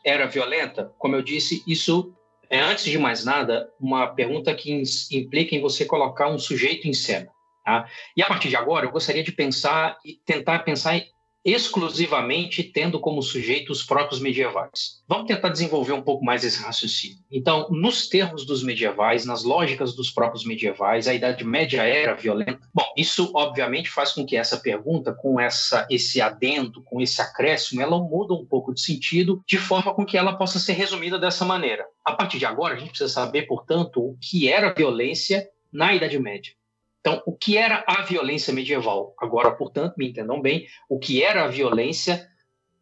Era 0.03 0.25
violenta, 0.27 0.93
como 0.97 1.15
eu 1.15 1.21
disse, 1.21 1.63
isso 1.67 2.13
é, 2.49 2.59
antes 2.59 2.83
de 2.83 2.97
mais 2.97 3.23
nada, 3.23 3.71
uma 3.79 4.07
pergunta 4.07 4.53
que 4.53 4.83
implica 5.11 5.55
em 5.55 5.61
você 5.61 5.85
colocar 5.85 6.27
um 6.27 6.37
sujeito 6.37 6.85
em 6.87 6.93
cena. 6.93 7.29
Tá? 7.63 7.87
E 8.17 8.21
a 8.21 8.27
partir 8.27 8.49
de 8.49 8.57
agora, 8.57 8.85
eu 8.85 8.91
gostaria 8.91 9.23
de 9.23 9.31
pensar 9.31 9.97
e 10.03 10.19
tentar 10.25 10.59
pensar 10.59 11.01
exclusivamente 11.43 12.63
tendo 12.63 12.99
como 12.99 13.21
sujeito 13.21 13.71
os 13.71 13.83
próprios 13.83 14.21
medievais. 14.21 15.01
Vamos 15.07 15.27
tentar 15.27 15.49
desenvolver 15.49 15.93
um 15.93 16.01
pouco 16.01 16.23
mais 16.23 16.43
esse 16.43 16.61
raciocínio. 16.61 17.17
Então, 17.31 17.67
nos 17.69 18.07
termos 18.07 18.45
dos 18.45 18.63
medievais, 18.63 19.25
nas 19.25 19.43
lógicas 19.43 19.95
dos 19.95 20.11
próprios 20.11 20.45
medievais, 20.45 21.07
a 21.07 21.13
Idade 21.13 21.43
Média 21.43 21.83
era 21.83 22.13
violenta. 22.13 22.59
Bom, 22.73 22.85
isso 22.95 23.31
obviamente 23.33 23.89
faz 23.89 24.11
com 24.11 24.25
que 24.25 24.37
essa 24.37 24.57
pergunta, 24.57 25.13
com 25.13 25.39
essa 25.39 25.87
esse 25.89 26.21
adendo, 26.21 26.83
com 26.83 27.01
esse 27.01 27.21
acréscimo, 27.21 27.81
ela 27.81 27.97
muda 27.97 28.33
um 28.33 28.45
pouco 28.45 28.73
de 28.73 28.81
sentido, 28.81 29.41
de 29.47 29.57
forma 29.57 29.93
com 29.93 30.05
que 30.05 30.17
ela 30.17 30.37
possa 30.37 30.59
ser 30.59 30.73
resumida 30.73 31.17
dessa 31.17 31.43
maneira. 31.43 31.85
A 32.05 32.13
partir 32.13 32.37
de 32.37 32.45
agora, 32.45 32.75
a 32.75 32.77
gente 32.77 32.89
precisa 32.89 33.09
saber, 33.09 33.43
portanto, 33.43 34.01
o 34.01 34.17
que 34.19 34.47
era 34.47 34.73
violência 34.73 35.47
na 35.71 35.93
Idade 35.93 36.19
Média. 36.19 36.53
Então, 37.01 37.21
o 37.25 37.35
que 37.35 37.57
era 37.57 37.83
a 37.87 38.03
violência 38.03 38.53
medieval? 38.53 39.13
Agora, 39.19 39.51
portanto, 39.51 39.95
me 39.97 40.09
entendam 40.09 40.39
bem, 40.39 40.67
o 40.87 40.99
que 40.99 41.23
era 41.23 41.43
a 41.43 41.47
violência 41.47 42.29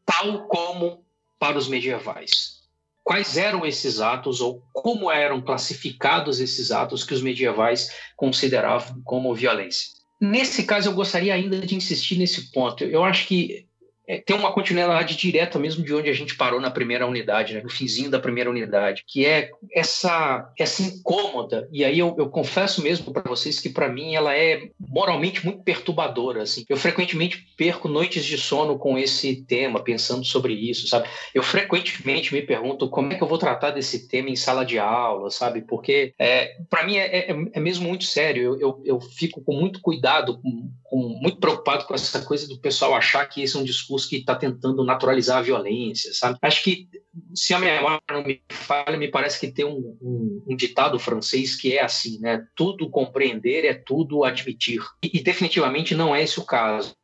tal 0.05 0.47
como 0.47 1.05
para 1.39 1.57
os 1.57 1.69
medievais? 1.69 2.59
Quais 3.01 3.37
eram 3.37 3.65
esses 3.65 4.01
atos 4.01 4.41
ou 4.41 4.61
como 4.73 5.09
eram 5.09 5.41
classificados 5.41 6.41
esses 6.41 6.69
atos 6.69 7.03
que 7.03 7.13
os 7.13 7.21
medievais 7.21 7.89
consideravam 8.15 9.01
como 9.03 9.33
violência? 9.33 9.87
Nesse 10.19 10.63
caso, 10.63 10.89
eu 10.89 10.93
gostaria 10.93 11.33
ainda 11.33 11.57
de 11.59 11.75
insistir 11.75 12.17
nesse 12.17 12.51
ponto. 12.51 12.83
Eu 12.83 13.05
acho 13.05 13.25
que 13.25 13.68
é, 14.09 14.17
tem 14.17 14.35
uma 14.35 14.51
continuidade 14.51 15.15
direta 15.15 15.59
mesmo 15.59 15.85
de 15.85 15.93
onde 15.93 16.09
a 16.09 16.13
gente 16.13 16.35
parou 16.35 16.59
na 16.59 16.71
primeira 16.71 17.05
unidade, 17.05 17.53
né, 17.53 17.61
no 17.61 17.69
finzinho 17.69 18.09
da 18.09 18.19
primeira 18.19 18.49
unidade, 18.49 19.03
que 19.05 19.23
é 19.23 19.51
essa, 19.71 20.51
essa 20.57 20.81
incômoda. 20.81 21.69
E 21.71 21.85
aí 21.85 21.99
eu, 21.99 22.15
eu 22.17 22.27
confesso 22.27 22.81
mesmo 22.81 23.13
para 23.13 23.29
vocês 23.29 23.59
que 23.59 23.69
para 23.69 23.87
mim 23.87 24.15
ela 24.15 24.35
é 24.35 24.69
moralmente 24.79 25.45
muito 25.45 25.61
perturbadora. 25.61 26.41
Assim. 26.41 26.65
Eu 26.67 26.75
frequentemente 26.75 27.45
perco 27.55 27.87
noites 27.87 28.25
de 28.25 28.35
sono 28.35 28.79
com 28.79 28.97
esse 28.97 29.43
tema, 29.43 29.83
pensando 29.83 30.25
sobre 30.25 30.53
isso, 30.53 30.87
sabe? 30.87 31.07
Eu 31.31 31.43
frequentemente 31.43 32.33
me 32.33 32.41
pergunto 32.41 32.89
como 32.89 33.13
é 33.13 33.15
que 33.15 33.21
eu 33.21 33.27
vou 33.27 33.37
tratar 33.37 33.69
desse 33.69 34.07
tema 34.07 34.29
em 34.31 34.35
sala 34.35 34.65
de 34.65 34.79
aula, 34.79 35.29
sabe? 35.29 35.61
Porque 35.61 36.15
é, 36.17 36.55
para 36.67 36.83
mim 36.83 36.97
é, 36.97 37.31
é, 37.31 37.35
é 37.53 37.59
mesmo 37.59 37.87
muito 37.87 38.05
sério. 38.05 38.41
Eu, 38.41 38.59
eu, 38.59 38.81
eu 38.85 38.99
fico 38.99 39.39
com 39.41 39.53
muito 39.53 39.79
cuidado, 39.81 40.41
com, 40.41 40.71
com, 40.83 40.97
muito 41.21 41.37
preocupado 41.37 41.85
com 41.85 41.93
essa 41.93 42.21
coisa 42.21 42.47
do 42.47 42.57
pessoal 42.57 42.95
achar 42.95 43.23
que 43.27 43.43
esse 43.43 43.55
é 43.55 43.59
um 43.59 43.63
discurso 43.63 43.98
que 44.05 44.17
está 44.17 44.35
tentando 44.35 44.83
naturalizar 44.83 45.37
a 45.37 45.41
violência, 45.41 46.13
sabe? 46.13 46.37
Acho 46.41 46.63
que, 46.63 46.87
se 47.33 47.53
a 47.53 47.59
minha 47.59 47.75
memória 47.75 48.01
não 48.11 48.23
me 48.23 48.41
falha, 48.49 48.97
me 48.97 49.09
parece 49.09 49.39
que 49.39 49.51
tem 49.51 49.65
um, 49.65 49.97
um, 50.01 50.43
um 50.47 50.55
ditado 50.55 50.99
francês 50.99 51.55
que 51.55 51.77
é 51.77 51.83
assim, 51.83 52.19
né? 52.19 52.45
Tudo 52.55 52.89
compreender 52.89 53.65
é 53.65 53.73
tudo 53.73 54.23
admitir. 54.23 54.81
E, 55.03 55.17
e 55.19 55.23
definitivamente 55.23 55.95
não 55.95 56.15
é 56.15 56.23
esse 56.23 56.39
o 56.39 56.45
caso. 56.45 56.95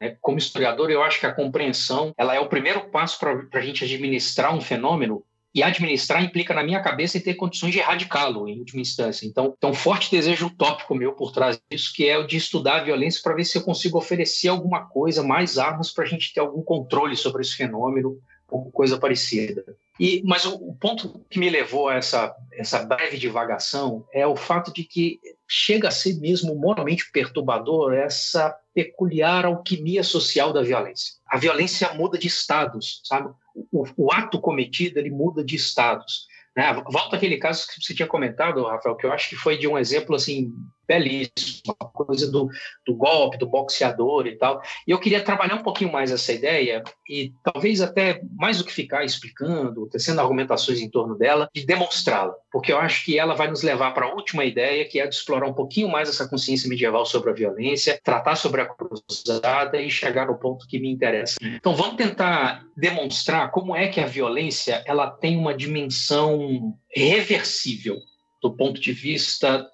Né? 0.00 0.16
Como 0.20 0.38
historiador, 0.38 0.90
eu 0.90 1.02
acho 1.02 1.20
que 1.20 1.26
a 1.26 1.34
compreensão 1.34 2.12
ela 2.16 2.34
é 2.34 2.40
o 2.40 2.48
primeiro 2.48 2.88
passo 2.90 3.18
para 3.18 3.46
a 3.52 3.60
gente 3.60 3.84
administrar 3.84 4.54
um 4.54 4.60
fenômeno 4.60 5.24
e 5.54 5.62
administrar 5.62 6.22
implica, 6.22 6.54
na 6.54 6.62
minha 6.62 6.80
cabeça, 6.80 7.18
em 7.18 7.20
ter 7.20 7.34
condições 7.34 7.72
de 7.72 7.78
erradicá-lo, 7.78 8.48
em 8.48 8.58
última 8.58 8.80
instância. 8.80 9.26
Então, 9.26 9.54
tem 9.58 9.68
um 9.68 9.74
forte 9.74 10.10
desejo 10.10 10.46
utópico 10.46 10.94
meu 10.94 11.12
por 11.12 11.32
trás 11.32 11.60
disso, 11.70 11.92
que 11.94 12.08
é 12.08 12.16
o 12.16 12.26
de 12.26 12.36
estudar 12.36 12.80
a 12.80 12.84
violência 12.84 13.20
para 13.22 13.34
ver 13.34 13.44
se 13.44 13.58
eu 13.58 13.62
consigo 13.62 13.98
oferecer 13.98 14.48
alguma 14.48 14.86
coisa, 14.86 15.22
mais 15.22 15.58
armas 15.58 15.90
para 15.90 16.04
a 16.04 16.06
gente 16.06 16.32
ter 16.32 16.40
algum 16.40 16.62
controle 16.62 17.16
sobre 17.16 17.42
esse 17.42 17.56
fenômeno, 17.56 18.18
ou 18.48 18.70
coisa 18.70 18.98
parecida. 18.98 19.64
E, 20.00 20.22
mas 20.24 20.46
o, 20.46 20.54
o 20.54 20.74
ponto 20.74 21.22
que 21.28 21.38
me 21.38 21.50
levou 21.50 21.90
a 21.90 21.96
essa, 21.96 22.34
essa 22.54 22.82
breve 22.82 23.18
divagação 23.18 24.06
é 24.14 24.26
o 24.26 24.34
fato 24.34 24.72
de 24.72 24.82
que 24.82 25.20
chega 25.46 25.88
a 25.88 25.90
ser 25.90 26.18
mesmo 26.18 26.54
moralmente 26.54 27.12
perturbador 27.12 27.92
essa 27.92 28.56
peculiar 28.72 29.44
alquimia 29.44 30.02
social 30.02 30.54
da 30.54 30.62
violência. 30.62 31.16
A 31.28 31.36
violência 31.36 31.92
muda 31.92 32.16
de 32.16 32.28
estados, 32.28 33.02
sabe? 33.04 33.28
O, 33.70 33.84
o 33.94 34.10
ato 34.10 34.40
cometido 34.40 34.98
ele 34.98 35.10
muda 35.10 35.44
de 35.44 35.54
estados. 35.54 36.26
Né? 36.56 36.72
Volta 36.90 37.16
aquele 37.16 37.36
caso 37.36 37.66
que 37.66 37.84
você 37.84 37.92
tinha 37.92 38.08
comentado, 38.08 38.64
Rafael, 38.64 38.96
que 38.96 39.04
eu 39.04 39.12
acho 39.12 39.28
que 39.28 39.36
foi 39.36 39.58
de 39.58 39.68
um 39.68 39.76
exemplo 39.76 40.16
assim 40.16 40.50
belíssimo, 40.90 41.76
a 41.78 41.84
coisa 41.84 42.28
do, 42.28 42.48
do 42.84 42.94
golpe, 42.96 43.38
do 43.38 43.46
boxeador 43.46 44.26
e 44.26 44.36
tal. 44.36 44.60
E 44.86 44.90
eu 44.90 44.98
queria 44.98 45.22
trabalhar 45.22 45.54
um 45.54 45.62
pouquinho 45.62 45.92
mais 45.92 46.10
essa 46.10 46.32
ideia 46.32 46.82
e 47.08 47.32
talvez 47.44 47.80
até 47.80 48.20
mais 48.36 48.58
do 48.58 48.64
que 48.64 48.72
ficar 48.72 49.04
explicando, 49.04 49.88
tecendo 49.88 50.20
argumentações 50.20 50.80
em 50.80 50.90
torno 50.90 51.16
dela, 51.16 51.48
de 51.54 51.64
demonstrá-la, 51.64 52.34
porque 52.50 52.72
eu 52.72 52.78
acho 52.78 53.04
que 53.04 53.16
ela 53.16 53.34
vai 53.34 53.48
nos 53.48 53.62
levar 53.62 53.92
para 53.94 54.06
a 54.06 54.14
última 54.14 54.44
ideia, 54.44 54.84
que 54.84 54.98
é 54.98 55.06
de 55.06 55.14
explorar 55.14 55.46
um 55.46 55.54
pouquinho 55.54 55.88
mais 55.88 56.08
essa 56.08 56.28
consciência 56.28 56.68
medieval 56.68 57.06
sobre 57.06 57.30
a 57.30 57.34
violência, 57.34 58.00
tratar 58.02 58.34
sobre 58.34 58.62
a 58.62 58.66
cruzada 58.66 59.80
e 59.80 59.88
chegar 59.88 60.26
no 60.26 60.38
ponto 60.38 60.66
que 60.66 60.80
me 60.80 60.90
interessa. 60.90 61.36
Então 61.40 61.76
vamos 61.76 61.94
tentar 61.94 62.64
demonstrar 62.76 63.52
como 63.52 63.76
é 63.76 63.86
que 63.86 64.00
a 64.00 64.06
violência 64.06 64.82
ela 64.86 65.08
tem 65.08 65.36
uma 65.36 65.54
dimensão 65.54 66.74
reversível 66.92 67.96
do 68.42 68.50
ponto 68.50 68.80
de 68.80 68.92
vista 68.92 69.68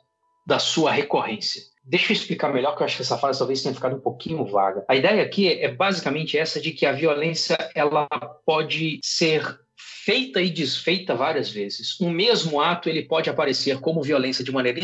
da 0.47 0.61
sua 0.61 0.93
recorrência. 0.93 1.63
Deixa 1.85 2.13
eu 2.13 2.17
explicar 2.17 2.53
melhor, 2.53 2.77
que 2.77 2.83
eu 2.83 2.85
acho 2.85 2.97
que 2.97 3.03
essa 3.03 3.19
fase 3.19 3.39
talvez 3.39 3.63
tenha 3.63 3.75
ficado 3.75 3.97
um 3.97 4.01
pouquinho 4.01 4.45
vaga. 4.45 4.85
A 4.89 4.95
ideia 4.95 5.23
aqui 5.23 5.49
é 5.49 5.69
basicamente 5.69 6.39
essa 6.39 6.61
de 6.61 6.71
que 6.73 6.87
a 6.87 6.93
violência 6.93 7.57
ela 7.75 8.09
pode 8.45 9.01
ser 9.03 9.59
feita 9.77 10.41
e 10.41 10.51
desfeita 10.51 11.15
várias 11.15 11.51
vezes. 11.51 12.01
Um 12.01 12.11
mesmo 12.11 12.61
ato 12.61 12.89
ele 12.89 13.03
pode 13.03 13.29
aparecer 13.29 13.81
como 13.81 14.03
violência 14.03 14.45
de 14.45 14.53
maneira 14.53 14.81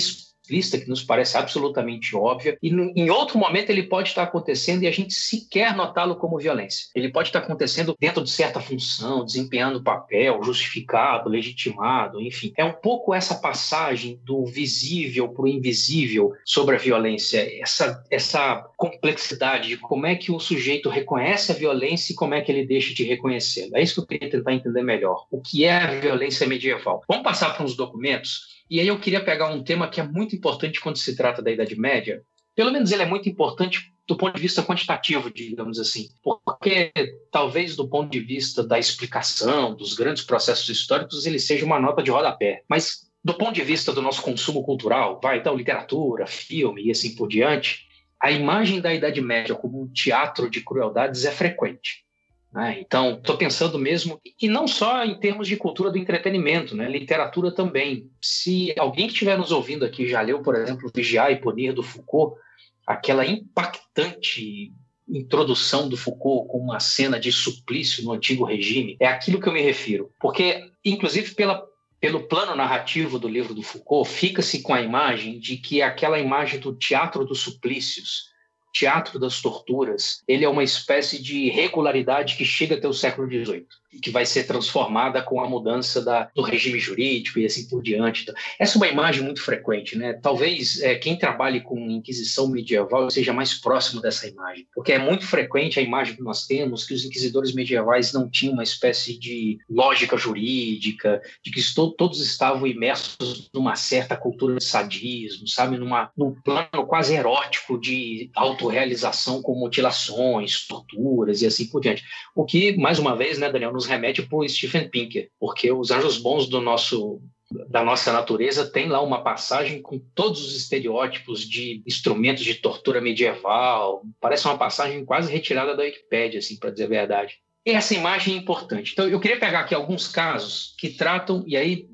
lista 0.51 0.79
que 0.79 0.89
nos 0.89 1.03
parece 1.03 1.37
absolutamente 1.37 2.15
óbvia, 2.17 2.59
e 2.63 2.69
em 2.69 3.11
outro 3.11 3.39
momento 3.39 3.71
ele 3.71 3.85
pode 3.85 4.09
estar 4.09 4.23
acontecendo 4.23 4.83
e 4.83 4.87
a 4.87 4.91
gente 4.91 5.15
sequer 5.15 5.75
notá-lo 5.75 6.17
como 6.17 6.39
violência. 6.39 6.87
Ele 6.95 7.11
pode 7.11 7.29
estar 7.29 7.41
acontecendo 7.41 7.97
dentro 7.99 8.23
de 8.23 8.31
certa 8.31 8.61
função, 8.61 9.25
desempenhando 9.25 9.83
papel, 9.83 10.43
justificado, 10.43 11.29
legitimado, 11.29 12.21
enfim. 12.21 12.53
É 12.57 12.65
um 12.65 12.73
pouco 12.73 13.15
essa 13.15 13.35
passagem 13.35 14.21
do 14.25 14.45
visível 14.47 15.29
para 15.29 15.45
o 15.45 15.49
invisível 15.49 16.33
sobre 16.45 16.77
a 16.77 16.79
violência, 16.79 17.47
essa, 17.61 18.05
essa 18.11 18.57
complexidade 18.77 19.69
de 19.69 19.77
como 19.77 20.07
é 20.07 20.15
que 20.15 20.33
o 20.33 20.41
sujeito 20.41 20.89
reconhece 20.89 21.53
a 21.53 21.55
violência 21.55 22.13
e 22.13 22.17
como 22.17 22.35
é 22.35 22.41
que 22.41 22.51
ele 22.51 22.67
deixa 22.67 22.95
de 22.95 23.05
reconhecê-la. 23.05 23.79
É 23.79 23.83
isso 23.83 23.95
que 23.95 24.01
eu 24.01 24.07
queria 24.07 24.31
tentar 24.31 24.53
entender 24.53 24.83
melhor. 24.83 25.27
O 25.31 25.41
que 25.41 25.65
é 25.65 25.77
a 25.77 26.01
violência 26.01 26.47
medieval? 26.47 27.03
Vamos 27.09 27.23
passar 27.23 27.55
para 27.55 27.65
uns 27.65 27.77
documentos 27.77 28.52
e 28.73 28.81
aí 28.81 28.89
eu 28.89 28.99
queria 28.99 29.23
pegar 29.23 29.51
um 29.51 29.63
tema 29.63 29.87
que 29.87 30.01
é 30.01 30.03
muito 30.03 30.35
importante 30.35 30.81
quando 30.81 30.97
se 30.97 31.15
trata 31.15 31.43
da 31.43 31.51
Idade 31.51 31.79
Média. 31.79 32.23
Pelo 32.55 32.73
menos 32.73 32.91
ele 32.91 33.03
é 33.03 33.07
muito 33.07 33.29
importante 33.29 33.93
do 34.09 34.17
ponto 34.17 34.35
de 34.35 34.41
vista 34.41 34.63
quantitativo, 34.63 35.31
digamos 35.31 35.79
assim, 35.79 36.09
porque 36.23 36.91
talvez 37.31 37.77
do 37.77 37.87
ponto 37.87 38.11
de 38.11 38.19
vista 38.19 38.67
da 38.67 38.79
explicação 38.79 39.77
dos 39.77 39.93
grandes 39.93 40.23
processos 40.23 40.67
históricos 40.71 41.27
ele 41.27 41.39
seja 41.39 41.67
uma 41.67 41.79
nota 41.79 42.03
de 42.03 42.11
rodapé, 42.11 42.63
mas 42.67 43.11
do 43.23 43.35
ponto 43.35 43.53
de 43.53 43.61
vista 43.61 43.93
do 43.93 44.01
nosso 44.01 44.23
consumo 44.23 44.63
cultural, 44.65 45.21
vai 45.23 45.37
então 45.37 45.55
literatura, 45.55 46.27
filme 46.27 46.87
e 46.87 46.91
assim 46.91 47.15
por 47.15 47.29
diante, 47.29 47.87
a 48.19 48.33
imagem 48.33 48.81
da 48.81 48.95
Idade 48.95 49.21
Média 49.21 49.55
como 49.55 49.83
um 49.83 49.93
teatro 49.93 50.49
de 50.49 50.63
crueldades 50.63 51.27
é 51.27 51.31
frequente. 51.31 52.07
Né? 52.53 52.81
Então, 52.81 53.15
estou 53.15 53.37
pensando 53.37 53.79
mesmo, 53.79 54.21
e 54.41 54.49
não 54.49 54.69
só 54.69 55.05
em 55.05 55.19
termos 55.19 55.49
de 55.49 55.57
cultura 55.57 55.91
do 55.91 55.99
entretenimento, 55.99 56.77
né? 56.77 56.89
literatura 56.89 57.51
também. 57.51 58.11
Se 58.21 58.75
alguém 58.79 59.07
que 59.07 59.15
estiver 59.15 59.39
nos 59.39 59.51
ouvindo 59.51 59.85
aqui 59.85 60.07
já 60.07 60.21
leu, 60.21 60.43
por 60.43 60.55
exemplo, 60.55 60.91
Vigiar 60.95 61.33
e 61.33 61.37
Punir 61.37 61.73
do 61.73 61.83
Foucault, 61.83 62.39
aquela 62.87 63.25
impactante 63.25 64.73
introdução 65.09 65.89
do 65.89 65.97
Foucault 65.97 66.49
com 66.49 66.59
uma 66.59 66.81
cena 66.81 67.19
de 67.19 67.33
suplício 67.33 68.05
no 68.05 68.13
antigo 68.13 68.45
regime, 68.45 68.97
é 69.01 69.07
aquilo 69.07 69.41
que 69.41 69.49
eu 69.49 69.53
me 69.53 69.63
refiro. 69.63 70.11
Porque, 70.21 70.71
inclusive, 70.85 71.35
pela, 71.35 71.67
pelo 72.01 72.29
plano 72.29 72.55
narrativo 72.55 73.19
do 73.19 73.29
livro 73.29 73.55
do 73.55 73.63
Foucault, 73.63 74.09
fica-se 74.09 74.63
com 74.63 74.75
a 74.75 74.83
imagem 74.83 75.39
de 75.39 75.57
que 75.57 75.83
aquela 75.83 76.19
imagem 76.19 76.61
do 76.61 76.75
teatro 76.75 77.25
dos 77.25 77.41
suplícios, 77.41 78.32
teatro 78.73 79.19
das 79.19 79.41
torturas, 79.41 80.23
ele 80.27 80.45
é 80.45 80.49
uma 80.49 80.65
espécie 80.65 81.23
de 81.23 81.51
regularidade 81.51 82.37
que 82.37 82.45
chega 82.45 82.77
até 82.77 82.89
o 82.89 82.93
século 82.93 83.29
XVIII 83.29 83.67
que 84.01 84.11
vai 84.11 84.25
ser 84.25 84.45
transformada 84.45 85.23
com 85.23 85.41
a 85.41 85.49
mudança 85.49 86.03
da, 86.03 86.31
do 86.35 86.43
regime 86.43 86.79
jurídico 86.79 87.39
e 87.39 87.47
assim 87.47 87.69
por 87.69 87.83
diante. 87.83 88.23
Então, 88.23 88.35
essa 88.59 88.77
é 88.77 88.79
uma 88.79 88.89
imagem 88.89 89.23
muito 89.23 89.43
frequente, 89.43 89.97
né? 89.97 90.15
Talvez 90.15 90.81
é, 90.81 90.95
quem 90.95 91.17
trabalhe 91.17 91.61
com 91.61 91.91
Inquisição 91.91 92.49
medieval 92.49 93.11
seja 93.11 93.33
mais 93.33 93.55
próximo 93.55 94.01
dessa 94.01 94.27
imagem, 94.27 94.67
porque 94.75 94.93
é 94.93 94.99
muito 94.99 95.27
frequente 95.27 95.79
a 95.79 95.83
imagem 95.83 96.17
que 96.17 96.23
nós 96.23 96.47
temos 96.47 96.85
que 96.85 96.95
os 96.95 97.05
inquisidores 97.05 97.55
medievais 97.55 98.13
não 98.13 98.29
tinham 98.29 98.55
uma 98.55 98.63
espécie 98.63 99.19
de 99.19 99.59
lógica 99.69 100.17
jurídica, 100.17 101.21
de 101.43 101.51
que 101.51 101.63
todos 101.97 102.21
estavam 102.21 102.67
imersos 102.67 103.51
numa 103.53 103.77
certa 103.77 104.17
cultura 104.17 104.57
de 104.57 104.65
sadismo, 104.65 105.47
sabe? 105.47 105.77
Numa, 105.77 106.11
num 106.17 106.33
plano 106.33 106.87
quase 106.87 107.15
erótico 107.15 107.79
de 107.79 108.31
autorrealização 108.35 109.43
com 109.43 109.55
mutilações, 109.55 110.67
torturas 110.67 111.43
e 111.43 111.47
assim 111.47 111.67
por 111.67 111.81
diante. 111.81 112.05
O 112.35 112.45
que, 112.45 112.77
mais 112.77 112.99
uma 112.99 113.17
vez, 113.17 113.39
né, 113.39 113.51
Daniel, 113.51 113.73
nos 113.73 113.82
remete 113.87 114.23
para 114.23 114.39
o 114.39 114.49
Stephen 114.49 114.89
Pinker, 114.89 115.31
porque 115.39 115.71
os 115.73 115.91
anjos 115.91 116.19
bons 116.19 116.49
do 116.49 116.61
nosso 116.61 117.21
da 117.69 117.85
nossa 117.85 118.13
natureza 118.13 118.67
tem 118.67 118.89
lá 118.89 119.03
uma 119.03 119.23
passagem 119.23 119.83
com 119.83 119.99
todos 120.15 120.43
os 120.43 120.57
estereótipos 120.57 121.47
de 121.47 121.83
instrumentos 121.87 122.45
de 122.45 122.55
tortura 122.55 123.01
medieval. 123.01 124.03
Parece 124.21 124.47
uma 124.47 124.57
passagem 124.57 125.05
quase 125.05 125.31
retirada 125.31 125.77
da 125.77 125.83
Wikipédia, 125.83 126.39
assim, 126.39 126.57
para 126.57 126.71
dizer 126.71 126.85
a 126.85 126.89
verdade. 126.89 127.39
E 127.65 127.71
essa 127.71 127.95
imagem 127.95 128.35
é 128.35 128.39
importante. 128.39 128.93
Então, 128.93 129.09
eu 129.09 129.21
queria 129.21 129.39
pegar 129.39 129.61
aqui 129.61 129.75
alguns 129.75 130.09
casos 130.09 130.75
que 130.79 130.91
tratam, 130.91 131.45
e 131.47 131.57
aí 131.57 131.87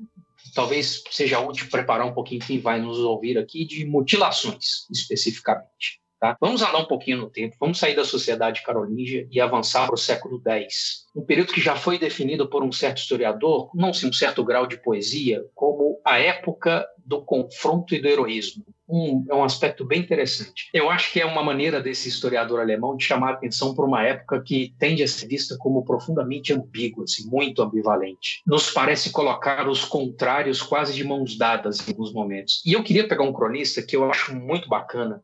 talvez 0.55 1.03
seja 1.11 1.39
útil 1.39 1.67
preparar 1.69 2.07
um 2.07 2.13
pouquinho 2.13 2.41
quem 2.41 2.59
vai 2.59 2.81
nos 2.81 2.97
ouvir 2.99 3.37
aqui, 3.37 3.65
de 3.65 3.85
mutilações, 3.85 4.87
especificamente. 4.91 5.99
Tá? 6.19 6.35
Vamos 6.41 6.61
andar 6.61 6.79
um 6.79 6.85
pouquinho 6.85 7.19
no 7.19 7.29
tempo, 7.29 7.55
vamos 7.57 7.79
sair 7.79 7.95
da 7.95 8.03
sociedade 8.03 8.61
carolíngia 8.63 9.25
e 9.31 9.39
avançar 9.39 9.85
para 9.85 9.95
o 9.95 9.97
século 9.97 10.41
X. 10.45 11.05
Um 11.15 11.23
período 11.23 11.53
que 11.53 11.61
já 11.61 11.77
foi 11.77 11.97
definido 11.97 12.49
por 12.49 12.61
um 12.61 12.73
certo 12.73 12.97
historiador, 12.97 13.71
não 13.73 13.93
sim 13.93 14.09
um 14.09 14.13
certo 14.13 14.43
grau 14.43 14.67
de 14.67 14.81
poesia, 14.81 15.45
como 15.55 16.01
a 16.05 16.19
época 16.19 16.85
do 17.05 17.23
confronto 17.23 17.95
e 17.95 18.01
do 18.01 18.07
heroísmo. 18.07 18.65
Um, 18.87 19.23
é 19.29 19.35
um 19.35 19.43
aspecto 19.43 19.85
bem 19.85 20.01
interessante. 20.01 20.67
Eu 20.73 20.89
acho 20.89 21.13
que 21.13 21.21
é 21.21 21.25
uma 21.25 21.43
maneira 21.43 21.79
desse 21.79 22.09
historiador 22.09 22.59
alemão 22.59 22.97
de 22.97 23.05
chamar 23.05 23.29
a 23.29 23.33
atenção 23.33 23.73
para 23.73 23.85
uma 23.85 24.03
época 24.03 24.41
que 24.41 24.73
tende 24.79 25.03
a 25.03 25.07
ser 25.07 25.27
vista 25.27 25.55
como 25.57 25.85
profundamente 25.85 26.51
ambígua, 26.51 27.03
assim, 27.03 27.29
muito 27.29 27.61
ambivalente. 27.61 28.41
Nos 28.45 28.71
parece 28.71 29.11
colocar 29.11 29.67
os 29.69 29.85
contrários 29.85 30.61
quase 30.61 30.93
de 30.93 31.03
mãos 31.03 31.37
dadas 31.37 31.87
em 31.87 31.91
alguns 31.91 32.11
momentos. 32.11 32.63
E 32.65 32.73
eu 32.73 32.83
queria 32.83 33.07
pegar 33.07 33.23
um 33.23 33.33
cronista 33.33 33.81
que 33.81 33.95
eu 33.95 34.09
acho 34.09 34.35
muito 34.35 34.67
bacana, 34.67 35.23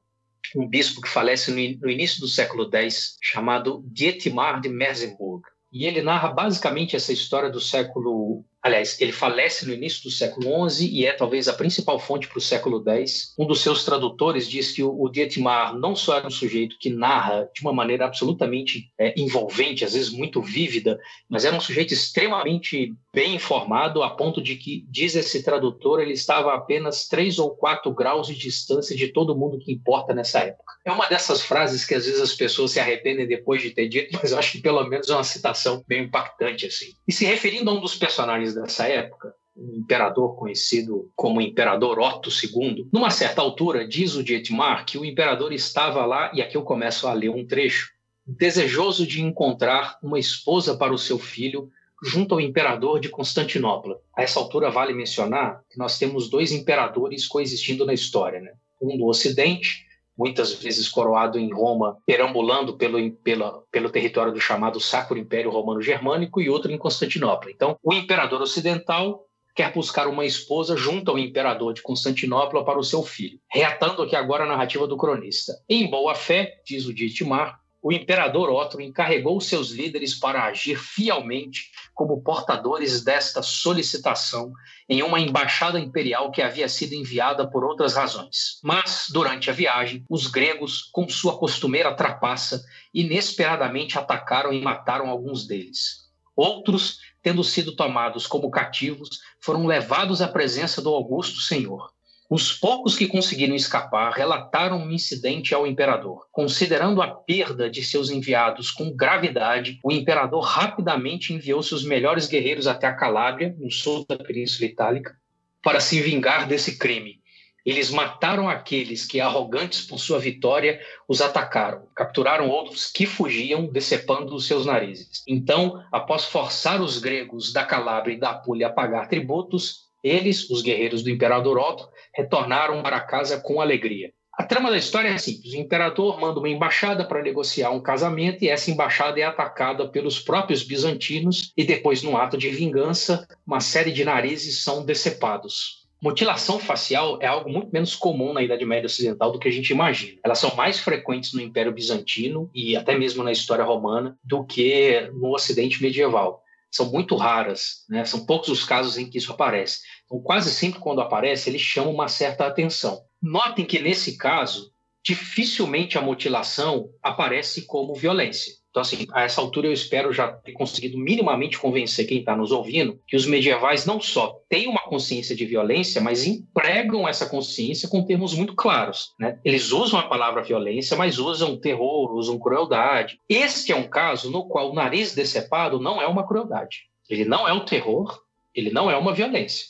um 0.55 0.67
bispo 0.67 1.01
que 1.01 1.09
falece 1.09 1.51
no, 1.51 1.89
início 1.89 2.19
do 2.19 2.27
século 2.27 2.69
X, 2.71 3.17
chamado 3.21 3.83
Dietmar 3.87 4.59
de 4.61 4.69
Merseburg. 4.69 5.43
E 5.71 5.85
ele 5.85 6.01
narra 6.01 6.29
basicamente 6.29 6.95
essa 6.95 7.11
história 7.11 7.49
do 7.49 7.59
século 7.59 8.45
Aliás, 8.65 8.99
ele 8.99 9.11
falece 9.11 9.63
no 9.67 9.73
início 9.75 10.01
do 10.01 10.09
século 10.09 10.67
XI 10.67 10.89
e 10.91 11.05
é 11.05 11.13
talvez 11.13 11.47
a 11.47 11.53
principal 11.53 11.99
fonte 11.99 12.27
para 12.27 12.39
o 12.39 12.41
século 12.41 12.83
X. 12.83 13.31
Um 13.37 13.45
dos 13.45 13.61
seus 13.61 13.85
tradutores 13.85 14.49
diz 14.49 14.71
que 14.71 14.81
o, 14.81 15.07
Dietmar 15.07 15.77
não 15.77 15.95
só 15.95 16.17
era 16.17 16.25
um 16.25 16.31
sujeito 16.31 16.75
que 16.79 16.89
narra 16.89 17.47
de 17.53 17.61
uma 17.61 17.71
maneira 17.71 18.05
absolutamente 18.05 18.91
é, 18.97 19.13
envolvente, 19.21 19.85
às 19.85 19.93
vezes 19.93 20.09
muito 20.09 20.41
vívida, 20.41 20.99
mas 21.29 21.45
era 21.45 21.55
um 21.55 21.61
sujeito 21.61 21.93
extremamente 21.93 22.91
bem 23.13 23.35
informado, 23.35 24.01
a 24.01 24.09
ponto 24.09 24.41
de 24.41 24.55
que, 24.55 24.83
diz 24.89 25.15
esse 25.15 25.43
tradutor, 25.43 26.01
ele 26.01 26.13
estava 26.13 26.51
a 26.51 26.55
apenas 26.55 27.07
três 27.07 27.37
ou 27.37 27.51
quatro 27.51 27.93
graus 27.93 28.25
de 28.25 28.35
distância 28.35 28.95
de 28.95 29.09
todo 29.09 29.37
mundo 29.37 29.59
que 29.59 29.71
importa 29.71 30.11
nessa 30.11 30.39
época. 30.39 30.73
É 30.83 30.91
uma 30.91 31.07
dessas 31.07 31.41
frases 31.41 31.85
que 31.85 31.93
às 31.93 32.05
vezes 32.05 32.19
as 32.19 32.33
pessoas 32.33 32.71
se 32.71 32.79
arrependem 32.79 33.27
depois 33.27 33.61
de 33.61 33.69
ter 33.69 33.87
dito, 33.87 34.17
mas 34.19 34.31
eu 34.31 34.39
acho 34.39 34.53
que 34.53 34.59
pelo 34.59 34.83
menos 34.87 35.07
é 35.09 35.13
uma 35.13 35.23
citação 35.23 35.83
bem 35.87 36.05
impactante 36.05 36.65
assim. 36.65 36.93
E 37.07 37.11
se 37.11 37.25
referindo 37.25 37.69
a 37.69 37.73
um 37.73 37.79
dos 37.79 37.95
personagens 37.95 38.54
dessa 38.55 38.87
época, 38.87 39.33
um 39.55 39.75
imperador 39.75 40.35
conhecido 40.35 41.11
como 41.15 41.39
Imperador 41.39 41.99
Otto 41.99 42.29
II, 42.29 42.89
numa 42.91 43.09
certa 43.09 43.41
altura, 43.41 43.87
diz 43.87 44.15
o 44.15 44.23
Dietmar 44.23 44.85
que 44.85 44.97
o 44.97 45.05
imperador 45.05 45.53
estava 45.53 46.05
lá, 46.05 46.31
e 46.33 46.41
aqui 46.41 46.57
eu 46.57 46.63
começo 46.63 47.07
a 47.07 47.13
ler 47.13 47.29
um 47.29 47.45
trecho, 47.45 47.93
desejoso 48.25 49.05
de 49.05 49.21
encontrar 49.21 49.97
uma 50.01 50.19
esposa 50.19 50.75
para 50.75 50.93
o 50.93 50.97
seu 50.97 51.19
filho 51.19 51.69
junto 52.03 52.33
ao 52.33 52.41
imperador 52.41 52.99
de 52.99 53.09
Constantinopla. 53.09 53.99
A 54.15 54.23
essa 54.23 54.39
altura 54.39 54.69
vale 54.69 54.93
mencionar 54.93 55.61
que 55.69 55.77
nós 55.77 55.97
temos 55.97 56.29
dois 56.29 56.51
imperadores 56.51 57.27
coexistindo 57.27 57.85
na 57.85 57.93
história, 57.93 58.41
né? 58.41 58.53
um 58.81 58.97
do 58.97 59.05
Ocidente 59.05 59.84
muitas 60.17 60.53
vezes 60.53 60.87
coroado 60.87 61.37
em 61.37 61.51
Roma, 61.51 61.97
perambulando 62.05 62.77
pelo, 62.77 63.11
pela, 63.11 63.63
pelo 63.71 63.89
território 63.89 64.33
do 64.33 64.39
chamado 64.39 64.79
Sacro 64.79 65.17
Império 65.17 65.51
Romano 65.51 65.81
Germânico, 65.81 66.41
e 66.41 66.49
outro 66.49 66.71
em 66.71 66.77
Constantinopla. 66.77 67.51
Então, 67.51 67.77
o 67.83 67.93
imperador 67.93 68.41
ocidental 68.41 69.25
quer 69.55 69.71
buscar 69.73 70.07
uma 70.07 70.25
esposa 70.25 70.75
junto 70.75 71.09
ao 71.09 71.17
imperador 71.17 71.73
de 71.73 71.81
Constantinopla 71.81 72.65
para 72.65 72.77
o 72.77 72.83
seu 72.83 73.01
filho. 73.03 73.39
Reatando 73.49 74.01
aqui 74.01 74.15
agora 74.15 74.43
a 74.43 74.47
narrativa 74.47 74.85
do 74.85 74.97
cronista. 74.97 75.53
Em 75.69 75.89
boa 75.89 76.13
fé, 76.13 76.61
diz 76.65 76.85
o 76.85 76.93
Dietmar, 76.93 77.57
o 77.85 77.93
imperador 77.93 78.49
Otto 78.49 78.81
encarregou 78.81 79.39
seus 79.39 79.69
líderes 79.69 80.15
para 80.15 80.45
agir 80.45 80.75
fielmente 80.75 81.69
como 81.93 82.19
portadores 82.19 83.03
desta 83.03 83.43
solicitação 83.43 84.51
em 84.89 85.03
uma 85.03 85.19
embaixada 85.19 85.79
imperial 85.79 86.31
que 86.31 86.41
havia 86.41 86.67
sido 86.67 86.93
enviada 86.93 87.47
por 87.47 87.63
outras 87.63 87.93
razões. 87.93 88.59
Mas, 88.63 89.05
durante 89.13 89.51
a 89.51 89.53
viagem, 89.53 90.03
os 90.09 90.25
gregos, 90.25 90.89
com 90.91 91.07
sua 91.07 91.37
costumeira 91.37 91.93
trapaça, 91.93 92.65
inesperadamente 92.91 93.99
atacaram 93.99 94.51
e 94.51 94.59
mataram 94.63 95.07
alguns 95.07 95.45
deles. 95.45 96.05
Outros, 96.35 96.97
tendo 97.21 97.43
sido 97.43 97.75
tomados 97.75 98.25
como 98.25 98.49
cativos, 98.49 99.09
foram 99.39 99.67
levados 99.67 100.23
à 100.23 100.27
presença 100.27 100.81
do 100.81 100.89
Augusto 100.89 101.39
Senhor. 101.39 101.94
Os 102.27 102.51
poucos 102.51 102.95
que 102.95 103.07
conseguiram 103.07 103.53
escapar 103.53 104.11
relataram 104.11 104.79
um 104.79 104.91
incidente 104.91 105.53
ao 105.53 105.67
imperador. 105.67 106.25
Considerando 106.31 106.99
a 107.01 107.07
perda 107.07 107.69
de 107.69 107.83
seus 107.83 108.09
enviados 108.09 108.71
com 108.71 108.95
gravidade, 108.95 109.79
o 109.83 109.91
imperador 109.91 110.41
rapidamente 110.41 111.33
enviou 111.33 111.61
seus 111.61 111.83
melhores 111.83 112.27
guerreiros 112.27 112.65
até 112.65 112.87
a 112.87 112.95
Calábria, 112.95 113.55
no 113.59 113.69
sul 113.69 114.03
da 114.09 114.17
Península 114.17 114.65
Itálica, 114.67 115.15
para 115.61 115.79
se 115.79 116.01
vingar 116.01 116.47
desse 116.47 116.79
crime. 116.79 117.19
Eles 117.63 117.91
mataram 117.91 118.49
aqueles 118.49 119.05
que, 119.05 119.19
arrogantes 119.19 119.81
por 119.81 119.99
sua 119.99 120.19
vitória, 120.19 120.79
os 121.07 121.21
atacaram. 121.21 121.87
Capturaram 121.95 122.49
outros 122.49 122.91
que 122.91 123.05
fugiam, 123.05 123.67
decepando 123.67 124.35
os 124.35 124.47
seus 124.47 124.65
narizes. 124.65 125.23
Então, 125.27 125.83
após 125.91 126.25
forçar 126.25 126.81
os 126.81 126.99
gregos 126.99 127.53
da 127.53 127.63
Calábria 127.63 128.13
e 128.13 128.19
da 128.19 128.31
Apulia 128.31 128.67
a 128.67 128.71
pagar 128.71 129.07
tributos, 129.07 129.85
eles, 130.03 130.47
os 130.51 130.61
guerreiros 130.61 131.01
do 131.01 131.09
imperador 131.09 131.57
Otto, 131.57 131.89
retornaram 132.15 132.81
para 132.81 132.99
casa 133.01 133.39
com 133.39 133.59
alegria. 133.61 134.11
A 134.37 134.43
trama 134.43 134.69
da 134.69 134.77
história 134.77 135.09
é 135.09 135.17
simples: 135.17 135.53
o 135.53 135.57
imperador 135.57 136.19
manda 136.19 136.39
uma 136.39 136.49
embaixada 136.49 137.05
para 137.05 137.21
negociar 137.21 137.71
um 137.71 137.81
casamento 137.81 138.43
e 138.43 138.49
essa 138.49 138.69
embaixada 138.69 139.19
é 139.19 139.23
atacada 139.23 139.87
pelos 139.87 140.19
próprios 140.19 140.61
bizantinos 140.61 141.53
e 141.55 141.63
depois, 141.63 142.03
num 142.03 142.17
ato 142.17 142.37
de 142.37 142.49
vingança, 142.49 143.27
uma 143.47 143.61
série 143.61 143.91
de 143.91 144.03
narizes 144.03 144.61
são 144.61 144.83
decepados. 144.83 145.85
Mutilação 146.01 146.59
facial 146.59 147.17
é 147.21 147.25
algo 147.25 147.49
muito 147.49 147.71
menos 147.71 147.95
comum 147.95 148.33
na 148.33 148.43
Idade 148.43 148.65
Média 148.65 148.85
Ocidental 148.85 149.31
do 149.31 149.39
que 149.39 149.47
a 149.47 149.51
gente 149.51 149.71
imagina. 149.71 150.19
Elas 150.23 150.37
são 150.37 150.53
mais 150.53 150.77
frequentes 150.77 151.33
no 151.33 151.41
Império 151.41 151.71
Bizantino 151.71 152.49
e 152.53 152.75
até 152.75 152.97
mesmo 152.97 153.23
na 153.23 153.31
história 153.31 153.63
romana 153.63 154.17
do 154.23 154.45
que 154.45 155.09
no 155.13 155.33
Ocidente 155.33 155.81
medieval 155.81 156.43
são 156.75 156.91
muito 156.91 157.15
raras, 157.15 157.85
né? 157.89 158.03
são 158.03 158.25
poucos 158.25 158.49
os 158.49 158.65
casos 158.65 158.97
em 158.97 159.09
que 159.09 159.17
isso 159.17 159.31
aparece. 159.31 159.79
Então, 160.05 160.19
quase 160.19 160.51
sempre 160.51 160.79
quando 160.79 161.01
aparece, 161.01 161.49
ele 161.49 161.59
chama 161.59 161.89
uma 161.89 162.07
certa 162.07 162.45
atenção. 162.45 163.01
Notem 163.21 163.65
que, 163.65 163.79
nesse 163.79 164.17
caso, 164.17 164.71
dificilmente 165.03 165.97
a 165.97 166.01
mutilação 166.01 166.89
aparece 167.01 167.65
como 167.65 167.93
violência. 167.93 168.53
Então, 168.75 168.81
assim, 168.81 169.07
a 169.13 169.21
essa 169.21 169.39
altura 169.39 169.67
eu 169.67 169.71
espero 169.71 170.11
já 170.11 170.27
ter 170.27 170.51
conseguido 170.51 170.97
minimamente 170.97 171.57
convencer 171.57 172.05
quem 172.05 172.19
está 172.19 172.35
nos 172.35 172.51
ouvindo 172.51 172.99
que 173.07 173.15
os 173.15 173.25
medievais 173.25 173.85
não 173.85 174.01
só 174.01 174.41
têm 174.49 174.67
uma 174.67 174.81
consciência 174.81 175.33
de 175.33 175.45
violência, 175.45 176.01
mas 176.01 176.27
empregam 176.27 177.07
essa 177.07 177.25
consciência 177.25 177.87
com 177.87 178.03
termos 178.03 178.33
muito 178.33 178.53
claros. 178.53 179.13
Né? 179.17 179.39
Eles 179.45 179.71
usam 179.71 179.97
a 179.97 180.09
palavra 180.09 180.43
violência, 180.43 180.97
mas 180.97 181.17
usam 181.19 181.57
terror, 181.57 182.13
usam 182.15 182.37
crueldade. 182.37 183.17
Este 183.29 183.71
é 183.71 183.75
um 183.77 183.87
caso 183.87 184.29
no 184.29 184.45
qual 184.45 184.69
o 184.69 184.75
nariz 184.75 185.15
decepado 185.15 185.79
não 185.79 186.01
é 186.01 186.07
uma 186.07 186.27
crueldade. 186.27 186.89
Ele 187.09 187.23
não 187.23 187.47
é 187.47 187.53
um 187.53 187.63
terror, 187.63 188.19
ele 188.53 188.71
não 188.71 188.91
é 188.91 188.97
uma 188.97 189.13
violência. 189.13 189.67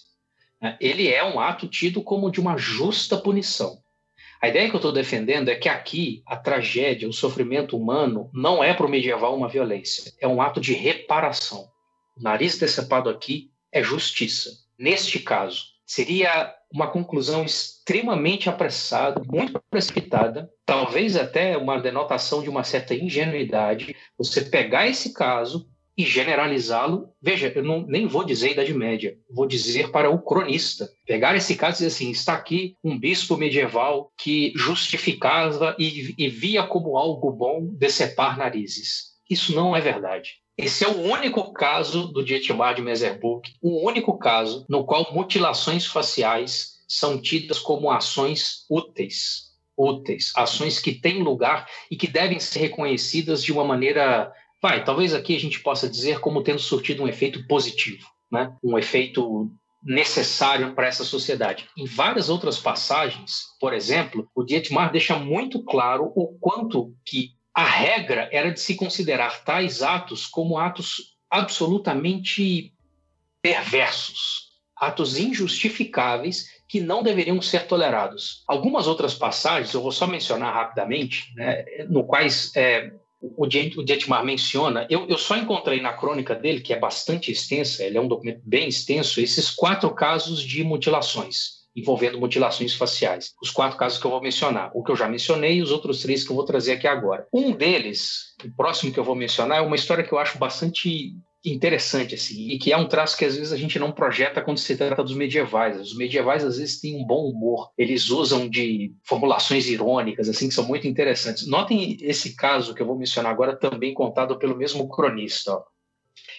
Né? 0.61 0.77
Ele 0.79 1.07
é 1.07 1.23
um 1.23 1.39
ato 1.39 1.67
tido 1.67 2.01
como 2.01 2.31
de 2.31 2.39
uma 2.39 2.57
justa 2.57 3.17
punição. 3.17 3.77
A 4.41 4.49
ideia 4.49 4.69
que 4.69 4.75
eu 4.75 4.79
estou 4.79 4.91
defendendo 4.91 5.49
é 5.49 5.55
que 5.55 5.69
aqui 5.69 6.21
a 6.25 6.35
tragédia, 6.35 7.09
o 7.09 7.13
sofrimento 7.13 7.77
humano, 7.77 8.29
não 8.33 8.63
é 8.63 8.73
para 8.73 8.85
o 8.85 8.89
medieval 8.89 9.35
uma 9.35 9.47
violência, 9.47 10.13
é 10.19 10.27
um 10.27 10.41
ato 10.41 10.59
de 10.59 10.73
reparação. 10.73 11.67
O 12.17 12.21
nariz 12.21 12.57
decepado 12.57 13.09
aqui 13.09 13.49
é 13.71 13.81
justiça. 13.81 14.51
Neste 14.77 15.19
caso, 15.19 15.63
seria 15.85 16.53
uma 16.71 16.87
conclusão 16.87 17.43
extremamente 17.43 18.49
apressada, 18.49 19.21
muito 19.25 19.61
precipitada, 19.69 20.49
talvez 20.65 21.15
até 21.15 21.57
uma 21.57 21.79
denotação 21.79 22.43
de 22.43 22.49
uma 22.49 22.63
certa 22.63 22.93
ingenuidade, 22.93 23.95
você 24.17 24.41
pegar 24.41 24.87
esse 24.87 25.13
caso 25.13 25.69
e 25.97 26.03
generalizá-lo. 26.03 27.09
Veja, 27.21 27.51
eu 27.55 27.63
não, 27.63 27.85
nem 27.87 28.07
vou 28.07 28.23
dizer 28.23 28.51
Idade 28.51 28.73
Média, 28.73 29.17
vou 29.29 29.47
dizer 29.47 29.91
para 29.91 30.09
o 30.09 30.21
cronista. 30.21 30.89
Pegar 31.05 31.35
esse 31.35 31.55
caso 31.55 31.75
e 31.75 31.77
dizer 31.77 31.87
assim: 31.87 32.11
está 32.11 32.33
aqui 32.33 32.75
um 32.83 32.99
bispo 32.99 33.37
medieval 33.37 34.11
que 34.17 34.51
justificava 34.55 35.75
e, 35.79 36.13
e 36.17 36.27
via 36.27 36.63
como 36.63 36.97
algo 36.97 37.31
bom 37.31 37.69
decepar 37.73 38.37
narizes. 38.37 39.15
Isso 39.29 39.55
não 39.55 39.75
é 39.75 39.81
verdade. 39.81 40.33
Esse 40.57 40.85
é 40.85 40.87
o 40.87 41.01
único 41.01 41.51
caso 41.51 42.07
do 42.07 42.23
Dietmar 42.23 42.75
de 42.75 42.81
Meserbuck, 42.81 43.51
o 43.61 43.85
único 43.85 44.17
caso 44.17 44.65
no 44.69 44.85
qual 44.85 45.13
mutilações 45.13 45.85
faciais 45.85 46.75
são 46.87 47.19
tidas 47.21 47.59
como 47.59 47.91
ações 47.91 48.65
úteis. 48.69 49.53
Úteis, 49.77 50.31
ações 50.37 50.79
que 50.79 50.93
têm 50.93 51.21
lugar 51.21 51.67
e 51.91 51.97
que 51.97 52.07
devem 52.07 52.39
ser 52.39 52.59
reconhecidas 52.59 53.43
de 53.43 53.51
uma 53.51 53.65
maneira 53.65 54.31
vai, 54.65 54.83
talvez 54.83 55.13
aqui 55.13 55.35
a 55.35 55.39
gente 55.39 55.59
possa 55.59 55.87
dizer 55.87 56.19
como 56.19 56.41
tendo 56.41 56.57
surtido 56.57 57.03
um 57.03 57.07
efeito 57.07 57.45
positivo, 57.45 58.03
né? 58.31 58.51
um 58.63 58.79
efeito 58.79 59.51
necessário 59.83 60.73
para 60.73 60.87
essa 60.87 61.03
sociedade. 61.03 61.69
Em 61.77 61.85
várias 61.85 62.29
outras 62.29 62.57
passagens, 62.57 63.43
por 63.59 63.75
exemplo, 63.75 64.27
o 64.33 64.43
Dietmar 64.43 64.91
deixa 64.91 65.19
muito 65.19 65.63
claro 65.63 66.11
o 66.15 66.35
quanto 66.39 66.95
que 67.05 67.29
a 67.53 67.63
regra 67.63 68.27
era 68.31 68.51
de 68.51 68.59
se 68.59 68.73
considerar 68.73 69.43
tais 69.43 69.83
atos 69.83 70.25
como 70.25 70.57
atos 70.57 71.15
absolutamente 71.29 72.73
perversos, 73.43 74.49
atos 74.75 75.15
injustificáveis 75.19 76.47
que 76.67 76.81
não 76.81 77.03
deveriam 77.03 77.39
ser 77.39 77.67
tolerados. 77.67 78.43
Algumas 78.47 78.87
outras 78.87 79.13
passagens, 79.13 79.71
eu 79.75 79.83
vou 79.83 79.91
só 79.91 80.07
mencionar 80.07 80.51
rapidamente, 80.51 81.31
né, 81.35 81.63
no 81.87 82.03
quais 82.03 82.51
é, 82.55 82.91
o 83.37 83.47
Dietmar 83.47 84.23
menciona, 84.23 84.85
eu, 84.89 85.07
eu 85.07 85.17
só 85.17 85.35
encontrei 85.37 85.81
na 85.81 85.93
crônica 85.93 86.35
dele, 86.35 86.61
que 86.61 86.73
é 86.73 86.79
bastante 86.79 87.31
extensa, 87.31 87.83
ele 87.83 87.97
é 87.97 88.01
um 88.01 88.07
documento 88.07 88.41
bem 88.43 88.67
extenso, 88.67 89.19
esses 89.21 89.49
quatro 89.49 89.89
casos 89.93 90.41
de 90.41 90.63
mutilações, 90.63 91.65
envolvendo 91.75 92.19
mutilações 92.19 92.73
faciais. 92.73 93.33
Os 93.41 93.51
quatro 93.51 93.77
casos 93.77 93.99
que 93.99 94.05
eu 94.05 94.11
vou 94.11 94.21
mencionar. 94.21 94.71
O 94.73 94.83
que 94.83 94.91
eu 94.91 94.95
já 94.95 95.07
mencionei 95.07 95.55
e 95.55 95.61
os 95.61 95.71
outros 95.71 96.01
três 96.01 96.23
que 96.23 96.31
eu 96.31 96.35
vou 96.35 96.45
trazer 96.45 96.73
aqui 96.73 96.87
agora. 96.87 97.27
Um 97.33 97.51
deles, 97.51 98.35
o 98.43 98.51
próximo 98.55 98.91
que 98.91 98.99
eu 98.99 99.03
vou 99.03 99.15
mencionar, 99.15 99.57
é 99.57 99.61
uma 99.61 99.75
história 99.75 100.03
que 100.03 100.13
eu 100.13 100.19
acho 100.19 100.37
bastante 100.37 101.15
interessante, 101.53 102.15
assim, 102.15 102.49
e 102.49 102.57
que 102.57 102.73
é 102.73 102.77
um 102.77 102.87
traço 102.87 103.17
que 103.17 103.25
às 103.25 103.35
vezes 103.35 103.53
a 103.53 103.57
gente 103.57 103.77
não 103.77 103.91
projeta 103.91 104.41
quando 104.41 104.57
se 104.57 104.75
trata 104.75 105.03
dos 105.03 105.15
medievais. 105.15 105.79
Os 105.79 105.95
medievais 105.95 106.43
às 106.43 106.57
vezes 106.57 106.79
têm 106.79 106.95
um 106.95 107.05
bom 107.05 107.29
humor, 107.29 107.71
eles 107.77 108.09
usam 108.09 108.49
de 108.49 108.93
formulações 109.03 109.67
irônicas, 109.67 110.27
assim, 110.27 110.47
que 110.47 110.55
são 110.55 110.65
muito 110.65 110.87
interessantes. 110.87 111.47
Notem 111.47 111.97
esse 112.01 112.35
caso 112.35 112.73
que 112.73 112.81
eu 112.81 112.87
vou 112.87 112.97
mencionar 112.97 113.31
agora, 113.31 113.55
também 113.55 113.93
contado 113.93 114.37
pelo 114.37 114.57
mesmo 114.57 114.89
cronista. 114.89 115.53
Ó. 115.53 115.63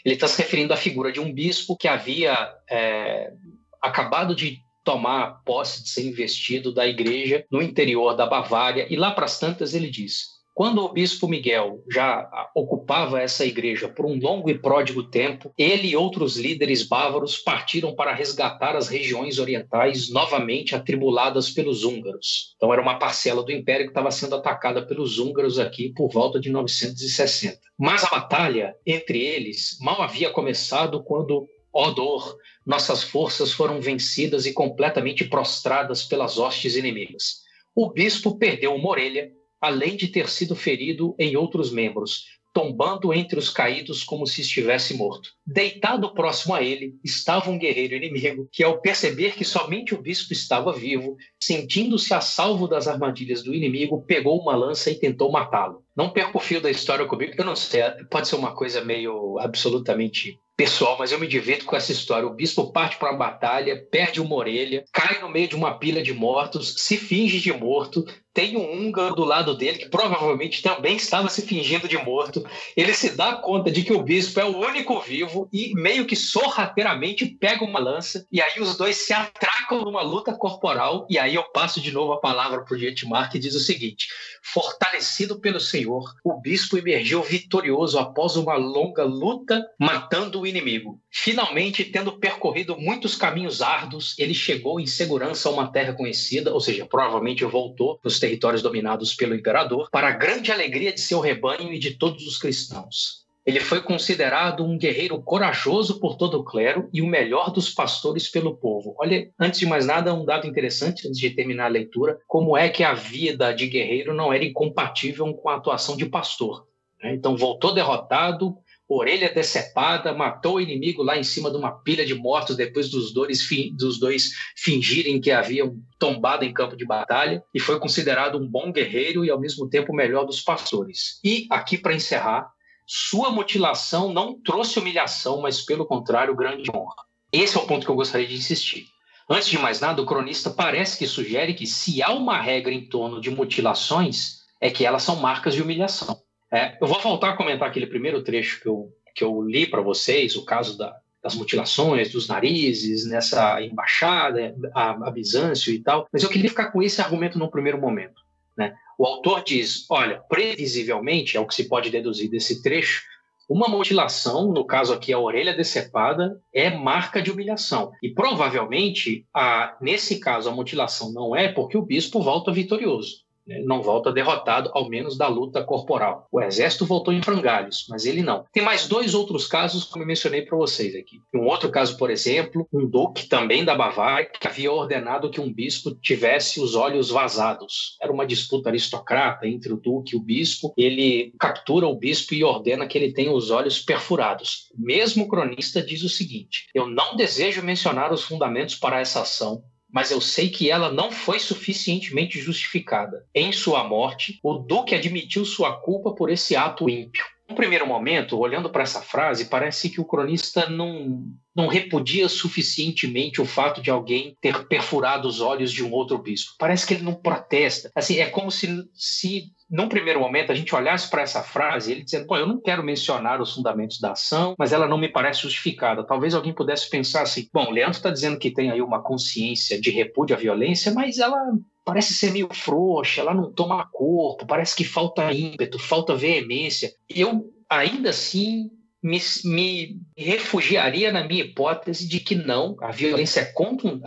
Ele 0.05 0.15
está 0.15 0.29
se 0.29 0.41
referindo 0.41 0.73
à 0.73 0.77
figura 0.77 1.13
de 1.13 1.21
um 1.21 1.33
bispo 1.33 1.77
que 1.77 1.89
havia 1.89 2.35
é, 2.71 3.33
acabado 3.81 4.35
de 4.35 4.61
tomar 4.85 5.43
posse 5.45 5.83
de 5.83 5.89
ser 5.89 6.07
investido 6.07 6.73
da 6.73 6.87
igreja 6.87 7.45
no 7.51 7.61
interior 7.61 8.15
da 8.15 8.25
Bavária, 8.25 8.87
e 8.89 8.95
lá 8.95 9.11
para 9.11 9.25
as 9.25 9.39
tantas 9.39 9.75
ele 9.75 9.91
diz: 9.91 10.36
quando 10.57 10.83
o 10.83 10.89
bispo 10.89 11.29
Miguel 11.29 11.85
já 11.87 12.31
ocupava 12.55 13.21
essa 13.21 13.45
igreja 13.45 13.91
por 13.91 14.07
um 14.07 14.19
longo 14.19 14.49
e 14.49 14.59
pródigo 14.59 15.03
tempo, 15.03 15.53
ele 15.59 15.89
e 15.89 15.97
outros 15.97 16.39
líderes 16.39 16.83
bávaros 16.83 17.37
partiram 17.37 17.95
para 17.95 18.15
resgatar 18.15 18.75
as 18.75 18.89
regiões 18.89 19.39
orientais 19.39 20.09
novamente 20.09 20.75
atribuladas 20.75 21.51
pelos 21.51 21.85
húngaros. 21.85 22.55
Então 22.57 22.73
era 22.73 22.81
uma 22.81 22.99
parcela 22.99 23.43
do 23.43 23.53
império 23.53 23.85
que 23.85 23.91
estava 23.91 24.11
sendo 24.11 24.35
atacada 24.35 24.81
pelos 24.81 25.19
húngaros 25.19 25.59
aqui 25.59 25.93
por 25.95 26.11
volta 26.11 26.41
de 26.41 26.49
960. 26.49 27.61
Mas 27.79 28.03
a 28.03 28.09
batalha 28.09 28.75
entre 28.87 29.21
eles 29.21 29.77
mal 29.79 30.01
havia 30.01 30.31
começado 30.31 31.05
quando 31.05 31.47
Ó 31.79 31.91
dor, 31.91 32.39
nossas 32.65 33.03
forças 33.03 33.53
foram 33.53 33.83
vencidas 33.83 34.47
e 34.47 34.55
completamente 34.55 35.27
prostradas 35.27 36.03
pelas 36.03 36.39
hostes 36.39 36.75
inimigas. 36.75 37.43
O 37.75 37.91
bispo 37.91 38.39
perdeu 38.39 38.75
uma 38.75 38.89
orelha 38.89 39.31
além 39.61 39.97
de 39.97 40.09
ter 40.09 40.29
sido 40.29 40.55
ferido 40.55 41.15
em 41.19 41.37
outros 41.37 41.71
membros, 41.71 42.25
tombando 42.57 43.13
entre 43.13 43.39
os 43.39 43.51
caídos 43.51 44.03
como 44.03 44.27
se 44.27 44.41
estivesse 44.41 44.95
morto. 44.95 45.29
Deitado 45.47 46.15
próximo 46.15 46.55
a 46.55 46.63
ele 46.63 46.95
estava 47.05 47.51
um 47.51 47.59
guerreiro 47.59 47.95
inimigo 47.95 48.49
que, 48.51 48.65
ao 48.65 48.81
perceber 48.81 49.35
que 49.35 49.45
somente 49.45 49.95
o 49.95 50.01
bispo 50.01 50.33
estava 50.33 50.73
vivo, 50.73 51.17
sentindo-se 51.39 52.15
a 52.15 52.21
salvo 52.23 52.67
das 52.67 52.89
armadilhas 52.89 53.43
do 53.43 53.55
inimigo, 53.55 54.05
pegou 54.07 54.41
uma 54.41 54.57
lança 54.57 54.91
e 54.91 54.99
tentou 54.99 55.31
matá-lo. 55.31 55.86
Não 55.97 56.11
perco 56.11 56.39
o 56.39 56.41
fio 56.41 56.61
da 56.61 56.71
história 56.71 57.07
comigo. 57.07 57.33
Eu 57.37 57.45
não 57.45 57.57
sei, 57.57 57.83
pode 58.11 58.29
ser 58.29 58.37
uma 58.37 58.55
coisa 58.55 58.85
meio 58.85 59.39
absolutamente 59.39 60.39
pessoal, 60.57 60.97
mas 60.99 61.13
eu 61.13 61.19
me 61.19 61.27
divirto 61.27 61.67
com 61.67 61.77
essa 61.77 61.93
história. 61.93 62.27
O 62.27 62.35
bispo 62.35 62.73
parte 62.73 62.97
para 62.97 63.11
uma 63.11 63.19
batalha, 63.19 63.85
perde 63.91 64.21
uma 64.21 64.35
orelha, 64.35 64.85
cai 64.93 65.21
no 65.21 65.29
meio 65.29 65.49
de 65.49 65.55
uma 65.55 65.79
pilha 65.79 66.03
de 66.03 66.15
mortos, 66.15 66.75
se 66.79 66.97
finge 66.97 67.41
de 67.41 67.53
morto, 67.53 68.05
tem 68.37 68.55
um 68.55 68.71
húngaro 68.71 69.15
do 69.15 69.25
lado 69.25 69.57
dele 69.57 69.79
que 69.79 69.89
provavelmente 69.89 70.63
também 70.63 70.97
estava 70.97 71.27
se 71.31 71.41
fingindo 71.41 71.89
de 71.89 71.97
morto. 71.97 72.45
Ele 72.77 72.93
se 72.93 73.17
dá 73.17 73.37
conta 73.37 73.71
de 73.71 73.83
que 73.83 73.95
o 73.95 74.03
bispo 74.03 74.39
é 74.39 74.45
o 74.45 74.59
único 74.59 75.01
vivo 75.01 75.49
e 75.51 75.73
meio 75.75 76.05
que 76.05 76.15
sorrateiramente 76.15 77.25
pega 77.25 77.65
uma 77.65 77.79
lança 77.79 78.27
e 78.31 78.43
aí 78.43 78.61
os 78.61 78.77
dois 78.77 78.97
se 78.97 79.15
atracam 79.15 79.83
numa 79.83 80.03
luta 80.03 80.35
corporal 80.35 81.07
e 81.09 81.19
aí 81.19 81.35
eu 81.35 81.45
passo 81.45 81.81
de 81.81 81.91
novo 81.91 82.13
a 82.13 82.21
palavra 82.21 82.63
para 82.63 82.75
o 82.75 82.79
Dietmar 82.79 83.31
que 83.31 83.39
diz 83.39 83.55
o 83.55 83.61
seguinte: 83.61 84.07
fortalecido 84.43 85.41
pelo 85.41 85.59
Senhor, 85.59 85.86
o 85.89 86.41
bispo 86.41 86.77
emergiu 86.79 87.23
vitorioso 87.23 87.99
após 87.99 88.37
uma 88.37 88.57
longa 88.57 89.05
luta 89.05 89.65
matando 89.79 90.41
o 90.41 90.47
inimigo. 90.47 91.01
Finalmente, 91.11 91.85
tendo 91.85 92.19
percorrido 92.19 92.77
muitos 92.79 93.15
caminhos 93.15 93.63
árduos, 93.63 94.15
ele 94.19 94.35
chegou 94.35 94.81
em 94.81 94.87
segurança 94.87 95.49
a 95.49 95.53
uma 95.53 95.71
terra 95.71 95.93
conhecida, 95.93 96.53
ou 96.53 96.61
seja, 96.61 96.87
provavelmente 96.87 97.45
voltou 97.45 97.99
nos 98.03 98.19
territórios 98.19 98.63
dominados 98.63 99.15
pelo 99.15 99.35
imperador, 99.35 99.89
para 99.91 100.09
a 100.09 100.13
grande 100.13 100.53
alegria 100.53 100.93
de 100.93 101.01
seu 101.01 101.21
rebanho 101.21 101.73
e 101.73 101.79
de 101.79 101.93
todos 101.97 102.27
os 102.27 102.39
cristãos. 102.39 103.26
Ele 103.47 103.61
foi 103.61 103.81
considerado 103.81 104.65
um 104.65 104.77
guerreiro 104.77 105.23
corajoso 105.23 106.01
por 106.01 106.17
todo 106.17 106.41
o 106.41 106.45
clero 106.45 106.91
e 106.93 107.01
o 107.01 107.07
melhor 107.07 107.53
dos 107.53 107.71
pastores 107.71 108.29
pelo 108.29 108.57
povo. 108.57 108.97
Olha, 108.99 109.31
antes 109.39 109.61
de 109.61 109.67
mais 109.67 109.87
nada, 109.87 110.13
um 110.13 110.25
dado 110.25 110.49
interessante, 110.49 111.07
antes 111.07 111.21
de 111.21 111.31
terminar 111.31 111.67
a 111.67 111.69
leitura, 111.69 112.19
como 112.27 112.57
é 112.57 112.69
que 112.69 112.83
a 112.83 112.93
vida 112.93 113.53
de 113.53 113.69
guerreiro 113.69 114.13
não 114.13 114.33
era 114.33 114.45
incompatível 114.45 115.33
com 115.33 115.49
a 115.49 115.55
atuação 115.55 115.97
de 115.97 116.07
pastor. 116.07 116.67
Né? 117.01 117.15
Então, 117.15 117.37
voltou 117.37 117.73
derrotado, 117.73 118.57
orelha 118.89 119.33
decepada, 119.33 120.13
matou 120.13 120.57
o 120.57 120.61
inimigo 120.61 121.05
lá 121.05 121.17
em 121.17 121.23
cima 121.23 121.49
de 121.49 121.57
uma 121.57 121.71
pilha 121.71 122.05
de 122.05 122.15
mortos 122.15 122.57
depois 122.57 122.89
dos 122.89 123.13
dois, 123.13 123.47
dos 123.77 124.01
dois 124.01 124.33
fingirem 124.57 125.21
que 125.21 125.31
haviam 125.31 125.77
tombado 126.01 126.45
em 126.45 126.53
campo 126.53 126.77
de 126.77 126.85
batalha 126.85 127.43
e 127.55 127.61
foi 127.61 127.79
considerado 127.79 128.39
um 128.39 128.47
bom 128.47 128.73
guerreiro 128.73 129.25
e 129.25 129.31
ao 129.31 129.41
mesmo 129.41 129.69
tempo 129.69 129.93
o 129.93 129.97
melhor 129.97 130.25
dos 130.25 130.41
pastores. 130.41 131.21
E 131.25 131.47
aqui 131.51 131.79
para 131.79 131.95
encerrar, 131.95 132.56
sua 132.87 133.31
mutilação 133.31 134.13
não 134.13 134.41
trouxe 134.41 134.79
humilhação, 134.79 135.41
mas 135.41 135.61
pelo 135.61 135.85
contrário, 135.85 136.37
grande 136.37 136.71
honra. 136.71 136.95
Esse 137.33 137.57
é 137.57 137.61
o 137.61 137.67
ponto 137.67 137.85
que 137.85 137.91
eu 137.91 137.97
gostaria 137.97 138.27
de 138.27 138.37
insistir. 138.37 138.87
Antes 139.29 139.49
de 139.49 139.59
mais 139.59 139.81
nada, 139.81 140.01
o 140.01 140.07
cronista 140.07 140.51
parece 140.51 140.97
que 140.97 141.07
sugere 141.07 141.55
que 141.55 141.67
se 141.67 142.01
há 142.01 142.13
uma 142.13 142.41
regra 142.41 142.73
em 142.73 142.89
torno 142.89 143.21
de 143.21 143.31
mutilações, 143.31 144.45
é 144.61 144.71
que 144.71 144.87
elas 144.87 145.03
são 145.03 145.17
marcas 145.17 145.55
de 145.55 145.63
humilhação. 145.63 146.23
É, 146.53 146.79
eu 146.81 146.87
vou 146.87 147.01
voltar 147.01 147.31
a 147.31 147.37
comentar 147.37 147.69
aquele 147.69 147.89
primeiro 147.89 148.23
trecho 148.23 148.61
que 148.61 148.69
eu, 148.69 148.93
que 149.15 149.25
eu 149.25 149.43
li 149.43 149.67
para 149.67 149.83
vocês, 149.83 150.37
o 150.37 150.45
caso 150.45 150.79
da, 150.79 150.97
das 151.21 151.35
mutilações 151.35 152.13
dos 152.13 152.29
narizes 152.29 153.05
nessa 153.05 153.61
embaixada, 153.61 154.55
a, 154.73 154.91
a 154.91 155.11
Bizâncio 155.11 155.75
e 155.75 155.81
tal, 155.81 156.07
mas 156.13 156.23
eu 156.23 156.29
queria 156.29 156.49
ficar 156.49 156.71
com 156.71 156.81
esse 156.81 157.01
argumento 157.01 157.37
no 157.37 157.51
primeiro 157.51 157.81
momento. 157.81 158.23
Né? 158.57 158.75
O 158.99 159.05
autor 159.07 159.43
diz: 159.43 159.87
olha, 159.91 160.21
previsivelmente, 160.29 161.37
é 161.37 161.41
o 161.41 161.47
que 161.47 161.55
se 161.55 161.69
pode 161.69 161.91
deduzir 161.91 162.31
desse 162.31 162.63
trecho, 162.63 163.03
uma 163.49 163.69
mutilação, 163.69 164.53
no 164.53 164.65
caso 164.65 164.93
aqui 164.93 165.13
a 165.13 165.21
orelha 165.21 165.55
decepada, 165.55 166.41
é 166.53 166.69
marca 166.69 167.23
de 167.23 167.31
humilhação. 167.31 167.93
E 168.03 168.11
provavelmente, 168.11 169.25
a, 169.33 169.77
nesse 169.81 170.19
caso, 170.19 170.49
a 170.49 170.53
mutilação 170.53 171.13
não 171.13 171.37
é 171.37 171.53
porque 171.53 171.79
o 171.79 171.83
bispo 171.83 172.21
volta 172.21 172.51
vitorioso. 172.51 173.26
Né? 173.47 173.63
não 173.65 173.83
volta 173.83 174.13
derrotado, 174.13 174.71
ao 174.75 174.89
menos 174.89 175.17
da 175.17 175.29
luta 175.29 175.63
corporal. 175.63 176.27
O 176.33 176.41
exército 176.41 176.85
voltou 176.85 177.15
em 177.15 177.23
frangalhos, 177.23 177.87
mas 177.89 178.05
ele 178.05 178.23
não. 178.23 178.45
Tem 178.53 178.63
mais 178.63 178.89
dois 178.89 179.15
outros 179.15 179.47
casos, 179.47 179.85
como 179.85 180.03
eu 180.03 180.07
mencionei 180.09 180.43
para 180.43 180.57
vocês 180.57 180.95
aqui. 180.95 181.21
Um 181.35 181.47
outro 181.47 181.71
caso, 181.71 181.97
por 181.97 182.11
exemplo, 182.11 182.67
um 182.73 182.87
duque 182.87 183.29
também 183.29 183.65
da 183.65 183.75
Bavária, 183.75 184.31
que 184.31 184.47
havia 184.47 184.73
ordenado 184.73 185.31
que 185.31 185.41
um 185.41 185.53
bispo 185.53 185.95
tivesse 185.95 186.61
os 186.61 186.75
olhos 186.75 187.11
vazados. 187.11 187.97
Era 188.01 188.13
uma 188.13 188.27
disputa 188.27 188.69
aristocrata 188.69 189.47
entre 189.47 189.73
o 189.73 189.77
duque 189.77 190.15
e 190.15 190.19
o 190.19 190.23
bispo. 190.23 190.73
Ele 190.77 191.33
captura 191.39 191.87
o 191.87 191.97
bispo 191.97 192.35
e 192.35 192.43
ordena 192.43 192.87
que 192.87 192.99
ele 192.99 193.13
tenha 193.13 193.33
os 193.33 193.51
olhos 193.51 193.79
perfurados. 193.79 194.69
O 194.77 194.83
mesmo 194.83 195.29
cronista 195.29 195.83
diz 195.83 196.03
o 196.03 196.09
seguinte: 196.09 196.67
Eu 196.75 196.89
não 196.89 197.17
desejo 197.17 197.63
mencionar 197.63 198.13
os 198.13 198.23
fundamentos 198.23 198.75
para 198.75 199.01
essa 199.01 199.21
ação, 199.21 199.63
mas 199.97 200.11
eu 200.11 200.21
sei 200.21 200.51
que 200.51 200.71
ela 200.71 200.93
não 200.93 201.11
foi 201.11 201.41
suficientemente 201.41 202.39
justificada. 202.39 203.25
Em 203.35 203.51
sua 203.51 203.83
morte, 203.83 204.39
o 204.43 204.53
Duque 204.59 204.95
admitiu 204.95 205.43
sua 205.43 205.75
culpa 205.81 206.13
por 206.13 206.29
esse 206.29 206.55
ato 206.55 206.87
ímpio. 206.87 207.25
No 207.49 207.57
primeiro 207.57 207.87
momento, 207.87 208.39
olhando 208.39 208.69
para 208.69 208.83
essa 208.83 209.01
frase, 209.01 209.47
parece 209.47 209.89
que 209.89 209.99
o 209.99 210.05
cronista 210.05 210.69
não, 210.69 211.25
não 211.55 211.67
repudia 211.67 212.29
suficientemente 212.29 213.41
o 213.41 213.47
fato 213.47 213.81
de 213.81 213.89
alguém 213.89 214.37
ter 214.39 214.67
perfurado 214.67 215.27
os 215.27 215.41
olhos 215.41 215.73
de 215.73 215.83
um 215.83 215.91
outro 215.91 216.19
bispo. 216.19 216.53
Parece 216.59 216.87
que 216.87 216.93
ele 216.93 217.03
não 217.03 217.15
protesta. 217.15 217.91
Assim, 217.95 218.19
é 218.19 218.27
como 218.27 218.51
se, 218.51 218.69
se 218.93 219.51
num 219.69 219.89
primeiro 219.89 220.21
momento, 220.21 220.53
a 220.53 220.55
gente 220.55 220.75
olhasse 220.75 221.11
para 221.11 221.23
essa 221.23 221.43
frase, 221.43 221.91
ele 221.91 222.05
dizendo, 222.05 222.27
Pô, 222.27 222.37
eu 222.37 222.47
não 222.47 222.61
quero 222.61 222.85
mencionar 222.85 223.41
os 223.41 223.55
fundamentos 223.55 224.01
da 224.01 224.13
ação, 224.13 224.55
mas 224.59 224.73
ela 224.73 224.87
não 224.87 224.99
me 224.99 225.09
parece 225.09 225.43
justificada. 225.43 226.07
Talvez 226.07 226.35
alguém 226.35 226.55
pudesse 226.55 226.89
pensar 226.89 227.23
assim, 227.23 227.49
bom, 227.53 227.71
Leandro 227.71 227.97
está 227.97 228.11
dizendo 228.11 228.39
que 228.39 228.51
tem 228.51 228.71
aí 228.71 228.81
uma 228.81 229.03
consciência 229.03 229.81
de 229.81 229.91
repúdio 229.91 230.37
à 230.37 230.39
violência, 230.39 230.93
mas 230.93 231.19
ela 231.19 231.37
parece 231.85 232.15
ser 232.15 232.33
meio 232.33 232.49
frouxa, 232.53 233.21
ela 233.21 233.35
não 233.35 233.53
toma 233.53 233.89
corpo, 233.93 234.47
parece 234.47 234.75
que 234.75 234.85
falta 234.85 235.33
ímpeto, 235.33 235.79
falta 235.79 236.15
veemência. 236.15 236.93
Eu, 237.09 237.53
ainda 237.69 238.11
assim, 238.11 238.71
me, 239.03 239.21
me, 239.45 240.01
refugiaria 240.17 241.13
na 241.13 241.27
minha 241.27 241.45
hipótese 241.45 242.09
de 242.09 242.19
que 242.19 242.35
não, 242.35 242.77
a 242.81 242.91
violência 242.91 243.41
é 243.41 243.45
contundente, 243.45 244.03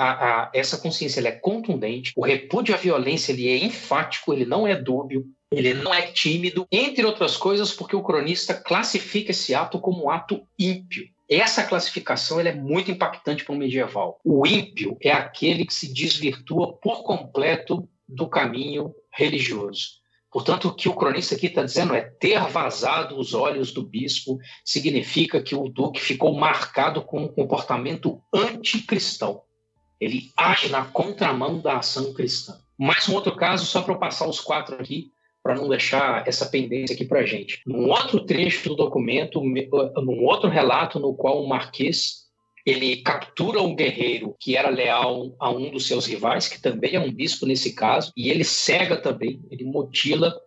essa 0.53 0.77
consciência 0.77 1.25
é 1.25 1.31
contundente, 1.31 2.11
o 2.15 2.25
repúdio 2.25 2.75
à 2.75 2.77
violência 2.77 3.31
ele 3.31 3.47
é 3.47 3.57
enfático, 3.57 4.33
ele 4.33 4.45
não 4.45 4.67
é 4.67 4.75
dúbio, 4.75 5.25
ele 5.51 5.73
não 5.73 5.93
é 5.93 6.03
tímido, 6.03 6.67
entre 6.71 7.03
outras 7.03 7.35
coisas, 7.35 7.73
porque 7.73 7.95
o 7.95 8.03
cronista 8.03 8.53
classifica 8.53 9.31
esse 9.31 9.55
ato 9.55 9.79
como 9.79 10.05
um 10.05 10.09
ato 10.09 10.45
ímpio. 10.57 11.07
Essa 11.27 11.63
classificação 11.63 12.39
é 12.39 12.53
muito 12.53 12.91
impactante 12.91 13.43
para 13.43 13.53
o 13.53 13.57
medieval. 13.57 14.19
O 14.23 14.45
ímpio 14.45 14.97
é 15.01 15.11
aquele 15.11 15.65
que 15.65 15.73
se 15.73 15.91
desvirtua 15.91 16.73
por 16.73 17.03
completo 17.03 17.87
do 18.07 18.27
caminho 18.27 18.93
religioso. 19.11 19.99
Portanto, 20.31 20.67
o 20.67 20.73
que 20.73 20.87
o 20.87 20.93
cronista 20.93 21.33
aqui 21.33 21.47
está 21.47 21.63
dizendo 21.63 21.95
é 21.95 22.01
ter 22.01 22.39
vazado 22.47 23.19
os 23.19 23.33
olhos 23.33 23.71
do 23.71 23.81
bispo 23.81 24.37
significa 24.63 25.41
que 25.41 25.55
o 25.55 25.67
duque 25.67 25.99
ficou 25.99 26.35
marcado 26.35 27.01
com 27.01 27.23
um 27.23 27.27
comportamento 27.27 28.21
anticristão. 28.31 29.41
Ele 29.99 30.31
age 30.37 30.69
na 30.69 30.85
contramão 30.85 31.59
da 31.59 31.77
ação 31.77 32.13
cristã. 32.13 32.59
Mais 32.77 33.09
um 33.09 33.15
outro 33.15 33.35
caso, 33.35 33.65
só 33.65 33.81
para 33.81 33.93
eu 33.93 33.99
passar 33.99 34.27
os 34.27 34.39
quatro 34.39 34.75
aqui 34.75 35.11
para 35.49 35.57
não 35.57 35.67
deixar 35.67 36.27
essa 36.27 36.45
pendência 36.45 36.93
aqui 36.93 37.03
para 37.03 37.21
a 37.21 37.25
gente. 37.25 37.59
Num 37.65 37.89
outro 37.89 38.23
trecho 38.23 38.69
do 38.69 38.75
documento, 38.75 39.41
num 39.41 40.23
outro 40.23 40.47
relato 40.47 40.99
no 40.99 41.15
qual 41.15 41.43
o 41.43 41.49
Marquês 41.49 42.27
ele 42.63 42.97
captura 42.97 43.59
um 43.59 43.75
guerreiro 43.75 44.35
que 44.39 44.55
era 44.55 44.69
leal 44.69 45.35
a 45.39 45.49
um 45.49 45.71
dos 45.71 45.87
seus 45.87 46.05
rivais, 46.05 46.47
que 46.47 46.61
também 46.61 46.93
é 46.93 46.99
um 46.99 47.11
bispo 47.11 47.47
nesse 47.47 47.73
caso, 47.73 48.13
e 48.15 48.29
ele 48.29 48.43
cega 48.43 48.95
também, 48.95 49.41
ele 49.49 49.63
mutila, 49.63 50.39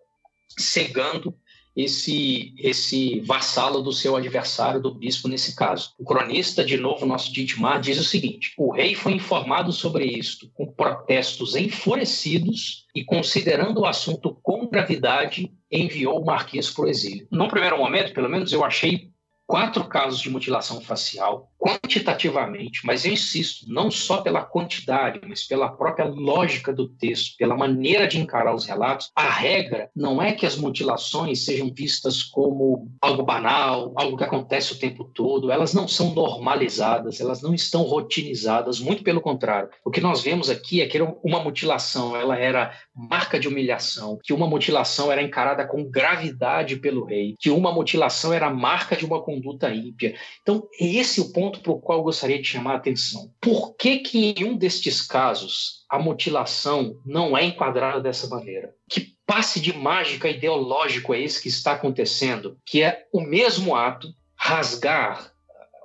cegando 0.57 1.35
esse, 1.77 2.55
esse 2.59 3.21
vassalo 3.21 3.83
do 3.83 3.93
seu 3.93 4.17
adversário, 4.17 4.81
do 4.81 4.95
bispo, 4.95 5.29
nesse 5.29 5.57
caso. 5.57 5.93
O 5.99 6.05
cronista, 6.05 6.65
de 6.65 6.77
novo, 6.77 7.07
nosso 7.07 7.33
Dietmar, 7.33 7.81
diz 7.81 7.99
o 7.99 8.05
seguinte: 8.05 8.53
o 8.57 8.73
rei 8.73 8.95
foi 8.95 9.13
informado 9.13 9.73
sobre 9.73 10.05
isto 10.05 10.51
com 10.55 10.67
protestos 10.67 11.57
enfurecidos 11.57 12.87
e, 12.95 13.05
considerando 13.05 13.81
o 13.81 13.87
assunto 13.87 14.39
com 14.43 14.69
gravidade, 14.69 15.51
enviou 15.71 16.21
o 16.21 16.25
marquês 16.25 16.71
para 16.71 16.85
o 16.85 16.89
exílio. 16.89 17.27
Num 17.31 17.49
primeiro 17.49 17.79
momento, 17.79 18.13
pelo 18.13 18.29
menos, 18.29 18.53
eu 18.53 18.65
achei 18.65 19.12
quatro 19.53 19.85
casos 19.85 20.19
de 20.19 20.31
mutilação 20.31 20.81
facial, 20.81 21.53
quantitativamente, 21.59 22.81
mas 22.87 23.05
eu 23.05 23.13
insisto, 23.13 23.67
não 23.69 23.91
só 23.91 24.23
pela 24.23 24.43
quantidade, 24.43 25.21
mas 25.29 25.47
pela 25.47 25.69
própria 25.69 26.07
lógica 26.07 26.73
do 26.73 26.89
texto, 26.89 27.37
pela 27.37 27.55
maneira 27.55 28.09
de 28.09 28.19
encarar 28.19 28.55
os 28.55 28.65
relatos, 28.65 29.11
a 29.15 29.29
regra 29.29 29.91
não 29.95 30.23
é 30.23 30.33
que 30.33 30.47
as 30.47 30.57
mutilações 30.57 31.45
sejam 31.45 31.71
vistas 31.73 32.23
como 32.23 32.89
algo 32.99 33.23
banal, 33.23 33.93
algo 33.95 34.17
que 34.17 34.25
acontece 34.25 34.73
o 34.73 34.79
tempo 34.79 35.05
todo, 35.05 35.53
elas 35.53 35.75
não 35.75 35.87
são 35.87 36.15
normalizadas, 36.15 37.21
elas 37.21 37.43
não 37.43 37.55
estão 37.55 37.83
rotinizadas, 37.83 38.81
muito 38.81 39.05
pelo 39.05 39.21
contrário. 39.21 39.69
O 39.85 39.91
que 39.91 40.01
nós 40.01 40.23
vemos 40.23 40.49
aqui 40.49 40.81
é 40.81 40.87
que 40.87 40.99
uma 41.23 41.41
mutilação, 41.41 42.17
ela 42.17 42.39
era 42.39 42.73
marca 42.95 43.39
de 43.39 43.49
humilhação, 43.49 44.19
que 44.25 44.33
uma 44.33 44.49
mutilação 44.49 45.13
era 45.13 45.23
encarada 45.23 45.67
com 45.67 45.85
gravidade 45.85 46.77
pelo 46.77 47.05
rei, 47.05 47.35
que 47.39 47.51
uma 47.51 47.71
mutilação 47.71 48.33
era 48.33 48.49
marca 48.49 48.97
de 48.97 49.05
uma 49.05 49.21
conduta 49.43 49.75
ímpia. 49.75 50.15
Então, 50.41 50.69
esse 50.79 51.21
é 51.21 51.23
o 51.23 51.33
ponto 51.33 51.61
para 51.61 51.73
o 51.73 51.81
qual 51.81 51.99
eu 51.99 52.05
gostaria 52.05 52.41
de 52.41 52.47
chamar 52.47 52.75
a 52.75 52.77
atenção. 52.77 53.33
Por 53.41 53.75
que, 53.75 53.99
que 53.99 54.35
em 54.39 54.45
um 54.45 54.57
destes 54.57 55.03
casos 55.03 55.85
a 55.91 55.99
mutilação 55.99 56.97
não 57.05 57.37
é 57.37 57.45
enquadrada 57.45 58.01
dessa 58.01 58.29
maneira? 58.29 58.75
Que 58.89 59.15
passe 59.27 59.61
de 59.61 59.77
mágica 59.77 60.29
ideológico 60.29 61.13
é 61.13 61.21
esse 61.21 61.43
que 61.43 61.49
está 61.49 61.73
acontecendo? 61.73 62.57
Que 62.65 62.83
é 62.83 63.07
o 63.13 63.21
mesmo 63.21 63.75
ato, 63.75 64.09
rasgar 64.37 65.33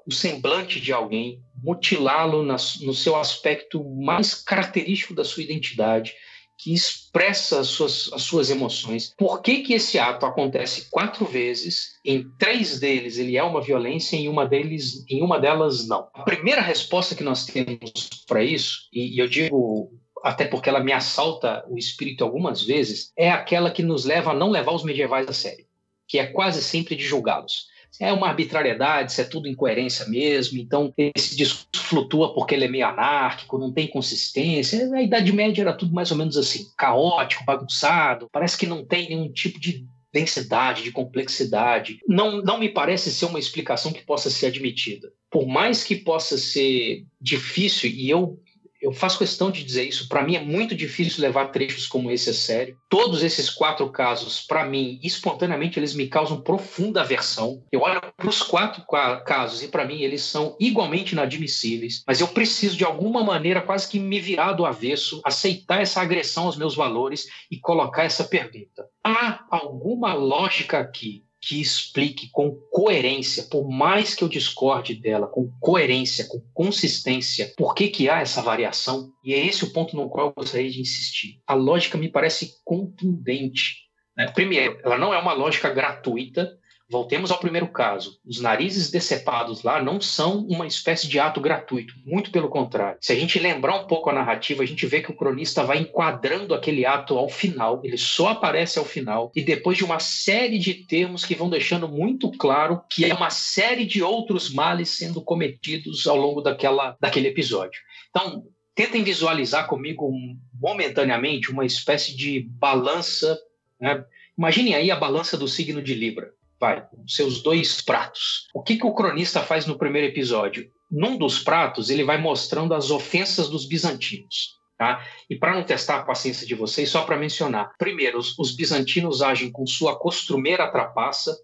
o 0.05 0.11
semblante 0.11 0.79
de 0.79 0.93
alguém, 0.93 1.43
mutilá-lo 1.61 2.41
no 2.41 2.93
seu 2.93 3.17
aspecto 3.17 3.83
mais 3.83 4.33
característico 4.33 5.13
da 5.13 5.25
sua 5.25 5.43
identidade, 5.43 6.15
que 6.57 6.73
expressa 6.73 7.59
as 7.59 7.67
suas, 7.67 8.11
as 8.13 8.23
suas 8.23 8.49
emoções. 8.49 9.13
Por 9.15 9.41
que, 9.41 9.59
que 9.59 9.73
esse 9.73 9.99
ato 9.99 10.25
acontece 10.25 10.89
quatro 10.89 11.25
vezes? 11.25 11.99
Em 12.03 12.27
três 12.37 12.79
deles 12.79 13.17
ele 13.17 13.37
é 13.37 13.43
uma 13.43 13.61
violência, 13.61 14.15
em 14.15 14.27
uma, 14.27 14.45
deles, 14.45 15.05
em 15.07 15.21
uma 15.21 15.39
delas 15.39 15.87
não. 15.87 16.07
A 16.13 16.23
primeira 16.23 16.61
resposta 16.61 17.15
que 17.15 17.23
nós 17.23 17.45
temos 17.45 17.91
para 18.27 18.43
isso, 18.43 18.89
e, 18.91 19.15
e 19.15 19.19
eu 19.19 19.27
digo 19.27 19.91
até 20.23 20.45
porque 20.45 20.67
ela 20.67 20.83
me 20.83 20.91
assalta 20.91 21.63
o 21.69 21.77
espírito 21.77 22.23
algumas 22.23 22.63
vezes, 22.63 23.11
é 23.15 23.29
aquela 23.29 23.69
que 23.69 23.83
nos 23.83 24.03
leva 24.03 24.31
a 24.31 24.35
não 24.35 24.49
levar 24.49 24.73
os 24.73 24.83
medievais 24.83 25.27
a 25.27 25.33
sério, 25.33 25.65
que 26.07 26.17
é 26.17 26.25
quase 26.25 26.61
sempre 26.63 26.95
de 26.95 27.03
julgá-los 27.05 27.67
é 27.99 28.11
uma 28.13 28.27
arbitrariedade, 28.27 29.11
isso 29.11 29.21
é 29.21 29.23
tudo 29.23 29.47
incoerência 29.47 30.07
mesmo. 30.07 30.59
Então, 30.59 30.93
esse 31.15 31.35
discurso 31.35 31.67
flutua 31.75 32.33
porque 32.33 32.53
ele 32.53 32.65
é 32.65 32.67
meio 32.67 32.87
anárquico, 32.87 33.57
não 33.57 33.71
tem 33.71 33.87
consistência. 33.87 34.93
A 34.93 35.01
Idade 35.01 35.31
Média 35.31 35.61
era 35.61 35.73
tudo 35.73 35.93
mais 35.93 36.11
ou 36.11 36.17
menos 36.17 36.37
assim, 36.37 36.65
caótico, 36.77 37.45
bagunçado. 37.45 38.27
Parece 38.31 38.57
que 38.57 38.67
não 38.67 38.85
tem 38.85 39.09
nenhum 39.09 39.31
tipo 39.31 39.59
de 39.59 39.85
densidade, 40.13 40.83
de 40.83 40.91
complexidade. 40.91 41.99
Não, 42.07 42.41
não 42.41 42.59
me 42.59 42.69
parece 42.69 43.11
ser 43.11 43.25
uma 43.25 43.39
explicação 43.39 43.91
que 43.91 44.05
possa 44.05 44.29
ser 44.29 44.47
admitida. 44.47 45.11
Por 45.29 45.45
mais 45.45 45.83
que 45.83 45.95
possa 45.95 46.37
ser 46.37 47.05
difícil, 47.21 47.89
e 47.89 48.09
eu 48.09 48.39
eu 48.81 48.91
faço 48.91 49.17
questão 49.17 49.49
de 49.49 49.63
dizer 49.63 49.83
isso. 49.83 50.07
Para 50.07 50.23
mim 50.23 50.35
é 50.35 50.39
muito 50.39 50.75
difícil 50.75 51.21
levar 51.21 51.47
trechos 51.47 51.87
como 51.87 52.11
esse 52.11 52.29
a 52.29 52.33
sério. 52.33 52.77
Todos 52.89 53.23
esses 53.23 53.49
quatro 53.49 53.89
casos, 53.89 54.41
para 54.41 54.65
mim, 54.65 54.99
espontaneamente, 55.03 55.79
eles 55.79 55.93
me 55.93 56.07
causam 56.07 56.41
profunda 56.41 57.01
aversão. 57.01 57.63
Eu 57.71 57.81
olho 57.81 58.01
para 58.15 58.29
os 58.29 58.41
quatro 58.41 58.83
casos 59.25 59.63
e, 59.63 59.67
para 59.67 59.85
mim, 59.85 60.01
eles 60.01 60.21
são 60.21 60.55
igualmente 60.59 61.13
inadmissíveis. 61.13 62.03
Mas 62.05 62.21
eu 62.21 62.27
preciso, 62.27 62.77
de 62.77 62.85
alguma 62.85 63.23
maneira, 63.23 63.61
quase 63.61 63.87
que 63.87 63.99
me 63.99 64.19
virar 64.19 64.53
do 64.53 64.65
avesso, 64.65 65.21
aceitar 65.23 65.81
essa 65.81 66.01
agressão 66.01 66.45
aos 66.45 66.57
meus 66.57 66.75
valores 66.75 67.27
e 67.51 67.59
colocar 67.59 68.03
essa 68.03 68.23
pergunta: 68.23 68.87
há 69.03 69.45
alguma 69.49 70.13
lógica 70.13 70.79
aqui 70.79 71.26
que 71.47 71.61
explique 71.61 72.29
com 72.29 72.51
coerência, 72.69 73.43
por 73.43 73.69
mais 73.69 74.13
que 74.13 74.21
eu 74.21 74.27
discorde 74.27 74.93
dela, 74.93 75.27
com 75.27 75.49
coerência, 75.61 76.27
com 76.27 76.41
consistência, 76.53 77.53
por 77.55 77.73
que, 77.73 77.87
que 77.87 78.09
há 78.09 78.19
essa 78.19 78.41
variação. 78.41 79.13
E 79.23 79.33
é 79.33 79.45
esse 79.45 79.63
o 79.63 79.71
ponto 79.71 79.95
no 79.95 80.09
qual 80.09 80.27
eu 80.27 80.33
gostaria 80.33 80.69
de 80.69 80.81
insistir. 80.81 81.39
A 81.47 81.53
lógica 81.53 81.97
me 81.97 82.09
parece 82.09 82.55
contundente. 82.65 83.77
Né? 84.17 84.29
Primeiro, 84.31 84.77
ela 84.83 84.97
não 84.97 85.13
é 85.13 85.17
uma 85.17 85.31
lógica 85.31 85.69
gratuita, 85.69 86.51
Voltemos 86.89 87.31
ao 87.31 87.39
primeiro 87.39 87.67
caso. 87.67 88.17
Os 88.25 88.39
narizes 88.39 88.89
decepados 88.89 89.61
lá 89.61 89.83
não 89.83 89.99
são 89.99 90.45
uma 90.47 90.65
espécie 90.65 91.05
de 91.05 91.19
ato 91.19 91.41
gratuito, 91.41 91.93
muito 92.05 92.31
pelo 92.31 92.47
contrário. 92.47 92.97
Se 93.01 93.11
a 93.11 93.15
gente 93.15 93.37
lembrar 93.37 93.75
um 93.75 93.87
pouco 93.87 94.09
a 94.09 94.13
narrativa, 94.13 94.63
a 94.63 94.65
gente 94.65 94.85
vê 94.85 95.01
que 95.01 95.11
o 95.11 95.15
cronista 95.15 95.65
vai 95.65 95.79
enquadrando 95.79 96.53
aquele 96.53 96.85
ato 96.85 97.17
ao 97.17 97.27
final, 97.27 97.81
ele 97.83 97.97
só 97.97 98.29
aparece 98.29 98.79
ao 98.79 98.85
final, 98.85 99.33
e 99.35 99.41
depois 99.41 99.77
de 99.77 99.83
uma 99.83 99.99
série 99.99 100.57
de 100.57 100.73
termos 100.73 101.25
que 101.25 101.35
vão 101.35 101.49
deixando 101.49 101.89
muito 101.89 102.31
claro 102.31 102.81
que 102.89 103.03
é 103.03 103.13
uma 103.13 103.29
série 103.29 103.85
de 103.85 104.01
outros 104.01 104.53
males 104.53 104.89
sendo 104.89 105.21
cometidos 105.21 106.07
ao 106.07 106.15
longo 106.15 106.39
daquela, 106.39 106.95
daquele 107.01 107.27
episódio. 107.27 107.81
Então, 108.09 108.45
tentem 108.73 109.03
visualizar 109.03 109.67
comigo 109.67 110.09
momentaneamente 110.53 111.51
uma 111.51 111.65
espécie 111.65 112.15
de 112.15 112.47
balança. 112.49 113.37
Né? 113.77 114.05
Imaginem 114.37 114.73
aí 114.73 114.89
a 114.89 114.95
balança 114.95 115.35
do 115.35 115.49
signo 115.49 115.81
de 115.81 115.93
Libra 115.93 116.36
vai, 116.59 116.85
seus 117.07 117.41
dois 117.41 117.81
pratos. 117.81 118.47
O 118.53 118.61
que, 118.61 118.77
que 118.77 118.85
o 118.85 118.93
cronista 118.93 119.41
faz 119.41 119.65
no 119.65 119.77
primeiro 119.77 120.07
episódio? 120.07 120.69
Num 120.89 121.17
dos 121.17 121.39
pratos, 121.39 121.89
ele 121.89 122.03
vai 122.03 122.17
mostrando 122.17 122.73
as 122.73 122.89
ofensas 122.91 123.49
dos 123.49 123.65
bizantinos. 123.65 124.57
Tá? 124.77 125.03
E 125.27 125.35
para 125.35 125.55
não 125.55 125.63
testar 125.63 125.97
a 125.97 126.03
paciência 126.03 126.45
de 126.45 126.53
vocês, 126.53 126.89
só 126.89 127.03
para 127.03 127.17
mencionar: 127.17 127.71
primeiro, 127.79 128.19
os, 128.19 128.37
os, 128.37 128.55
bizantinos 128.55 129.23
agem 129.23 129.51
com 129.51 129.65
sua 129.65 129.97
costumeira 129.97 130.71
trapaça, 130.71 131.35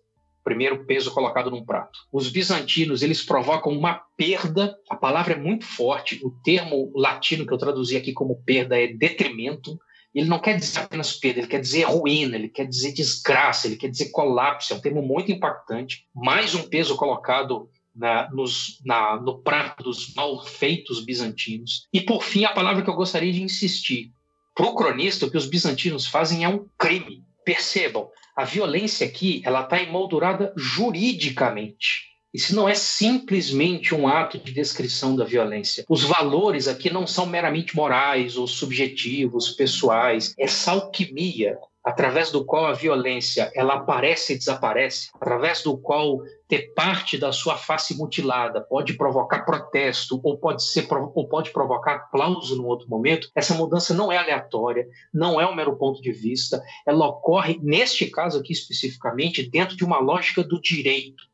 primeiro 0.43 0.85
peso 0.85 1.11
colocado 1.11 1.49
num 1.49 1.65
prato. 1.65 1.97
Os 2.11 2.29
bizantinos 2.29 3.01
eles 3.01 3.23
provocam 3.23 3.71
uma 3.71 4.03
perda, 4.15 4.77
a 4.87 4.95
palavra 4.95 5.33
é 5.33 5.37
muito 5.37 5.65
forte, 5.65 6.19
o 6.23 6.29
termo 6.43 6.91
latino 6.95 7.45
que 7.45 7.51
eu 7.51 7.57
traduzi 7.57 7.97
aqui 7.97 8.13
como 8.13 8.41
perda 8.43 8.79
é 8.79 8.87
detrimento 8.87 9.79
ele 10.13 10.29
não 10.29 10.39
quer 10.39 10.57
dizer 10.57 10.79
apenas 10.79 11.13
perda, 11.13 11.39
ele 11.39 11.47
quer 11.47 11.59
dizer 11.59 11.83
ruína, 11.83 12.35
ele 12.35 12.49
quer 12.49 12.67
dizer 12.67 12.91
desgraça, 12.91 13.67
ele 13.67 13.75
quer 13.75 13.89
dizer 13.89 14.11
colapso. 14.11 14.73
É 14.73 14.75
um 14.75 14.79
termo 14.79 15.01
muito 15.01 15.31
impactante. 15.31 16.05
Mais 16.13 16.53
um 16.53 16.63
peso 16.63 16.95
colocado 16.95 17.69
na, 17.95 18.29
nos, 18.31 18.79
na, 18.85 19.19
no 19.19 19.39
prato 19.39 19.83
dos 19.83 20.13
malfeitos 20.13 21.03
bizantinos. 21.03 21.87
E, 21.91 22.01
por 22.01 22.23
fim, 22.23 22.45
a 22.45 22.53
palavra 22.53 22.83
que 22.83 22.89
eu 22.89 22.95
gostaria 22.95 23.33
de 23.33 23.41
insistir. 23.41 24.11
Para 24.55 24.67
o 24.67 24.75
cronista, 24.75 25.25
o 25.25 25.31
que 25.31 25.37
os 25.37 25.47
bizantinos 25.47 26.05
fazem 26.05 26.43
é 26.43 26.49
um 26.49 26.67
crime. 26.77 27.23
Percebam, 27.43 28.07
a 28.35 28.45
violência 28.45 29.05
aqui 29.05 29.41
ela 29.43 29.61
está 29.61 29.81
emoldurada 29.81 30.53
juridicamente. 30.55 32.12
Isso 32.33 32.55
não 32.55 32.67
é 32.67 32.73
simplesmente 32.73 33.93
um 33.93 34.07
ato 34.07 34.39
de 34.39 34.51
descrição 34.51 35.15
da 35.15 35.23
violência. 35.23 35.85
Os 35.87 36.03
valores 36.03 36.67
aqui 36.67 36.91
não 36.91 37.05
são 37.05 37.25
meramente 37.25 37.75
morais 37.75 38.35
ou 38.37 38.47
subjetivos, 38.47 39.51
pessoais. 39.51 40.33
Essa 40.37 40.71
alquimia 40.71 41.57
através 41.83 42.31
do 42.31 42.45
qual 42.45 42.65
a 42.65 42.73
violência 42.73 43.51
ela 43.53 43.73
aparece 43.73 44.33
e 44.33 44.37
desaparece, 44.37 45.09
através 45.13 45.61
do 45.61 45.77
qual 45.77 46.21
ter 46.47 46.73
parte 46.73 47.17
da 47.17 47.31
sua 47.31 47.57
face 47.57 47.97
mutilada 47.97 48.61
pode 48.61 48.93
provocar 48.93 49.43
protesto 49.43 50.19
ou 50.23 50.37
pode 50.37 50.63
ser 50.63 50.87
ou 51.13 51.27
pode 51.27 51.51
provocar 51.51 51.95
aplauso 51.95 52.55
no 52.55 52.65
outro 52.65 52.87
momento, 52.89 53.29
essa 53.35 53.53
mudança 53.53 53.93
não 53.93 54.11
é 54.11 54.17
aleatória, 54.17 54.87
não 55.13 55.41
é 55.41 55.47
um 55.47 55.55
mero 55.55 55.75
ponto 55.75 56.01
de 56.01 56.11
vista, 56.11 56.63
ela 56.85 57.07
ocorre 57.07 57.59
neste 57.61 58.05
caso 58.05 58.39
aqui 58.39 58.53
especificamente 58.53 59.43
dentro 59.49 59.75
de 59.75 59.83
uma 59.83 59.99
lógica 59.99 60.43
do 60.43 60.61
direito 60.61 61.32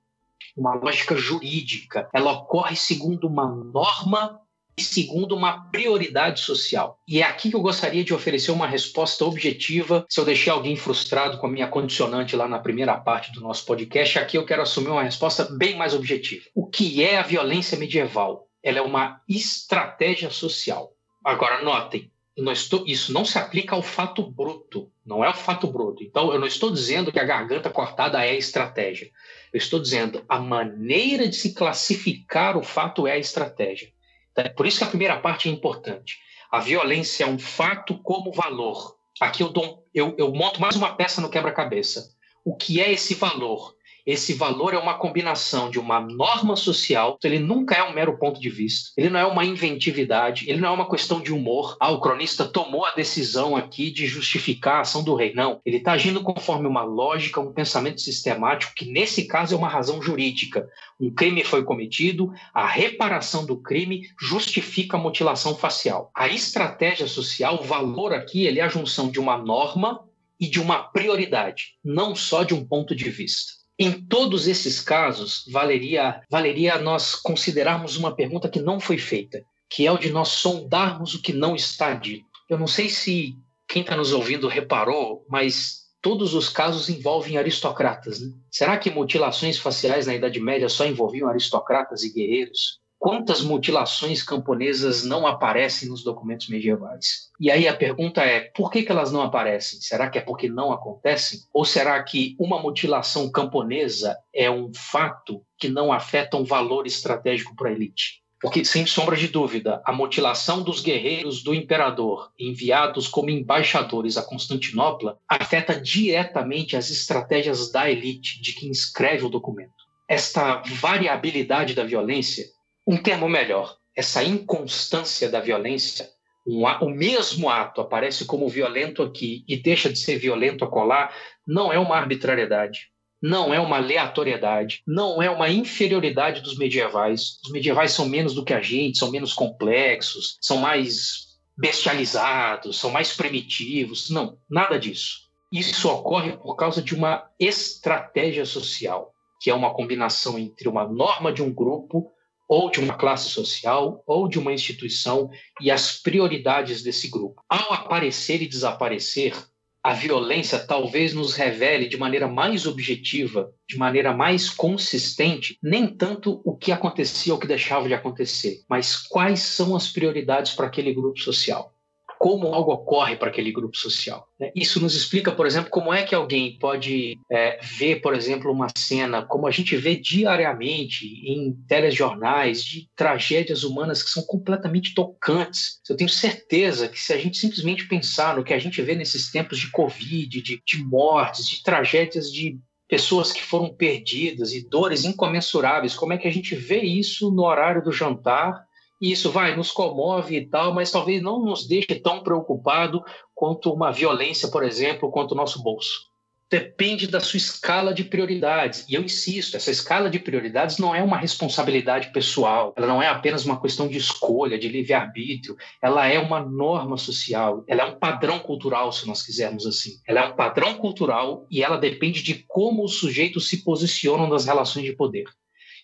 uma 0.56 0.74
lógica 0.74 1.16
jurídica. 1.16 2.10
Ela 2.14 2.32
ocorre 2.32 2.76
segundo 2.76 3.28
uma 3.28 3.48
norma 3.48 4.40
e 4.78 4.84
segundo 4.84 5.36
uma 5.36 5.70
prioridade 5.70 6.40
social. 6.40 6.98
E 7.08 7.22
é 7.22 7.24
aqui 7.24 7.50
que 7.50 7.56
eu 7.56 7.62
gostaria 7.62 8.04
de 8.04 8.14
oferecer 8.14 8.52
uma 8.52 8.66
resposta 8.66 9.26
objetiva. 9.26 10.06
Se 10.10 10.20
eu 10.20 10.26
deixei 10.26 10.52
alguém 10.52 10.76
frustrado 10.76 11.38
com 11.38 11.48
a 11.48 11.52
minha 11.52 11.68
condicionante 11.68 12.36
lá 12.36 12.48
na 12.48 12.60
primeira 12.60 12.98
parte 12.98 13.32
do 13.34 13.42
nosso 13.42 13.66
podcast, 13.66 14.18
aqui 14.18 14.38
eu 14.38 14.46
quero 14.46 14.62
assumir 14.62 14.90
uma 14.90 15.04
resposta 15.04 15.44
bem 15.58 15.76
mais 15.76 15.94
objetiva. 15.94 16.46
O 16.56 16.66
que 16.66 17.04
é 17.04 17.18
a 17.18 17.24
violência 17.24 17.78
medieval? 17.78 18.48
Ela 18.64 18.80
é 18.80 18.82
uma 18.82 19.22
estratégia 19.28 20.30
social. 20.30 20.94
Agora, 21.24 21.62
notem, 21.62 22.10
Estou, 22.48 22.86
isso 22.88 23.12
não 23.12 23.26
se 23.26 23.38
aplica 23.38 23.76
ao 23.76 23.82
fato 23.82 24.24
bruto, 24.24 24.90
não 25.06 25.24
é 25.24 25.30
o 25.30 25.34
fato 25.34 25.68
bruto. 25.68 26.04
Então, 26.04 26.32
eu 26.32 26.40
não 26.40 26.48
estou 26.48 26.72
dizendo 26.72 27.12
que 27.12 27.20
a 27.20 27.26
garganta 27.26 27.70
cortada 27.70 28.24
é 28.26 28.38
estratégia. 28.38 29.12
Eu 29.52 29.58
estou 29.58 29.80
dizendo 29.80 30.24
a 30.28 30.40
maneira 30.40 31.28
de 31.28 31.36
se 31.36 31.54
classificar 31.54 32.58
o 32.58 32.64
fato 32.64 33.08
é 33.08 33.14
a 33.14 33.18
estratégia. 33.18 33.92
É 34.36 34.50
por 34.50 34.66
isso 34.66 34.78
que 34.78 34.84
a 34.84 34.90
primeira 34.90 35.20
parte 35.20 35.50
é 35.50 35.52
importante. 35.52 36.20
A 36.52 36.60
violência 36.60 37.24
é 37.24 37.28
um 37.28 37.38
fato 37.38 37.98
como 38.00 38.32
valor. 38.32 38.96
Aqui 39.20 39.44
eu, 39.44 39.50
dou, 39.50 39.86
eu, 39.94 40.16
eu 40.18 40.32
monto 40.32 40.62
mais 40.62 40.76
uma 40.76 40.96
peça 40.96 41.20
no 41.20 41.30
quebra-cabeça. 41.30 42.16
O 42.46 42.56
que 42.56 42.82
é 42.82 42.92
esse 42.92 43.16
valor? 43.16 43.76
Esse 44.10 44.34
valor 44.34 44.73
é 44.73 44.77
uma 44.80 44.95
combinação 44.95 45.69
de 45.69 45.77
uma 45.77 45.99
norma 45.99 46.56
social, 46.56 47.19
ele 47.23 47.38
nunca 47.38 47.76
é 47.76 47.84
um 47.84 47.94
mero 47.94 48.18
ponto 48.18 48.41
de 48.41 48.49
vista, 48.49 48.90
ele 48.98 49.07
não 49.07 49.19
é 49.19 49.26
uma 49.27 49.45
inventividade, 49.45 50.49
ele 50.49 50.60
não 50.60 50.69
é 50.69 50.72
uma 50.72 50.90
questão 50.90 51.22
de 51.22 51.31
humor. 51.31 51.77
Ah, 51.80 51.91
o 51.91 52.02
cronista 52.02 52.44
tomou 52.44 52.84
a 52.86 52.95
decisão 52.95 53.56
aqui 53.56 53.91
de 53.91 54.07
justificar 54.07 54.77
a 54.77 54.80
ação 54.80 55.03
do 55.03 55.14
rei. 55.14 55.36
Não, 55.36 55.61
ele 55.64 55.77
está 55.77 55.91
agindo 55.91 56.23
conforme 56.23 56.68
uma 56.68 56.81
lógica, 56.81 57.40
um 57.40 57.53
pensamento 57.53 58.02
sistemático, 58.02 58.73
que 58.76 58.91
nesse 58.91 59.27
caso 59.27 59.53
é 59.53 59.57
uma 59.60 59.69
razão 59.69 60.02
jurídica. 60.02 60.68
Um 60.99 61.14
crime 61.14 61.44
foi 61.44 61.64
cometido, 61.64 62.34
a 62.52 62.65
reparação 62.65 63.45
do 63.45 63.57
crime 63.57 64.10
justifica 64.19 64.98
a 64.98 64.99
mutilação 64.99 65.56
facial. 65.56 66.10
A 66.15 66.27
estratégia 66.27 67.06
social, 67.06 67.60
o 67.61 67.64
valor 67.64 68.11
aqui, 68.11 68.48
ele 68.48 68.60
é 68.60 68.64
a 68.64 68.69
junção 68.69 69.11
de 69.11 69.19
uma 69.19 69.38
norma 69.38 70.03
e 70.40 70.48
de 70.48 70.60
uma 70.60 70.80
prioridade, 70.80 71.76
não 71.86 72.15
só 72.15 72.41
de 72.41 72.56
um 72.56 72.65
ponto 72.65 72.95
de 72.95 73.07
vista. 73.11 73.59
Em 73.81 73.93
todos 73.93 74.45
esses 74.45 74.81
casos, 74.81 75.45
valeria, 75.49 76.22
valeria 76.30 76.77
nós 76.77 77.15
considerarmos 77.15 77.95
uma 77.95 78.14
pergunta 78.14 78.49
que 78.49 78.60
não 78.60 78.77
foi 78.77 78.97
feita, 78.97 79.41
que 79.69 79.88
é 79.88 79.91
o 79.91 79.97
de 79.97 80.11
nós 80.11 80.27
sondarmos 80.27 81.15
o 81.15 81.22
que 81.22 81.31
não 81.31 81.56
está 81.56 81.93
dito. 81.93 82.26
Eu 82.49 82.60
não 82.60 82.68
sei 82.68 82.89
se 82.89 83.38
quem 83.65 83.81
está 83.81 83.95
nos 83.95 84.11
ouvindo 84.11 84.49
reparou, 84.49 85.26
mas 85.30 85.85
todos 86.01 86.34
os 86.34 86.49
casos 86.49 86.89
envolvem 86.89 87.38
aristocratas. 87.38 88.19
Né? 88.19 88.34
Será 88.51 88.77
que 88.77 88.89
mutilações 88.89 89.57
faciais 89.57 90.07
na 90.07 90.15
Idade 90.15 90.41
Média 90.41 90.68
só 90.68 90.85
envolviam 90.85 91.30
aristocratas 91.30 92.03
e 92.03 92.11
guerreiros? 92.11 92.81
Quantas 93.00 93.42
mutilações 93.42 94.22
camponesas 94.22 95.06
não 95.06 95.26
aparecem 95.26 95.88
nos 95.88 96.04
documentos 96.04 96.50
medievais? 96.50 97.30
E 97.40 97.50
aí 97.50 97.66
a 97.66 97.74
pergunta 97.74 98.22
é: 98.22 98.42
por 98.54 98.70
que, 98.70 98.84
que 98.84 98.92
elas 98.92 99.10
não 99.10 99.22
aparecem? 99.22 99.80
Será 99.80 100.10
que 100.10 100.18
é 100.18 100.22
porque 100.22 100.50
não 100.50 100.74
acontecem? 100.74 101.40
Ou 101.54 101.64
será 101.64 102.04
que 102.04 102.36
uma 102.38 102.62
mutilação 102.62 103.32
camponesa 103.32 104.18
é 104.34 104.52
um 104.52 104.74
fato 104.74 105.42
que 105.58 105.70
não 105.70 105.94
afeta 105.94 106.36
um 106.36 106.44
valor 106.44 106.86
estratégico 106.86 107.56
para 107.56 107.70
a 107.70 107.72
elite? 107.72 108.22
Porque, 108.42 108.64
sem 108.64 108.86
sombra 108.86 109.16
de 109.16 109.28
dúvida, 109.28 109.82
a 109.86 109.92
mutilação 109.92 110.62
dos 110.62 110.82
guerreiros 110.82 111.42
do 111.42 111.54
imperador 111.54 112.32
enviados 112.40 113.08
como 113.08 113.30
embaixadores 113.30 114.18
a 114.18 114.24
Constantinopla 114.24 115.18
afeta 115.28 115.80
diretamente 115.80 116.76
as 116.76 116.90
estratégias 116.90 117.72
da 117.72 117.90
elite 117.90 118.42
de 118.42 118.54
quem 118.54 118.72
escreve 118.72 119.26
o 119.26 119.30
documento. 119.30 119.74
Esta 120.08 120.62
variabilidade 120.66 121.74
da 121.74 121.84
violência, 121.84 122.46
um 122.88 122.97
termo 122.97 123.27
melhor, 123.30 123.77
essa 123.95 124.23
inconstância 124.23 125.30
da 125.30 125.39
violência, 125.39 126.10
um, 126.47 126.65
o 126.65 126.89
mesmo 126.89 127.49
ato 127.49 127.81
aparece 127.81 128.26
como 128.26 128.49
violento 128.49 129.03
aqui 129.03 129.43
e 129.47 129.57
deixa 129.57 129.89
de 129.89 129.99
ser 129.99 130.18
violento 130.18 130.64
acolá, 130.64 131.14
não 131.45 131.72
é 131.72 131.77
uma 131.77 131.97
arbitrariedade 131.97 132.89
não 133.22 133.53
é 133.53 133.60
uma 133.60 133.77
aleatoriedade, 133.77 134.81
não 134.88 135.22
é 135.22 135.30
uma 135.30 135.49
inferioridade 135.49 136.41
dos 136.41 136.57
medievais. 136.57 137.39
Os 137.43 137.51
medievais 137.51 137.91
são 137.91 138.07
menos 138.07 138.34
do 138.34 138.45
que 138.45 138.53
a 138.53 138.61
gente, 138.61 138.97
são 138.97 139.11
menos 139.11 139.34
complexos, 139.34 140.38
são 140.41 140.57
mais 140.57 141.27
bestializados, 141.57 142.80
são 142.80 142.89
mais 142.89 143.15
primitivos. 143.15 144.10
Não, 144.10 144.38
nada 144.49 144.80
disso. 144.80 145.27
Isso 145.51 145.89
ocorre 145.89 146.38
por 146.38 146.56
causa 146.56 146.81
de 146.81 146.95
uma 146.95 147.30
estratégia 147.39 148.45
social, 148.45 149.14
que 149.41 149.49
é 149.49 149.53
uma 149.53 149.73
combinação 149.73 150.39
entre 150.39 150.69
uma 150.69 150.88
norma 150.88 151.34
de 151.34 151.43
um 151.43 151.53
grupo 151.53 152.11
ou 152.50 152.72
de 152.72 152.80
uma 152.80 152.96
classe 152.96 153.30
social 153.30 154.04
ou 154.08 154.28
de 154.28 154.40
uma 154.40 154.52
instituição 154.52 155.30
e 155.62 155.70
as 155.70 156.02
prioridades 156.02 156.82
desse 156.82 157.08
grupo. 157.08 157.44
Ao 157.48 157.72
aparecer 157.72 158.42
e 158.42 158.48
desaparecer, 158.48 159.36
a 159.84 159.94
violência 159.94 160.60
talvez 160.60 161.14
nos 161.14 161.36
revele 161.36 161.88
de 161.88 161.96
maneira 161.96 162.28
mais 162.28 162.66
objetiva, 162.66 163.54
de 163.68 163.78
maneira 163.78 164.14
mais 164.14 164.50
consistente, 164.50 165.58
nem 165.64 165.88
tanto 165.88 166.42
o 166.44 166.58
que 166.58 166.72
acontecia 166.72 167.32
ou 167.32 167.38
o 167.38 167.42
que 167.42 167.48
deixava 167.48 167.88
de 167.88 167.94
acontecer, 167.94 168.62
mas 168.68 168.98
quais 168.98 169.40
são 169.40 169.76
as 169.76 169.88
prioridades 169.88 170.54
para 170.54 170.68
aquele 170.68 170.94
grupo 170.94 171.20
social 171.20 171.74
como 172.20 172.54
algo 172.54 172.74
ocorre 172.74 173.16
para 173.16 173.30
aquele 173.30 173.50
grupo 173.50 173.78
social. 173.78 174.28
Né? 174.38 174.52
Isso 174.54 174.82
nos 174.82 174.94
explica, 174.94 175.32
por 175.32 175.48
exemplo, 175.48 175.70
como 175.70 175.94
é 175.94 176.04
que 176.04 176.14
alguém 176.14 176.60
pode 176.60 177.18
é, 177.32 177.58
ver, 177.64 178.02
por 178.02 178.14
exemplo, 178.14 178.52
uma 178.52 178.68
cena, 178.78 179.26
como 179.26 179.48
a 179.48 179.52
gente 179.52 179.78
vê 179.78 179.96
diariamente 179.96 181.06
em 181.06 181.54
telejornais, 181.66 182.62
de 182.62 182.90
tragédias 182.94 183.64
humanas 183.64 184.04
que 184.04 184.10
são 184.10 184.22
completamente 184.24 184.94
tocantes. 184.94 185.80
Eu 185.90 185.96
tenho 185.96 186.10
certeza 186.10 186.90
que 186.90 187.00
se 187.00 187.14
a 187.14 187.18
gente 187.18 187.38
simplesmente 187.38 187.88
pensar 187.88 188.36
no 188.36 188.44
que 188.44 188.54
a 188.54 188.60
gente 188.60 188.82
vê 188.82 188.96
nesses 188.96 189.32
tempos 189.32 189.58
de 189.58 189.72
Covid, 189.72 190.41
de, 190.41 190.62
de 190.62 190.84
mortes, 190.84 191.48
de 191.48 191.64
tragédias 191.64 192.30
de 192.30 192.60
pessoas 192.86 193.32
que 193.32 193.44
foram 193.44 193.74
perdidas 193.74 194.52
e 194.52 194.68
dores 194.68 195.06
incomensuráveis, 195.06 195.96
como 195.96 196.12
é 196.12 196.18
que 196.18 196.28
a 196.28 196.32
gente 196.32 196.54
vê 196.54 196.82
isso 196.82 197.32
no 197.32 197.44
horário 197.44 197.82
do 197.82 197.94
jantar 197.94 198.68
isso 199.02 199.32
vai, 199.32 199.56
nos 199.56 199.72
comove 199.72 200.36
e 200.36 200.46
tal, 200.46 200.74
mas 200.74 200.92
talvez 200.92 201.22
não 201.22 201.40
nos 201.40 201.66
deixe 201.66 201.96
tão 201.96 202.22
preocupado 202.22 203.02
quanto 203.34 203.72
uma 203.72 203.92
violência, 203.92 204.50
por 204.50 204.64
exemplo, 204.64 205.12
quanto 205.12 205.32
o 205.32 205.36
nosso 205.36 205.64
bolso. 205.64 206.10
Depende 206.52 207.06
da 207.06 207.20
sua 207.20 207.38
escala 207.38 207.94
de 207.94 208.04
prioridades. 208.04 208.84
E 208.90 208.96
eu 208.96 209.04
insisto, 209.04 209.56
essa 209.56 209.70
escala 209.70 210.10
de 210.10 210.18
prioridades 210.18 210.80
não 210.80 210.96
é 210.96 211.04
uma 211.04 211.16
responsabilidade 211.16 212.12
pessoal, 212.12 212.74
ela 212.76 212.88
não 212.88 213.02
é 213.02 213.08
apenas 213.08 213.46
uma 213.46 213.62
questão 213.62 213.88
de 213.88 214.00
escolha, 214.00 214.58
de 214.58 214.68
livre-arbítrio, 214.68 215.56
ela 215.80 216.08
é 216.08 216.18
uma 216.18 216.40
norma 216.40 216.98
social, 216.98 217.64
ela 217.68 217.84
é 217.84 217.86
um 217.86 218.00
padrão 218.00 218.40
cultural, 218.40 218.92
se 218.92 219.08
nós 219.08 219.22
quisermos 219.22 219.68
assim. 219.68 219.92
Ela 220.08 220.22
é 220.22 220.26
um 220.26 220.36
padrão 220.36 220.74
cultural 220.74 221.46
e 221.52 221.64
ela 221.64 221.78
depende 221.78 222.24
de 222.24 222.44
como 222.48 222.84
os 222.84 222.96
sujeitos 222.96 223.48
se 223.48 223.64
posicionam 223.64 224.28
nas 224.28 224.46
relações 224.46 224.86
de 224.86 224.94
poder. 224.94 225.26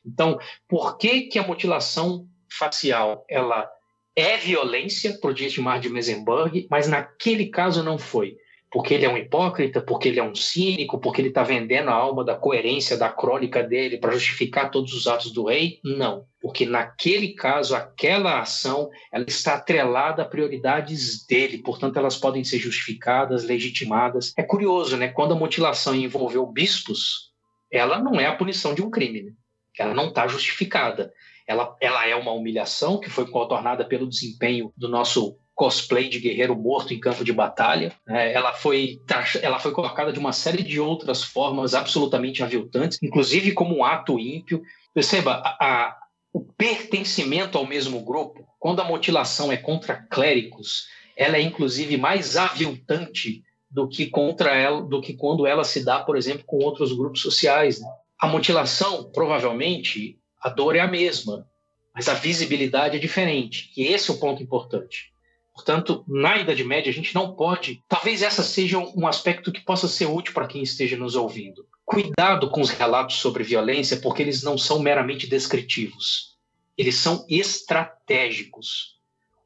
Então, 0.04 0.40
por 0.68 0.98
que, 0.98 1.22
que 1.22 1.38
a 1.38 1.46
mutilação 1.46 2.28
facial 2.58 3.26
ela 3.30 3.70
é 4.16 4.38
violência 4.38 5.18
para 5.20 5.30
o 5.30 5.34
Dietmar 5.34 5.80
de 5.80 5.90
Mesenberg, 5.90 6.68
mas 6.70 6.88
naquele 6.88 7.48
caso 7.48 7.84
não 7.84 7.98
foi. 7.98 8.38
Porque 8.72 8.94
ele 8.94 9.06
é 9.06 9.10
um 9.10 9.18
hipócrita, 9.18 9.80
porque 9.80 10.10
ele 10.10 10.20
é 10.20 10.24
um 10.24 10.36
cínico, 10.36 11.00
porque 11.00 11.22
ele 11.22 11.30
está 11.30 11.44
vendendo 11.44 11.90
a 11.90 11.94
alma 11.94 12.26
da 12.26 12.36
coerência 12.36 12.98
da 12.98 13.10
crônica 13.10 13.64
dele 13.64 13.98
para 13.98 14.12
justificar 14.12 14.70
todos 14.70 14.94
os 14.94 15.08
atos 15.08 15.32
do 15.32 15.46
rei? 15.46 15.80
Não. 15.84 16.26
Porque 16.42 16.66
naquele 16.66 17.34
caso, 17.36 17.74
aquela 17.74 18.42
ação 18.42 18.90
ela 19.14 19.24
está 19.28 19.54
atrelada 19.54 20.24
a 20.24 20.28
prioridades 20.28 21.26
dele, 21.26 21.60
portanto, 21.60 21.98
elas 21.98 22.18
podem 22.18 22.44
ser 22.44 22.60
justificadas, 22.60 23.46
legitimadas. 23.46 24.34
É 24.38 24.44
curioso, 24.44 24.98
né? 24.98 25.08
Quando 25.08 25.34
a 25.34 25.38
mutilação 25.38 25.96
envolveu 25.96 26.46
bispos, 26.46 27.32
ela 27.72 28.00
não 28.00 28.20
é 28.20 28.26
a 28.26 28.36
punição 28.36 28.74
de 28.74 28.82
um 28.82 28.90
crime, 28.90 29.24
né? 29.24 29.32
ela 29.78 29.94
não 29.94 30.08
está 30.08 30.28
justificada 30.28 31.14
ela, 31.48 31.76
ela 31.80 32.08
é 32.08 32.16
uma 32.16 32.32
humilhação 32.32 33.00
que 33.00 33.10
foi 33.10 33.28
contornada 33.28 33.86
pelo 33.86 34.08
desempenho 34.08 34.74
do 34.76 34.88
nosso 34.88 35.38
cosplay 35.54 36.10
de 36.10 36.20
guerreiro 36.20 36.56
morto 36.56 36.94
em 36.94 37.00
campo 37.00 37.24
de 37.24 37.32
batalha. 37.32 37.94
É, 38.08 38.34
ela, 38.34 38.52
foi, 38.54 39.00
ela 39.42 39.58
foi 39.58 39.72
colocada 39.72 40.12
de 40.12 40.20
uma 40.20 40.34
série 40.34 40.62
de 40.62 40.80
outras 40.80 41.24
formas 41.24 41.74
absolutamente 41.74 42.44
aviltantes, 42.44 43.00
inclusive 43.02 43.54
como 43.54 43.78
um 43.78 43.86
ato 43.86 44.20
ímpio. 44.20 44.62
Perceba, 44.94 45.36
a, 45.36 45.66
a, 45.66 45.98
o 46.34 46.42
pertencimento 46.42 47.58
ao 47.58 47.66
mesmo 47.66 48.02
grupo, 48.02 48.46
quando 48.60 48.82
a 48.82 48.86
mutilação 48.86 49.52
é 49.52 49.58
contra 49.58 49.96
clérigos, 49.96 50.88
ela 51.16 51.38
é 51.38 51.42
inclusive 51.42 51.96
mais 51.96 52.36
aviltante 52.36 53.42
do 53.72 53.88
que 53.88 54.08
contra 54.08 54.54
ela, 54.54 54.82
do 54.82 55.02
que 55.02 55.14
quando 55.14 55.48
ela 55.48 55.64
se 55.64 55.84
dá, 55.84 56.00
por 56.00 56.18
exemplo, 56.18 56.44
com 56.46 56.58
outros 56.58 56.92
grupos 56.92 57.22
sociais. 57.22 57.80
Né? 57.80 57.88
A 58.20 58.28
mutilação, 58.28 59.10
provavelmente, 59.12 60.20
a 60.46 60.50
dor 60.50 60.76
é 60.76 60.80
a 60.80 60.88
mesma, 60.88 61.50
mas 61.92 62.08
a 62.08 62.14
visibilidade 62.14 62.98
é 62.98 63.00
diferente. 63.00 63.72
E 63.76 63.88
esse 63.88 64.12
é 64.12 64.14
o 64.14 64.20
ponto 64.20 64.44
importante. 64.44 65.12
Portanto, 65.52 66.06
na 66.08 66.38
Idade 66.38 66.64
Média, 66.64 66.92
a 66.92 66.94
gente 66.94 67.16
não 67.16 67.36
pode. 67.36 67.84
Talvez 67.88 68.22
essa 68.22 68.44
seja 68.44 68.78
um 68.78 69.08
aspecto 69.08 69.52
que 69.52 69.66
possa 69.66 69.88
ser 69.88 70.06
útil 70.06 70.36
para 70.36 70.46
quem 70.46 70.62
esteja 70.62 70.96
nos 70.98 71.16
ouvindo. 71.16 71.66
Cuidado 71.84 72.48
com 72.52 72.62
os 72.62 72.70
relatos 72.70 73.16
sobre 73.16 73.44
violência, 73.44 73.98
porque 73.98 74.22
eles 74.22 74.44
não 74.44 74.56
são 74.56 74.78
meramente 74.78 75.26
descritivos. 75.26 76.38
Eles 76.78 76.94
são 76.94 77.26
estratégicos. 77.28 78.95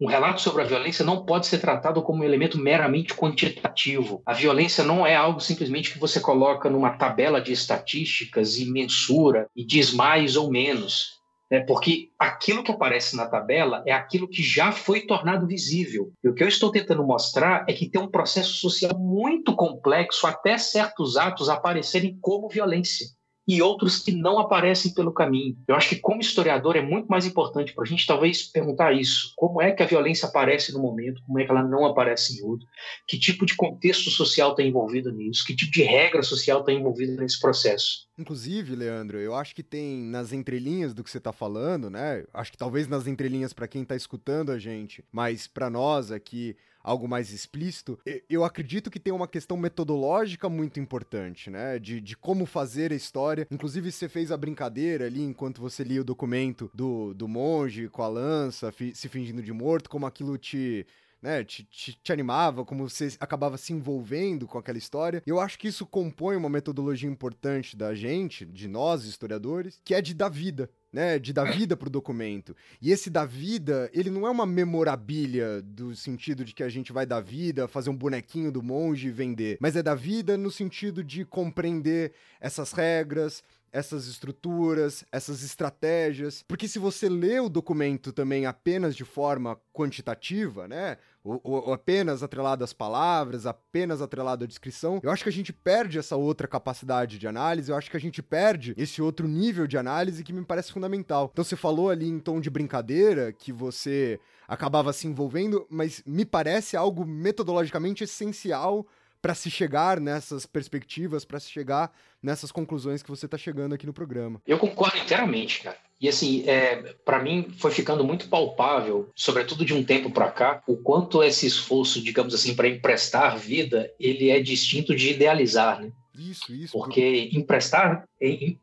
Um 0.01 0.07
relato 0.07 0.39
sobre 0.39 0.61
a 0.61 0.65
violência 0.65 1.03
não 1.03 1.25
pode 1.25 1.45
ser 1.45 1.57
tratado 1.57 2.01
como 2.01 2.21
um 2.21 2.23
elemento 2.23 2.57
meramente 2.57 3.13
quantitativo. 3.13 4.21
A 4.25 4.33
violência 4.33 4.81
não 4.81 5.05
é 5.05 5.13
algo 5.13 5.41
simplesmente 5.41 5.91
que 5.91 5.99
você 5.99 6.21
coloca 6.21 6.69
numa 6.69 6.91
tabela 6.91 7.41
de 7.41 7.51
estatísticas 7.51 8.57
e 8.57 8.71
mensura 8.71 9.49
e 9.53 9.65
diz 9.65 9.91
mais 9.91 10.37
ou 10.37 10.49
menos. 10.49 11.19
Né? 11.51 11.59
Porque 11.61 12.11
aquilo 12.17 12.63
que 12.63 12.71
aparece 12.71 13.17
na 13.17 13.27
tabela 13.27 13.83
é 13.85 13.91
aquilo 13.91 14.29
que 14.29 14.41
já 14.41 14.71
foi 14.71 15.01
tornado 15.01 15.45
visível. 15.45 16.13
E 16.23 16.29
o 16.29 16.33
que 16.33 16.43
eu 16.43 16.47
estou 16.47 16.71
tentando 16.71 17.03
mostrar 17.03 17.65
é 17.67 17.73
que 17.73 17.89
tem 17.89 18.01
um 18.01 18.09
processo 18.09 18.53
social 18.53 18.97
muito 18.97 19.53
complexo 19.53 20.25
até 20.25 20.57
certos 20.57 21.17
atos 21.17 21.49
aparecerem 21.49 22.17
como 22.21 22.47
violência 22.47 23.05
e 23.49 23.63
outros 23.63 23.97
que 23.97 24.11
não 24.11 24.37
aparecem 24.37 24.93
pelo 24.93 25.11
caminho. 25.11 25.57
Eu 25.67 25.73
acho 25.73 25.89
que, 25.89 25.95
como 25.95 26.21
historiador, 26.21 26.75
é 26.75 26.81
muito 26.83 27.07
mais 27.07 27.25
importante 27.25 27.73
para 27.73 27.83
a 27.83 27.87
gente 27.87 28.05
talvez 28.05 28.43
perguntar 28.43 28.93
isso: 28.93 29.33
como 29.35 29.59
é 29.59 29.71
que 29.71 29.81
a 29.81 29.87
violência 29.87 30.27
aparece 30.27 30.71
no 30.71 30.79
momento, 30.79 31.23
como 31.25 31.39
é 31.39 31.45
que 31.45 31.49
ela 31.49 31.63
não 31.63 31.83
aparece 31.83 32.37
em 32.37 32.43
outro, 32.43 32.67
que 33.07 33.17
tipo 33.17 33.47
de 33.47 33.55
contexto 33.55 34.11
social 34.11 34.51
está 34.51 34.61
envolvido 34.61 35.11
nisso, 35.11 35.43
que 35.43 35.55
tipo 35.55 35.71
de 35.71 35.81
regra 35.81 36.21
social 36.21 36.59
está 36.59 36.71
envolvida 36.71 37.19
nesse 37.19 37.39
processo. 37.39 38.07
Inclusive, 38.19 38.75
Leandro, 38.75 39.17
eu 39.17 39.33
acho 39.33 39.55
que 39.55 39.63
tem 39.63 39.97
nas 39.97 40.31
entrelinhas 40.31 40.93
do 40.93 41.03
que 41.03 41.09
você 41.09 41.17
está 41.17 41.33
falando, 41.33 41.89
né? 41.89 42.25
Acho 42.31 42.51
que 42.51 42.57
talvez 42.57 42.87
nas 42.87 43.07
entrelinhas 43.07 43.51
para 43.51 43.67
quem 43.67 43.81
está 43.81 43.95
escutando 43.95 44.51
a 44.51 44.59
gente, 44.59 45.03
mas 45.11 45.47
para 45.47 45.71
nós 45.71 46.11
aqui 46.11 46.55
algo 46.83 47.07
mais 47.07 47.31
explícito, 47.31 47.99
eu 48.29 48.43
acredito 48.43 48.89
que 48.89 48.99
tem 48.99 49.13
uma 49.13 49.27
questão 49.27 49.57
metodológica 49.57 50.49
muito 50.49 50.79
importante, 50.79 51.49
né? 51.49 51.77
De, 51.77 51.99
de 51.99 52.15
como 52.15 52.45
fazer 52.45 52.91
a 52.91 52.95
história. 52.95 53.47
Inclusive, 53.51 53.91
você 53.91 54.07
fez 54.07 54.31
a 54.31 54.37
brincadeira 54.37 55.05
ali 55.05 55.21
enquanto 55.23 55.61
você 55.61 55.83
lia 55.83 56.01
o 56.01 56.05
documento 56.05 56.69
do, 56.73 57.13
do 57.13 57.27
monge 57.27 57.87
com 57.89 58.01
a 58.01 58.07
lança, 58.07 58.71
fi, 58.71 58.93
se 58.95 59.07
fingindo 59.09 59.41
de 59.41 59.53
morto, 59.53 59.89
como 59.89 60.05
aquilo 60.05 60.37
te. 60.37 60.85
Né, 61.21 61.43
te, 61.43 61.65
te, 61.65 61.99
te, 62.01 62.13
animava, 62.13 62.63
como 62.63 62.87
você 62.87 63.13
acabava 63.19 63.57
se 63.57 63.73
envolvendo 63.73 64.47
com 64.47 64.57
aquela 64.57 64.77
história. 64.77 65.21
Eu 65.27 65.37
acho 65.37 65.59
que 65.59 65.67
isso 65.67 65.85
compõe 65.85 66.37
uma 66.37 66.47
metodologia 66.47 67.09
importante 67.09 67.75
da 67.75 67.93
gente, 67.93 68.45
de 68.45 68.69
nós 68.69 69.03
historiadores, 69.03 69.81
que 69.83 69.93
é 69.93 70.01
de 70.01 70.13
dar 70.13 70.29
vida 70.29 70.69
né, 70.91 71.19
de 71.19 71.31
dar 71.31 71.45
vida 71.51 71.77
pro 71.77 71.89
documento. 71.89 72.55
E 72.81 72.91
esse 72.91 73.09
dar 73.09 73.25
vida, 73.25 73.89
ele 73.93 74.09
não 74.09 74.25
é 74.25 74.29
uma 74.29 74.45
memorabilia 74.45 75.61
do 75.61 75.95
sentido 75.95 76.43
de 76.43 76.53
que 76.53 76.63
a 76.63 76.69
gente 76.69 76.91
vai 76.91 77.05
dar 77.05 77.21
vida, 77.21 77.67
fazer 77.67 77.89
um 77.89 77.95
bonequinho 77.95 78.51
do 78.51 78.63
monge 78.63 79.07
e 79.07 79.11
vender, 79.11 79.57
mas 79.61 79.75
é 79.75 79.83
dar 79.83 79.95
vida 79.95 80.37
no 80.37 80.51
sentido 80.51 81.03
de 81.03 81.23
compreender 81.25 82.13
essas 82.39 82.71
regras, 82.71 83.43
essas 83.71 84.07
estruturas, 84.07 85.05
essas 85.11 85.43
estratégias. 85.43 86.43
Porque 86.47 86.67
se 86.67 86.79
você 86.79 87.07
lê 87.07 87.39
o 87.39 87.49
documento 87.49 88.11
também 88.11 88.45
apenas 88.45 88.95
de 88.95 89.05
forma 89.05 89.59
quantitativa, 89.73 90.67
né? 90.67 90.97
Ou, 91.23 91.39
ou, 91.43 91.73
apenas 91.73 92.23
atrelado 92.23 92.63
às 92.63 92.71
palavras, 92.71 93.45
apenas 93.45 94.01
atrelado 94.01 94.45
à 94.45 94.47
descrição, 94.47 95.01
eu 95.03 95.11
acho 95.11 95.23
que 95.23 95.29
a 95.29 95.33
gente 95.33 95.51
perde 95.51 95.99
essa 95.99 96.15
outra 96.15 96.47
capacidade 96.47 97.19
de 97.19 97.27
análise, 97.27 97.69
eu 97.69 97.75
acho 97.75 97.91
que 97.91 97.97
a 97.97 97.99
gente 97.99 98.23
perde 98.23 98.73
esse 98.77 99.01
outro 99.01 99.27
nível 99.27 99.67
de 99.67 99.77
análise 99.77 100.23
que 100.23 100.31
me 100.31 100.45
parece 100.45 100.71
fundamental. 100.71 101.29
Então 101.31 101.43
você 101.43 101.57
falou 101.57 101.89
ali 101.89 102.07
em 102.07 102.19
tom 102.19 102.39
de 102.39 102.49
brincadeira 102.49 103.33
que 103.33 103.51
você 103.51 104.19
acabava 104.47 104.93
se 104.93 105.07
envolvendo, 105.07 105.67
mas 105.69 106.01
me 106.05 106.25
parece 106.25 106.77
algo 106.77 107.05
metodologicamente 107.05 108.03
essencial 108.03 108.87
para 109.21 109.35
se 109.35 109.49
chegar 109.51 109.99
nessas 109.99 110.45
perspectivas, 110.45 111.25
para 111.25 111.39
se 111.39 111.49
chegar 111.49 111.91
nessas 112.21 112.51
conclusões 112.51 113.03
que 113.03 113.09
você 113.09 113.25
está 113.25 113.37
chegando 113.37 113.73
aqui 113.73 113.85
no 113.85 113.93
programa. 113.93 114.41
Eu 114.45 114.57
concordo 114.57 114.97
inteiramente, 114.97 115.61
cara. 115.61 115.77
E 116.01 116.07
assim, 116.07 116.43
é, 116.47 116.95
para 117.03 117.21
mim 117.21 117.47
foi 117.57 117.71
ficando 117.71 118.05
muito 118.05 118.29
palpável, 118.29 119.09
sobretudo 119.13 119.65
de 119.65 119.73
um 119.73 119.83
tempo 119.83 120.09
para 120.09 120.31
cá, 120.31 120.63
o 120.65 120.77
quanto 120.77 121.21
esse 121.21 121.45
esforço, 121.45 122.01
digamos 122.01 122.33
assim, 122.33 122.55
para 122.55 122.69
emprestar 122.69 123.37
vida, 123.37 123.91
ele 123.99 124.29
é 124.29 124.39
distinto 124.39 124.95
de 124.95 125.11
idealizar, 125.11 125.81
né? 125.81 125.91
Isso, 126.17 126.53
isso. 126.53 126.77
Porque 126.77 127.29
emprestar, 127.31 128.03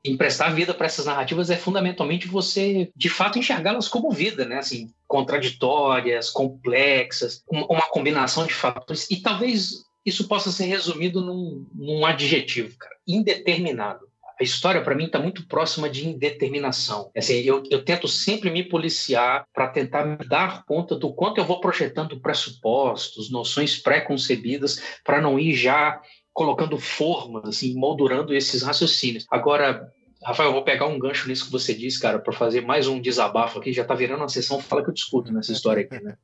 emprestar 0.04 0.54
vida 0.54 0.74
para 0.74 0.86
essas 0.86 1.06
narrativas 1.06 1.48
é 1.48 1.56
fundamentalmente 1.56 2.28
você, 2.28 2.90
de 2.94 3.08
fato, 3.08 3.38
enxergá-las 3.38 3.88
como 3.88 4.10
vida, 4.10 4.44
né? 4.44 4.58
Assim, 4.58 4.92
contraditórias, 5.06 6.28
complexas, 6.28 7.42
uma 7.48 7.88
combinação 7.88 8.46
de 8.46 8.52
fatores. 8.52 9.10
E 9.10 9.16
talvez 9.16 9.85
isso 10.06 10.28
possa 10.28 10.52
ser 10.52 10.66
resumido 10.66 11.20
num, 11.20 11.66
num 11.74 12.06
adjetivo, 12.06 12.78
cara, 12.78 12.94
indeterminado. 13.06 14.06
A 14.38 14.44
história, 14.44 14.82
para 14.82 14.94
mim, 14.94 15.06
está 15.06 15.18
muito 15.18 15.48
próxima 15.48 15.88
de 15.88 16.06
indeterminação. 16.06 17.10
Assim, 17.16 17.40
eu, 17.40 17.62
eu 17.70 17.82
tento 17.82 18.06
sempre 18.06 18.50
me 18.50 18.62
policiar 18.62 19.46
para 19.52 19.66
tentar 19.66 20.04
me 20.04 20.28
dar 20.28 20.64
conta 20.64 20.94
do 20.94 21.12
quanto 21.12 21.38
eu 21.38 21.44
vou 21.44 21.58
projetando 21.58 22.20
pressupostos, 22.20 23.30
noções 23.30 23.78
pré-concebidas, 23.78 24.80
para 25.02 25.20
não 25.22 25.38
ir 25.38 25.54
já 25.54 26.00
colocando 26.34 26.78
formas, 26.78 27.48
assim, 27.48 27.74
moldurando 27.74 28.34
esses 28.34 28.62
raciocínios. 28.62 29.24
Agora, 29.30 29.90
Rafael, 30.22 30.50
eu 30.50 30.54
vou 30.54 30.64
pegar 30.64 30.86
um 30.86 30.98
gancho 30.98 31.26
nisso 31.28 31.46
que 31.46 31.52
você 31.52 31.74
disse, 31.74 31.98
cara, 31.98 32.18
para 32.18 32.32
fazer 32.32 32.60
mais 32.60 32.86
um 32.86 33.00
desabafo 33.00 33.58
aqui. 33.58 33.72
Já 33.72 33.82
está 33.82 33.94
virando 33.94 34.20
uma 34.20 34.28
sessão 34.28 34.60
Fala 34.60 34.84
que 34.84 34.90
eu 34.90 34.94
discuto 34.94 35.32
nessa 35.32 35.50
história 35.50 35.82
aqui, 35.82 35.98
né? 36.04 36.14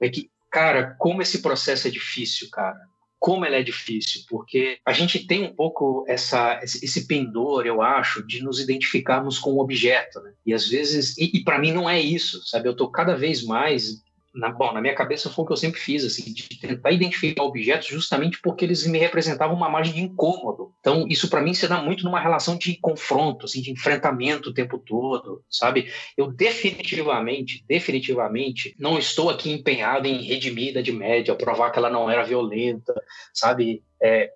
É 0.00 0.08
que, 0.08 0.30
cara, 0.50 0.94
como 0.98 1.20
esse 1.20 1.42
processo 1.42 1.88
é 1.88 1.90
difícil, 1.90 2.48
cara 2.50 2.78
como 3.20 3.44
ela 3.44 3.56
é 3.56 3.62
difícil, 3.62 4.22
porque 4.26 4.78
a 4.84 4.94
gente 4.94 5.26
tem 5.26 5.44
um 5.44 5.54
pouco 5.54 6.06
essa, 6.08 6.58
esse 6.64 7.06
pendor, 7.06 7.66
eu 7.66 7.82
acho, 7.82 8.26
de 8.26 8.42
nos 8.42 8.58
identificarmos 8.58 9.38
com 9.38 9.52
o 9.52 9.60
objeto, 9.60 10.20
né? 10.20 10.32
E 10.46 10.54
às 10.54 10.66
vezes, 10.66 11.18
e, 11.18 11.30
e 11.34 11.44
para 11.44 11.58
mim 11.58 11.70
não 11.70 11.88
é 11.88 12.00
isso, 12.00 12.40
sabe? 12.46 12.66
Eu 12.66 12.72
estou 12.72 12.90
cada 12.90 13.14
vez 13.14 13.44
mais 13.44 14.02
na, 14.34 14.50
bom, 14.50 14.72
na 14.72 14.80
minha 14.80 14.94
cabeça 14.94 15.28
foi 15.28 15.44
o 15.44 15.46
que 15.46 15.52
eu 15.52 15.56
sempre 15.56 15.80
fiz, 15.80 16.04
assim, 16.04 16.32
de 16.32 16.48
tentar 16.60 16.92
identificar 16.92 17.42
objetos 17.42 17.88
justamente 17.88 18.40
porque 18.40 18.64
eles 18.64 18.86
me 18.86 18.98
representavam 18.98 19.56
uma 19.56 19.68
margem 19.68 19.94
de 19.94 20.02
incômodo. 20.02 20.72
Então, 20.80 21.06
isso 21.08 21.28
para 21.28 21.40
mim 21.40 21.52
se 21.52 21.66
dá 21.66 21.82
muito 21.82 22.04
numa 22.04 22.20
relação 22.20 22.56
de 22.56 22.76
confronto, 22.76 23.46
assim, 23.46 23.60
de 23.60 23.72
enfrentamento 23.72 24.50
o 24.50 24.54
tempo 24.54 24.78
todo, 24.78 25.42
sabe? 25.50 25.90
Eu 26.16 26.32
definitivamente, 26.32 27.64
definitivamente 27.66 28.74
não 28.78 28.98
estou 28.98 29.30
aqui 29.30 29.50
empenhado 29.50 30.06
em 30.06 30.22
redimir 30.22 30.76
a 30.76 30.82
de 30.82 30.92
média, 30.92 31.34
provar 31.34 31.70
que 31.70 31.78
ela 31.78 31.90
não 31.90 32.08
era 32.08 32.22
violenta, 32.22 32.94
sabe? 33.34 33.82
É, 34.00 34.30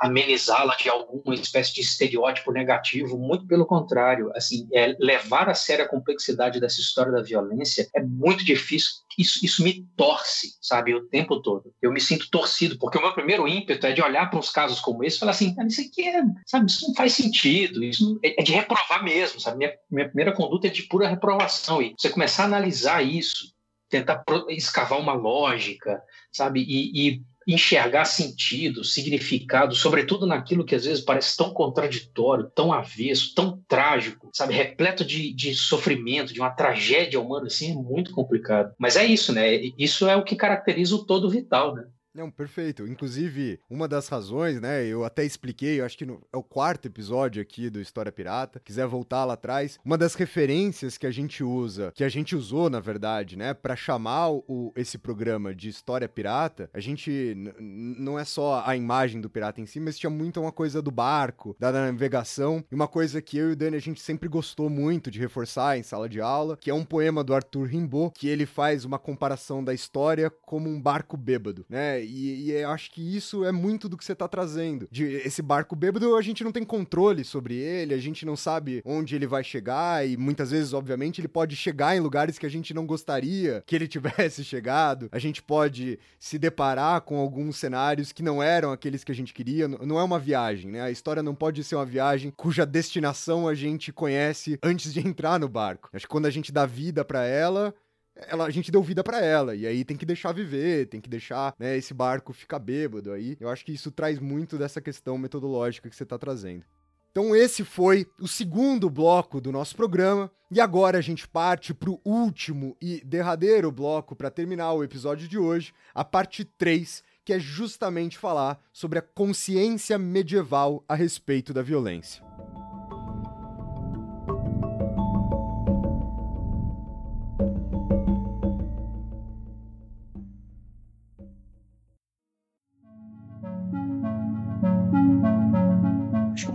amenizá-la 0.00 0.76
de 0.76 0.88
alguma 0.88 1.34
espécie 1.34 1.74
de 1.74 1.80
estereótipo 1.80 2.52
negativo, 2.52 3.18
muito 3.18 3.46
pelo 3.46 3.66
contrário, 3.66 4.30
assim, 4.34 4.68
é, 4.72 4.96
levar 4.98 5.48
a 5.48 5.54
sério 5.54 5.84
a 5.84 5.88
complexidade 5.88 6.60
dessa 6.60 6.80
história 6.80 7.12
da 7.12 7.22
violência 7.22 7.88
é 7.94 8.02
muito 8.02 8.44
difícil. 8.44 8.92
Isso, 9.18 9.44
isso 9.44 9.62
me 9.62 9.86
torce, 9.96 10.56
sabe, 10.60 10.94
o 10.94 11.06
tempo 11.06 11.40
todo. 11.40 11.72
Eu 11.80 11.92
me 11.92 12.00
sinto 12.00 12.28
torcido, 12.30 12.78
porque 12.78 12.98
o 12.98 13.00
meu 13.00 13.12
primeiro 13.12 13.46
ímpeto 13.46 13.86
é 13.86 13.92
de 13.92 14.02
olhar 14.02 14.28
para 14.28 14.38
uns 14.38 14.50
casos 14.50 14.80
como 14.80 15.04
esse 15.04 15.16
e 15.16 15.20
falar 15.20 15.32
assim, 15.32 15.54
isso 15.66 15.80
aqui 15.80 16.08
é, 16.08 16.22
sabe, 16.46 16.70
isso 16.70 16.86
não 16.86 16.94
faz 16.94 17.12
sentido, 17.12 17.82
isso 17.84 18.18
é, 18.24 18.40
é 18.40 18.42
de 18.42 18.52
reprovar 18.52 19.04
mesmo, 19.04 19.40
sabe? 19.40 19.58
Minha, 19.58 19.72
minha 19.90 20.06
primeira 20.06 20.32
conduta 20.32 20.66
é 20.66 20.70
de 20.70 20.82
pura 20.82 21.08
reprovação 21.08 21.80
e 21.80 21.94
você 21.96 22.10
começar 22.10 22.42
a 22.42 22.46
analisar 22.46 23.02
isso, 23.02 23.54
tentar 23.88 24.24
escavar 24.48 24.98
uma 24.98 25.12
lógica, 25.12 26.02
sabe, 26.32 26.60
e, 26.60 27.08
e 27.08 27.22
enxergar 27.46 28.04
sentido, 28.04 28.84
significado, 28.84 29.74
sobretudo 29.74 30.26
naquilo 30.26 30.64
que 30.64 30.74
às 30.74 30.84
vezes 30.84 31.02
parece 31.02 31.36
tão 31.36 31.50
contraditório, 31.50 32.50
tão 32.54 32.72
avesso, 32.72 33.34
tão 33.34 33.62
trágico, 33.68 34.30
sabe, 34.32 34.54
repleto 34.54 35.04
de, 35.04 35.32
de 35.32 35.54
sofrimento, 35.54 36.32
de 36.32 36.40
uma 36.40 36.50
tragédia 36.50 37.20
humana, 37.20 37.46
assim, 37.46 37.72
é 37.72 37.74
muito 37.74 38.12
complicado. 38.12 38.72
Mas 38.78 38.96
é 38.96 39.04
isso, 39.04 39.32
né? 39.32 39.54
Isso 39.78 40.08
é 40.08 40.16
o 40.16 40.24
que 40.24 40.36
caracteriza 40.36 40.94
o 40.94 41.04
todo 41.04 41.30
vital, 41.30 41.74
né? 41.74 41.84
Não, 42.14 42.30
perfeito. 42.30 42.86
Inclusive, 42.86 43.58
uma 43.68 43.88
das 43.88 44.06
razões, 44.06 44.60
né? 44.60 44.86
Eu 44.86 45.04
até 45.04 45.24
expliquei, 45.24 45.80
eu 45.80 45.84
acho 45.84 45.98
que 45.98 46.06
no, 46.06 46.22
é 46.32 46.36
o 46.36 46.44
quarto 46.44 46.86
episódio 46.86 47.42
aqui 47.42 47.68
do 47.68 47.80
História 47.80 48.12
Pirata. 48.12 48.60
Quiser 48.60 48.86
voltar 48.86 49.24
lá 49.24 49.34
atrás, 49.34 49.80
uma 49.84 49.98
das 49.98 50.14
referências 50.14 50.96
que 50.96 51.08
a 51.08 51.10
gente 51.10 51.42
usa, 51.42 51.90
que 51.92 52.04
a 52.04 52.08
gente 52.08 52.36
usou, 52.36 52.70
na 52.70 52.78
verdade, 52.78 53.36
né, 53.36 53.52
para 53.52 53.74
chamar 53.74 54.30
o, 54.30 54.72
esse 54.76 54.96
programa 54.96 55.52
de 55.52 55.68
História 55.68 56.08
Pirata, 56.08 56.70
a 56.72 56.78
gente 56.78 57.34
não 57.58 58.16
é 58.16 58.24
só 58.24 58.62
a 58.64 58.76
imagem 58.76 59.20
do 59.20 59.28
pirata 59.28 59.60
em 59.60 59.66
si, 59.66 59.80
mas 59.80 59.98
tinha 59.98 60.10
muito 60.10 60.40
uma 60.40 60.52
coisa 60.52 60.80
do 60.80 60.92
barco, 60.92 61.56
da 61.58 61.72
navegação, 61.72 62.64
e 62.70 62.74
uma 62.76 62.86
coisa 62.86 63.20
que 63.20 63.36
eu 63.36 63.50
e 63.50 63.52
o 63.54 63.56
Dani 63.56 63.76
a 63.76 63.80
gente 63.80 64.00
sempre 64.00 64.28
gostou 64.28 64.70
muito 64.70 65.10
de 65.10 65.18
reforçar 65.18 65.76
em 65.78 65.82
sala 65.82 66.08
de 66.08 66.20
aula, 66.20 66.56
que 66.58 66.70
é 66.70 66.74
um 66.74 66.84
poema 66.84 67.24
do 67.24 67.34
Arthur 67.34 67.66
Rimbaud, 67.66 68.12
que 68.14 68.28
ele 68.28 68.46
faz 68.46 68.84
uma 68.84 69.00
comparação 69.00 69.64
da 69.64 69.74
história 69.74 70.30
como 70.30 70.68
um 70.68 70.80
barco 70.80 71.16
bêbado, 71.16 71.66
né? 71.68 72.03
E, 72.04 72.46
e 72.46 72.50
eu 72.52 72.70
acho 72.70 72.90
que 72.90 73.16
isso 73.16 73.44
é 73.44 73.52
muito 73.52 73.88
do 73.88 73.96
que 73.96 74.04
você 74.04 74.14
tá 74.14 74.28
trazendo. 74.28 74.88
De 74.90 75.04
esse 75.04 75.42
barco 75.42 75.74
bêbado, 75.74 76.16
a 76.16 76.22
gente 76.22 76.44
não 76.44 76.52
tem 76.52 76.64
controle 76.64 77.24
sobre 77.24 77.56
ele, 77.56 77.94
a 77.94 77.98
gente 77.98 78.24
não 78.24 78.36
sabe 78.36 78.82
onde 78.84 79.14
ele 79.14 79.26
vai 79.26 79.42
chegar, 79.42 80.06
e 80.06 80.16
muitas 80.16 80.50
vezes, 80.50 80.72
obviamente, 80.72 81.20
ele 81.20 81.28
pode 81.28 81.56
chegar 81.56 81.96
em 81.96 82.00
lugares 82.00 82.38
que 82.38 82.46
a 82.46 82.50
gente 82.50 82.74
não 82.74 82.86
gostaria 82.86 83.62
que 83.66 83.74
ele 83.74 83.88
tivesse 83.88 84.44
chegado. 84.44 85.08
A 85.12 85.18
gente 85.18 85.42
pode 85.42 85.98
se 86.18 86.38
deparar 86.38 87.00
com 87.02 87.18
alguns 87.18 87.56
cenários 87.56 88.12
que 88.12 88.22
não 88.22 88.42
eram 88.42 88.72
aqueles 88.72 89.04
que 89.04 89.12
a 89.12 89.14
gente 89.14 89.32
queria. 89.32 89.68
Não 89.68 89.98
é 89.98 90.02
uma 90.02 90.18
viagem, 90.18 90.70
né? 90.70 90.82
A 90.82 90.90
história 90.90 91.22
não 91.22 91.34
pode 91.34 91.62
ser 91.64 91.76
uma 91.76 91.86
viagem 91.86 92.32
cuja 92.36 92.66
destinação 92.66 93.48
a 93.48 93.54
gente 93.54 93.92
conhece 93.92 94.58
antes 94.62 94.92
de 94.92 95.00
entrar 95.06 95.38
no 95.38 95.48
barco. 95.48 95.90
Acho 95.92 96.06
que 96.06 96.10
quando 96.10 96.26
a 96.26 96.30
gente 96.30 96.52
dá 96.52 96.66
vida 96.66 97.04
para 97.04 97.24
ela, 97.24 97.74
ela, 98.16 98.46
a 98.46 98.50
gente 98.50 98.70
deu 98.70 98.82
vida 98.82 99.02
para 99.02 99.20
ela, 99.20 99.54
e 99.54 99.66
aí 99.66 99.84
tem 99.84 99.96
que 99.96 100.06
deixar 100.06 100.32
viver, 100.32 100.86
tem 100.86 101.00
que 101.00 101.08
deixar 101.08 101.54
né, 101.58 101.76
esse 101.76 101.92
barco 101.92 102.32
ficar 102.32 102.58
bêbado 102.58 103.12
aí. 103.12 103.36
Eu 103.40 103.48
acho 103.48 103.64
que 103.64 103.72
isso 103.72 103.90
traz 103.90 104.18
muito 104.18 104.56
dessa 104.56 104.80
questão 104.80 105.18
metodológica 105.18 105.88
que 105.88 105.96
você 105.96 106.06
tá 106.06 106.18
trazendo. 106.18 106.64
Então 107.10 107.34
esse 107.34 107.62
foi 107.64 108.06
o 108.20 108.26
segundo 108.26 108.90
bloco 108.90 109.40
do 109.40 109.52
nosso 109.52 109.76
programa, 109.76 110.30
e 110.50 110.60
agora 110.60 110.98
a 110.98 111.00
gente 111.00 111.26
parte 111.26 111.74
pro 111.74 112.00
último 112.04 112.76
e 112.80 113.02
derradeiro 113.04 113.72
bloco 113.72 114.14
para 114.14 114.30
terminar 114.30 114.72
o 114.72 114.84
episódio 114.84 115.28
de 115.28 115.38
hoje, 115.38 115.72
a 115.94 116.04
parte 116.04 116.44
3, 116.44 117.02
que 117.24 117.32
é 117.32 117.38
justamente 117.38 118.18
falar 118.18 118.60
sobre 118.72 118.98
a 118.98 119.02
consciência 119.02 119.98
medieval 119.98 120.84
a 120.88 120.94
respeito 120.94 121.54
da 121.54 121.62
violência. 121.62 122.22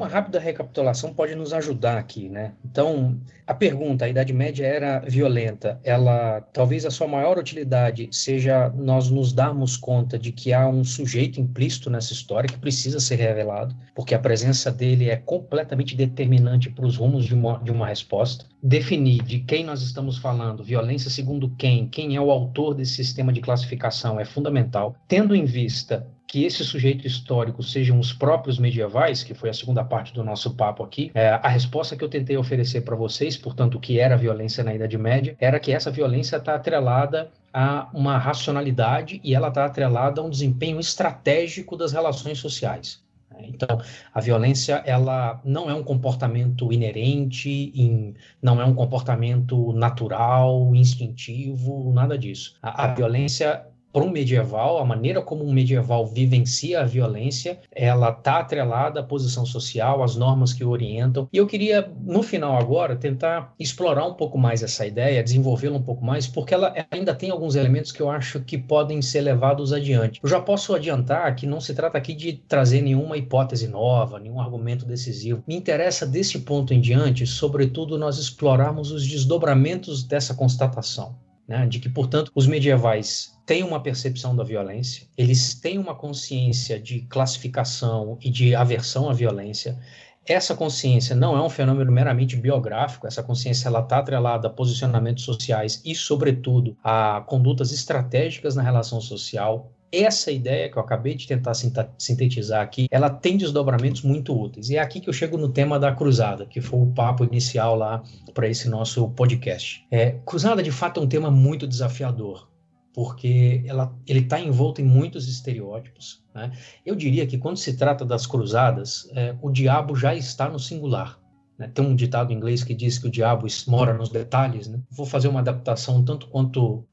Rápida 0.10 0.40
recapitulação 0.40 1.14
pode 1.14 1.36
nos 1.36 1.54
ajudar 1.54 1.98
aqui, 1.98 2.28
né? 2.28 2.54
Então, 2.66 3.18
a 3.48 3.54
pergunta, 3.54 4.06
a 4.06 4.10
Idade 4.10 4.34
Média 4.34 4.66
era 4.66 5.00
violenta, 5.00 5.80
ela, 5.84 6.42
talvez 6.54 6.86
a 6.86 6.92
sua 6.92 7.08
maior 7.08 7.38
utilidade 7.38 8.08
seja 8.12 8.70
nós 8.76 9.10
nos 9.10 9.34
darmos 9.34 9.78
conta 9.78 10.20
de 10.20 10.32
que 10.32 10.54
há 10.54 10.68
um 10.68 10.84
sujeito 10.84 11.40
implícito 11.40 11.90
nessa 11.90 12.14
história 12.14 12.50
que 12.50 12.60
precisa 12.60 13.00
ser 13.00 13.16
revelado, 13.16 13.76
porque 13.96 14.14
a 14.14 14.20
presença 14.20 14.72
dele 14.72 15.10
é 15.10 15.16
completamente 15.16 15.96
determinante 15.96 16.70
para 16.70 16.86
os 16.86 16.98
rumos 16.98 17.26
de 17.26 17.34
uma, 17.34 17.60
de 17.60 17.72
uma 17.72 17.88
resposta. 17.88 18.46
definir 18.62 19.24
de 19.24 19.40
quem 19.40 19.64
nós 19.64 19.82
estamos 19.82 20.18
falando, 20.18 20.64
violência 20.64 21.10
segundo 21.10 21.50
quem, 21.58 21.88
quem 21.88 22.16
é 22.16 22.22
o 22.22 22.32
autor 22.32 22.76
desse 22.76 22.96
sistema 22.96 23.32
de 23.34 23.42
classificação 23.42 24.20
é 24.20 24.26
fundamental, 24.26 24.96
tendo 25.08 25.36
em 25.36 25.46
vista 25.46 26.06
que 26.30 26.46
esse 26.46 26.64
sujeito 26.64 27.08
histórico 27.08 27.64
sejam 27.64 28.00
os 28.00 28.14
próprios 28.14 28.60
medievais, 28.60 29.24
que 29.24 29.34
foi 29.34 29.50
a 29.50 29.54
segunda 29.54 29.84
parte 29.84 30.14
do 30.14 30.24
nosso 30.24 30.54
papo 30.54 30.84
aqui, 30.84 31.10
é, 31.16 31.30
a 31.30 31.48
resposta 31.48 31.96
que 31.96 32.04
eu 32.04 32.08
tentei 32.08 32.38
oferecer 32.38 32.82
para 32.82 32.96
vocês, 32.96 33.36
portanto, 33.36 33.76
o 33.76 33.80
que 33.80 34.00
era 34.00 34.16
violência 34.16 34.64
na 34.64 34.76
Idade 34.76 34.96
Média, 34.96 35.36
era 35.40 35.60
que 35.60 35.72
essa 35.72 35.90
violência 35.90 36.38
está 36.38 36.54
atrelada 36.54 37.32
a 37.52 37.90
uma 37.92 38.16
racionalidade 38.20 39.20
e 39.24 39.34
ela 39.34 39.48
está 39.48 39.66
atrelada 39.66 40.22
a 40.22 40.24
um 40.24 40.30
desempenho 40.30 40.80
estratégico 40.80 41.76
das 41.76 41.94
relações 41.94 42.38
sociais. 42.38 43.02
Então, 43.40 43.82
a 44.14 44.22
violência 44.22 44.84
ela 44.86 45.42
não 45.44 45.68
é 45.68 45.74
um 45.74 45.84
comportamento 45.84 46.72
inerente, 46.72 47.72
in, 47.74 48.14
não 48.40 48.62
é 48.62 48.66
um 48.66 48.76
comportamento 48.76 49.74
natural, 49.74 50.76
instintivo, 50.76 51.92
nada 51.92 52.18
disso. 52.18 52.56
A, 52.62 52.86
a 52.86 52.94
violência 52.94 53.66
para 53.92 54.04
um 54.04 54.10
medieval, 54.10 54.78
a 54.78 54.86
maneira 54.86 55.22
como 55.22 55.44
um 55.44 55.52
medieval 55.52 56.06
vivencia 56.06 56.82
a 56.82 56.86
violência, 56.86 57.60
ela 57.72 58.10
está 58.10 58.40
atrelada 58.40 59.00
à 59.00 59.04
posição 59.04 59.46
social, 59.46 60.04
às 60.04 60.16
normas 60.16 60.54
que 60.54 60.64
o 60.64 60.70
orientam. 60.70 61.28
E 61.34 61.38
eu 61.38 61.48
queria, 61.48 61.92
no 62.04 62.22
final 62.22 62.58
agora, 62.58 62.96
tentar 62.96 63.54
explorar 63.60 64.06
um 64.06 64.14
pouco 64.14 64.38
mais 64.38 64.62
essa 64.62 64.86
ideia, 64.86 65.24
desenvolvê-la 65.24 65.78
um 65.78 65.84
pouco 65.84 66.04
mais, 66.04 66.28
porque 66.28 66.54
ela 66.54 66.74
ainda 66.92 67.16
tem 67.16 67.30
alguns 67.30 67.56
elementos 67.56 67.92
que 67.92 68.02
eu 68.02 68.10
acho 68.10 68.40
que 68.42 68.58
podem 68.58 69.02
ser 69.02 69.22
levados 69.22 69.74
adiante. 69.74 70.20
Eu 70.22 70.30
já 70.30 70.40
posso 70.40 70.76
adiantar 70.76 71.36
que 71.36 71.48
não 71.48 71.60
se 71.60 71.74
trata 71.74 71.98
aqui 71.98 72.14
de 72.14 72.34
trazer 72.34 72.82
nenhuma 72.82 73.18
hipótese 73.18 73.68
nova, 73.68 74.20
nenhum 74.20 74.40
argumento 74.40 74.86
decisivo. 74.86 75.44
Me 75.48 75.56
interessa 75.56 76.06
desse 76.06 76.40
ponto 76.40 76.74
em 76.74 76.82
diante, 76.82 77.26
sobretudo, 77.26 77.98
nós 77.98 78.18
explorarmos 78.18 78.92
os 78.92 79.08
desdobramentos 79.08 80.04
dessa 80.04 80.34
constatação. 80.34 81.18
Né, 81.48 81.66
de 81.66 81.80
que, 81.80 81.90
portanto, 81.90 82.32
os 82.36 82.46
medievais 82.46 83.39
têm 83.50 83.64
uma 83.64 83.82
percepção 83.82 84.36
da 84.36 84.44
violência, 84.44 85.08
eles 85.18 85.56
têm 85.56 85.80
uma 85.80 85.96
consciência 85.96 86.80
de 86.80 87.02
classificação 87.10 88.16
e 88.22 88.30
de 88.30 88.54
aversão 88.54 89.10
à 89.10 89.14
violência. 89.14 89.76
Essa 90.24 90.56
consciência 90.56 91.16
não 91.16 91.36
é 91.36 91.42
um 91.42 91.50
fenômeno 91.50 91.92
meramente 91.92 92.36
biográfico, 92.36 93.08
essa 93.08 93.24
consciência 93.24 93.68
ela 93.68 93.80
está 93.80 93.98
atrelada 93.98 94.48
a 94.48 94.52
posicionamentos 94.52 95.24
sociais 95.24 95.82
e, 95.84 95.96
sobretudo, 95.96 96.78
a 96.84 97.24
condutas 97.26 97.72
estratégicas 97.72 98.56
na 98.56 98.62
relação 98.62 99.02
social. 99.02 99.72
Essa 99.92 100.32
ideia 100.32 100.70
que 100.70 100.78
eu 100.78 100.84
acabei 100.84 101.16
de 101.16 101.26
tentar 101.26 101.56
sintetizar 101.98 102.62
aqui, 102.62 102.86
ela 102.92 103.10
tem 103.10 103.36
desdobramentos 103.36 104.04
muito 104.04 104.40
úteis. 104.40 104.70
E 104.70 104.76
é 104.76 104.80
aqui 104.80 105.00
que 105.00 105.10
eu 105.10 105.14
chego 105.14 105.40
no 105.40 105.50
tema 105.50 105.80
da 105.80 105.92
cruzada, 105.92 106.46
que 106.46 106.62
foi 106.62 106.82
o 106.82 106.92
papo 106.94 107.24
inicial 107.24 107.76
lá 107.76 108.04
para 108.32 108.48
esse 108.48 108.70
nosso 108.70 109.10
podcast. 109.10 109.84
É, 109.90 110.18
cruzada, 110.24 110.62
de 110.62 110.72
fato, 110.72 111.00
é 111.00 111.04
um 111.04 111.08
tema 111.08 111.32
muito 111.32 111.66
desafiador 111.66 112.48
porque 112.94 113.64
ela, 113.66 113.96
ele 114.08 114.20
está 114.20 114.40
envolto 114.40 114.82
em 114.82 114.86
muitos 114.86 115.28
estereótipos. 115.28 116.24
Né? 116.34 116.52
Eu 116.86 116.96
diria 116.96 117.26
que 117.28 117.38
quando 117.38 117.58
se 117.58 117.78
trata 117.78 118.06
das 118.06 118.26
cruzadas, 118.26 119.10
é, 119.14 119.36
o 119.42 119.50
diabo 119.50 119.96
já 119.96 120.16
está 120.16 120.50
no 120.50 120.60
singular. 120.60 121.20
Né? 121.58 121.68
Tem 121.68 121.86
um 121.86 121.96
ditado 121.96 122.32
em 122.32 122.36
inglês 122.36 122.64
que 122.64 122.74
diz 122.74 122.98
que 122.98 123.08
o 123.08 123.12
diabo 123.12 123.46
mora 123.68 123.94
nos 123.94 124.10
detalhes. 124.10 124.68
Né? 124.68 124.80
Vou 124.90 125.06
fazer 125.06 125.28
uma 125.28 125.42
adaptação 125.42 126.04
tanto 126.04 126.28
quanto 126.28 126.86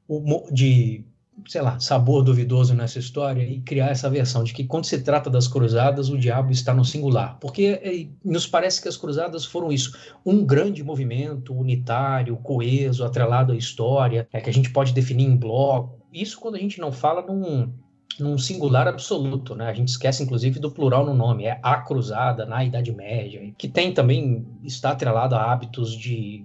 de 0.51 1.05
sei 1.45 1.61
lá, 1.61 1.79
sabor 1.79 2.23
duvidoso 2.23 2.73
nessa 2.73 2.99
história 2.99 3.43
e 3.43 3.59
criar 3.61 3.87
essa 3.87 4.09
versão 4.09 4.43
de 4.43 4.53
que 4.53 4.63
quando 4.63 4.85
se 4.85 5.01
trata 5.01 5.29
das 5.29 5.47
cruzadas, 5.47 6.09
o 6.09 6.17
diabo 6.17 6.51
está 6.51 6.73
no 6.73 6.83
singular. 6.83 7.37
Porque 7.39 7.79
é, 7.83 8.07
nos 8.23 8.47
parece 8.47 8.81
que 8.81 8.87
as 8.87 8.97
cruzadas 8.97 9.45
foram 9.45 9.71
isso, 9.71 9.97
um 10.25 10.45
grande 10.45 10.83
movimento 10.83 11.53
unitário, 11.53 12.35
coeso, 12.37 13.03
atrelado 13.03 13.53
à 13.53 13.55
história, 13.55 14.27
é 14.31 14.41
que 14.41 14.49
a 14.49 14.53
gente 14.53 14.71
pode 14.71 14.93
definir 14.93 15.25
em 15.25 15.35
bloco. 15.35 15.97
Isso 16.11 16.39
quando 16.39 16.55
a 16.55 16.59
gente 16.59 16.79
não 16.79 16.91
fala 16.91 17.21
num, 17.21 17.71
num 18.19 18.37
singular 18.37 18.87
absoluto, 18.87 19.55
né? 19.55 19.67
A 19.67 19.73
gente 19.73 19.89
esquece 19.89 20.23
inclusive 20.23 20.59
do 20.59 20.71
plural 20.71 21.05
no 21.05 21.13
nome, 21.13 21.45
é 21.45 21.59
a 21.61 21.77
cruzada 21.77 22.45
na 22.45 22.63
Idade 22.63 22.91
Média, 22.91 23.53
que 23.57 23.67
tem 23.67 23.93
também 23.93 24.45
está 24.63 24.91
atrelado 24.91 25.35
a 25.35 25.51
hábitos 25.51 25.95
de 25.95 26.43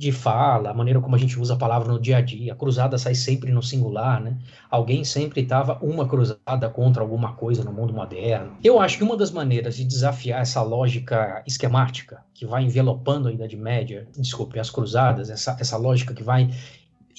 de 0.00 0.10
fala, 0.10 0.70
a 0.70 0.74
maneira 0.74 0.98
como 0.98 1.14
a 1.14 1.18
gente 1.18 1.38
usa 1.38 1.52
a 1.52 1.58
palavra 1.58 1.92
no 1.92 2.00
dia 2.00 2.16
a 2.16 2.20
dia. 2.22 2.54
A 2.54 2.56
cruzada 2.56 2.96
sai 2.96 3.14
sempre 3.14 3.52
no 3.52 3.62
singular, 3.62 4.18
né? 4.18 4.38
Alguém 4.70 5.04
sempre 5.04 5.42
estava 5.42 5.78
uma 5.82 6.08
cruzada 6.08 6.70
contra 6.70 7.02
alguma 7.02 7.34
coisa 7.34 7.62
no 7.62 7.70
mundo 7.70 7.92
moderno. 7.92 8.56
Eu 8.64 8.80
acho 8.80 8.96
que 8.96 9.04
uma 9.04 9.14
das 9.14 9.30
maneiras 9.30 9.76
de 9.76 9.84
desafiar 9.84 10.40
essa 10.40 10.62
lógica 10.62 11.44
esquemática 11.46 12.24
que 12.32 12.46
vai 12.46 12.64
envelopando 12.64 13.28
a 13.28 13.32
Idade 13.32 13.58
Média, 13.58 14.08
desculpe, 14.16 14.58
as 14.58 14.70
cruzadas, 14.70 15.28
essa, 15.28 15.54
essa 15.60 15.76
lógica 15.76 16.14
que 16.14 16.22
vai 16.22 16.48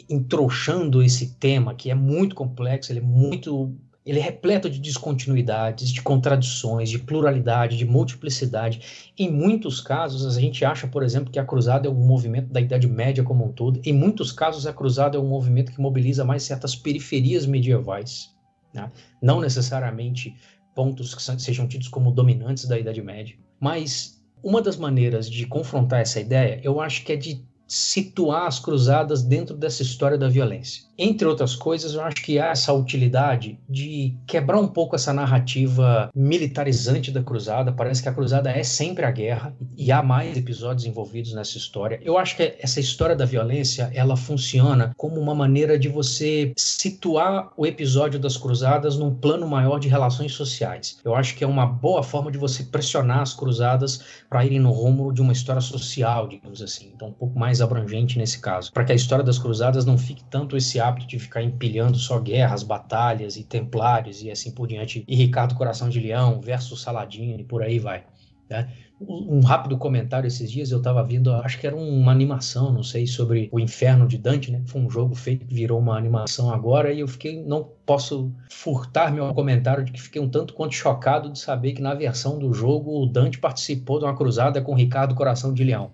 entrouxando 0.09 1.03
esse 1.03 1.35
tema, 1.35 1.75
que 1.75 1.91
é 1.91 1.95
muito 1.95 2.35
complexo, 2.35 2.91
ele 2.91 2.99
é 2.99 3.03
muito 3.03 3.75
ele 4.05 4.19
é 4.19 4.21
repleto 4.21 4.69
de 4.69 4.79
descontinuidades, 4.79 5.89
de 5.89 6.01
contradições, 6.01 6.89
de 6.89 6.97
pluralidade, 6.97 7.77
de 7.77 7.85
multiplicidade. 7.85 9.11
Em 9.17 9.31
muitos 9.31 9.79
casos, 9.79 10.25
a 10.25 10.41
gente 10.41 10.65
acha, 10.65 10.87
por 10.87 11.03
exemplo, 11.03 11.31
que 11.31 11.37
a 11.37 11.45
cruzada 11.45 11.87
é 11.87 11.91
um 11.91 11.93
movimento 11.93 12.51
da 12.51 12.59
Idade 12.59 12.87
Média 12.87 13.23
como 13.23 13.45
um 13.45 13.51
todo. 13.51 13.79
Em 13.85 13.93
muitos 13.93 14.31
casos, 14.31 14.65
a 14.65 14.73
cruzada 14.73 15.17
é 15.17 15.19
um 15.19 15.27
movimento 15.27 15.71
que 15.71 15.79
mobiliza 15.79 16.25
mais 16.25 16.43
certas 16.43 16.75
periferias 16.75 17.45
medievais, 17.45 18.33
né? 18.73 18.91
não 19.21 19.39
necessariamente 19.39 20.35
pontos 20.73 21.13
que 21.13 21.21
sejam 21.41 21.67
tidos 21.67 21.87
como 21.87 22.11
dominantes 22.11 22.65
da 22.65 22.79
Idade 22.79 23.01
Média. 23.01 23.35
Mas 23.59 24.19
uma 24.43 24.61
das 24.61 24.77
maneiras 24.77 25.29
de 25.29 25.45
confrontar 25.45 26.01
essa 26.01 26.19
ideia, 26.19 26.59
eu 26.63 26.81
acho 26.81 27.05
que 27.05 27.13
é 27.13 27.15
de 27.15 27.45
situar 27.67 28.47
as 28.47 28.59
cruzadas 28.59 29.21
dentro 29.21 29.55
dessa 29.55 29.81
história 29.81 30.17
da 30.17 30.27
violência. 30.27 30.83
Entre 31.03 31.27
outras 31.27 31.55
coisas, 31.55 31.95
eu 31.95 32.03
acho 32.03 32.17
que 32.17 32.37
há 32.37 32.49
essa 32.49 32.71
utilidade 32.71 33.57
de 33.67 34.15
quebrar 34.27 34.59
um 34.59 34.67
pouco 34.67 34.95
essa 34.95 35.11
narrativa 35.11 36.11
militarizante 36.13 37.09
da 37.09 37.23
cruzada. 37.23 37.71
Parece 37.71 38.03
que 38.03 38.09
a 38.09 38.13
cruzada 38.13 38.51
é 38.51 38.61
sempre 38.61 39.03
a 39.03 39.09
guerra 39.09 39.51
e 39.75 39.91
há 39.91 40.03
mais 40.03 40.37
episódios 40.37 40.85
envolvidos 40.85 41.33
nessa 41.33 41.57
história. 41.57 41.99
Eu 42.03 42.19
acho 42.19 42.37
que 42.37 42.55
essa 42.59 42.79
história 42.79 43.15
da 43.15 43.25
violência, 43.25 43.89
ela 43.95 44.15
funciona 44.15 44.91
como 44.95 45.19
uma 45.19 45.33
maneira 45.33 45.79
de 45.79 45.89
você 45.89 46.53
situar 46.55 47.51
o 47.57 47.65
episódio 47.65 48.19
das 48.19 48.37
cruzadas 48.37 48.95
num 48.95 49.15
plano 49.15 49.47
maior 49.47 49.79
de 49.79 49.87
relações 49.87 50.33
sociais. 50.33 50.99
Eu 51.03 51.15
acho 51.15 51.33
que 51.33 51.43
é 51.43 51.47
uma 51.47 51.65
boa 51.65 52.03
forma 52.03 52.31
de 52.31 52.37
você 52.37 52.61
pressionar 52.65 53.21
as 53.21 53.33
cruzadas 53.33 54.03
para 54.29 54.45
irem 54.45 54.59
no 54.59 54.71
rumo 54.71 55.11
de 55.11 55.19
uma 55.19 55.33
história 55.33 55.61
social, 55.61 56.27
digamos 56.27 56.61
assim. 56.61 56.91
Então, 56.93 57.07
um 57.07 57.13
pouco 57.13 57.39
mais 57.39 57.59
abrangente 57.59 58.19
nesse 58.19 58.39
caso, 58.39 58.71
para 58.71 58.83
que 58.83 58.91
a 58.91 58.95
história 58.95 59.25
das 59.25 59.39
cruzadas 59.39 59.83
não 59.83 59.97
fique 59.97 60.23
tanto 60.25 60.55
esse 60.55 60.79
hábito 60.79 60.90
de 60.99 61.19
ficar 61.19 61.41
empilhando 61.41 61.97
só 61.97 62.19
guerras, 62.19 62.63
batalhas 62.63 63.37
e 63.37 63.43
templários 63.43 64.21
e 64.21 64.31
assim 64.31 64.51
por 64.51 64.67
diante, 64.67 65.03
e 65.07 65.15
Ricardo 65.15 65.55
Coração 65.55 65.89
de 65.89 65.99
Leão 65.99 66.39
versus 66.41 66.81
Saladino 66.81 67.39
e 67.39 67.43
por 67.43 67.63
aí 67.63 67.79
vai. 67.79 68.03
Né? 68.49 68.71
Um 69.07 69.41
rápido 69.41 69.77
comentário 69.77 70.27
esses 70.27 70.51
dias 70.51 70.71
eu 70.71 70.77
estava 70.77 71.03
vendo, 71.03 71.31
acho 71.33 71.59
que 71.59 71.65
era 71.65 71.75
uma 71.75 72.11
animação, 72.11 72.71
não 72.71 72.83
sei, 72.83 73.07
sobre 73.07 73.49
o 73.51 73.59
Inferno 73.59 74.07
de 74.07 74.17
Dante, 74.17 74.51
né? 74.51 74.61
Foi 74.65 74.81
um 74.81 74.89
jogo 74.89 75.15
feito 75.15 75.45
virou 75.47 75.79
uma 75.79 75.97
animação 75.97 76.51
agora 76.51 76.93
e 76.93 76.99
eu 76.99 77.07
fiquei, 77.07 77.43
não 77.43 77.67
posso 77.85 78.31
furtar 78.49 79.11
meu 79.11 79.33
comentário 79.33 79.83
de 79.83 79.91
que 79.91 80.01
fiquei 80.01 80.21
um 80.21 80.29
tanto 80.29 80.53
quanto 80.53 80.75
chocado 80.75 81.31
de 81.31 81.39
saber 81.39 81.73
que 81.73 81.81
na 81.81 81.93
versão 81.93 82.37
do 82.37 82.53
jogo 82.53 83.01
o 83.01 83.05
Dante 83.05 83.39
participou 83.39 83.99
de 83.99 84.05
uma 84.05 84.15
cruzada 84.15 84.61
com 84.61 84.75
Ricardo 84.75 85.15
Coração 85.15 85.53
de 85.53 85.63
Leão 85.63 85.91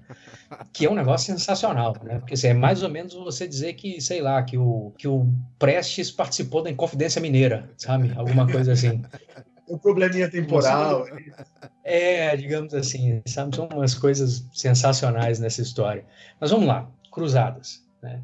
que 0.72 0.86
é 0.86 0.90
um 0.90 0.96
negócio 0.96 1.28
sensacional, 1.28 1.96
né? 2.04 2.20
Porque 2.20 2.34
assim, 2.34 2.48
é 2.48 2.54
mais 2.54 2.84
ou 2.84 2.90
menos 2.90 3.14
você 3.14 3.48
dizer 3.48 3.74
que, 3.74 4.00
sei 4.00 4.22
lá, 4.22 4.42
que 4.44 4.58
o, 4.58 4.94
que 4.98 5.08
o 5.08 5.28
Prestes 5.60 6.12
participou 6.12 6.64
da 6.64 6.70
Inconfidência 6.70 7.22
Mineira, 7.22 7.70
sabe? 7.78 8.14
Alguma 8.16 8.50
coisa 8.50 8.72
assim. 8.72 9.02
Um 9.68 9.78
probleminha 9.78 10.30
temporal. 10.30 11.06
É, 11.90 12.36
digamos 12.36 12.74
assim, 12.74 13.22
sabe? 13.26 13.56
São 13.56 13.70
umas 13.72 13.96
coisas 13.96 14.46
sensacionais 14.54 15.40
nessa 15.40 15.62
história. 15.62 16.04
Mas 16.38 16.52
vamos 16.52 16.68
lá, 16.68 16.86
cruzadas, 17.10 17.82
né? 18.04 18.22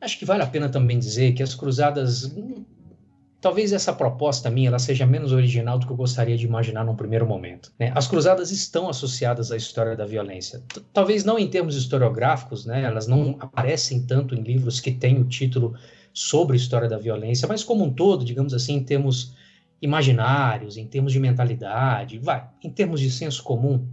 Acho 0.00 0.16
que 0.16 0.24
vale 0.24 0.44
a 0.44 0.46
pena 0.46 0.68
também 0.68 0.96
dizer 0.96 1.32
que 1.32 1.42
as 1.42 1.56
cruzadas 1.56 2.32
Talvez 3.42 3.72
essa 3.72 3.92
proposta 3.92 4.48
minha 4.48 4.68
ela 4.68 4.78
seja 4.78 5.04
menos 5.04 5.32
original 5.32 5.76
do 5.76 5.84
que 5.84 5.92
eu 5.92 5.96
gostaria 5.96 6.36
de 6.36 6.46
imaginar 6.46 6.84
num 6.84 6.94
primeiro 6.94 7.26
momento. 7.26 7.72
Né? 7.76 7.90
As 7.92 8.06
cruzadas 8.06 8.52
estão 8.52 8.88
associadas 8.88 9.50
à 9.50 9.56
história 9.56 9.96
da 9.96 10.06
violência. 10.06 10.62
Talvez 10.92 11.24
não 11.24 11.36
em 11.36 11.50
termos 11.50 11.74
historiográficos, 11.74 12.64
né? 12.64 12.84
elas 12.84 13.08
não 13.08 13.36
aparecem 13.40 14.06
tanto 14.06 14.36
em 14.36 14.42
livros 14.42 14.78
que 14.78 14.92
têm 14.92 15.20
o 15.20 15.24
título 15.24 15.74
sobre 16.14 16.56
história 16.56 16.88
da 16.88 16.98
violência, 16.98 17.48
mas 17.48 17.64
como 17.64 17.82
um 17.82 17.92
todo, 17.92 18.24
digamos 18.24 18.54
assim, 18.54 18.74
em 18.74 18.84
termos 18.84 19.34
imaginários, 19.82 20.76
em 20.76 20.86
termos 20.86 21.12
de 21.12 21.18
mentalidade, 21.18 22.18
vai, 22.18 22.48
em 22.62 22.70
termos 22.70 23.00
de 23.00 23.10
senso 23.10 23.42
comum, 23.42 23.84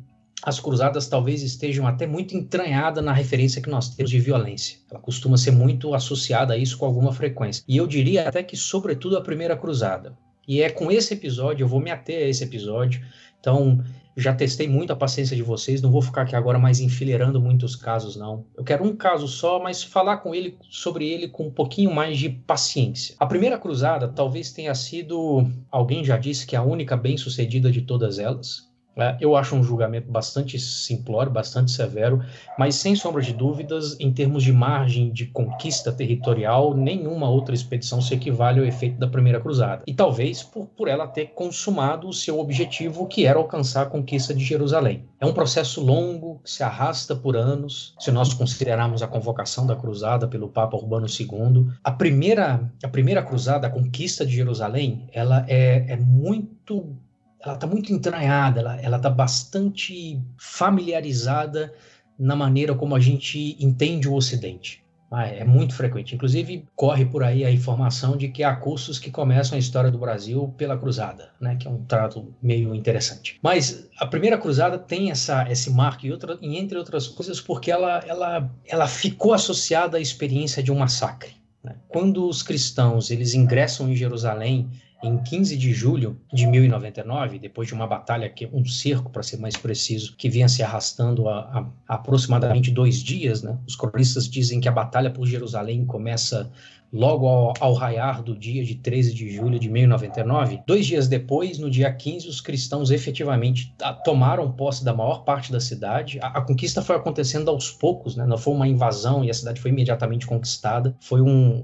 as 0.42 0.60
cruzadas 0.60 1.08
talvez 1.08 1.44
estejam 1.44 1.86
até 1.86 2.08
muito 2.08 2.38
entranhadas 2.38 3.04
na 3.04 3.12
referência 3.12 3.62
que 3.62 3.70
nós 3.70 3.90
temos 3.90 4.10
de 4.10 4.20
violência. 4.20 4.78
Ela 4.90 5.00
costuma 5.00 5.36
ser 5.36 5.52
muito 5.52 5.94
associada 5.94 6.54
a 6.54 6.58
isso 6.58 6.78
com 6.78 6.86
alguma 6.86 7.12
frequência. 7.12 7.64
E 7.68 7.76
eu 7.76 7.86
diria 7.86 8.30
até 8.30 8.42
que, 8.42 8.56
sobretudo, 8.56 9.18
a 9.18 9.22
primeira 9.22 9.58
cruzada. 9.58 10.18
E 10.48 10.62
é 10.62 10.70
com 10.70 10.90
esse 10.92 11.14
episódio, 11.14 11.64
eu 11.64 11.68
vou 11.68 11.82
me 11.82 11.92
ater 11.92 12.26
a 12.26 12.30
esse 12.30 12.44
episódio. 12.44 13.02
Então, 13.40 13.84
já 14.16 14.34
testei 14.34 14.68
muito 14.68 14.92
a 14.92 14.96
paciência 14.96 15.36
de 15.36 15.44
vocês, 15.44 15.82
não 15.82 15.92
vou 15.92 16.02
ficar 16.02 16.24
aqui 16.24 16.36
agora 16.36 16.60
mais 16.60 16.80
enfileirando 16.80 17.42
muitos 17.42 17.76
casos, 17.76 18.16
não. 18.16 18.46
Eu 18.56 18.64
quero 18.64 18.84
um 18.84 18.96
caso 18.96 19.28
só, 19.28 19.60
mas 19.60 19.84
falar 19.84 20.18
com 20.18 20.36
ele 20.36 20.58
sobre 20.70 21.08
ele 21.08 21.28
com 21.28 21.48
um 21.48 21.52
pouquinho 21.52 21.94
mais 21.94 22.18
de 22.18 22.30
paciência. 22.30 23.16
A 23.20 23.26
primeira 23.26 23.58
cruzada 23.58 24.08
talvez 24.08 24.52
tenha 24.52 24.76
sido, 24.76 25.46
alguém 25.72 26.04
já 26.04 26.18
disse 26.18 26.46
que 26.46 26.56
a 26.56 26.64
única 26.64 26.98
bem-sucedida 26.98 27.72
de 27.72 27.82
todas 27.82 28.20
elas. 28.20 28.69
É, 29.00 29.18
eu 29.20 29.36
acho 29.36 29.56
um 29.56 29.64
julgamento 29.64 30.12
bastante 30.12 30.60
simplório, 30.60 31.32
bastante 31.32 31.72
severo, 31.72 32.24
mas 32.58 32.76
sem 32.76 32.96
sombra 32.96 33.22
de 33.22 33.34
dúvidas, 33.34 33.98
em 34.00 34.12
termos 34.12 34.44
de 34.44 34.52
margem 34.52 35.12
de 35.12 35.28
conquista 35.28 35.92
territorial, 35.92 36.74
nenhuma 36.76 37.30
outra 37.30 37.56
expedição 37.56 38.02
se 38.02 38.14
equivale 38.14 38.60
ao 38.60 38.66
efeito 38.66 39.00
da 39.00 39.08
Primeira 39.08 39.40
Cruzada. 39.40 39.84
E 39.88 39.94
talvez 39.94 40.44
por, 40.44 40.68
por 40.68 40.88
ela 40.88 41.08
ter 41.08 41.28
consumado 41.28 42.08
o 42.08 42.14
seu 42.14 42.40
objetivo, 42.40 43.08
que 43.08 43.26
era 43.26 43.40
alcançar 43.40 43.84
a 43.84 43.90
conquista 43.90 44.34
de 44.34 44.44
Jerusalém. 44.44 45.06
É 45.20 45.26
um 45.26 45.34
processo 45.34 45.82
longo, 45.82 46.40
que 46.44 46.52
se 46.52 46.64
arrasta 46.64 47.16
por 47.16 47.36
anos, 47.36 47.94
se 48.00 48.12
nós 48.12 48.34
considerarmos 48.34 49.02
a 49.02 49.08
convocação 49.08 49.66
da 49.66 49.76
cruzada 49.76 50.28
pelo 50.28 50.50
Papa 50.50 50.78
Urbano 50.78 51.08
II. 51.08 51.68
A 51.84 51.92
primeira, 51.92 52.72
a 52.84 52.88
primeira 52.88 53.22
cruzada, 53.24 53.68
a 53.68 53.70
conquista 53.70 54.26
de 54.26 54.36
Jerusalém, 54.36 55.08
ela 55.14 55.46
é, 55.48 55.94
é 55.94 55.98
muito 55.98 56.98
ela 57.42 57.54
está 57.54 57.66
muito 57.66 57.94
entranhada, 57.94 58.60
ela 58.82 58.98
está 58.98 59.10
bastante 59.10 60.22
familiarizada 60.38 61.74
na 62.18 62.36
maneira 62.36 62.76
como 62.76 62.96
a 62.96 63.00
gente 63.00 63.56
entende 63.64 64.08
o 64.10 64.14
Ocidente. 64.14 64.84
Ah, 65.12 65.26
é 65.26 65.44
muito 65.44 65.74
frequente. 65.74 66.14
Inclusive, 66.14 66.68
corre 66.76 67.04
por 67.04 67.24
aí 67.24 67.44
a 67.44 67.52
informação 67.52 68.16
de 68.16 68.28
que 68.28 68.44
há 68.44 68.56
cursos 68.56 69.00
que 69.00 69.10
começam 69.10 69.56
a 69.56 69.60
história 69.60 69.90
do 69.90 69.98
Brasil 69.98 70.54
pela 70.56 70.78
cruzada, 70.78 71.32
né? 71.42 71.56
que 71.56 71.68
é 71.68 71.72
um 71.72 71.84
trato 71.84 72.32
meio 72.42 72.76
interessante. 72.76 73.40
Mas 73.42 73.90
a 73.98 74.06
primeira 74.06 74.38
cruzada 74.38 74.78
tem 74.78 75.10
essa, 75.10 75.50
esse 75.52 75.72
marco, 75.72 76.06
e, 76.06 76.12
outra, 76.12 76.38
entre 76.44 76.78
outras 76.78 77.08
coisas, 77.08 77.42
porque 77.42 77.72
ela, 77.72 78.04
ela, 78.06 78.52
ela 78.68 78.88
ficou 78.88 79.34
associada 79.34 79.98
à 79.98 80.02
experiência 80.02 80.62
de 80.62 80.72
um 80.72 80.78
massacre. 80.78 81.32
Né? 81.64 81.76
Quando 81.88 82.28
os 82.28 82.44
cristãos 82.44 83.10
eles 83.10 83.34
ingressam 83.34 83.90
em 83.90 83.96
Jerusalém 83.96 84.70
em 85.02 85.18
15 85.18 85.58
de 85.58 85.74
julho 85.74 86.20
de 86.32 86.46
1099, 86.46 87.40
depois 87.40 87.68
de 87.68 87.74
uma 87.74 87.88
batalha, 87.88 88.30
que 88.30 88.50
um 88.52 88.66
cerco, 88.66 89.10
para 89.10 89.24
ser 89.24 89.38
mais 89.38 89.56
preciso, 89.56 90.16
que 90.18 90.30
vinha 90.30 90.50
se 90.50 90.62
arrastando 90.62 91.30
há, 91.30 91.70
aproximadamente 91.88 92.70
dois 92.70 93.02
dias, 93.02 93.42
né? 93.42 93.58
Os 93.68 93.76
cronistas 93.76 94.30
dizem 94.30 94.60
que 94.60 94.68
a 94.68 94.72
batalha 94.72 95.10
por 95.10 95.26
Jerusalém 95.26 95.86
começa 95.86 96.52
logo 96.92 97.28
ao, 97.28 97.54
ao, 97.60 97.74
raiar 97.74 98.24
do 98.24 98.36
dia 98.36 98.64
de 98.64 98.76
13 98.76 99.14
de 99.14 99.30
julho 99.30 99.60
de 99.60 99.70
1099. 99.70 100.62
Dois 100.66 100.86
dias 100.86 101.08
depois, 101.08 101.60
no 101.60 101.70
dia 101.70 101.92
15, 101.92 102.28
os 102.28 102.42
cristãos 102.42 102.92
efetivamente 102.92 103.76
tomaram 104.04 104.52
posse 104.52 104.84
da 104.84 104.94
maior 104.94 105.24
parte 105.24 105.52
da 105.52 105.60
cidade. 105.60 106.20
A, 106.22 106.28
a 106.28 106.42
conquista 106.42 106.82
foi 106.82 106.96
acontecendo 106.96 107.50
aos 107.50 107.72
poucos, 107.72 108.16
né? 108.16 108.26
não 108.26 108.38
foi 108.38 108.54
uma 108.54 108.68
invasão 108.68 109.24
e 109.24 109.30
a 109.30 109.34
cidade 109.34 109.62
foi 109.62 109.72
imediatamente 109.72 110.26
conquistada. 110.26 110.96
Foi 111.00 111.22
um, 111.22 111.64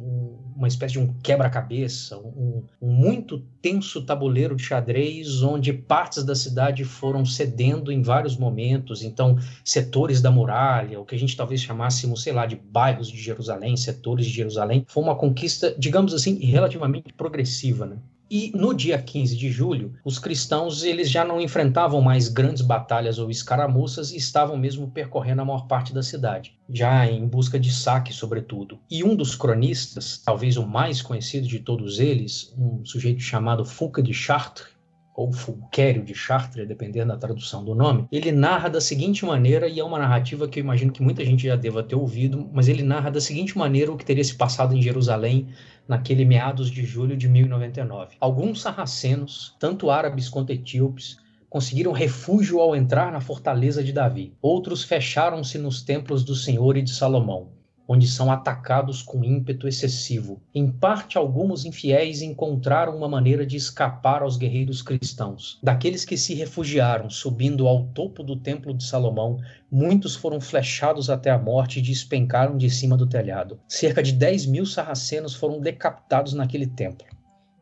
um 0.55 0.55
uma 0.56 0.68
espécie 0.68 0.94
de 0.94 0.99
um 0.99 1.14
quebra-cabeça, 1.22 2.18
um, 2.18 2.64
um, 2.82 2.88
muito 2.88 3.44
tenso 3.61 4.02
tabuleiro 4.03 4.56
de 4.56 4.64
xadrez, 4.64 5.44
onde 5.44 5.73
partes 5.73 6.23
da 6.23 6.34
cidade 6.34 6.86
foram 6.86 7.26
cedendo 7.26 7.91
em 7.91 8.02
vários 8.02 8.38
momentos. 8.38 9.03
Então, 9.03 9.38
setores 9.64 10.22
da 10.22 10.32
muralha, 10.32 10.99
o 10.99 11.06
que 11.06 11.15
a 11.15 11.19
gente 11.19 11.36
talvez 11.36 11.61
chamássemos, 11.61 12.23
sei 12.23 12.32
lá, 12.32 12.45
de 12.45 12.56
bairros 12.56 13.10
de 13.10 13.22
Jerusalém, 13.22 13.76
setores 13.76 14.26
de 14.26 14.32
Jerusalém, 14.32 14.86
foi 14.88 15.03
uma 15.03 15.15
conquista, 15.15 15.76
digamos 15.77 16.14
assim, 16.14 16.36
relativamente 16.45 17.11
progressiva. 17.14 17.86
Né? 17.86 17.98
E 18.38 18.52
no 18.53 18.74
dia 18.74 19.02
15 19.02 19.34
de 19.34 19.49
julho, 19.49 19.94
os 20.03 20.20
cristãos 20.20 20.84
eles 20.84 21.10
já 21.10 21.24
não 21.24 21.40
enfrentavam 21.40 22.02
mais 22.02 22.28
grandes 22.28 22.62
batalhas 22.62 23.18
ou 23.18 23.32
escaramuças 23.32 24.12
e 24.12 24.18
estavam 24.18 24.57
mesmo 24.57 24.91
percorrendo 24.91 25.41
a 25.41 25.45
maior 25.45 25.68
parte 25.68 25.94
da 25.94 26.03
cidade, 26.03 26.53
já 26.70 27.10
em 27.10 27.26
busca 27.26 27.57
de 27.57 27.72
saque, 27.72 28.12
sobretudo. 28.12 28.78
E 28.91 29.06
um 29.06 29.16
dos 29.16 29.36
cronistas, 29.36 30.18
talvez 30.18 30.57
o 30.57 30.68
mais 30.68 31.02
conhecido 31.02 31.48
de 31.48 31.60
todos 31.60 31.98
eles, 31.98 32.53
um 32.57 32.84
sujeito 32.84 33.22
chamado 33.22 33.64
Foucault 33.64 34.06
de 34.06 34.14
Chartres, 34.14 34.68
ou 35.16 35.32
Fulquério 35.32 36.04
de 36.04 36.14
Chartres, 36.14 36.68
dependendo 36.68 37.08
da 37.08 37.18
tradução 37.18 37.64
do 37.64 37.74
nome, 37.74 38.06
ele 38.12 38.32
narra 38.34 38.70
da 38.70 38.82
seguinte 38.82 39.26
maneira, 39.26 39.68
e 39.68 39.80
é 39.80 39.84
uma 39.84 39.98
narrativa 39.98 40.48
que 40.48 40.60
eu 40.60 40.64
imagino 40.64 40.92
que 40.92 41.02
muita 41.02 41.24
gente 41.24 41.48
já 41.48 41.56
deva 41.56 41.82
ter 41.82 41.96
ouvido, 41.96 42.50
mas 42.52 42.68
ele 42.68 42.84
narra 42.84 43.10
da 43.10 43.22
seguinte 43.22 43.58
maneira 43.58 43.92
o 43.92 43.98
que 43.98 44.06
teria 44.06 44.24
se 44.24 44.36
passado 44.36 44.76
em 44.76 44.82
Jerusalém 44.82 45.48
naquele 45.88 46.26
meados 46.26 46.70
de 46.70 46.84
julho 46.84 47.16
de 47.16 47.30
1099. 47.30 48.18
Alguns 48.20 48.62
sarracenos, 48.62 49.56
tanto 49.58 49.90
árabes 49.90 50.28
quanto 50.28 50.52
etíopes, 50.52 51.18
conseguiram 51.50 51.94
refúgio 51.94 52.60
ao 52.60 52.76
entrar 52.76 53.12
na 53.12 53.22
fortaleza 53.22 53.82
de 53.82 53.94
Davi. 53.94 54.34
Outros 54.42 54.84
fecharam-se 54.84 55.58
nos 55.58 55.82
templos 55.82 56.26
do 56.26 56.36
Senhor 56.36 56.76
e 56.76 56.82
de 56.82 56.92
Salomão 56.92 57.55
onde 57.88 58.07
são 58.07 58.32
atacados 58.32 59.02
com 59.02 59.24
ímpeto 59.24 59.68
excessivo. 59.68 60.41
Em 60.53 60.72
parte, 60.72 61.18
alguns 61.18 61.66
infiéis 61.66 62.22
encontraram 62.22 62.95
uma 62.95 63.07
maneira 63.07 63.45
de 63.45 63.56
escapar 63.56 64.22
aos 64.22 64.38
guerreiros 64.38 64.82
cristãos. 64.82 65.60
Daqueles 65.62 66.06
que 66.06 66.18
se 66.18 66.34
refugiaram, 66.34 67.10
subindo 67.10 67.68
ao 67.68 67.86
topo 67.88 68.24
do 68.24 68.36
templo 68.36 68.74
de 68.74 68.84
Salomão, 68.84 69.40
muitos 69.72 70.16
foram 70.16 70.41
flechados 70.41 71.10
até 71.10 71.30
a 71.30 71.38
morte 71.38 71.80
e 71.80 71.82
despencaram 71.82 72.57
de 72.57 72.70
cima 72.70 72.98
do 72.98 73.07
telhado. 73.07 73.60
Cerca 73.68 74.02
de 74.02 74.12
10 74.12 74.45
mil 74.48 74.66
sarracenos 74.66 75.36
foram 75.36 75.60
decapitados 75.60 76.34
naquele 76.34 76.68
templo. 76.68 77.15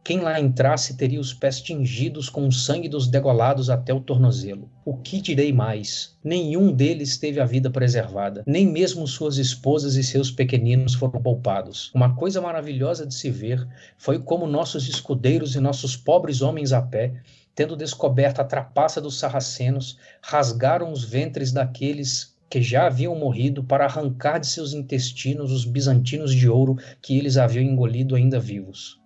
Quem 0.04 0.20
lá 0.20 0.38
entrasse 0.38 0.98
teria 0.98 1.20
os 1.20 1.34
pés 1.34 1.62
tingidos 1.62 2.28
com 2.28 2.46
o 2.46 2.52
sangue 2.52 2.90
dos 2.90 3.08
degolados 3.08 3.70
até 3.70 3.94
o 3.94 4.02
tornozelo. 4.02 4.70
O 4.84 4.98
que 4.98 5.22
direi 5.22 5.54
mais? 5.54 6.18
Nenhum 6.22 6.74
deles 6.74 7.18
teve 7.18 7.40
a 7.40 7.46
vida 7.46 7.70
preservada, 7.70 8.44
nem 8.46 8.68
mesmo 8.68 9.08
suas 9.08 9.38
esposas 9.38 9.96
e 9.96 10.04
seus 10.04 10.30
pequeninos 10.30 10.94
foram 10.94 11.22
poupados. 11.22 11.90
Uma 11.94 12.16
coisa 12.16 12.42
maravilhosa 12.42 13.08
de 13.08 13.14
se 13.14 13.32
ver 13.32 13.66
foi 13.98 14.20
como 14.20 14.46
nossos 14.46 14.90
escudeiros 14.90 15.56
e 15.56 15.62
nossos 15.62 15.96
pobres 15.96 16.42
homens 16.42 16.74
a 16.74 16.82
pé 16.82 17.14
tendo 17.56 17.78
descoberto 17.78 18.40
a 18.40 18.44
trapaça 18.44 19.00
dos 19.00 19.20
sarracenos, 19.20 19.98
rasgaram 20.22 20.92
os 20.92 21.04
ventres 21.04 21.52
daqueles 21.52 22.34
que 22.50 22.62
já 22.62 22.88
haviam 22.88 23.16
morrido 23.16 23.64
para 23.64 23.86
arrancar 23.86 24.40
de 24.40 24.48
seus 24.48 24.74
intestinos 24.74 25.52
os 25.52 25.66
bizantinos 25.66 26.34
de 26.34 26.50
ouro 26.50 26.78
que 27.02 27.18
eles 27.18 27.38
haviam 27.38 27.64
engolido 27.64 28.16
ainda 28.16 28.40
vivos. 28.40 29.00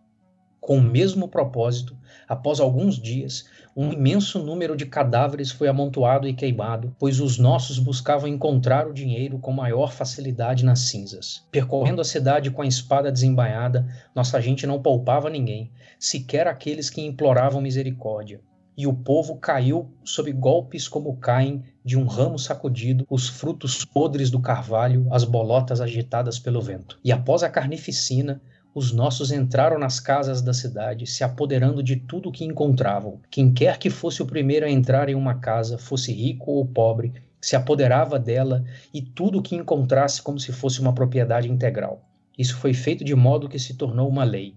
Com 0.68 0.80
o 0.80 0.82
mesmo 0.82 1.30
propósito, 1.30 1.96
após 2.28 2.60
alguns 2.60 3.00
dias, 3.00 3.46
um 3.74 3.94
imenso 3.94 4.38
número 4.38 4.76
de 4.76 4.86
cadáveres 4.86 5.50
foi 5.50 5.70
amontoado 5.70 6.28
e 6.28 6.34
queimado, 6.34 6.94
pois 7.00 7.22
os 7.22 7.38
nossos 7.38 7.80
buscavam 7.80 8.28
encontrar 8.28 8.86
o 8.86 8.94
dinheiro 8.94 9.40
com 9.40 9.54
maior 9.54 9.94
facilidade 9.94 10.66
nas 10.66 10.80
cinzas. 10.80 11.42
Percorrendo 11.50 12.02
a 12.02 12.04
cidade 12.04 12.52
com 12.52 12.62
a 12.62 12.68
espada 12.68 13.10
desembainhada, 13.10 13.88
nossa 14.14 14.42
gente 14.42 14.68
não 14.68 14.82
poupava 14.82 15.30
ninguém, 15.30 15.72
sequer 15.98 16.48
aqueles 16.48 16.90
que 16.90 17.00
imploravam 17.00 17.62
misericórdia. 17.62 18.42
E 18.76 18.86
o 18.86 18.94
povo 18.94 19.38
caiu 19.38 19.90
sob 20.04 20.30
golpes 20.34 20.86
como 20.86 21.16
caem 21.16 21.64
de 21.82 21.98
um 21.98 22.06
ramo 22.06 22.38
sacudido, 22.38 23.08
os 23.10 23.30
frutos 23.30 23.86
podres 23.86 24.30
do 24.30 24.42
carvalho, 24.42 25.08
as 25.12 25.24
bolotas 25.24 25.80
agitadas 25.80 26.38
pelo 26.38 26.62
vento. 26.62 27.00
E 27.06 27.14
após 27.14 27.42
a 27.42 27.50
carnificina, 27.50 28.42
os 28.78 28.92
nossos 28.92 29.32
entraram 29.32 29.80
nas 29.80 30.00
casas 30.00 30.40
da 30.40 30.54
cidade, 30.54 31.08
se 31.08 31.24
apoderando 31.24 31.82
de 31.82 31.96
tudo 31.96 32.30
o 32.30 32.32
que 32.32 32.46
encontravam. 32.46 33.20
Quem 33.32 33.52
quer 33.52 33.80
que 33.80 33.90
fosse 33.90 34.22
o 34.22 34.26
primeiro 34.28 34.68
a 34.68 34.70
entrar 34.70 35.10
em 35.10 35.16
uma 35.16 35.34
casa, 35.34 35.80
fosse 35.80 36.14
rico 36.14 36.52
ou 36.52 36.64
pobre, 36.64 37.12
se 37.42 37.56
apoderava 37.56 38.20
dela 38.20 38.64
e 38.94 39.02
tudo 39.02 39.40
o 39.40 39.42
que 39.42 39.56
encontrasse 39.56 40.22
como 40.22 40.40
se 40.40 40.52
fosse 40.52 40.80
uma 40.80 40.94
propriedade 40.94 41.50
integral. 41.50 42.04
Isso 42.38 42.56
foi 42.56 42.72
feito 42.72 43.04
de 43.04 43.16
modo 43.16 43.50
que 43.50 43.58
se 43.58 43.74
tornou 43.74 44.08
uma 44.08 44.24
lei, 44.24 44.56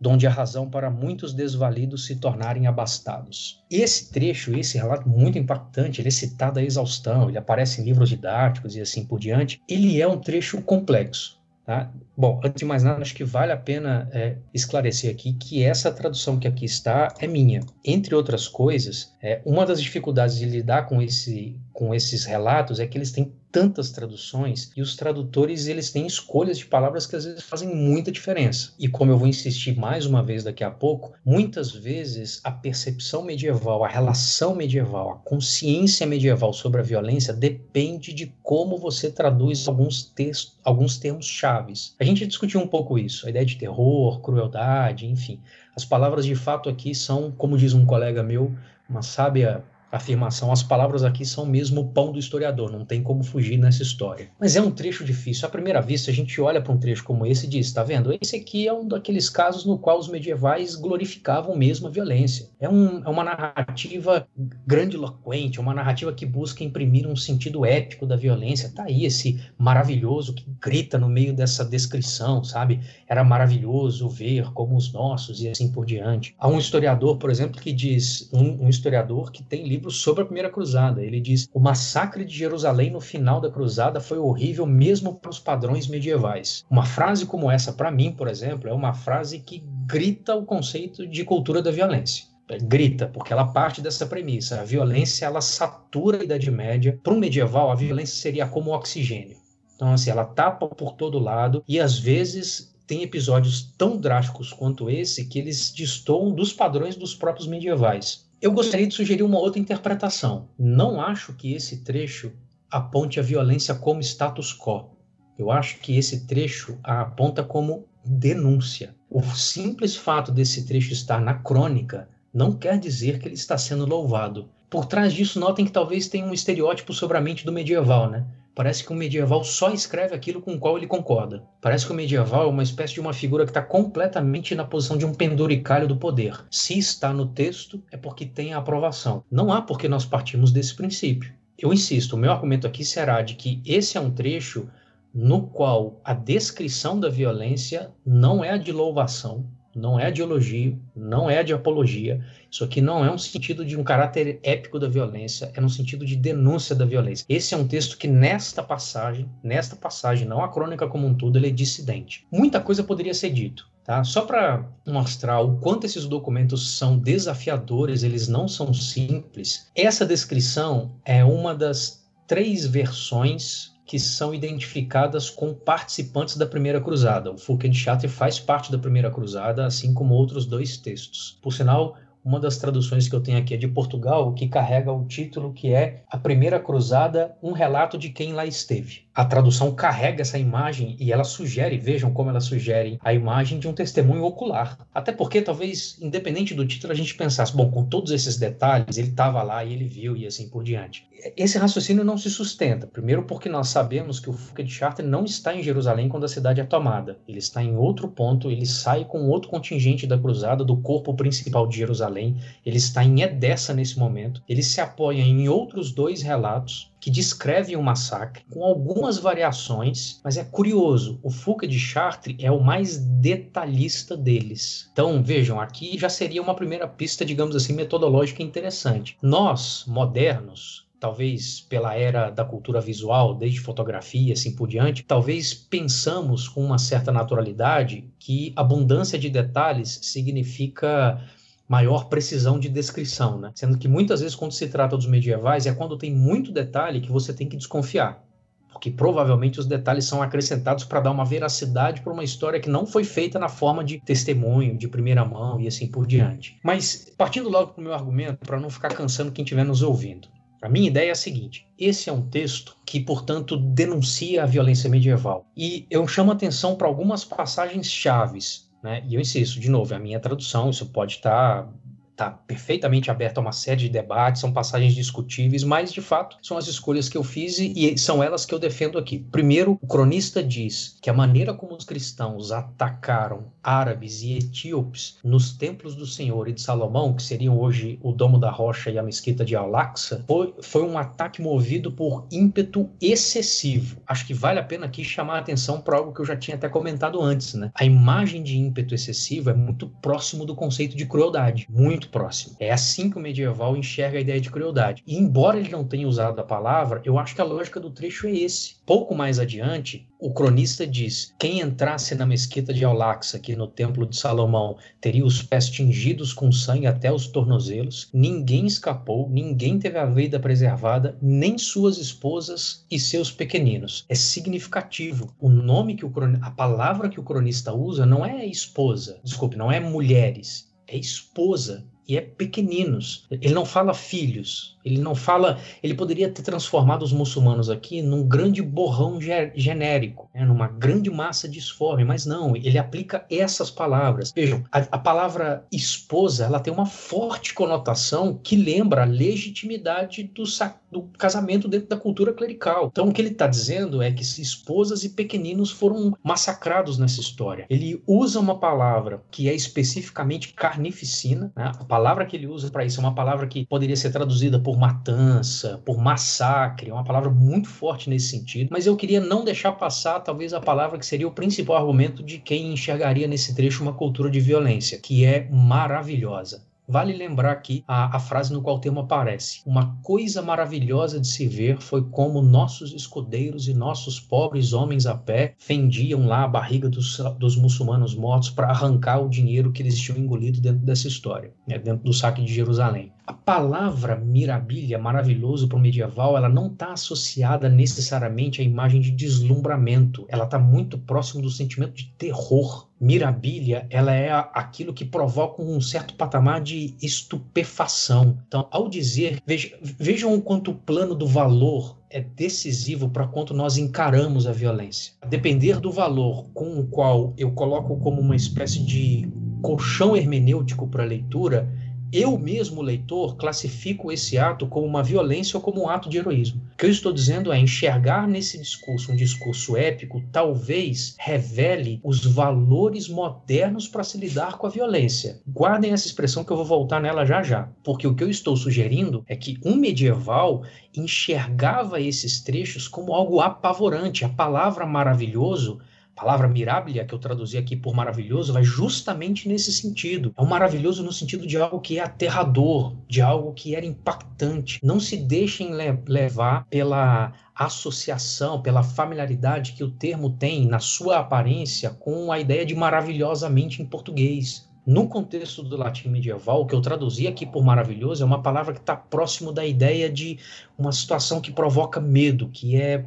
donde 0.00 0.26
a 0.26 0.30
razão 0.30 0.70
para 0.70 0.88
muitos 0.88 1.34
desvalidos 1.34 2.06
se 2.06 2.16
tornarem 2.16 2.66
abastados. 2.66 3.62
Esse 3.70 4.10
trecho, 4.10 4.58
esse 4.58 4.78
relato 4.78 5.06
muito 5.06 5.36
impactante, 5.36 6.00
ele 6.00 6.08
é 6.08 6.10
citado 6.10 6.58
a 6.58 6.62
exaustão, 6.62 7.28
ele 7.28 7.36
aparece 7.36 7.82
em 7.82 7.84
livros 7.84 8.08
didáticos 8.08 8.74
e 8.76 8.80
assim 8.80 9.04
por 9.04 9.20
diante, 9.20 9.60
ele 9.68 10.00
é 10.00 10.08
um 10.08 10.18
trecho 10.18 10.62
complexo. 10.62 11.37
Tá? 11.68 11.92
Bom, 12.16 12.40
antes 12.42 12.60
de 12.60 12.64
mais 12.64 12.82
nada, 12.82 13.02
acho 13.02 13.14
que 13.14 13.22
vale 13.22 13.52
a 13.52 13.56
pena 13.56 14.08
é, 14.10 14.38
esclarecer 14.54 15.10
aqui 15.10 15.34
que 15.34 15.62
essa 15.62 15.92
tradução 15.92 16.38
que 16.38 16.48
aqui 16.48 16.64
está 16.64 17.12
é 17.18 17.26
minha. 17.26 17.60
Entre 17.84 18.14
outras 18.14 18.48
coisas, 18.48 19.12
é, 19.22 19.42
uma 19.44 19.66
das 19.66 19.82
dificuldades 19.82 20.38
de 20.38 20.46
lidar 20.46 20.86
com, 20.86 21.02
esse, 21.02 21.60
com 21.74 21.94
esses 21.94 22.24
relatos 22.24 22.80
é 22.80 22.86
que 22.86 22.96
eles 22.96 23.12
têm 23.12 23.34
tantas 23.50 23.90
traduções 23.90 24.70
e 24.76 24.82
os 24.82 24.96
tradutores 24.96 25.66
eles 25.66 25.90
têm 25.90 26.06
escolhas 26.06 26.58
de 26.58 26.66
palavras 26.66 27.06
que 27.06 27.16
às 27.16 27.24
vezes 27.24 27.42
fazem 27.42 27.74
muita 27.74 28.12
diferença. 28.12 28.72
E 28.78 28.88
como 28.88 29.10
eu 29.10 29.18
vou 29.18 29.26
insistir 29.26 29.76
mais 29.76 30.06
uma 30.06 30.22
vez 30.22 30.44
daqui 30.44 30.62
a 30.62 30.70
pouco, 30.70 31.12
muitas 31.24 31.72
vezes 31.72 32.40
a 32.44 32.50
percepção 32.50 33.22
medieval, 33.22 33.84
a 33.84 33.88
relação 33.88 34.54
medieval, 34.54 35.10
a 35.10 35.28
consciência 35.28 36.06
medieval 36.06 36.52
sobre 36.52 36.80
a 36.80 36.84
violência 36.84 37.32
depende 37.32 38.12
de 38.12 38.32
como 38.42 38.78
você 38.78 39.10
traduz 39.10 39.66
alguns 39.66 40.02
textos, 40.04 40.56
alguns 40.64 40.98
termos 40.98 41.26
chaves. 41.26 41.94
A 41.98 42.04
gente 42.04 42.26
discutiu 42.26 42.60
um 42.60 42.66
pouco 42.66 42.98
isso, 42.98 43.26
a 43.26 43.30
ideia 43.30 43.44
de 43.44 43.56
terror, 43.56 44.20
crueldade, 44.20 45.06
enfim. 45.06 45.40
As 45.74 45.84
palavras 45.84 46.24
de 46.26 46.34
fato 46.34 46.68
aqui 46.68 46.94
são, 46.94 47.30
como 47.30 47.56
diz 47.56 47.72
um 47.72 47.86
colega 47.86 48.22
meu, 48.22 48.54
uma 48.88 49.02
sábia 49.02 49.62
afirmação. 49.90 50.52
As 50.52 50.62
palavras 50.62 51.02
aqui 51.02 51.24
são 51.24 51.46
mesmo 51.46 51.80
o 51.80 51.88
pão 51.88 52.12
do 52.12 52.18
historiador, 52.18 52.70
não 52.70 52.84
tem 52.84 53.02
como 53.02 53.22
fugir 53.22 53.56
nessa 53.56 53.82
história. 53.82 54.28
Mas 54.38 54.56
é 54.56 54.60
um 54.60 54.70
trecho 54.70 55.04
difícil. 55.04 55.46
À 55.46 55.50
primeira 55.50 55.80
vista, 55.80 56.10
a 56.10 56.14
gente 56.14 56.40
olha 56.40 56.60
para 56.60 56.72
um 56.72 56.78
trecho 56.78 57.04
como 57.04 57.26
esse 57.26 57.46
e 57.46 57.48
diz: 57.48 57.72
tá 57.72 57.82
vendo? 57.82 58.16
Esse 58.20 58.36
aqui 58.36 58.68
é 58.68 58.72
um 58.72 58.86
daqueles 58.86 59.30
casos 59.30 59.64
no 59.64 59.78
qual 59.78 59.98
os 59.98 60.08
medievais 60.08 60.74
glorificavam 60.74 61.56
mesmo 61.56 61.88
a 61.88 61.90
violência. 61.90 62.50
É, 62.60 62.68
um, 62.68 63.02
é 63.04 63.08
uma 63.08 63.24
narrativa 63.24 64.26
grandiloquente, 64.66 65.60
uma 65.60 65.74
narrativa 65.74 66.12
que 66.12 66.26
busca 66.26 66.62
imprimir 66.62 67.06
um 67.06 67.16
sentido 67.16 67.64
épico 67.64 68.06
da 68.06 68.16
violência. 68.16 68.70
Tá 68.74 68.84
aí 68.84 69.04
esse 69.04 69.40
maravilhoso 69.56 70.34
que 70.34 70.44
grita 70.60 70.98
no 70.98 71.08
meio 71.08 71.32
dessa 71.32 71.64
descrição, 71.64 72.44
sabe? 72.44 72.80
Era 73.06 73.24
maravilhoso 73.24 74.08
ver 74.08 74.52
como 74.52 74.76
os 74.76 74.92
nossos 74.92 75.40
e 75.40 75.48
assim 75.48 75.70
por 75.70 75.86
diante. 75.86 76.34
Há 76.38 76.48
um 76.48 76.58
historiador, 76.58 77.16
por 77.16 77.30
exemplo, 77.30 77.60
que 77.60 77.72
diz: 77.72 78.28
um, 78.32 78.66
um 78.66 78.68
historiador 78.68 79.32
que 79.32 79.42
tem 79.42 79.66
livro 79.66 79.77
sobre 79.90 80.22
a 80.22 80.26
Primeira 80.26 80.50
Cruzada. 80.50 81.02
Ele 81.02 81.20
diz: 81.20 81.48
o 81.52 81.60
massacre 81.60 82.24
de 82.24 82.34
Jerusalém 82.34 82.90
no 82.90 83.00
final 83.00 83.40
da 83.40 83.50
Cruzada 83.50 84.00
foi 84.00 84.18
horrível 84.18 84.66
mesmo 84.66 85.14
para 85.14 85.30
os 85.30 85.38
padrões 85.38 85.86
medievais. 85.86 86.64
Uma 86.70 86.84
frase 86.84 87.26
como 87.26 87.50
essa, 87.50 87.72
para 87.72 87.90
mim, 87.90 88.12
por 88.12 88.28
exemplo, 88.28 88.68
é 88.68 88.72
uma 88.72 88.92
frase 88.92 89.40
que 89.40 89.64
grita 89.86 90.34
o 90.34 90.44
conceito 90.44 91.06
de 91.06 91.24
cultura 91.24 91.62
da 91.62 91.70
violência 91.70 92.26
é, 92.48 92.58
grita, 92.58 93.06
porque 93.06 93.32
ela 93.32 93.46
parte 93.46 93.80
dessa 93.80 94.06
premissa. 94.06 94.60
A 94.60 94.64
violência 94.64 95.26
ela 95.26 95.40
satura 95.40 96.18
a 96.18 96.24
Idade 96.24 96.50
Média. 96.50 96.98
Para 97.02 97.12
um 97.12 97.18
medieval, 97.18 97.70
a 97.70 97.74
violência 97.74 98.16
seria 98.16 98.46
como 98.46 98.72
oxigênio. 98.72 99.36
Então, 99.76 99.92
assim, 99.92 100.10
ela 100.10 100.24
tapa 100.24 100.66
por 100.66 100.94
todo 100.94 101.18
lado 101.18 101.62
e 101.68 101.78
às 101.78 101.98
vezes 101.98 102.74
tem 102.86 103.02
episódios 103.02 103.70
tão 103.76 103.98
drásticos 103.98 104.52
quanto 104.52 104.88
esse 104.88 105.26
que 105.26 105.38
eles 105.38 105.70
destoam 105.70 106.34
dos 106.34 106.52
padrões 106.52 106.96
dos 106.96 107.14
próprios 107.14 107.46
medievais. 107.46 108.26
Eu 108.40 108.52
gostaria 108.52 108.86
de 108.86 108.94
sugerir 108.94 109.24
uma 109.24 109.40
outra 109.40 109.60
interpretação. 109.60 110.48
Não 110.56 111.00
acho 111.00 111.32
que 111.32 111.54
esse 111.54 111.78
trecho 111.78 112.32
aponte 112.70 113.18
a 113.18 113.22
violência 113.22 113.74
como 113.74 114.00
status 114.00 114.56
quo. 114.56 114.90
Eu 115.36 115.50
acho 115.50 115.80
que 115.80 115.96
esse 115.96 116.24
trecho 116.24 116.78
a 116.84 117.00
aponta 117.00 117.42
como 117.42 117.86
denúncia. 118.04 118.94
O 119.10 119.20
simples 119.22 119.96
fato 119.96 120.30
desse 120.30 120.66
trecho 120.66 120.92
estar 120.92 121.20
na 121.20 121.34
crônica 121.34 122.08
não 122.32 122.52
quer 122.52 122.78
dizer 122.78 123.18
que 123.18 123.26
ele 123.26 123.34
está 123.34 123.58
sendo 123.58 123.84
louvado. 123.84 124.48
Por 124.70 124.86
trás 124.86 125.12
disso, 125.12 125.40
notem 125.40 125.64
que 125.64 125.72
talvez 125.72 126.06
tenha 126.06 126.24
um 126.24 126.34
estereótipo 126.34 126.92
sobre 126.92 127.16
a 127.16 127.20
mente 127.20 127.44
do 127.44 127.52
medieval, 127.52 128.08
né? 128.08 128.24
Parece 128.58 128.82
que 128.82 128.92
o 128.92 128.96
medieval 128.96 129.44
só 129.44 129.70
escreve 129.70 130.16
aquilo 130.16 130.42
com 130.42 130.54
o 130.54 130.58
qual 130.58 130.76
ele 130.76 130.88
concorda. 130.88 131.44
Parece 131.60 131.86
que 131.86 131.92
o 131.92 131.94
medieval 131.94 132.42
é 132.42 132.46
uma 132.48 132.64
espécie 132.64 132.94
de 132.94 133.00
uma 133.00 133.12
figura 133.12 133.44
que 133.44 133.50
está 133.50 133.62
completamente 133.62 134.52
na 134.52 134.64
posição 134.64 134.98
de 134.98 135.06
um 135.06 135.14
penduricalho 135.14 135.86
do 135.86 135.96
poder. 135.96 136.44
Se 136.50 136.76
está 136.76 137.12
no 137.12 137.26
texto, 137.26 137.80
é 137.92 137.96
porque 137.96 138.26
tem 138.26 138.52
a 138.52 138.58
aprovação. 138.58 139.22
Não 139.30 139.52
há 139.52 139.62
porque 139.62 139.86
nós 139.86 140.04
partimos 140.04 140.50
desse 140.50 140.74
princípio. 140.74 141.32
Eu 141.56 141.72
insisto, 141.72 142.14
o 142.14 142.18
meu 142.18 142.32
argumento 142.32 142.66
aqui 142.66 142.84
será 142.84 143.22
de 143.22 143.36
que 143.36 143.62
esse 143.64 143.96
é 143.96 144.00
um 144.00 144.10
trecho 144.10 144.68
no 145.14 145.46
qual 145.46 146.00
a 146.04 146.12
descrição 146.12 146.98
da 146.98 147.08
violência 147.08 147.92
não 148.04 148.42
é 148.42 148.50
a 148.50 148.56
de 148.56 148.72
louvação, 148.72 149.46
não 149.72 150.00
é 150.00 150.10
de 150.10 150.20
elogio, 150.20 150.80
não 150.96 151.30
é 151.30 151.44
de 151.44 151.52
apologia. 151.52 152.24
Isso 152.50 152.64
aqui 152.64 152.80
não 152.80 153.04
é 153.04 153.10
um 153.10 153.18
sentido 153.18 153.64
de 153.64 153.76
um 153.76 153.84
caráter 153.84 154.40
épico 154.42 154.78
da 154.78 154.88
violência, 154.88 155.50
é 155.54 155.60
no 155.60 155.68
sentido 155.68 156.04
de 156.04 156.16
denúncia 156.16 156.74
da 156.74 156.84
violência. 156.84 157.24
Esse 157.28 157.54
é 157.54 157.56
um 157.56 157.66
texto 157.66 157.98
que 157.98 158.08
nesta 158.08 158.62
passagem, 158.62 159.28
nesta 159.42 159.76
passagem, 159.76 160.26
não 160.26 160.42
a 160.42 160.48
crônica 160.48 160.88
como 160.88 161.06
um 161.06 161.14
todo, 161.14 161.36
ele 161.36 161.48
é 161.48 161.52
dissidente. 161.52 162.26
Muita 162.32 162.60
coisa 162.60 162.82
poderia 162.82 163.14
ser 163.14 163.30
dito. 163.30 163.68
Tá? 163.84 164.04
Só 164.04 164.22
para 164.22 164.68
mostrar 164.86 165.40
o 165.40 165.56
quanto 165.60 165.86
esses 165.86 166.04
documentos 166.04 166.76
são 166.76 166.98
desafiadores, 166.98 168.02
eles 168.02 168.28
não 168.28 168.46
são 168.46 168.74
simples. 168.74 169.70
Essa 169.74 170.04
descrição 170.04 170.92
é 171.06 171.24
uma 171.24 171.54
das 171.54 172.06
três 172.26 172.66
versões 172.66 173.72
que 173.86 173.98
são 173.98 174.34
identificadas 174.34 175.30
com 175.30 175.54
participantes 175.54 176.36
da 176.36 176.44
Primeira 176.44 176.78
Cruzada. 176.78 177.32
O 177.32 177.38
Fulkenschatter 177.38 178.10
faz 178.10 178.38
parte 178.38 178.70
da 178.70 178.78
Primeira 178.78 179.10
Cruzada, 179.10 179.64
assim 179.64 179.94
como 179.94 180.12
outros 180.12 180.44
dois 180.44 180.76
textos. 180.76 181.38
Por 181.40 181.54
sinal, 181.54 181.96
uma 182.28 182.38
das 182.38 182.58
traduções 182.58 183.08
que 183.08 183.16
eu 183.16 183.22
tenho 183.22 183.38
aqui 183.38 183.54
é 183.54 183.56
de 183.56 183.66
Portugal, 183.66 184.34
que 184.34 184.46
carrega 184.46 184.92
o 184.92 185.06
título 185.06 185.50
que 185.50 185.72
é 185.72 186.02
A 186.10 186.18
Primeira 186.18 186.60
Cruzada, 186.60 187.34
um 187.42 187.52
relato 187.52 187.96
de 187.96 188.10
quem 188.10 188.34
lá 188.34 188.44
esteve 188.44 189.07
a 189.18 189.24
tradução 189.24 189.74
carrega 189.74 190.22
essa 190.22 190.38
imagem 190.38 190.96
e 191.00 191.10
ela 191.10 191.24
sugere, 191.24 191.76
vejam 191.76 192.12
como 192.12 192.30
ela 192.30 192.40
sugere 192.40 193.00
a 193.02 193.12
imagem 193.12 193.58
de 193.58 193.66
um 193.66 193.72
testemunho 193.72 194.22
ocular. 194.22 194.78
Até 194.94 195.10
porque, 195.10 195.42
talvez, 195.42 195.98
independente 196.00 196.54
do 196.54 196.64
título, 196.64 196.92
a 196.92 196.96
gente 196.96 197.16
pensasse, 197.16 197.52
bom, 197.52 197.68
com 197.68 197.84
todos 197.84 198.12
esses 198.12 198.36
detalhes, 198.36 198.96
ele 198.96 199.08
estava 199.08 199.42
lá 199.42 199.64
e 199.64 199.72
ele 199.72 199.88
viu 199.88 200.16
e 200.16 200.24
assim 200.24 200.48
por 200.48 200.62
diante. 200.62 201.04
Esse 201.36 201.58
raciocínio 201.58 202.04
não 202.04 202.16
se 202.16 202.30
sustenta. 202.30 202.86
Primeiro, 202.86 203.24
porque 203.24 203.48
nós 203.48 203.70
sabemos 203.70 204.20
que 204.20 204.30
o 204.30 204.32
Fuca 204.32 204.62
de 204.62 204.70
Charter 204.70 205.04
não 205.04 205.24
está 205.24 205.52
em 205.52 205.64
Jerusalém 205.64 206.08
quando 206.08 206.22
a 206.22 206.28
cidade 206.28 206.60
é 206.60 206.64
tomada. 206.64 207.18
Ele 207.26 207.38
está 207.38 207.60
em 207.60 207.76
outro 207.76 208.06
ponto, 208.06 208.52
ele 208.52 208.66
sai 208.66 209.04
com 209.04 209.26
outro 209.26 209.50
contingente 209.50 210.06
da 210.06 210.16
cruzada, 210.16 210.64
do 210.64 210.76
corpo 210.76 211.12
principal 211.14 211.66
de 211.66 211.76
Jerusalém. 211.76 212.36
Ele 212.64 212.76
está 212.76 213.02
em 213.02 213.20
Edessa 213.20 213.74
nesse 213.74 213.98
momento. 213.98 214.40
Ele 214.48 214.62
se 214.62 214.80
apoia 214.80 215.22
em 215.22 215.48
outros 215.48 215.90
dois 215.90 216.22
relatos 216.22 216.92
que 217.00 217.10
descrevem 217.10 217.76
o 217.76 217.82
massacre, 217.82 218.44
com 218.50 218.64
algumas 218.64 219.18
variações, 219.18 220.20
mas 220.24 220.36
é 220.36 220.44
curioso, 220.44 221.18
o 221.22 221.30
Foucault 221.30 221.66
de 221.66 221.78
Chartres 221.78 222.36
é 222.40 222.50
o 222.50 222.62
mais 222.62 222.98
detalhista 222.98 224.16
deles. 224.16 224.88
Então, 224.92 225.22
vejam, 225.22 225.60
aqui 225.60 225.98
já 225.98 226.08
seria 226.08 226.42
uma 226.42 226.54
primeira 226.54 226.88
pista, 226.88 227.24
digamos 227.24 227.54
assim, 227.54 227.72
metodológica 227.72 228.42
interessante. 228.42 229.16
Nós, 229.22 229.84
modernos, 229.86 230.88
talvez 230.98 231.60
pela 231.60 231.94
era 231.94 232.30
da 232.30 232.44
cultura 232.44 232.80
visual, 232.80 233.34
desde 233.34 233.60
fotografia 233.60 234.32
assim 234.32 234.54
por 234.54 234.68
diante, 234.68 235.04
talvez 235.04 235.54
pensamos 235.54 236.48
com 236.48 236.64
uma 236.64 236.78
certa 236.78 237.12
naturalidade 237.12 238.04
que 238.18 238.52
abundância 238.56 239.18
de 239.18 239.30
detalhes 239.30 240.00
significa 240.02 241.22
maior 241.68 242.08
precisão 242.08 242.58
de 242.58 242.68
descrição, 242.68 243.38
né? 243.38 243.52
Sendo 243.54 243.76
que 243.76 243.86
muitas 243.86 244.20
vezes 244.20 244.34
quando 244.34 244.52
se 244.52 244.66
trata 244.68 244.96
dos 244.96 245.06
medievais 245.06 245.66
é 245.66 245.74
quando 245.74 245.98
tem 245.98 246.12
muito 246.14 246.50
detalhe 246.50 247.00
que 247.00 247.12
você 247.12 247.32
tem 247.32 247.46
que 247.46 247.56
desconfiar, 247.56 248.24
porque 248.72 248.90
provavelmente 248.90 249.60
os 249.60 249.66
detalhes 249.66 250.06
são 250.06 250.22
acrescentados 250.22 250.84
para 250.84 251.00
dar 251.00 251.10
uma 251.10 251.24
veracidade 251.24 252.00
para 252.00 252.12
uma 252.12 252.24
história 252.24 252.58
que 252.58 252.70
não 252.70 252.86
foi 252.86 253.04
feita 253.04 253.38
na 253.38 253.48
forma 253.48 253.84
de 253.84 254.00
testemunho, 254.00 254.78
de 254.78 254.88
primeira 254.88 255.24
mão 255.24 255.60
e 255.60 255.68
assim 255.68 255.86
por 255.86 256.06
diante. 256.06 256.58
Mas 256.64 257.12
partindo 257.18 257.50
logo 257.50 257.72
para 257.72 257.80
o 257.80 257.84
meu 257.84 257.92
argumento, 257.92 258.38
para 258.46 258.58
não 258.58 258.70
ficar 258.70 258.94
cansando 258.94 259.32
quem 259.32 259.44
estiver 259.44 259.64
nos 259.64 259.82
ouvindo. 259.82 260.28
A 260.60 260.68
minha 260.68 260.88
ideia 260.88 261.10
é 261.10 261.12
a 261.12 261.16
seguinte: 261.16 261.66
esse 261.78 262.10
é 262.10 262.12
um 262.12 262.22
texto 262.22 262.76
que, 262.84 262.98
portanto, 262.98 263.56
denuncia 263.56 264.42
a 264.42 264.46
violência 264.46 264.90
medieval. 264.90 265.46
E 265.56 265.86
eu 265.88 266.06
chamo 266.08 266.32
atenção 266.32 266.74
para 266.74 266.88
algumas 266.88 267.24
passagens 267.24 267.86
chaves 267.86 268.67
né? 268.82 269.04
E 269.06 269.14
eu 269.14 269.20
insisto, 269.20 269.60
de 269.60 269.70
novo, 269.70 269.92
é 269.92 269.96
a 269.96 270.00
minha 270.00 270.20
tradução, 270.20 270.70
isso 270.70 270.86
pode 270.86 271.14
estar 271.14 271.64
tá 271.64 271.72
está 272.18 272.30
perfeitamente 272.30 273.12
aberto 273.12 273.38
a 273.38 273.40
uma 273.40 273.52
série 273.52 273.82
de 273.82 273.88
debates, 273.88 274.40
são 274.40 274.52
passagens 274.52 274.92
discutíveis, 274.92 275.62
mas 275.62 275.92
de 275.92 276.00
fato 276.00 276.36
são 276.42 276.58
as 276.58 276.66
escolhas 276.66 277.08
que 277.08 277.16
eu 277.16 277.22
fiz 277.22 277.58
e, 277.60 277.96
são 277.96 278.20
elas 278.20 278.44
que 278.44 278.52
eu 278.52 278.58
defendo 278.58 278.98
aqui. 278.98 279.20
Primeiro, 279.30 279.78
o 279.80 279.86
cronista 279.86 280.42
diz 280.42 280.98
que 281.00 281.08
a 281.08 281.12
maneira 281.12 281.54
como 281.54 281.76
os 281.76 281.84
cristãos 281.84 282.50
atacaram 282.50 283.52
árabes 283.62 284.22
e 284.22 284.36
etíopes 284.36 285.18
nos 285.22 285.52
templos 285.52 285.94
do 285.94 286.06
Senhor 286.06 286.48
e 286.48 286.52
de 286.52 286.60
Salomão, 286.60 287.14
que 287.14 287.22
seriam 287.22 287.58
hoje 287.58 288.00
o 288.02 288.10
Domo 288.10 288.38
da 288.38 288.50
Rocha 288.50 288.90
e 288.90 288.98
a 288.98 289.02
Mesquita 289.02 289.44
de 289.44 289.54
Al-Aqsa, 289.54 290.24
foi, 290.26 290.54
foi 290.60 290.82
um 290.82 290.98
ataque 290.98 291.40
movido 291.40 291.92
por 291.92 292.26
ímpeto 292.32 292.90
excessivo. 293.00 293.98
Acho 294.06 294.26
que 294.26 294.34
vale 294.34 294.58
a 294.58 294.64
pena 294.64 294.86
aqui 294.86 295.04
chamar 295.04 295.36
a 295.36 295.38
atenção 295.38 295.80
para 295.80 295.96
algo 295.96 296.12
que 296.12 296.20
eu 296.20 296.26
já 296.26 296.36
tinha 296.36 296.56
até 296.56 296.68
comentado 296.68 297.20
antes, 297.22 297.54
né? 297.54 297.70
A 297.74 297.84
imagem 297.84 298.42
de 298.42 298.58
ímpeto 298.58 298.94
excessivo 298.94 299.50
é 299.50 299.54
muito 299.54 299.88
próximo 300.02 300.44
do 300.44 300.56
conceito 300.56 300.96
de 300.96 301.06
crueldade, 301.06 301.66
muito 301.70 302.07
muito 302.08 302.10
próximo. 302.10 302.56
É 302.58 302.72
assim 302.72 303.10
que 303.10 303.18
o 303.18 303.20
medieval 303.20 303.76
enxerga 303.76 304.18
a 304.18 304.20
ideia 304.20 304.40
de 304.40 304.50
crueldade. 304.50 305.02
E 305.06 305.16
embora 305.16 305.58
ele 305.58 305.68
não 305.68 305.84
tenha 305.84 306.08
usado 306.08 306.40
a 306.40 306.44
palavra, 306.44 307.00
eu 307.04 307.18
acho 307.18 307.34
que 307.34 307.40
a 307.40 307.44
lógica 307.44 307.78
do 307.78 307.90
trecho 307.90 308.26
é 308.26 308.32
esse. 308.32 308.76
Pouco 308.86 309.14
mais 309.14 309.38
adiante, 309.38 310.08
o 310.18 310.32
cronista 310.32 310.86
diz: 310.86 311.34
quem 311.38 311.60
entrasse 311.60 312.14
na 312.14 312.26
mesquita 312.26 312.72
de 312.72 312.84
Aulaxa, 312.84 313.36
aqui 313.36 313.54
no 313.54 313.68
templo 313.68 314.06
de 314.06 314.16
Salomão, 314.16 314.76
teria 315.00 315.24
os 315.24 315.42
pés 315.42 315.68
tingidos 315.68 316.32
com 316.32 316.50
sangue 316.50 316.86
até 316.86 317.12
os 317.12 317.28
tornozelos. 317.28 318.08
Ninguém 318.12 318.66
escapou, 318.66 319.28
ninguém 319.28 319.78
teve 319.78 319.98
a 319.98 320.06
vida 320.06 320.40
preservada, 320.40 321.16
nem 321.20 321.58
suas 321.58 321.98
esposas 321.98 322.84
e 322.90 322.98
seus 322.98 323.30
pequeninos. 323.30 324.04
É 324.08 324.14
significativo. 324.14 325.34
O 325.38 325.48
nome 325.48 325.94
que 325.94 326.04
o 326.04 326.10
cronista, 326.10 326.46
a 326.46 326.50
palavra 326.50 327.08
que 327.08 327.20
o 327.20 327.24
cronista 327.24 327.72
usa 327.72 328.06
não 328.06 328.24
é 328.24 328.46
esposa, 328.46 329.20
desculpe, 329.22 329.56
não 329.56 329.70
é 329.70 329.78
mulheres, 329.78 330.68
é 330.88 330.96
esposa 330.96 331.86
e 332.08 332.16
é 332.16 332.22
pequeninos. 332.22 333.26
Ele 333.30 333.52
não 333.52 333.66
fala 333.66 333.92
filhos, 333.92 334.78
ele 334.82 334.98
não 334.98 335.14
fala. 335.14 335.60
Ele 335.82 335.94
poderia 335.94 336.30
ter 336.30 336.40
transformado 336.40 337.02
os 337.02 337.12
muçulmanos 337.12 337.68
aqui 337.68 338.00
num 338.00 338.26
grande 338.26 338.62
borrão 338.62 339.20
ge 339.20 339.52
genérico, 339.54 340.30
né, 340.34 340.44
numa 340.44 340.66
grande 340.66 341.10
massa 341.10 341.46
disforme, 341.46 342.04
mas 342.04 342.24
não, 342.24 342.56
ele 342.56 342.78
aplica 342.78 343.26
essas 343.30 343.70
palavras. 343.70 344.32
Vejam, 344.34 344.64
a, 344.72 344.78
a 344.78 344.98
palavra 344.98 345.66
esposa 345.70 346.46
ela 346.46 346.60
tem 346.60 346.72
uma 346.72 346.86
forte 346.86 347.52
conotação 347.52 348.40
que 348.42 348.56
lembra 348.56 349.02
a 349.02 349.06
legitimidade 349.06 350.22
do, 350.22 350.44
do 350.90 351.02
casamento 351.18 351.68
dentro 351.68 351.88
da 351.88 351.96
cultura 351.98 352.32
clerical. 352.32 352.88
Então, 352.90 353.08
o 353.08 353.12
que 353.12 353.20
ele 353.20 353.30
está 353.30 353.46
dizendo 353.46 354.00
é 354.00 354.10
que 354.10 354.22
esposas 354.22 355.04
e 355.04 355.10
pequeninos 355.10 355.70
foram 355.70 356.16
massacrados 356.22 356.98
nessa 356.98 357.20
história. 357.20 357.66
Ele 357.68 358.02
usa 358.06 358.40
uma 358.40 358.58
palavra 358.58 359.22
que 359.30 359.48
é 359.48 359.54
especificamente 359.54 360.54
carnificina, 360.54 361.52
né? 361.54 361.72
a 361.78 361.84
palavra 361.84 361.97
que 362.26 362.36
ele 362.36 362.46
usa 362.46 362.70
para 362.70 362.84
isso 362.84 363.00
é 363.00 363.02
uma 363.02 363.14
palavra 363.14 363.46
que 363.46 363.66
poderia 363.66 363.96
ser 363.96 364.10
traduzida 364.10 364.58
por 364.58 364.78
matança, 364.78 365.80
por 365.84 365.98
massacre, 365.98 366.90
é 366.90 366.92
uma 366.92 367.04
palavra 367.04 367.30
muito 367.30 367.68
forte 367.68 368.08
nesse 368.10 368.28
sentido, 368.28 368.68
mas 368.70 368.86
eu 368.86 368.96
queria 368.96 369.20
não 369.20 369.44
deixar 369.44 369.72
passar 369.72 370.20
talvez 370.20 370.52
a 370.52 370.60
palavra 370.60 370.98
que 370.98 371.06
seria 371.06 371.26
o 371.26 371.32
principal 371.32 371.76
argumento 371.76 372.22
de 372.22 372.38
quem 372.38 372.72
enxergaria 372.72 373.26
nesse 373.26 373.54
trecho 373.54 373.82
uma 373.82 373.92
cultura 373.92 374.30
de 374.30 374.40
violência, 374.40 374.98
que 374.98 375.24
é 375.24 375.48
maravilhosa. 375.50 376.67
Vale 376.90 377.12
lembrar 377.12 377.52
aqui 377.52 377.84
a, 377.86 378.16
a, 378.16 378.18
frase 378.18 378.50
no 378.50 378.62
qual 378.62 378.76
o 378.76 378.80
termo 378.80 379.00
aparece. 379.00 379.60
Uma 379.66 379.98
coisa 380.02 380.40
maravilhosa 380.40 381.20
de 381.20 381.28
se 381.28 381.46
ver 381.46 381.82
foi 381.82 382.02
como 382.08 382.40
nossos 382.40 382.94
escudeiros 382.94 383.68
e 383.68 383.74
nossos 383.74 384.18
pobres 384.18 384.72
homens 384.72 385.04
a 385.04 385.14
pé 385.14 385.54
fendiam 385.58 386.26
lá 386.26 386.44
a 386.44 386.48
barriga 386.48 386.88
dos, 386.88 387.18
dos 387.38 387.56
muçulmanos 387.56 388.14
mortos 388.14 388.48
para 388.48 388.68
arrancar 388.68 389.18
o 389.18 389.28
dinheiro 389.28 389.70
que 389.70 389.82
eles 389.82 390.00
tinham 390.00 390.18
engolido 390.18 390.62
dentro 390.62 390.80
dessa 390.80 391.06
história, 391.06 391.52
né, 391.66 391.78
dentro 391.78 392.02
do 392.04 392.12
saque 392.14 392.42
de 392.42 392.54
Jerusalém. 392.54 393.12
A 393.28 393.32
palavra 393.34 394.16
mirabilha, 394.16 394.98
maravilhoso 394.98 395.68
para 395.68 395.76
o 395.76 395.80
medieval, 395.80 396.34
ela 396.34 396.48
não 396.48 396.68
está 396.68 396.94
associada 396.94 397.68
necessariamente 397.68 398.62
à 398.62 398.64
imagem 398.64 399.02
de 399.02 399.10
deslumbramento. 399.10 400.24
Ela 400.30 400.44
está 400.44 400.58
muito 400.58 400.96
próximo 400.96 401.42
do 401.42 401.50
sentimento 401.50 401.92
de 401.92 402.06
terror 402.16 402.88
mirabilha, 402.98 403.86
ela 403.90 404.12
é 404.14 404.32
aquilo 404.54 404.92
que 404.92 405.04
provoca 405.04 405.62
um 405.62 405.80
certo 405.80 406.14
patamar 406.14 406.60
de 406.60 406.96
estupefação. 407.02 408.38
Então, 408.48 408.66
ao 408.70 408.88
dizer, 408.88 409.42
veja, 409.46 409.76
vejam 409.82 410.34
o 410.34 410.42
quanto 410.42 410.70
o 410.70 410.74
plano 410.74 411.14
do 411.14 411.26
valor 411.26 411.98
é 412.10 412.20
decisivo 412.20 413.10
para 413.10 413.26
quanto 413.26 413.52
nós 413.52 413.76
encaramos 413.76 414.46
a 414.46 414.52
violência. 414.52 415.12
A 415.20 415.26
depender 415.26 415.78
do 415.78 415.92
valor 415.92 416.46
com 416.54 416.80
o 416.80 416.86
qual 416.86 417.34
eu 417.36 417.52
coloco 417.52 417.98
como 417.98 418.20
uma 418.20 418.34
espécie 418.34 418.82
de 418.82 419.30
colchão 419.62 420.16
hermenêutico 420.16 420.88
para 420.88 421.02
a 421.02 421.06
leitura, 421.06 421.68
eu 422.12 422.38
mesmo, 422.38 422.82
leitor, 422.82 423.36
classifico 423.36 424.10
esse 424.10 424.38
ato 424.38 424.66
como 424.66 424.86
uma 424.86 425.02
violência 425.02 425.56
ou 425.56 425.62
como 425.62 425.82
um 425.82 425.88
ato 425.88 426.08
de 426.08 426.18
heroísmo. 426.18 426.62
O 426.72 426.76
que 426.76 426.86
eu 426.86 426.90
estou 426.90 427.12
dizendo 427.12 427.52
é 427.52 427.58
enxergar 427.58 428.26
nesse 428.26 428.58
discurso 428.58 429.12
um 429.12 429.16
discurso 429.16 429.76
épico 429.76 430.22
talvez 430.32 431.14
revele 431.18 432.00
os 432.02 432.24
valores 432.24 433.08
modernos 433.08 433.88
para 433.88 434.04
se 434.04 434.16
lidar 434.16 434.56
com 434.56 434.66
a 434.66 434.70
violência. 434.70 435.40
Guardem 435.46 435.92
essa 435.92 436.06
expressão 436.06 436.44
que 436.44 436.50
eu 436.50 436.56
vou 436.56 436.64
voltar 436.64 437.00
nela 437.00 437.24
já 437.24 437.42
já, 437.42 437.68
porque 437.82 438.06
o 438.06 438.14
que 438.14 438.24
eu 438.24 438.30
estou 438.30 438.56
sugerindo 438.56 439.24
é 439.26 439.36
que 439.36 439.58
um 439.64 439.76
medieval 439.76 440.62
enxergava 440.96 442.00
esses 442.00 442.40
trechos 442.40 442.88
como 442.88 443.12
algo 443.12 443.40
apavorante. 443.40 444.24
A 444.24 444.28
palavra 444.28 444.86
maravilhoso 444.86 445.78
palavra 446.18 446.48
mirabilia, 446.48 447.04
que 447.04 447.14
eu 447.14 447.18
traduzi 447.18 447.56
aqui 447.56 447.76
por 447.76 447.94
maravilhoso, 447.94 448.52
vai 448.52 448.64
justamente 448.64 449.48
nesse 449.48 449.72
sentido. 449.72 450.34
É 450.36 450.42
um 450.42 450.46
maravilhoso 450.46 451.04
no 451.04 451.12
sentido 451.12 451.46
de 451.46 451.56
algo 451.56 451.80
que 451.80 451.98
é 451.98 452.02
aterrador, 452.02 452.96
de 453.06 453.22
algo 453.22 453.52
que 453.52 453.76
era 453.76 453.86
impactante. 453.86 454.80
Não 454.82 454.98
se 454.98 455.16
deixem 455.16 455.72
le 455.72 455.96
levar 456.08 456.66
pela 456.68 457.32
associação, 457.54 458.60
pela 458.60 458.82
familiaridade 458.82 459.72
que 459.72 459.84
o 459.84 459.90
termo 459.90 460.30
tem 460.30 460.66
na 460.66 460.80
sua 460.80 461.18
aparência 461.18 461.90
com 461.90 462.32
a 462.32 462.40
ideia 462.40 462.66
de 462.66 462.74
maravilhosamente 462.74 463.80
em 463.80 463.86
português. 463.86 464.68
No 464.84 465.06
contexto 465.06 465.62
do 465.62 465.76
latim 465.76 466.08
medieval, 466.08 466.62
o 466.62 466.66
que 466.66 466.74
eu 466.74 466.80
traduzi 466.80 467.28
aqui 467.28 467.46
por 467.46 467.62
maravilhoso 467.62 468.22
é 468.22 468.26
uma 468.26 468.42
palavra 468.42 468.72
que 468.72 468.80
está 468.80 468.96
próximo 468.96 469.52
da 469.52 469.64
ideia 469.64 470.10
de 470.10 470.38
uma 470.76 470.90
situação 470.90 471.40
que 471.40 471.52
provoca 471.52 472.00
medo, 472.00 472.48
que 472.48 472.74
é 472.74 473.06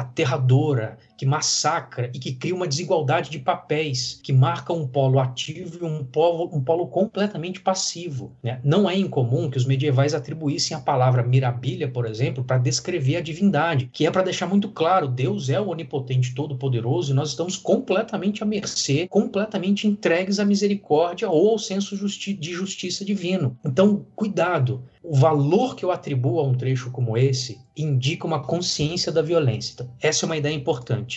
aterradora, 0.00 0.98
que 1.20 1.26
massacra 1.26 2.10
e 2.14 2.18
que 2.18 2.32
cria 2.32 2.54
uma 2.54 2.66
desigualdade 2.66 3.28
de 3.28 3.38
papéis, 3.38 4.18
que 4.22 4.32
marca 4.32 4.72
um 4.72 4.88
polo 4.88 5.20
ativo 5.20 5.76
e 5.82 5.84
um 5.84 6.02
polo, 6.02 6.48
um 6.50 6.64
polo 6.64 6.86
completamente 6.86 7.60
passivo. 7.60 8.32
Né? 8.42 8.58
Não 8.64 8.88
é 8.88 8.96
incomum 8.96 9.50
que 9.50 9.58
os 9.58 9.66
medievais 9.66 10.14
atribuíssem 10.14 10.74
a 10.74 10.80
palavra 10.80 11.22
mirabilha, 11.22 11.86
por 11.86 12.06
exemplo, 12.06 12.42
para 12.42 12.56
descrever 12.56 13.16
a 13.16 13.20
divindade, 13.20 13.90
que 13.92 14.06
é 14.06 14.10
para 14.10 14.22
deixar 14.22 14.46
muito 14.46 14.70
claro: 14.70 15.08
Deus 15.08 15.50
é 15.50 15.60
o 15.60 15.68
onipotente 15.68 16.34
todo-poderoso 16.34 17.12
e 17.12 17.14
nós 17.14 17.28
estamos 17.28 17.54
completamente 17.54 18.42
à 18.42 18.46
mercê, 18.46 19.06
completamente 19.06 19.86
entregues 19.86 20.38
à 20.38 20.44
misericórdia 20.46 21.28
ou 21.28 21.50
ao 21.50 21.58
senso 21.58 21.96
justi 21.96 22.32
de 22.32 22.50
justiça 22.54 23.04
divino. 23.04 23.58
Então, 23.62 24.06
cuidado. 24.16 24.82
O 25.02 25.16
valor 25.16 25.76
que 25.76 25.84
eu 25.84 25.90
atribuo 25.90 26.40
a 26.40 26.42
um 26.42 26.54
trecho 26.54 26.90
como 26.90 27.16
esse 27.16 27.58
indica 27.74 28.26
uma 28.26 28.42
consciência 28.42 29.10
da 29.10 29.22
violência. 29.22 29.72
Então, 29.72 29.90
essa 30.00 30.24
é 30.24 30.26
uma 30.26 30.36
ideia 30.36 30.54
importante 30.54 31.09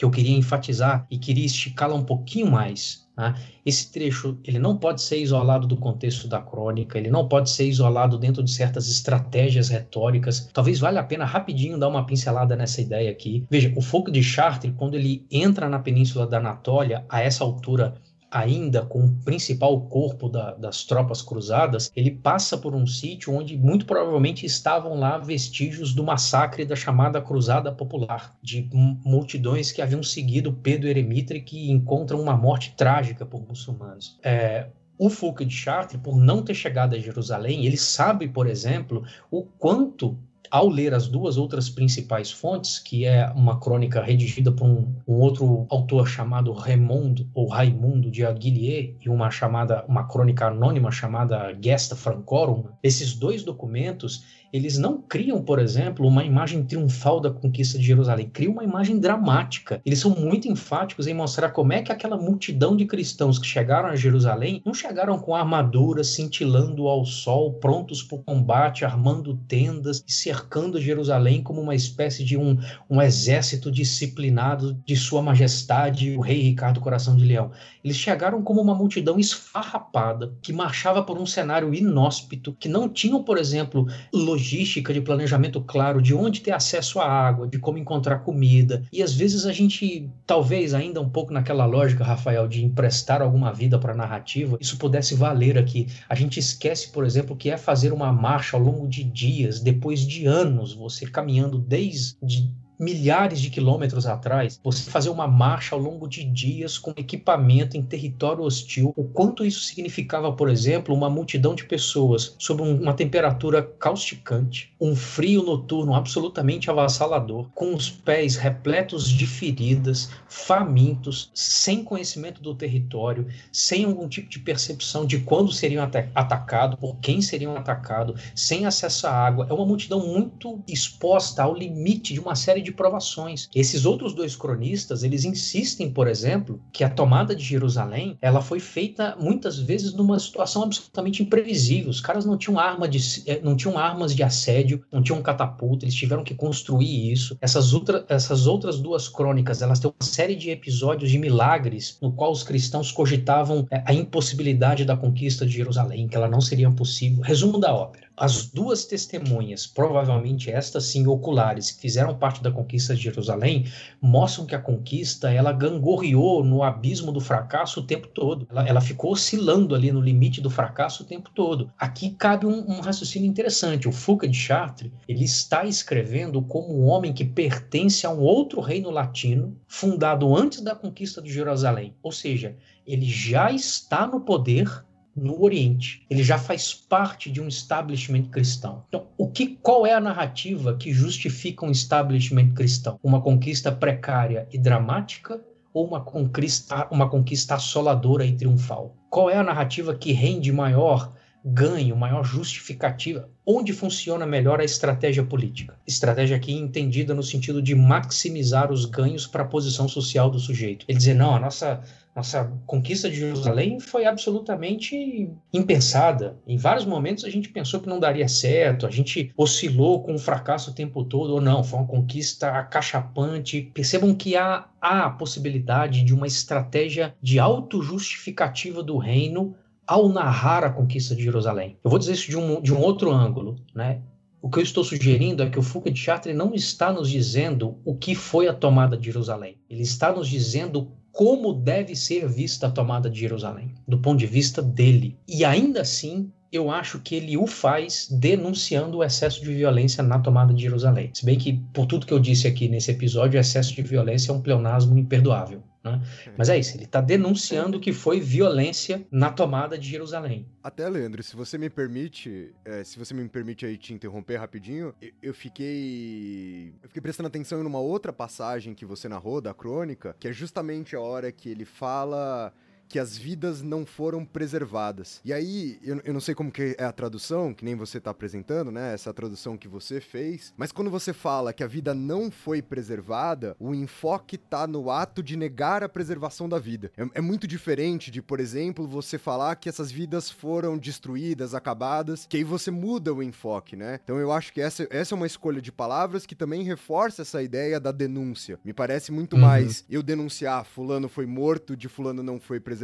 que 0.00 0.04
eu 0.06 0.10
queria 0.10 0.34
enfatizar 0.34 1.06
e 1.10 1.18
queria 1.18 1.44
esticá-la 1.44 1.94
um 1.94 2.02
pouquinho 2.02 2.50
mais. 2.50 3.06
Né? 3.14 3.34
Esse 3.66 3.92
trecho 3.92 4.38
ele 4.42 4.58
não 4.58 4.74
pode 4.74 5.02
ser 5.02 5.18
isolado 5.18 5.66
do 5.66 5.76
contexto 5.76 6.26
da 6.26 6.40
crônica, 6.40 6.96
ele 6.96 7.10
não 7.10 7.28
pode 7.28 7.50
ser 7.50 7.66
isolado 7.66 8.16
dentro 8.16 8.42
de 8.42 8.50
certas 8.50 8.88
estratégias 8.88 9.68
retóricas. 9.68 10.48
Talvez 10.54 10.78
valha 10.80 11.00
a 11.00 11.04
pena 11.04 11.26
rapidinho 11.26 11.78
dar 11.78 11.88
uma 11.88 12.06
pincelada 12.06 12.56
nessa 12.56 12.80
ideia 12.80 13.10
aqui. 13.10 13.44
Veja, 13.50 13.70
o 13.76 13.82
fogo 13.82 14.10
de 14.10 14.22
Chartres, 14.22 14.72
quando 14.74 14.94
ele 14.94 15.26
entra 15.30 15.68
na 15.68 15.78
península 15.78 16.26
da 16.26 16.38
Anatólia, 16.38 17.04
a 17.06 17.20
essa 17.20 17.44
altura 17.44 17.92
ainda 18.30 18.82
com 18.82 19.04
o 19.04 19.14
principal 19.24 19.80
corpo 19.82 20.28
da, 20.28 20.54
das 20.54 20.84
tropas 20.84 21.20
cruzadas, 21.20 21.90
ele 21.96 22.10
passa 22.10 22.56
por 22.56 22.74
um 22.74 22.86
sítio 22.86 23.34
onde 23.34 23.56
muito 23.56 23.84
provavelmente 23.84 24.46
estavam 24.46 24.98
lá 24.98 25.18
vestígios 25.18 25.92
do 25.92 26.04
massacre 26.04 26.64
da 26.64 26.76
chamada 26.76 27.20
Cruzada 27.20 27.72
Popular, 27.72 28.36
de 28.42 28.68
multidões 29.04 29.72
que 29.72 29.82
haviam 29.82 30.02
seguido 30.02 30.52
Pedro 30.52 30.88
Eremita 30.88 31.34
e 31.34 31.42
que 31.42 31.70
encontram 31.70 32.20
uma 32.20 32.36
morte 32.36 32.74
trágica 32.76 33.26
por 33.26 33.46
muçulmanos. 33.46 34.18
É, 34.22 34.68
o 34.98 35.08
Foucault 35.08 35.46
de 35.46 35.54
Chartres, 35.54 36.00
por 36.02 36.16
não 36.16 36.42
ter 36.42 36.54
chegado 36.54 36.94
a 36.94 36.98
Jerusalém, 36.98 37.64
ele 37.64 37.78
sabe, 37.78 38.28
por 38.28 38.46
exemplo, 38.46 39.02
o 39.30 39.42
quanto 39.42 40.18
ao 40.50 40.68
ler 40.68 40.92
as 40.92 41.06
duas 41.06 41.36
outras 41.36 41.70
principais 41.70 42.30
fontes, 42.30 42.78
que 42.78 43.04
é 43.04 43.30
uma 43.36 43.60
crônica 43.60 44.02
redigida 44.02 44.50
por 44.50 44.66
um, 44.66 44.94
um 45.06 45.14
outro 45.20 45.66
autor 45.70 46.08
chamado 46.08 46.52
Raymond 46.52 47.28
ou 47.32 47.46
Raimundo 47.46 48.10
de 48.10 48.24
Aguilier 48.24 48.94
e 49.00 49.08
uma 49.08 49.30
chamada 49.30 49.84
uma 49.86 50.08
crônica 50.08 50.46
anônima 50.46 50.90
chamada 50.90 51.56
Gesta 51.62 51.94
Francorum, 51.94 52.64
esses 52.82 53.14
dois 53.14 53.44
documentos 53.44 54.24
eles 54.52 54.76
não 54.76 55.00
criam, 55.00 55.42
por 55.42 55.58
exemplo, 55.58 56.06
uma 56.06 56.24
imagem 56.24 56.64
triunfal 56.64 57.20
da 57.20 57.30
conquista 57.30 57.78
de 57.78 57.84
Jerusalém, 57.84 58.28
criam 58.28 58.52
uma 58.52 58.64
imagem 58.64 58.98
dramática. 58.98 59.80
Eles 59.84 60.00
são 60.00 60.10
muito 60.10 60.48
enfáticos 60.48 61.06
em 61.06 61.14
mostrar 61.14 61.50
como 61.50 61.72
é 61.72 61.82
que 61.82 61.92
aquela 61.92 62.16
multidão 62.16 62.76
de 62.76 62.84
cristãos 62.84 63.38
que 63.38 63.46
chegaram 63.46 63.88
a 63.88 63.96
Jerusalém 63.96 64.60
não 64.64 64.74
chegaram 64.74 65.18
com 65.18 65.34
armaduras 65.34 66.08
cintilando 66.08 66.88
ao 66.88 67.04
sol, 67.04 67.54
prontos 67.54 68.02
para 68.02 68.16
o 68.16 68.22
combate, 68.22 68.84
armando 68.84 69.36
tendas 69.46 70.02
e 70.06 70.12
cercando 70.12 70.80
Jerusalém 70.80 71.42
como 71.42 71.60
uma 71.60 71.74
espécie 71.74 72.24
de 72.24 72.36
um, 72.36 72.58
um 72.88 73.00
exército 73.00 73.70
disciplinado 73.70 74.74
de 74.84 74.96
Sua 74.96 75.22
Majestade, 75.22 76.16
o 76.16 76.20
rei 76.20 76.42
Ricardo 76.42 76.80
Coração 76.80 77.16
de 77.16 77.24
Leão. 77.24 77.52
Eles 77.84 77.96
chegaram 77.96 78.42
como 78.42 78.60
uma 78.60 78.74
multidão 78.74 79.18
esfarrapada 79.18 80.34
que 80.42 80.52
marchava 80.52 81.02
por 81.02 81.18
um 81.18 81.26
cenário 81.26 81.72
inóspito, 81.72 82.54
que 82.58 82.68
não 82.68 82.88
tinham, 82.88 83.22
por 83.22 83.38
exemplo, 83.38 83.86
logística 84.12 84.39
logística, 84.40 84.92
de 84.92 85.00
planejamento 85.02 85.60
claro, 85.60 86.00
de 86.00 86.14
onde 86.14 86.40
ter 86.40 86.52
acesso 86.52 86.98
à 86.98 87.06
água, 87.06 87.46
de 87.46 87.58
como 87.58 87.76
encontrar 87.76 88.20
comida. 88.20 88.82
E 88.90 89.02
às 89.02 89.14
vezes 89.14 89.44
a 89.44 89.52
gente, 89.52 90.08
talvez 90.26 90.72
ainda 90.72 91.00
um 91.00 91.08
pouco 91.08 91.32
naquela 91.32 91.66
lógica, 91.66 92.02
Rafael, 92.02 92.48
de 92.48 92.64
emprestar 92.64 93.20
alguma 93.20 93.52
vida 93.52 93.78
para 93.78 93.92
a 93.92 93.96
narrativa, 93.96 94.56
isso 94.60 94.78
pudesse 94.78 95.14
valer 95.14 95.58
aqui. 95.58 95.86
A 96.08 96.14
gente 96.14 96.40
esquece, 96.40 96.90
por 96.90 97.04
exemplo, 97.04 97.36
que 97.36 97.50
é 97.50 97.56
fazer 97.58 97.92
uma 97.92 98.12
marcha 98.12 98.56
ao 98.56 98.62
longo 98.62 98.88
de 98.88 99.04
dias, 99.04 99.60
depois 99.60 100.00
de 100.00 100.26
anos, 100.26 100.72
você 100.72 101.06
caminhando 101.06 101.58
desde 101.58 102.50
milhares 102.80 103.40
de 103.40 103.50
quilômetros 103.50 104.06
atrás, 104.06 104.58
você 104.64 104.90
fazer 104.90 105.10
uma 105.10 105.28
marcha 105.28 105.74
ao 105.74 105.80
longo 105.80 106.08
de 106.08 106.24
dias 106.24 106.78
com 106.78 106.92
equipamento 106.96 107.76
em 107.76 107.82
território 107.82 108.42
hostil, 108.42 108.94
o 108.96 109.04
quanto 109.04 109.44
isso 109.44 109.60
significava, 109.60 110.32
por 110.32 110.48
exemplo, 110.48 110.94
uma 110.94 111.10
multidão 111.10 111.54
de 111.54 111.66
pessoas 111.66 112.34
sob 112.38 112.62
uma 112.62 112.94
temperatura 112.94 113.62
causticante, 113.62 114.72
um 114.80 114.96
frio 114.96 115.42
noturno 115.42 115.94
absolutamente 115.94 116.70
avassalador, 116.70 117.50
com 117.54 117.74
os 117.74 117.90
pés 117.90 118.36
repletos 118.36 119.08
de 119.08 119.26
feridas, 119.26 120.10
famintos, 120.26 121.30
sem 121.34 121.84
conhecimento 121.84 122.40
do 122.40 122.54
território, 122.54 123.26
sem 123.52 123.84
algum 123.84 124.08
tipo 124.08 124.30
de 124.30 124.38
percepção 124.38 125.04
de 125.04 125.18
quando 125.18 125.52
seriam 125.52 125.86
atacados, 126.14 126.78
por 126.78 126.96
quem 126.96 127.20
seriam 127.20 127.54
atacados, 127.56 128.20
sem 128.34 128.64
acesso 128.64 129.06
à 129.06 129.12
água. 129.12 129.46
É 129.50 129.52
uma 129.52 129.66
multidão 129.66 130.06
muito 130.06 130.62
exposta 130.66 131.42
ao 131.42 131.54
limite 131.54 132.14
de 132.14 132.20
uma 132.20 132.34
série 132.34 132.62
de 132.62 132.69
de 132.70 132.76
provações. 132.76 133.48
Esses 133.54 133.84
outros 133.84 134.14
dois 134.14 134.36
cronistas, 134.36 135.02
eles 135.02 135.24
insistem, 135.24 135.90
por 135.90 136.08
exemplo, 136.08 136.60
que 136.72 136.84
a 136.84 136.88
tomada 136.88 137.34
de 137.34 137.44
Jerusalém, 137.44 138.16
ela 138.22 138.40
foi 138.40 138.60
feita 138.60 139.16
muitas 139.18 139.58
vezes 139.58 139.92
numa 139.92 140.18
situação 140.18 140.62
absolutamente 140.62 141.22
imprevisível. 141.22 141.90
Os 141.90 142.00
caras 142.00 142.24
não 142.24 142.38
tinham 142.38 142.58
arma 142.58 142.88
de 142.88 143.00
eh, 143.26 143.40
não 143.42 143.56
tinham 143.56 143.76
armas 143.76 144.14
de 144.14 144.22
assédio, 144.22 144.82
não 144.92 145.02
tinham 145.02 145.20
catapulta, 145.22 145.84
eles 145.84 145.94
tiveram 145.94 146.24
que 146.24 146.34
construir 146.34 147.12
isso. 147.12 147.36
Essas, 147.40 147.72
outra, 147.72 148.04
essas 148.08 148.46
outras 148.46 148.78
duas 148.78 149.08
crônicas, 149.08 149.62
elas 149.62 149.80
têm 149.80 149.90
uma 149.90 150.06
série 150.06 150.36
de 150.36 150.50
episódios 150.50 151.10
de 151.10 151.18
milagres 151.18 151.98
no 152.00 152.12
qual 152.12 152.30
os 152.30 152.42
cristãos 152.42 152.92
cogitavam 152.92 153.66
eh, 153.70 153.82
a 153.84 153.92
impossibilidade 153.92 154.84
da 154.84 154.96
conquista 154.96 155.44
de 155.44 155.52
Jerusalém, 155.52 156.06
que 156.08 156.16
ela 156.16 156.28
não 156.28 156.40
seria 156.40 156.70
possível. 156.70 157.22
Resumo 157.22 157.58
da 157.58 157.74
ópera 157.74 158.09
as 158.20 158.44
duas 158.44 158.84
testemunhas, 158.84 159.66
provavelmente 159.66 160.50
estas 160.50 160.84
sim 160.84 161.06
oculares, 161.06 161.70
que 161.70 161.80
fizeram 161.80 162.14
parte 162.14 162.42
da 162.42 162.50
conquista 162.50 162.94
de 162.94 163.00
Jerusalém, 163.00 163.64
mostram 163.98 164.44
que 164.44 164.54
a 164.54 164.58
conquista 164.58 165.32
ela 165.32 165.52
gangorreou 165.52 166.44
no 166.44 166.62
abismo 166.62 167.12
do 167.12 167.20
fracasso 167.20 167.80
o 167.80 167.82
tempo 167.82 168.08
todo. 168.08 168.46
Ela, 168.50 168.68
ela 168.68 168.80
ficou 168.82 169.12
oscilando 169.12 169.74
ali 169.74 169.90
no 169.90 170.02
limite 170.02 170.42
do 170.42 170.50
fracasso 170.50 171.02
o 171.02 171.06
tempo 171.06 171.30
todo. 171.34 171.72
Aqui 171.78 172.10
cabe 172.10 172.44
um, 172.44 172.70
um 172.70 172.80
raciocínio 172.80 173.26
interessante. 173.26 173.88
O 173.88 173.92
Foucault 173.92 174.30
de 174.30 174.38
Chartres 174.38 174.92
ele 175.08 175.24
está 175.24 175.64
escrevendo 175.64 176.42
como 176.42 176.78
um 176.78 176.88
homem 176.88 177.14
que 177.14 177.24
pertence 177.24 178.06
a 178.06 178.10
um 178.10 178.20
outro 178.20 178.60
reino 178.60 178.90
latino 178.90 179.56
fundado 179.66 180.36
antes 180.36 180.60
da 180.60 180.74
conquista 180.74 181.22
de 181.22 181.32
Jerusalém. 181.32 181.94
Ou 182.02 182.12
seja, 182.12 182.54
ele 182.86 183.06
já 183.06 183.50
está 183.50 184.06
no 184.06 184.20
poder 184.20 184.84
no 185.20 185.42
Oriente. 185.42 186.04
Ele 186.08 186.22
já 186.22 186.38
faz 186.38 186.72
parte 186.72 187.30
de 187.30 187.40
um 187.40 187.46
establishment 187.46 188.24
cristão. 188.24 188.84
Então, 188.88 189.08
o 189.18 189.28
que, 189.28 189.58
qual 189.62 189.86
é 189.86 189.92
a 189.92 190.00
narrativa 190.00 190.74
que 190.74 190.92
justifica 190.92 191.66
um 191.66 191.70
establishment 191.70 192.54
cristão? 192.54 192.98
Uma 193.02 193.20
conquista 193.20 193.70
precária 193.70 194.48
e 194.50 194.58
dramática 194.58 195.40
ou 195.74 195.86
uma 195.86 196.00
conquista, 196.00 196.88
uma 196.90 197.08
conquista 197.08 197.54
assoladora 197.54 198.24
e 198.24 198.32
triunfal? 198.32 198.96
Qual 199.10 199.28
é 199.28 199.36
a 199.36 199.44
narrativa 199.44 199.94
que 199.94 200.12
rende 200.12 200.50
maior 200.50 201.12
ganho, 201.44 201.96
maior 201.96 202.24
justificativa? 202.24 203.28
Onde 203.46 203.72
funciona 203.72 204.24
melhor 204.24 204.58
a 204.58 204.64
estratégia 204.64 205.24
política? 205.24 205.76
Estratégia 205.86 206.36
aqui 206.36 206.52
entendida 206.52 207.14
no 207.14 207.22
sentido 207.22 207.60
de 207.60 207.74
maximizar 207.74 208.72
os 208.72 208.86
ganhos 208.86 209.26
para 209.26 209.42
a 209.42 209.46
posição 209.46 209.86
social 209.86 210.30
do 210.30 210.38
sujeito. 210.38 210.86
Ele 210.88 210.98
dizer, 210.98 211.14
não, 211.14 211.34
a 211.34 211.40
nossa 211.40 211.82
nossa 212.14 212.52
conquista 212.66 213.08
de 213.08 213.16
Jerusalém 213.16 213.78
foi 213.78 214.04
absolutamente 214.04 215.30
impensada. 215.52 216.36
Em 216.46 216.56
vários 216.56 216.84
momentos 216.84 217.24
a 217.24 217.30
gente 217.30 217.48
pensou 217.48 217.80
que 217.80 217.88
não 217.88 218.00
daria 218.00 218.28
certo, 218.28 218.86
a 218.86 218.90
gente 218.90 219.32
oscilou 219.36 220.02
com 220.02 220.14
o 220.14 220.18
fracasso 220.18 220.70
o 220.70 220.74
tempo 220.74 221.04
todo, 221.04 221.34
ou 221.34 221.40
não, 221.40 221.62
foi 221.62 221.78
uma 221.78 221.88
conquista 221.88 222.50
acachapante. 222.50 223.70
Percebam 223.72 224.14
que 224.14 224.36
há, 224.36 224.66
há 224.80 225.06
a 225.06 225.10
possibilidade 225.10 226.02
de 226.02 226.12
uma 226.12 226.26
estratégia 226.26 227.14
de 227.22 227.38
autojustificativa 227.38 228.82
do 228.82 228.98
reino 228.98 229.54
ao 229.86 230.08
narrar 230.08 230.64
a 230.64 230.70
conquista 230.70 231.14
de 231.14 231.22
Jerusalém. 231.22 231.76
Eu 231.82 231.90
vou 231.90 231.98
dizer 231.98 232.12
isso 232.12 232.30
de 232.30 232.36
um, 232.36 232.60
de 232.60 232.72
um 232.72 232.80
outro 232.80 233.10
ângulo, 233.10 233.56
né? 233.74 234.02
O 234.42 234.48
que 234.48 234.58
eu 234.58 234.62
estou 234.62 234.82
sugerindo 234.82 235.42
é 235.42 235.50
que 235.50 235.58
o 235.58 235.62
Foucault 235.62 235.92
de 235.92 236.00
Chartres 236.00 236.34
não 236.34 236.54
está 236.54 236.90
nos 236.90 237.10
dizendo 237.10 237.76
o 237.84 237.94
que 237.94 238.14
foi 238.14 238.48
a 238.48 238.54
tomada 238.54 238.96
de 238.96 239.06
Jerusalém. 239.06 239.58
Ele 239.68 239.82
está 239.82 240.10
nos 240.12 240.28
dizendo 240.28 240.90
como 241.12 241.52
deve 241.52 241.94
ser 241.96 242.28
vista 242.28 242.66
a 242.66 242.70
tomada 242.70 243.10
de 243.10 243.20
Jerusalém, 243.20 243.74
do 243.86 243.98
ponto 243.98 244.18
de 244.18 244.26
vista 244.26 244.62
dele. 244.62 245.18
E 245.26 245.44
ainda 245.44 245.82
assim, 245.82 246.30
eu 246.52 246.70
acho 246.70 246.98
que 247.00 247.14
ele 247.14 247.36
o 247.36 247.46
faz 247.46 248.08
denunciando 248.10 248.98
o 248.98 249.04
excesso 249.04 249.40
de 249.42 249.52
violência 249.52 250.02
na 250.02 250.18
tomada 250.18 250.52
de 250.52 250.62
Jerusalém. 250.62 251.10
Se 251.14 251.24
bem 251.24 251.38
que, 251.38 251.62
por 251.72 251.86
tudo 251.86 252.06
que 252.06 252.12
eu 252.12 252.18
disse 252.18 252.48
aqui 252.48 252.68
nesse 252.68 252.90
episódio, 252.90 253.38
o 253.38 253.40
excesso 253.40 253.74
de 253.74 253.82
violência 253.82 254.32
é 254.32 254.34
um 254.34 254.40
pleonasmo 254.40 254.98
imperdoável. 254.98 255.62
Né? 255.82 256.00
Mas 256.36 256.48
é 256.50 256.58
isso, 256.58 256.76
ele 256.76 256.84
está 256.84 257.00
denunciando 257.00 257.80
que 257.80 257.92
foi 257.92 258.20
violência 258.20 259.06
na 259.10 259.30
tomada 259.30 259.78
de 259.78 259.88
Jerusalém. 259.88 260.46
Até, 260.62 260.88
Leandro, 260.88 261.22
se 261.22 261.34
você 261.34 261.56
me 261.56 261.70
permite, 261.70 262.54
é, 262.64 262.84
se 262.84 262.98
você 262.98 263.14
me 263.14 263.26
permite 263.28 263.64
aí 263.64 263.78
te 263.78 263.94
interromper 263.94 264.36
rapidinho, 264.36 264.94
eu, 265.00 265.10
eu, 265.22 265.34
fiquei. 265.34 266.74
Eu 266.82 266.88
fiquei 266.88 267.00
prestando 267.00 267.28
atenção 267.28 267.62
em 267.62 267.66
uma 267.66 267.80
outra 267.80 268.12
passagem 268.12 268.74
que 268.74 268.84
você 268.84 269.08
narrou 269.08 269.40
da 269.40 269.54
crônica, 269.54 270.14
que 270.20 270.28
é 270.28 270.32
justamente 270.32 270.94
a 270.94 271.00
hora 271.00 271.32
que 271.32 271.48
ele 271.48 271.64
fala 271.64 272.52
que 272.90 272.98
as 272.98 273.16
vidas 273.16 273.62
não 273.62 273.86
foram 273.86 274.24
preservadas. 274.24 275.20
E 275.24 275.32
aí, 275.32 275.78
eu, 275.80 276.00
eu 276.04 276.12
não 276.12 276.20
sei 276.20 276.34
como 276.34 276.50
que 276.50 276.74
é 276.76 276.84
a 276.84 276.90
tradução, 276.92 277.54
que 277.54 277.64
nem 277.64 277.76
você 277.76 277.98
está 277.98 278.10
apresentando, 278.10 278.72
né? 278.72 278.92
Essa 278.92 279.14
tradução 279.14 279.56
que 279.56 279.68
você 279.68 280.00
fez. 280.00 280.52
Mas 280.56 280.72
quando 280.72 280.90
você 280.90 281.12
fala 281.12 281.52
que 281.52 281.62
a 281.62 281.68
vida 281.68 281.94
não 281.94 282.32
foi 282.32 282.60
preservada, 282.60 283.54
o 283.60 283.72
enfoque 283.72 284.36
tá 284.36 284.66
no 284.66 284.90
ato 284.90 285.22
de 285.22 285.36
negar 285.36 285.84
a 285.84 285.88
preservação 285.88 286.48
da 286.48 286.58
vida. 286.58 286.90
É, 286.96 287.06
é 287.14 287.20
muito 287.20 287.46
diferente 287.46 288.10
de, 288.10 288.20
por 288.20 288.40
exemplo, 288.40 288.88
você 288.88 289.18
falar 289.18 289.54
que 289.54 289.68
essas 289.68 289.92
vidas 289.92 290.28
foram 290.28 290.76
destruídas, 290.76 291.54
acabadas, 291.54 292.26
que 292.28 292.38
aí 292.38 292.44
você 292.44 292.72
muda 292.72 293.14
o 293.14 293.22
enfoque, 293.22 293.76
né? 293.76 294.00
Então 294.02 294.18
eu 294.18 294.32
acho 294.32 294.52
que 294.52 294.60
essa, 294.60 294.88
essa 294.90 295.14
é 295.14 295.16
uma 295.16 295.28
escolha 295.28 295.62
de 295.62 295.70
palavras 295.70 296.26
que 296.26 296.34
também 296.34 296.64
reforça 296.64 297.22
essa 297.22 297.40
ideia 297.40 297.78
da 297.78 297.92
denúncia. 297.92 298.58
Me 298.64 298.72
parece 298.72 299.12
muito 299.12 299.34
uhum. 299.34 299.42
mais 299.42 299.84
eu 299.88 300.02
denunciar 300.02 300.64
fulano 300.64 301.08
foi 301.08 301.24
morto 301.24 301.76
de 301.76 301.88
fulano 301.88 302.20
não 302.20 302.40
foi 302.40 302.58
preservado 302.58 302.79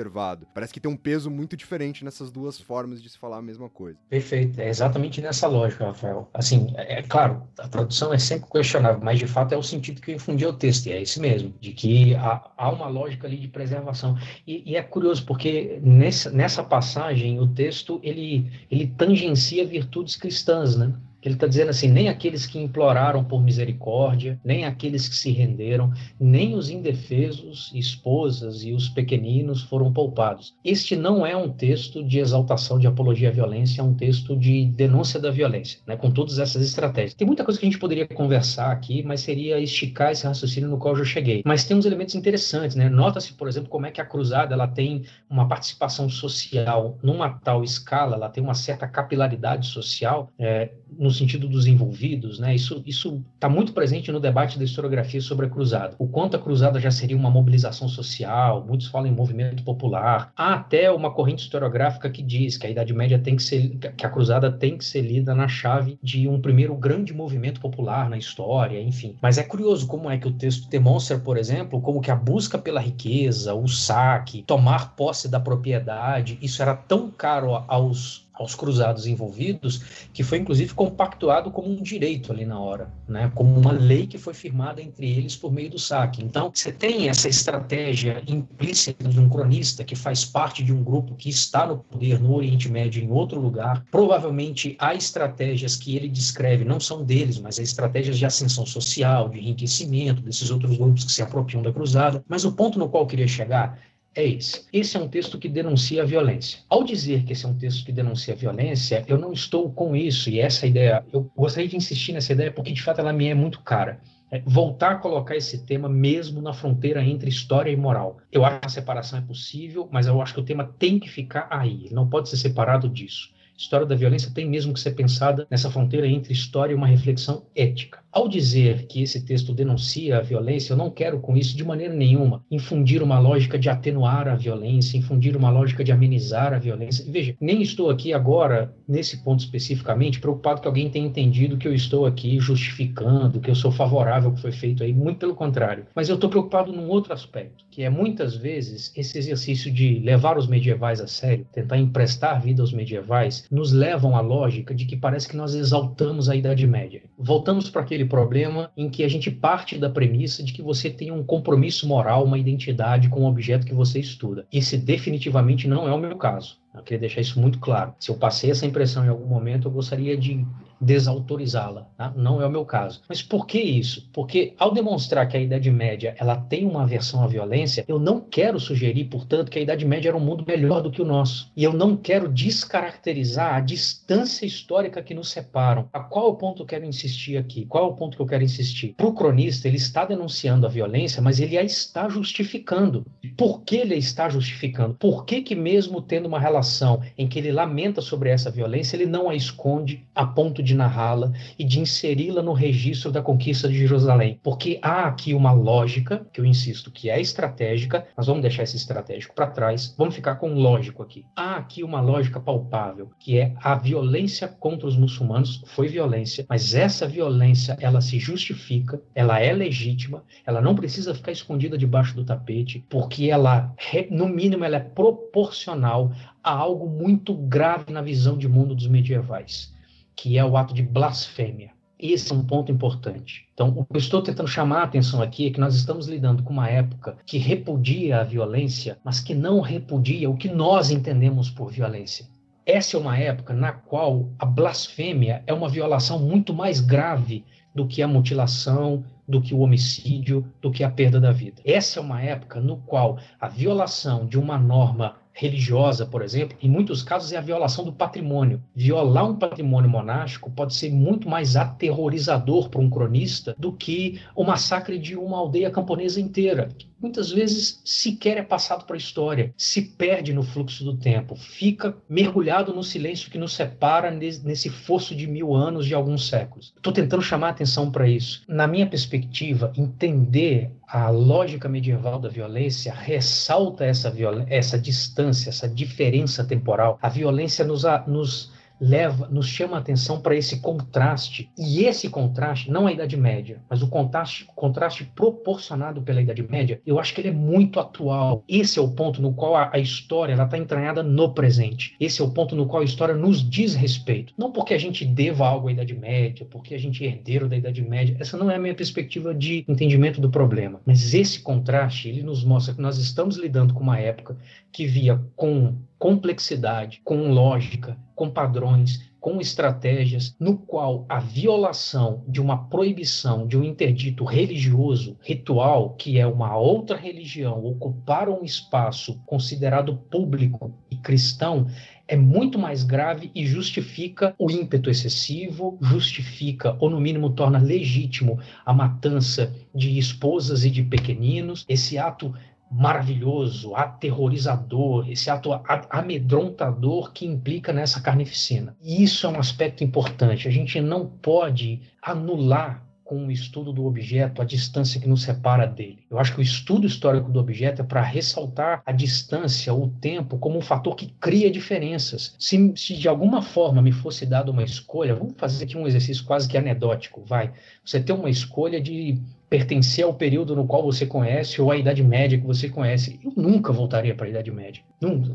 Parece 0.55 0.73
que 0.73 0.81
tem 0.81 0.90
um 0.90 0.97
peso 0.97 1.31
muito 1.31 1.56
diferente 1.56 2.05
nessas 2.05 2.31
duas 2.31 2.60
formas 2.60 3.02
de 3.02 3.09
se 3.09 3.18
falar 3.18 3.39
a 3.39 3.43
mesma 3.43 3.68
coisa. 3.68 3.98
Perfeito, 4.09 4.60
é 4.60 4.68
exatamente 4.68 5.20
nessa 5.20 5.47
lógica, 5.47 5.86
Rafael. 5.86 6.28
Assim, 6.35 6.73
é, 6.77 6.98
é 6.98 7.02
claro, 7.02 7.43
a 7.59 7.68
tradução 7.68 8.12
é 8.12 8.18
sempre 8.18 8.51
questionável, 8.51 9.01
mas 9.02 9.18
de 9.18 9.27
fato 9.27 9.52
é 9.52 9.56
o 9.56 9.62
sentido 9.62 10.01
que 10.01 10.10
eu 10.10 10.16
infundi 10.16 10.44
ao 10.44 10.52
texto, 10.52 10.86
e 10.86 10.93
é 10.93 11.01
esse 11.01 11.20
mesmo, 11.20 11.55
de 11.60 11.73
que 11.73 12.14
há, 12.14 12.51
há 12.56 12.70
uma 12.70 12.89
lógica 12.89 13.27
ali 13.27 13.36
de 13.36 13.48
preservação. 13.48 14.16
E, 14.47 14.73
e 14.73 14.77
é 14.77 14.82
curioso, 14.82 15.24
porque 15.24 15.78
nessa, 15.82 16.31
nessa 16.31 16.62
passagem 16.62 17.39
o 17.40 17.48
texto 17.48 18.01
ele, 18.02 18.51
ele 18.70 18.86
tangencia 18.89 19.66
virtudes 19.66 20.16
cristãs, 20.16 20.77
né? 20.77 20.93
Ele 21.28 21.35
está 21.35 21.47
dizendo 21.47 21.70
assim: 21.70 21.89
nem 21.89 22.09
aqueles 22.09 22.47
que 22.47 22.59
imploraram 22.59 23.24
por 23.24 23.43
misericórdia, 23.43 24.39
nem 24.44 24.65
aqueles 24.65 25.09
que 25.09 25.16
se 25.16 25.31
renderam, 25.31 25.93
nem 26.19 26.55
os 26.55 26.70
indefesos, 26.70 27.70
esposas 27.74 28.62
e 28.62 28.73
os 28.73 28.89
pequeninos 28.89 29.62
foram 29.62 29.93
poupados. 29.93 30.55
Este 30.65 30.94
não 30.94 31.27
é 31.27 31.36
um 31.36 31.51
texto 31.51 32.05
de 32.05 32.19
exaltação 32.19 32.78
de 32.78 32.86
apologia 32.86 33.28
à 33.28 33.32
violência, 33.32 33.81
é 33.81 33.85
um 33.85 33.94
texto 33.94 34.36
de 34.36 34.66
denúncia 34.66 35.19
da 35.19 35.31
violência, 35.31 35.81
né, 35.86 35.97
com 35.97 36.11
todas 36.11 36.39
essas 36.39 36.62
estratégias. 36.62 37.15
Tem 37.15 37.27
muita 37.27 37.44
coisa 37.44 37.59
que 37.59 37.66
a 37.66 37.69
gente 37.69 37.78
poderia 37.78 38.07
conversar 38.07 38.70
aqui, 38.70 39.03
mas 39.03 39.20
seria 39.20 39.59
esticar 39.59 40.12
esse 40.12 40.27
raciocínio 40.27 40.69
no 40.69 40.78
qual 40.78 40.97
eu 40.97 41.05
cheguei. 41.05 41.43
Mas 41.44 41.65
tem 41.65 41.77
uns 41.77 41.86
elementos 41.86 42.15
interessantes, 42.15 42.77
né? 42.77 42.89
Nota-se, 42.89 43.32
por 43.32 43.48
exemplo, 43.48 43.69
como 43.69 43.86
é 43.86 43.90
que 43.90 44.01
a 44.01 44.07
cruzada 44.07 44.55
ela 44.55 44.69
tem 44.69 45.05
uma 45.28 45.48
participação 45.48 46.09
social 46.09 46.98
numa 47.03 47.31
tal 47.31 47.65
escala, 47.65 48.16
ela 48.16 48.28
tem 48.28 48.43
uma 48.43 48.55
certa 48.55 48.86
capilaridade 48.86 49.66
social. 49.66 50.31
É, 50.39 50.70
no 50.98 51.11
sentido 51.16 51.48
dos 51.48 51.66
envolvidos, 51.66 52.38
né? 52.38 52.55
Isso 52.55 52.82
isso 52.86 53.22
está 53.34 53.48
muito 53.48 53.72
presente 53.72 54.12
no 54.12 54.20
debate 54.20 54.59
da 54.59 54.64
historiografia 54.64 55.20
sobre 55.20 55.47
a 55.47 55.51
cruzada. 55.51 55.94
O 55.98 56.06
quanto 56.06 56.36
a 56.36 56.38
cruzada 56.38 56.80
já 56.80 56.90
seria 56.90 57.16
uma 57.16 57.30
mobilização 57.30 57.88
social, 57.88 58.64
muitos 58.66 58.86
falam 58.88 59.09
em 59.09 59.14
movimento 59.14 59.62
popular. 59.62 60.32
Há 60.36 60.55
até 60.55 60.90
uma 60.90 61.10
corrente 61.10 61.43
historiográfica 61.43 62.10
que 62.10 62.22
diz 62.22 62.56
que 62.56 62.66
a 62.66 62.70
Idade 62.70 62.93
Média 62.93 63.18
tem 63.18 63.36
que 63.36 63.43
ser 63.43 63.76
que 63.97 64.06
a 64.06 64.10
cruzada 64.10 64.51
tem 64.51 64.76
que 64.76 64.84
ser 64.84 65.02
lida 65.02 65.34
na 65.34 65.48
chave 65.48 65.98
de 66.02 66.28
um 66.28 66.40
primeiro 66.40 66.74
grande 66.74 67.12
movimento 67.12 67.60
popular 67.60 68.09
na 68.09 68.18
história, 68.18 68.80
enfim. 68.80 69.16
Mas 69.20 69.38
é 69.38 69.43
curioso 69.43 69.86
como 69.86 70.10
é 70.10 70.18
que 70.18 70.28
o 70.28 70.32
texto 70.32 70.68
demonstra, 70.68 71.18
por 71.18 71.36
exemplo, 71.36 71.80
como 71.80 72.01
que 72.01 72.10
a 72.10 72.16
busca 72.16 72.59
pela 72.59 72.80
riqueza, 72.80 73.55
o 73.55 73.68
saque, 73.68 74.43
tomar 74.43 74.94
posse 74.97 75.28
da 75.28 75.40
propriedade, 75.40 76.38
isso 76.43 76.62
era 76.62 76.74
tão 76.74 77.10
caro 77.10 77.64
aos 77.68 78.26
aos 78.36 78.54
cruzados 78.54 79.06
envolvidos, 79.06 80.08
que 80.12 80.22
foi 80.22 80.38
inclusive 80.38 80.74
compactuado 80.74 81.50
como 81.50 81.68
um 81.68 81.82
direito 81.82 82.32
ali 82.32 82.44
na 82.44 82.60
hora, 82.60 82.92
né? 83.08 83.30
como 83.34 83.58
uma 83.58 83.72
lei 83.72 84.06
que 84.06 84.18
foi 84.18 84.34
firmada 84.34 84.80
entre 84.80 85.10
eles 85.10 85.36
por 85.36 85.52
meio 85.52 85.70
do 85.70 85.78
saque. 85.78 86.22
Então, 86.22 86.50
você 86.54 86.70
tem 86.70 87.08
essa 87.08 87.28
estratégia 87.28 88.22
implícita 88.26 89.08
de 89.08 89.18
um 89.18 89.28
cronista 89.28 89.84
que 89.84 89.96
faz 89.96 90.24
parte 90.24 90.62
de 90.62 90.72
um 90.72 90.82
grupo 90.82 91.14
que 91.14 91.28
está 91.28 91.66
no 91.66 91.78
poder 91.78 92.20
no 92.20 92.34
Oriente 92.34 92.68
Médio 92.68 93.02
em 93.02 93.10
outro 93.10 93.40
lugar. 93.40 93.84
Provavelmente 93.90 94.76
há 94.78 94.94
estratégias 94.94 95.76
que 95.76 95.96
ele 95.96 96.08
descreve, 96.08 96.64
não 96.64 96.78
são 96.78 97.02
deles, 97.02 97.38
mas 97.38 97.58
há 97.58 97.62
estratégias 97.62 98.18
de 98.18 98.26
ascensão 98.26 98.66
social, 98.66 99.28
de 99.28 99.38
enriquecimento 99.38 100.22
desses 100.22 100.50
outros 100.50 100.76
grupos 100.76 101.04
que 101.04 101.12
se 101.12 101.22
apropriam 101.22 101.62
da 101.62 101.72
cruzada. 101.72 102.24
Mas 102.28 102.44
o 102.44 102.52
ponto 102.52 102.78
no 102.78 102.88
qual 102.88 103.04
eu 103.04 103.08
queria 103.08 103.28
chegar 103.28 103.78
é 104.16 104.26
esse. 104.26 104.64
Esse 104.72 104.97
é 104.97 105.01
um 105.01 105.09
texto 105.09 105.38
que 105.38 105.48
denuncia 105.48 106.02
a 106.02 106.06
violência. 106.06 106.60
Ao 106.68 106.82
dizer 106.82 107.22
que 107.24 107.32
esse 107.32 107.44
é 107.44 107.48
um 107.48 107.56
texto 107.56 107.84
que 107.84 107.93
denuncia 107.93 108.34
a 108.34 108.36
violência, 108.36 109.05
eu 109.06 109.18
não 109.18 109.32
estou 109.32 109.70
com 109.70 109.94
isso, 109.94 110.30
e 110.30 110.40
essa 110.40 110.66
ideia, 110.66 111.05
eu 111.12 111.30
gostaria 111.36 111.68
de 111.68 111.76
insistir 111.76 112.12
nessa 112.12 112.32
ideia 112.32 112.51
porque 112.51 112.72
de 112.72 112.82
fato 112.82 113.01
ela 113.01 113.12
me 113.12 113.28
é 113.28 113.34
muito 113.34 113.60
cara. 113.60 114.01
É 114.30 114.40
voltar 114.44 114.93
a 114.93 114.97
colocar 114.97 115.36
esse 115.36 115.64
tema 115.64 115.88
mesmo 115.88 116.43
na 116.43 116.52
fronteira 116.52 117.05
entre 117.05 117.28
história 117.28 117.70
e 117.70 117.76
moral. 117.76 118.18
Eu 118.32 118.44
acho 118.44 118.60
que 118.60 118.66
a 118.66 118.70
separação 118.70 119.18
é 119.20 119.22
possível, 119.22 119.88
mas 119.93 120.06
eu 120.09 120.20
acho 120.20 120.34
que 120.34 120.40
o 120.40 120.44
tema 120.44 120.74
tem 120.78 120.98
que 120.98 121.09
ficar 121.09 121.47
aí, 121.48 121.88
não 121.93 122.09
pode 122.09 122.28
ser 122.28 122.36
separado 122.36 122.88
disso. 122.88 123.30
História 123.57 123.87
da 123.87 123.95
violência 123.95 124.31
tem 124.35 124.49
mesmo 124.49 124.74
que 124.74 124.81
ser 124.81 124.93
pensada 124.93 125.47
nessa 125.51 125.70
fronteira 125.70 126.07
entre 126.07 126.33
história 126.33 126.73
e 126.73 126.77
uma 126.77 126.87
reflexão 126.87 127.47
ética. 127.55 128.01
Ao 128.12 128.28
dizer 128.28 128.87
que 128.87 129.03
esse 129.03 129.24
texto 129.24 129.53
denuncia 129.53 130.19
a 130.19 130.23
violência, 130.23 130.73
eu 130.73 130.77
não 130.77 130.91
quero 130.91 131.20
com 131.20 131.37
isso 131.37 131.57
de 131.57 131.65
maneira 131.65 131.95
nenhuma 131.95 132.43
infundir 132.51 133.03
uma 133.03 133.19
lógica 133.19 133.59
de 133.59 133.69
atenuar 133.69 134.28
a 134.28 134.35
violência, 134.35 134.99
infundir 134.99 135.37
uma 135.37 135.51
lógica 135.51 135.83
de 135.83 135.93
amenizar 135.93 136.53
a 136.53 136.59
violência. 136.59 137.05
Veja, 137.11 137.35
nem 137.41 137.62
estou 137.62 137.91
aqui 137.91 138.12
agora, 138.12 138.74
nesse 138.87 139.23
ponto 139.23 139.41
especificamente, 139.41 140.20
preocupado 140.20 140.61
que 140.61 140.66
alguém 140.66 140.91
tenha 140.91 141.07
entendido 141.07 141.57
que 141.57 141.69
eu 141.69 141.74
estou 141.74 142.07
aqui 142.07 142.39
justificando, 142.39 143.41
que 143.41 143.51
eu 143.51 143.55
sou 143.55 143.73
favorável 143.73 144.31
ao 144.31 144.35
que 144.35 144.43
foi 144.43 144.53
feito 144.53 144.83
aí, 144.83 144.93
muito 144.93 145.19
pelo 145.19 145.35
contrário. 145.35 145.87
Mas 145.95 146.09
eu 146.09 146.15
estou 146.15 146.28
preocupado 146.31 146.73
num 146.73 146.89
outro 146.89 147.12
aspecto, 147.12 147.65
que 147.70 147.83
é 147.83 147.91
muitas 147.91 148.35
vezes 148.35 148.93
esse 148.97 149.19
exercício 149.19 149.70
de 149.70 149.99
levar 150.01 150.37
os 150.37 150.47
medievais 150.47 151.01
a 151.01 151.07
sério, 151.07 151.47
tentar 151.53 151.78
emprestar 151.78 152.41
vida 152.43 152.62
aos 152.62 152.73
medievais, 152.73 153.45
nos 153.51 153.73
levam 153.73 154.16
à 154.16 154.20
lógica 154.20 154.74
de 154.74 154.85
que 154.85 154.97
parece 154.97 155.28
que 155.28 155.36
nós 155.36 155.55
exaltamos 155.55 156.28
a 156.28 156.36
Idade 156.36 156.66
Média. 156.66 157.02
Voltamos 157.18 157.70
para 157.70 157.82
aquele 157.82 158.05
problema 158.05 158.70
em 158.77 158.89
que 158.89 159.05
a 159.05 159.09
gente 159.09 159.31
parte 159.31 159.78
da 159.78 159.90
premissa 159.90 160.43
de 160.43 160.52
que 160.52 160.62
você 160.62 160.90
tem 160.90 161.10
um 161.10 161.24
compromisso 161.24 161.86
moral, 161.86 162.24
uma 162.24 162.39
identidade 162.39 163.09
com 163.09 163.23
o 163.23 163.28
objeto 163.28 163.66
que 163.66 163.74
você 163.74 164.01
estuda. 164.01 164.47
Esse 164.52 164.77
definitivamente 164.77 165.68
não 165.68 165.89
é 165.89 165.93
o 165.93 165.98
meu 165.98 166.16
caso. 166.16 166.59
Eu 166.74 166.82
queria 166.82 167.01
deixar 167.01 167.20
isso 167.23 167.40
muito 167.40 167.59
claro. 167.59 167.94
Se 167.98 168.10
eu 168.10 168.16
passei 168.16 168.51
essa 168.51 168.66
impressão 168.66 169.05
em 169.05 169.09
algum 169.09 169.27
momento, 169.27 169.66
eu 169.66 169.73
gostaria 169.73 170.16
de 170.16 170.44
desautorizá-la. 170.81 171.89
Tá? 171.97 172.12
Não 172.16 172.40
é 172.40 172.47
o 172.47 172.51
meu 172.51 172.65
caso. 172.65 173.01
Mas 173.09 173.23
por 173.23 173.47
que 173.47 173.59
isso? 173.59 174.09
Porque 174.12 174.55
ao 174.59 174.73
demonstrar 174.73 175.28
que 175.28 175.36
a 175.36 175.40
Idade 175.40 175.70
Média 175.70 176.15
ela 176.19 176.36
tem 176.36 176.66
uma 176.66 176.82
aversão 176.82 177.23
à 177.23 177.27
violência, 177.27 177.85
eu 177.89 177.98
não 177.98 178.20
quero 178.20 178.61
sugerir, 178.61 179.05
portanto, 179.05 179.51
que 179.51 179.59
a 179.59 179.62
Idade 179.62 179.85
Média 179.85 180.09
era 180.09 180.16
um 180.16 180.20
mundo 180.20 180.44
melhor 180.47 180.82
do 180.82 180.90
que 180.90 181.03
o 181.03 181.05
nosso. 181.05 181.51
E 181.57 181.65
eu 181.65 181.73
não 181.73 181.97
quero 181.97 182.28
descaracterizar 182.28 183.55
a 183.55 183.61
distância 183.61 184.47
histórica 184.47 185.03
que 185.03 185.15
nos 185.15 185.31
separam. 185.31 185.89
A 185.93 186.01
qual 186.01 186.28
o 186.28 186.36
ponto 186.36 186.62
eu 186.62 186.66
quero 186.66 186.85
insistir 186.85 187.36
aqui? 187.36 187.66
Qual 187.66 187.85
é 187.85 187.89
o 187.89 187.94
ponto 187.94 188.16
que 188.16 188.23
eu 188.23 188.27
quero 188.27 188.44
insistir? 188.44 188.94
Para 188.97 189.07
o 189.07 189.15
cronista, 189.15 189.69
ele 189.69 189.77
está 189.77 190.05
denunciando 190.05 190.66
a 190.66 190.70
violência, 190.70 191.23
mas 191.23 191.40
ele 191.40 191.57
a 191.59 191.62
está 191.62 192.09
justificando. 192.09 193.05
Por 193.36 193.62
que 193.62 193.77
ele 193.77 193.94
a 193.94 193.98
está 193.98 194.28
justificando? 194.28 194.94
Por 194.94 195.24
que 195.24 195.43
que 195.43 195.55
mesmo 195.55 196.01
tendo 196.01 196.27
uma 196.27 196.40
relação 196.40 197.03
em 197.16 197.27
que 197.27 197.39
ele 197.39 197.53
lamenta 197.53 198.01
sobre 198.01 198.31
essa 198.31 198.51
violência, 198.51 198.97
ele 198.97 199.07
não 199.07 199.28
a 199.28 199.35
esconde 199.35 200.05
a 200.15 200.27
ponto 200.27 200.62
de 200.62 200.65
narrá-la 200.74 201.32
e 201.59 201.64
de 201.64 201.80
inseri-la 201.80 202.43
no 202.43 202.52
registro 202.52 203.10
da 203.10 203.22
conquista 203.22 203.68
de 203.68 203.78
Jerusalém. 203.78 204.40
Porque 204.43 204.78
há 204.82 205.05
aqui 205.06 205.34
uma 205.34 205.52
lógica, 205.52 206.26
que 206.32 206.40
eu 206.40 206.44
insisto, 206.44 206.90
que 206.90 207.10
é 207.10 207.20
estratégica, 207.20 208.06
nós 208.16 208.26
vamos 208.26 208.43
deixar 208.43 208.62
esse 208.62 208.76
estratégico 208.76 209.34
para 209.34 209.47
trás, 209.47 209.94
vamos 209.97 210.14
ficar 210.14 210.36
com 210.36 210.55
lógico 210.55 211.02
aqui. 211.02 211.24
Há 211.34 211.56
aqui 211.56 211.82
uma 211.82 212.01
lógica 212.01 212.40
palpável, 212.40 213.10
que 213.18 213.38
é 213.38 213.55
a 213.62 213.74
violência 213.74 214.48
contra 214.48 214.86
os 214.86 214.97
muçulmanos 214.97 215.62
foi 215.66 215.88
violência, 215.88 216.47
mas 216.48 216.74
essa 216.74 217.06
violência, 217.06 217.76
ela 217.80 218.01
se 218.01 218.18
justifica, 218.18 219.01
ela 219.14 219.38
é 219.38 219.52
legítima, 219.52 220.22
ela 220.44 220.60
não 220.60 220.74
precisa 220.74 221.14
ficar 221.14 221.32
escondida 221.32 221.76
debaixo 221.76 222.14
do 222.14 222.24
tapete, 222.24 222.84
porque 222.88 223.30
ela, 223.30 223.74
no 224.10 224.28
mínimo, 224.28 224.64
ela 224.64 224.76
é 224.76 224.80
proporcional 224.80 226.12
a 226.43 226.51
algo 226.51 226.88
muito 226.88 227.34
grave 227.34 227.93
na 227.93 228.02
visão 228.02 228.36
de 228.38 228.48
mundo 228.48 228.74
dos 228.74 228.86
medievais 228.86 229.76
que 230.16 230.38
é 230.38 230.44
o 230.44 230.56
ato 230.56 230.74
de 230.74 230.82
blasfêmia. 230.82 231.70
Esse 231.98 232.32
é 232.32 232.34
um 232.34 232.44
ponto 232.44 232.72
importante. 232.72 233.47
Então, 233.55 233.68
o 233.68 233.84
que 233.84 233.97
eu 233.97 233.98
estou 233.98 234.20
tentando 234.20 234.48
chamar 234.48 234.80
a 234.80 234.84
atenção 234.84 235.22
aqui 235.22 235.47
é 235.47 235.51
que 235.51 235.60
nós 235.60 235.74
estamos 235.74 236.06
lidando 236.06 236.43
com 236.43 236.52
uma 236.52 236.68
época 236.68 237.16
que 237.24 237.38
repudia 237.38 238.20
a 238.20 238.24
violência, 238.24 238.98
mas 239.05 239.20
que 239.20 239.34
não 239.34 239.60
repudia 239.60 240.28
o 240.28 240.36
que 240.36 240.48
nós 240.48 240.90
entendemos 240.90 241.48
por 241.48 241.70
violência. 241.70 242.26
Essa 242.66 242.97
é 242.97 243.01
uma 243.01 243.16
época 243.16 243.55
na 243.55 243.72
qual 243.72 244.28
a 244.38 244.44
blasfêmia 244.44 245.43
é 245.47 245.55
uma 245.55 245.68
violação 245.68 246.18
muito 246.18 246.52
mais 246.52 246.80
grave 246.80 247.44
do 247.74 247.86
que 247.86 248.02
a 248.02 248.09
mutilação, 248.09 249.05
do 249.28 249.40
que 249.40 249.55
o 249.55 249.60
homicídio, 249.60 250.44
do 250.60 250.70
que 250.70 250.82
a 250.82 250.90
perda 250.90 251.20
da 251.20 251.30
vida. 251.30 251.62
Essa 251.64 252.01
é 252.01 252.02
uma 252.02 252.20
época 252.20 252.60
no 252.60 252.78
qual 252.78 253.18
a 253.40 253.48
violação 253.48 254.26
de 254.26 254.38
uma 254.38 254.59
norma 254.59 255.16
religiosa, 255.36 256.06
por 256.06 256.22
exemplo, 256.22 256.56
em 256.62 256.68
muitos 256.68 257.02
casos 257.02 257.30
é 257.30 257.36
a 257.36 257.42
violação 257.42 257.84
do 257.84 257.92
patrimônio. 257.92 258.62
Violar 258.74 259.28
um 259.28 259.36
patrimônio 259.36 259.90
monástico 259.90 260.50
pode 260.50 260.74
ser 260.74 260.90
muito 260.90 261.28
mais 261.28 261.56
aterrorizador 261.56 262.70
para 262.70 262.80
um 262.80 262.88
cronista 262.88 263.54
do 263.58 263.70
que 263.70 264.18
o 264.34 264.42
massacre 264.42 264.98
de 264.98 265.14
uma 265.14 265.36
aldeia 265.36 265.70
camponesa 265.70 266.18
inteira, 266.20 266.68
que 266.76 266.88
muitas 266.98 267.30
vezes 267.30 267.82
sequer 267.84 268.38
é 268.38 268.42
passado 268.42 268.86
para 268.86 268.96
a 268.96 268.98
história, 268.98 269.52
se 269.58 269.82
perde 269.82 270.32
no 270.32 270.42
fluxo 270.42 270.82
do 270.82 270.96
tempo, 270.96 271.36
fica 271.36 271.94
mergulhado 272.08 272.74
no 272.74 272.82
silêncio 272.82 273.30
que 273.30 273.38
nos 273.38 273.52
separa 273.52 274.10
nesse 274.10 274.70
fosso 274.70 275.14
de 275.14 275.26
mil 275.26 275.54
anos 275.54 275.84
de 275.84 275.94
alguns 275.94 276.26
séculos. 276.28 276.72
Estou 276.74 276.92
tentando 276.92 277.22
chamar 277.22 277.50
atenção 277.50 277.90
para 277.90 278.08
isso. 278.08 278.42
Na 278.48 278.66
minha 278.66 278.86
perspectiva, 278.86 279.70
entender 279.76 280.72
a 280.86 281.10
lógica 281.10 281.68
medieval 281.68 282.18
da 282.18 282.28
violência 282.28 282.94
ressalta 282.94 283.84
essa, 283.84 284.12
essa 284.48 284.78
distância, 284.78 285.48
essa 285.48 285.68
diferença 285.68 286.44
temporal. 286.44 286.98
A 287.02 287.08
violência 287.08 287.64
nos, 287.64 287.82
nos 288.06 288.52
leva, 288.81 289.28
nos 289.28 289.48
chama 289.48 289.77
a 289.77 289.81
atenção 289.81 290.20
para 290.20 290.36
esse 290.36 290.61
contraste. 290.61 291.51
E 291.59 291.85
esse 291.85 292.09
contraste, 292.09 292.70
não 292.70 292.86
a 292.86 292.93
Idade 292.93 293.16
Média, 293.16 293.61
mas 293.69 293.82
o 293.82 293.89
contraste, 293.89 294.47
contraste 294.55 295.05
proporcionado 295.15 296.03
pela 296.03 296.20
Idade 296.20 296.43
Média, 296.43 296.81
eu 296.86 296.98
acho 296.98 297.15
que 297.15 297.20
ele 297.20 297.28
é 297.28 297.32
muito 297.32 297.81
atual. 297.81 298.44
Esse 298.48 298.78
é 298.78 298.82
o 298.82 298.90
ponto 298.90 299.20
no 299.20 299.32
qual 299.32 299.57
a, 299.57 299.70
a 299.73 299.78
história 299.78 300.35
está 300.35 300.59
entranhada 300.59 301.03
no 301.03 301.32
presente. 301.32 301.97
Esse 301.98 302.20
é 302.20 302.24
o 302.24 302.31
ponto 302.31 302.55
no 302.55 302.66
qual 302.66 302.82
a 302.82 302.85
história 302.85 303.15
nos 303.15 303.48
diz 303.48 303.74
respeito. 303.74 304.32
Não 304.36 304.53
porque 304.53 304.74
a 304.74 304.78
gente 304.78 305.05
deva 305.05 305.47
algo 305.47 305.69
à 305.69 305.73
Idade 305.73 305.94
Média, 305.94 306.47
porque 306.51 306.74
a 306.74 306.78
gente 306.78 307.05
é 307.05 307.09
herdeiro 307.09 307.48
da 307.48 307.57
Idade 307.57 307.82
Média. 307.82 308.16
Essa 308.20 308.36
não 308.36 308.51
é 308.51 308.57
a 308.57 308.59
minha 308.59 308.74
perspectiva 308.74 309.35
de 309.35 309.65
entendimento 309.69 310.20
do 310.20 310.31
problema. 310.31 310.81
Mas 310.85 311.15
esse 311.15 311.40
contraste, 311.40 312.09
ele 312.09 312.23
nos 312.23 312.44
mostra 312.44 312.74
que 312.74 312.81
nós 312.81 312.98
estamos 312.98 313.36
lidando 313.36 313.74
com 313.74 313.81
uma 313.81 313.98
época 313.98 314.36
que 314.73 314.86
via 314.86 315.20
com 315.35 315.74
complexidade, 315.98 317.01
com 317.05 317.32
lógica, 317.32 317.97
com 318.14 318.31
padrões, 318.31 319.06
com 319.27 319.40
estratégias, 319.40 320.36
no 320.39 320.56
qual 320.56 321.05
a 321.09 321.18
violação 321.18 322.23
de 322.28 322.40
uma 322.40 322.68
proibição 322.68 323.44
de 323.44 323.59
um 323.59 323.64
interdito 323.64 324.24
religioso, 324.24 325.16
ritual, 325.20 325.94
que 325.94 326.16
é 326.16 326.24
uma 326.24 326.56
outra 326.56 326.97
religião, 326.97 327.64
ocupar 327.64 328.28
um 328.28 328.44
espaço 328.44 329.20
considerado 329.27 329.97
público 329.97 330.73
e 330.89 330.97
cristão, 330.97 331.66
é 332.06 332.16
muito 332.16 332.56
mais 332.56 332.85
grave 332.85 333.32
e 333.35 333.44
justifica 333.44 334.32
o 334.39 334.48
ímpeto 334.48 334.89
excessivo, 334.89 335.77
justifica, 335.81 336.77
ou 336.78 336.89
no 336.89 337.01
mínimo 337.01 337.31
torna 337.31 337.59
legítimo, 337.59 338.39
a 338.64 338.73
matança 338.73 339.52
de 339.74 339.98
esposas 339.98 340.64
e 340.64 340.70
de 340.70 340.85
pequeninos. 340.85 341.64
Esse 341.68 341.98
ato 341.98 342.32
maravilhoso, 342.70 343.74
aterrorizador, 343.74 345.09
esse 345.10 345.30
ato 345.30 345.51
amedrontador 345.90 347.12
que 347.12 347.26
implica 347.26 347.72
nessa 347.72 348.01
carnificina. 348.01 348.76
E 348.82 349.02
isso 349.02 349.26
é 349.26 349.30
um 349.30 349.38
aspecto 349.38 349.84
importante. 349.84 350.48
A 350.48 350.51
gente 350.51 350.80
não 350.80 351.06
pode 351.06 351.82
anular 352.02 352.86
com 353.06 353.24
o 353.24 353.30
estudo 353.30 353.72
do 353.72 353.86
objeto 353.86 354.43
a 354.43 354.44
distância 354.44 355.01
que 355.01 355.09
nos 355.09 355.22
separa 355.22 355.64
dele. 355.64 356.05
Eu 356.10 356.18
acho 356.18 356.34
que 356.34 356.40
o 356.40 356.43
estudo 356.43 356.88
histórico 356.88 357.30
do 357.30 357.38
objeto 357.38 357.80
é 357.80 357.84
para 357.84 358.02
ressaltar 358.02 358.82
a 358.84 358.90
distância, 358.90 359.72
o 359.72 359.88
tempo, 359.88 360.38
como 360.38 360.59
um 360.59 360.60
fator 360.60 360.97
que 360.97 361.14
cria 361.20 361.48
diferenças. 361.48 362.34
Se, 362.36 362.72
se 362.76 362.97
de 362.97 363.09
alguma 363.09 363.40
forma 363.40 363.80
me 363.80 363.93
fosse 363.93 364.26
dado 364.26 364.51
uma 364.51 364.64
escolha, 364.64 365.14
vamos 365.14 365.34
fazer 365.38 365.64
aqui 365.64 365.78
um 365.78 365.86
exercício 365.86 366.24
quase 366.24 366.48
que 366.48 366.59
anedótico, 366.59 367.22
vai. 367.24 367.52
Você 367.84 368.01
tem 368.01 368.14
uma 368.14 368.28
escolha 368.28 368.80
de 368.80 369.22
pertencer 369.48 370.05
ao 370.05 370.14
período 370.14 370.56
no 370.56 370.66
qual 370.66 370.82
você 370.82 371.06
conhece 371.06 371.60
ou 371.60 371.70
à 371.70 371.77
Idade 371.77 372.02
Média 372.02 372.39
que 372.39 372.47
você 372.47 372.68
conhece. 372.68 373.20
Eu 373.24 373.32
nunca 373.36 373.73
voltaria 373.73 374.14
para 374.14 374.27
a 374.27 374.31
Idade 374.31 374.51
Média. 374.51 374.82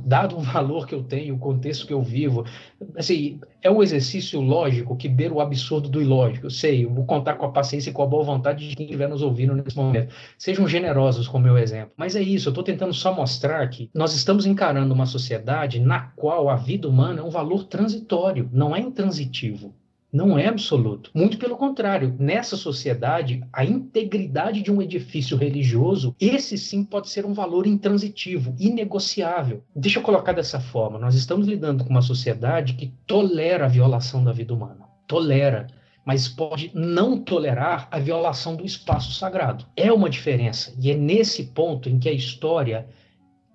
dado 0.06 0.38
o 0.38 0.40
valor 0.42 0.86
que 0.86 0.94
eu 0.94 1.04
tenho, 1.04 1.36
o 1.36 1.40
contexto 1.40 1.88
que 1.88 1.94
eu 1.94 2.02
vivo, 2.02 2.46
assim, 2.96 3.40
é 3.62 3.72
um 3.72 3.82
exercício 3.82 4.42
lógico 4.42 4.96
que 4.96 5.08
beira 5.08 5.34
o 5.34 5.40
absurdo 5.40 5.88
do 5.88 6.02
ilógico. 6.02 6.48
Eu 6.48 6.50
sei, 6.50 6.86
eu 6.86 6.94
vou 6.94 7.06
contar 7.06 7.36
com 7.36 7.46
a 7.46 7.52
paciência 7.52 7.90
e 7.90 7.94
com 7.94 8.04
a 8.04 8.08
boa 8.08 8.24
vontade 8.24 8.68
de 8.68 8.76
quem 8.76 8.86
estiver 8.86 9.08
nos 9.08 9.22
ouvindo 9.22 9.56
nesse 9.56 9.78
momento. 9.78 10.14
Sejam 10.38 10.68
generosos 10.68 11.28
com 11.28 11.38
o 11.38 11.42
meu 11.42 11.58
exemplo. 11.58 11.94
Mas 11.96 12.16
é 12.16 12.22
isso, 12.22 12.50
eu 12.50 12.52
estou 12.52 12.64
tentando 12.64 12.94
só 12.94 13.14
mostrar 13.14 13.68
que 13.70 13.90
nós 13.94 14.14
estamos 14.14 14.46
encarando 14.46 14.94
uma 14.94 15.06
sociedade 15.06 15.80
na 15.80 16.02
qual 16.16 16.50
a 16.50 16.56
vida 16.56 16.88
humana 16.88 17.22
é 17.22 17.24
um 17.24 17.30
valor 17.30 17.64
transitório, 17.66 18.50
não 18.52 18.76
é 18.76 18.80
intransitivo. 18.80 19.74
Não 20.12 20.38
é 20.38 20.48
absoluto. 20.48 21.10
Muito 21.14 21.38
pelo 21.38 21.56
contrário, 21.56 22.14
nessa 22.20 22.58
sociedade, 22.58 23.42
a 23.54 23.64
integridade 23.64 24.62
de 24.62 24.70
um 24.70 24.82
edifício 24.82 25.38
religioso, 25.38 26.14
esse 26.20 26.58
sim 26.58 26.84
pode 26.84 27.10
ser 27.10 27.26
um 27.26 27.34
valor 27.34 27.66
intransitivo, 27.66 28.54
inegociável. 28.60 29.64
Deixa 29.74 30.00
eu 30.00 30.04
colocar 30.04 30.34
dessa 30.34 30.60
forma: 30.60 31.00
nós 31.00 31.16
estamos 31.16 31.48
lidando 31.48 31.86
com 31.86 31.90
uma 31.90 32.02
sociedade 32.02 32.74
que 32.74 32.94
tolera 33.08 33.66
a 33.66 33.70
violação 33.70 34.22
da 34.22 34.34
vida 34.34 34.54
humana. 34.54 34.86
Tolera 35.08 35.68
mas 36.04 36.28
pode 36.28 36.72
não 36.74 37.16
tolerar 37.22 37.88
a 37.92 38.00
violação 38.00 38.56
do 38.56 38.66
espaço 38.66 39.14
sagrado. 39.14 39.66
É 39.76 39.94
uma 39.94 40.10
diferença, 40.10 40.74
e 40.80 40.90
é 40.90 40.98
nesse 40.98 41.44
ponto 41.44 41.88
em 41.88 42.00
que 42.00 42.10
a 42.10 42.12
história 42.12 42.88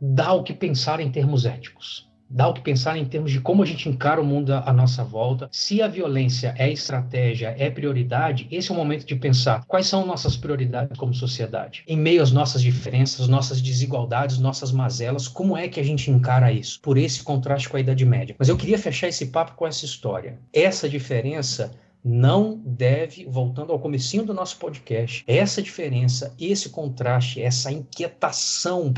dá 0.00 0.32
o 0.32 0.44
que 0.44 0.54
pensar 0.54 1.00
em 1.00 1.10
termos 1.10 1.44
éticos 1.44 2.06
dá 2.28 2.48
o 2.48 2.54
que 2.54 2.60
pensar 2.60 2.96
em 2.98 3.04
termos 3.04 3.30
de 3.30 3.40
como 3.40 3.62
a 3.62 3.66
gente 3.66 3.88
encara 3.88 4.20
o 4.20 4.24
mundo 4.24 4.52
à 4.52 4.72
nossa 4.72 5.04
volta. 5.04 5.48
Se 5.52 5.80
a 5.80 5.88
violência 5.88 6.54
é 6.58 6.70
estratégia, 6.70 7.54
é 7.58 7.70
prioridade, 7.70 8.46
esse 8.50 8.70
é 8.70 8.74
o 8.74 8.76
momento 8.76 9.06
de 9.06 9.14
pensar 9.14 9.64
quais 9.66 9.86
são 9.86 10.06
nossas 10.06 10.36
prioridades 10.36 10.98
como 10.98 11.14
sociedade. 11.14 11.84
Em 11.86 11.96
meio 11.96 12.22
às 12.22 12.32
nossas 12.32 12.62
diferenças, 12.62 13.28
nossas 13.28 13.60
desigualdades, 13.60 14.38
nossas 14.38 14.72
mazelas, 14.72 15.28
como 15.28 15.56
é 15.56 15.68
que 15.68 15.80
a 15.80 15.84
gente 15.84 16.10
encara 16.10 16.52
isso? 16.52 16.80
Por 16.80 16.98
esse 16.98 17.22
contraste 17.22 17.68
com 17.68 17.76
a 17.76 17.80
Idade 17.80 18.04
Média. 18.04 18.34
Mas 18.38 18.48
eu 18.48 18.56
queria 18.56 18.78
fechar 18.78 19.08
esse 19.08 19.26
papo 19.26 19.54
com 19.54 19.66
essa 19.66 19.84
história. 19.84 20.38
Essa 20.52 20.88
diferença 20.88 21.72
não 22.04 22.60
deve, 22.64 23.24
voltando 23.24 23.72
ao 23.72 23.80
comecinho 23.80 24.24
do 24.24 24.32
nosso 24.32 24.58
podcast, 24.58 25.24
essa 25.26 25.60
diferença, 25.60 26.32
esse 26.38 26.68
contraste, 26.68 27.42
essa 27.42 27.72
inquietação 27.72 28.94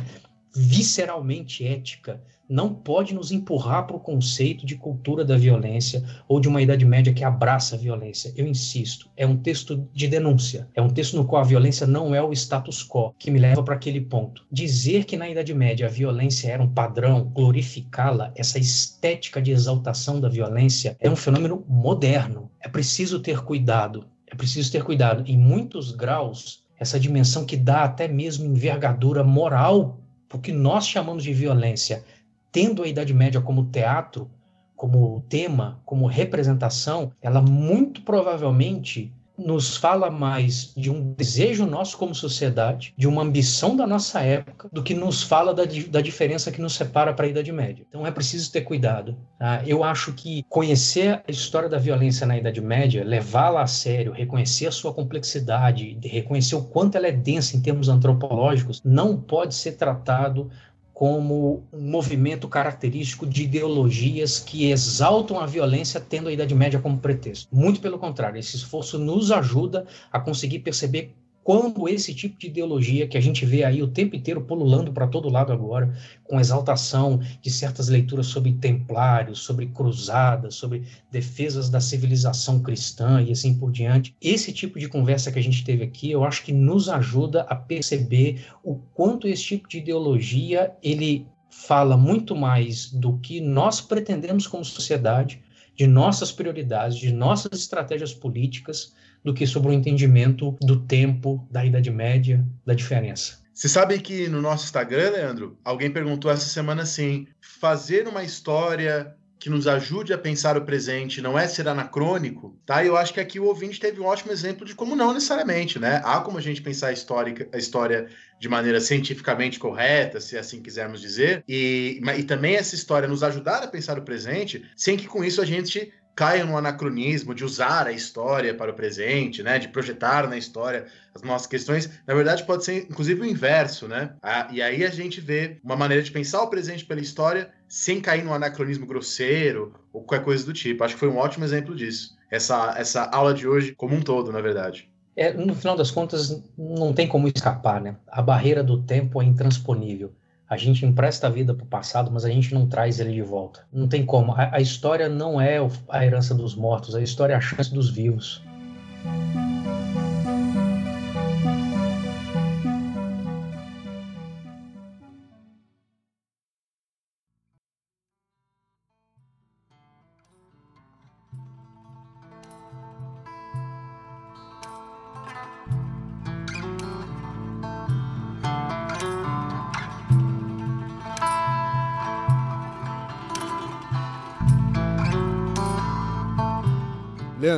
visceralmente 0.54 1.66
ética 1.66 2.20
não 2.48 2.72
pode 2.72 3.14
nos 3.14 3.30
empurrar 3.30 3.86
para 3.86 3.96
o 3.96 4.00
conceito 4.00 4.64
de 4.64 4.76
cultura 4.76 5.24
da 5.24 5.36
violência 5.36 6.02
ou 6.26 6.40
de 6.40 6.48
uma 6.48 6.62
Idade 6.62 6.84
Média 6.84 7.12
que 7.12 7.22
abraça 7.22 7.76
a 7.76 7.78
violência. 7.78 8.32
Eu 8.36 8.46
insisto, 8.46 9.10
é 9.16 9.26
um 9.26 9.36
texto 9.36 9.86
de 9.92 10.08
denúncia, 10.08 10.68
é 10.74 10.80
um 10.80 10.88
texto 10.88 11.16
no 11.16 11.26
qual 11.26 11.42
a 11.42 11.46
violência 11.46 11.86
não 11.86 12.14
é 12.14 12.22
o 12.22 12.32
status 12.32 12.82
quo 12.82 13.14
que 13.18 13.30
me 13.30 13.38
leva 13.38 13.62
para 13.62 13.74
aquele 13.74 14.00
ponto. 14.00 14.46
Dizer 14.50 15.04
que 15.04 15.16
na 15.16 15.28
Idade 15.28 15.52
Média 15.52 15.86
a 15.86 15.90
violência 15.90 16.50
era 16.50 16.62
um 16.62 16.72
padrão, 16.72 17.24
glorificá-la, 17.24 18.32
essa 18.34 18.58
estética 18.58 19.42
de 19.42 19.50
exaltação 19.50 20.20
da 20.20 20.28
violência, 20.28 20.96
é 21.00 21.10
um 21.10 21.16
fenômeno 21.16 21.64
moderno. 21.68 22.50
É 22.60 22.68
preciso 22.68 23.20
ter 23.20 23.40
cuidado. 23.42 24.06
É 24.26 24.34
preciso 24.34 24.70
ter 24.72 24.82
cuidado. 24.82 25.24
Em 25.26 25.36
muitos 25.36 25.92
graus, 25.92 26.62
essa 26.78 26.98
dimensão 26.98 27.44
que 27.44 27.56
dá 27.56 27.84
até 27.84 28.06
mesmo 28.06 28.46
envergadura 28.46 29.24
moral 29.24 30.00
porque 30.28 30.52
nós 30.52 30.86
chamamos 30.86 31.24
de 31.24 31.32
violência 31.32 32.04
tendo 32.50 32.82
a 32.82 32.88
Idade 32.88 33.14
Média 33.14 33.40
como 33.40 33.66
teatro, 33.66 34.30
como 34.76 35.24
tema, 35.28 35.80
como 35.84 36.06
representação, 36.06 37.10
ela 37.20 37.42
muito 37.42 38.02
provavelmente 38.02 39.12
nos 39.38 39.76
fala 39.76 40.10
mais 40.10 40.72
de 40.76 40.90
um 40.90 41.12
desejo 41.12 41.64
nosso 41.64 41.96
como 41.96 42.14
sociedade, 42.14 42.92
de 42.96 43.06
uma 43.06 43.22
ambição 43.22 43.76
da 43.76 43.86
nossa 43.86 44.20
época, 44.20 44.68
do 44.72 44.82
que 44.82 44.94
nos 44.94 45.22
fala 45.22 45.54
da, 45.54 45.62
da 45.88 46.00
diferença 46.00 46.50
que 46.50 46.60
nos 46.60 46.74
separa 46.74 47.14
para 47.14 47.26
a 47.26 47.28
Idade 47.28 47.52
Média. 47.52 47.86
Então 47.88 48.04
é 48.04 48.10
preciso 48.10 48.50
ter 48.50 48.62
cuidado. 48.62 49.16
Tá? 49.38 49.62
Eu 49.64 49.84
acho 49.84 50.12
que 50.12 50.44
conhecer 50.48 51.22
a 51.26 51.30
história 51.30 51.68
da 51.68 51.78
violência 51.78 52.26
na 52.26 52.36
Idade 52.36 52.60
Média, 52.60 53.04
levá-la 53.04 53.62
a 53.62 53.66
sério, 53.66 54.12
reconhecer 54.12 54.66
a 54.66 54.72
sua 54.72 54.92
complexidade, 54.92 55.98
reconhecer 56.02 56.56
o 56.56 56.64
quanto 56.64 56.96
ela 56.96 57.06
é 57.06 57.12
densa 57.12 57.56
em 57.56 57.60
termos 57.60 57.88
antropológicos, 57.88 58.82
não 58.84 59.16
pode 59.16 59.54
ser 59.54 59.72
tratado 59.72 60.50
como 60.98 61.62
um 61.72 61.80
movimento 61.92 62.48
característico 62.48 63.24
de 63.24 63.44
ideologias 63.44 64.40
que 64.40 64.68
exaltam 64.68 65.38
a 65.38 65.46
violência 65.46 66.00
tendo 66.00 66.28
a 66.28 66.32
Idade 66.32 66.56
Média 66.56 66.80
como 66.80 66.98
pretexto. 66.98 67.46
Muito 67.54 67.80
pelo 67.80 68.00
contrário, 68.00 68.36
esse 68.36 68.56
esforço 68.56 68.98
nos 68.98 69.30
ajuda 69.30 69.86
a 70.10 70.18
conseguir 70.18 70.58
perceber 70.58 71.14
quando 71.48 71.88
esse 71.88 72.14
tipo 72.14 72.38
de 72.38 72.48
ideologia 72.48 73.08
que 73.08 73.16
a 73.16 73.22
gente 73.22 73.46
vê 73.46 73.64
aí 73.64 73.82
o 73.82 73.88
tempo 73.88 74.14
inteiro 74.14 74.42
pululando 74.42 74.92
para 74.92 75.06
todo 75.06 75.30
lado 75.30 75.50
agora, 75.50 75.96
com 76.24 76.38
exaltação 76.38 77.22
de 77.40 77.50
certas 77.50 77.88
leituras 77.88 78.26
sobre 78.26 78.52
templários, 78.52 79.38
sobre 79.38 79.64
cruzadas, 79.68 80.56
sobre 80.56 80.82
defesas 81.10 81.70
da 81.70 81.80
civilização 81.80 82.60
cristã 82.60 83.22
e 83.22 83.32
assim 83.32 83.54
por 83.54 83.72
diante. 83.72 84.14
Esse 84.20 84.52
tipo 84.52 84.78
de 84.78 84.90
conversa 84.90 85.32
que 85.32 85.38
a 85.38 85.42
gente 85.42 85.64
teve 85.64 85.82
aqui, 85.82 86.10
eu 86.10 86.22
acho 86.22 86.44
que 86.44 86.52
nos 86.52 86.86
ajuda 86.86 87.46
a 87.48 87.56
perceber 87.56 88.44
o 88.62 88.74
quanto 88.92 89.26
esse 89.26 89.44
tipo 89.44 89.66
de 89.70 89.78
ideologia 89.78 90.74
ele 90.82 91.26
fala 91.48 91.96
muito 91.96 92.36
mais 92.36 92.90
do 92.92 93.16
que 93.20 93.40
nós 93.40 93.80
pretendemos 93.80 94.46
como 94.46 94.62
sociedade, 94.62 95.40
de 95.74 95.86
nossas 95.86 96.30
prioridades, 96.30 96.98
de 96.98 97.10
nossas 97.10 97.58
estratégias 97.58 98.12
políticas, 98.12 98.92
do 99.28 99.34
que 99.34 99.46
sobre 99.46 99.68
o 99.68 99.72
entendimento 99.74 100.56
do 100.62 100.80
tempo, 100.80 101.46
da 101.50 101.62
Idade 101.62 101.90
Média, 101.90 102.42
da 102.64 102.72
diferença. 102.72 103.38
Você 103.52 103.68
sabe 103.68 103.98
que 103.98 104.26
no 104.26 104.40
nosso 104.40 104.64
Instagram, 104.64 105.10
Leandro, 105.10 105.58
alguém 105.62 105.90
perguntou 105.90 106.30
essa 106.30 106.48
semana 106.48 106.82
assim: 106.82 107.26
fazer 107.40 108.08
uma 108.08 108.24
história 108.24 109.14
que 109.38 109.50
nos 109.50 109.68
ajude 109.68 110.12
a 110.12 110.18
pensar 110.18 110.56
o 110.56 110.64
presente 110.64 111.22
não 111.22 111.38
é 111.38 111.46
ser 111.46 111.68
anacrônico, 111.68 112.58
tá? 112.66 112.84
Eu 112.84 112.96
acho 112.96 113.14
que 113.14 113.20
aqui 113.20 113.38
o 113.38 113.44
ouvinte 113.44 113.78
teve 113.78 114.00
um 114.00 114.06
ótimo 114.06 114.32
exemplo 114.32 114.66
de 114.66 114.74
como 114.74 114.96
não 114.96 115.14
necessariamente, 115.14 115.78
né? 115.78 116.00
Há 116.04 116.20
como 116.20 116.38
a 116.38 116.40
gente 116.40 116.60
pensar 116.60 116.88
a, 116.88 116.92
histórica, 116.92 117.48
a 117.52 117.58
história 117.58 118.08
de 118.40 118.48
maneira 118.48 118.80
cientificamente 118.80 119.58
correta, 119.58 120.20
se 120.20 120.36
assim 120.36 120.60
quisermos 120.60 121.00
dizer, 121.00 121.44
e, 121.48 122.00
e 122.16 122.22
também 122.24 122.56
essa 122.56 122.74
história 122.74 123.06
nos 123.06 123.22
ajudar 123.22 123.62
a 123.62 123.68
pensar 123.68 123.98
o 123.98 124.02
presente, 124.02 124.64
sem 124.76 124.96
que 124.96 125.06
com 125.06 125.22
isso 125.22 125.40
a 125.40 125.44
gente 125.44 125.92
caiam 126.18 126.48
no 126.48 126.56
anacronismo 126.56 127.32
de 127.32 127.44
usar 127.44 127.86
a 127.86 127.92
história 127.92 128.52
para 128.52 128.72
o 128.72 128.74
presente, 128.74 129.40
né, 129.40 129.56
de 129.56 129.68
projetar 129.68 130.28
na 130.28 130.36
história 130.36 130.86
as 131.14 131.22
nossas 131.22 131.46
questões, 131.46 131.88
na 132.04 132.12
verdade 132.12 132.42
pode 132.42 132.64
ser 132.64 132.88
inclusive 132.90 133.20
o 133.20 133.24
inverso, 133.24 133.86
né? 133.86 134.14
Ah, 134.20 134.48
e 134.50 134.60
aí 134.60 134.84
a 134.84 134.90
gente 134.90 135.20
vê 135.20 135.58
uma 135.62 135.76
maneira 135.76 136.02
de 136.02 136.10
pensar 136.10 136.42
o 136.42 136.50
presente 136.50 136.84
pela 136.84 137.00
história 137.00 137.50
sem 137.68 138.00
cair 138.00 138.24
no 138.24 138.34
anacronismo 138.34 138.84
grosseiro 138.84 139.72
ou 139.92 140.02
qualquer 140.02 140.24
coisa 140.24 140.44
do 140.44 140.52
tipo. 140.52 140.82
Acho 140.82 140.94
que 140.94 141.00
foi 141.00 141.08
um 141.08 141.18
ótimo 141.18 141.44
exemplo 141.44 141.72
disso. 141.72 142.16
Essa, 142.28 142.74
essa 142.76 143.04
aula 143.04 143.32
de 143.32 143.46
hoje 143.46 143.72
como 143.76 143.94
um 143.94 144.02
todo, 144.02 144.32
na 144.32 144.40
verdade. 144.40 144.90
É, 145.14 145.32
no 145.32 145.54
final 145.54 145.76
das 145.76 145.92
contas, 145.92 146.42
não 146.58 146.92
tem 146.92 147.06
como 147.06 147.28
escapar, 147.28 147.80
né? 147.80 147.94
A 148.08 148.20
barreira 148.20 148.64
do 148.64 148.82
tempo 148.82 149.22
é 149.22 149.24
intransponível. 149.24 150.12
A 150.48 150.56
gente 150.56 150.86
empresta 150.86 151.26
a 151.26 151.30
vida 151.30 151.52
para 151.52 151.64
o 151.64 151.66
passado, 151.66 152.10
mas 152.10 152.24
a 152.24 152.30
gente 152.30 152.54
não 152.54 152.66
traz 152.66 152.98
ele 153.00 153.12
de 153.12 153.20
volta. 153.20 153.66
Não 153.70 153.86
tem 153.86 154.06
como. 154.06 154.32
A, 154.32 154.56
a 154.56 154.60
história 154.60 155.08
não 155.08 155.38
é 155.38 155.58
a 155.90 156.06
herança 156.06 156.34
dos 156.34 156.54
mortos, 156.54 156.94
a 156.94 157.02
história 157.02 157.34
é 157.34 157.36
a 157.36 157.40
chance 157.40 157.72
dos 157.72 157.90
vivos. 157.90 158.42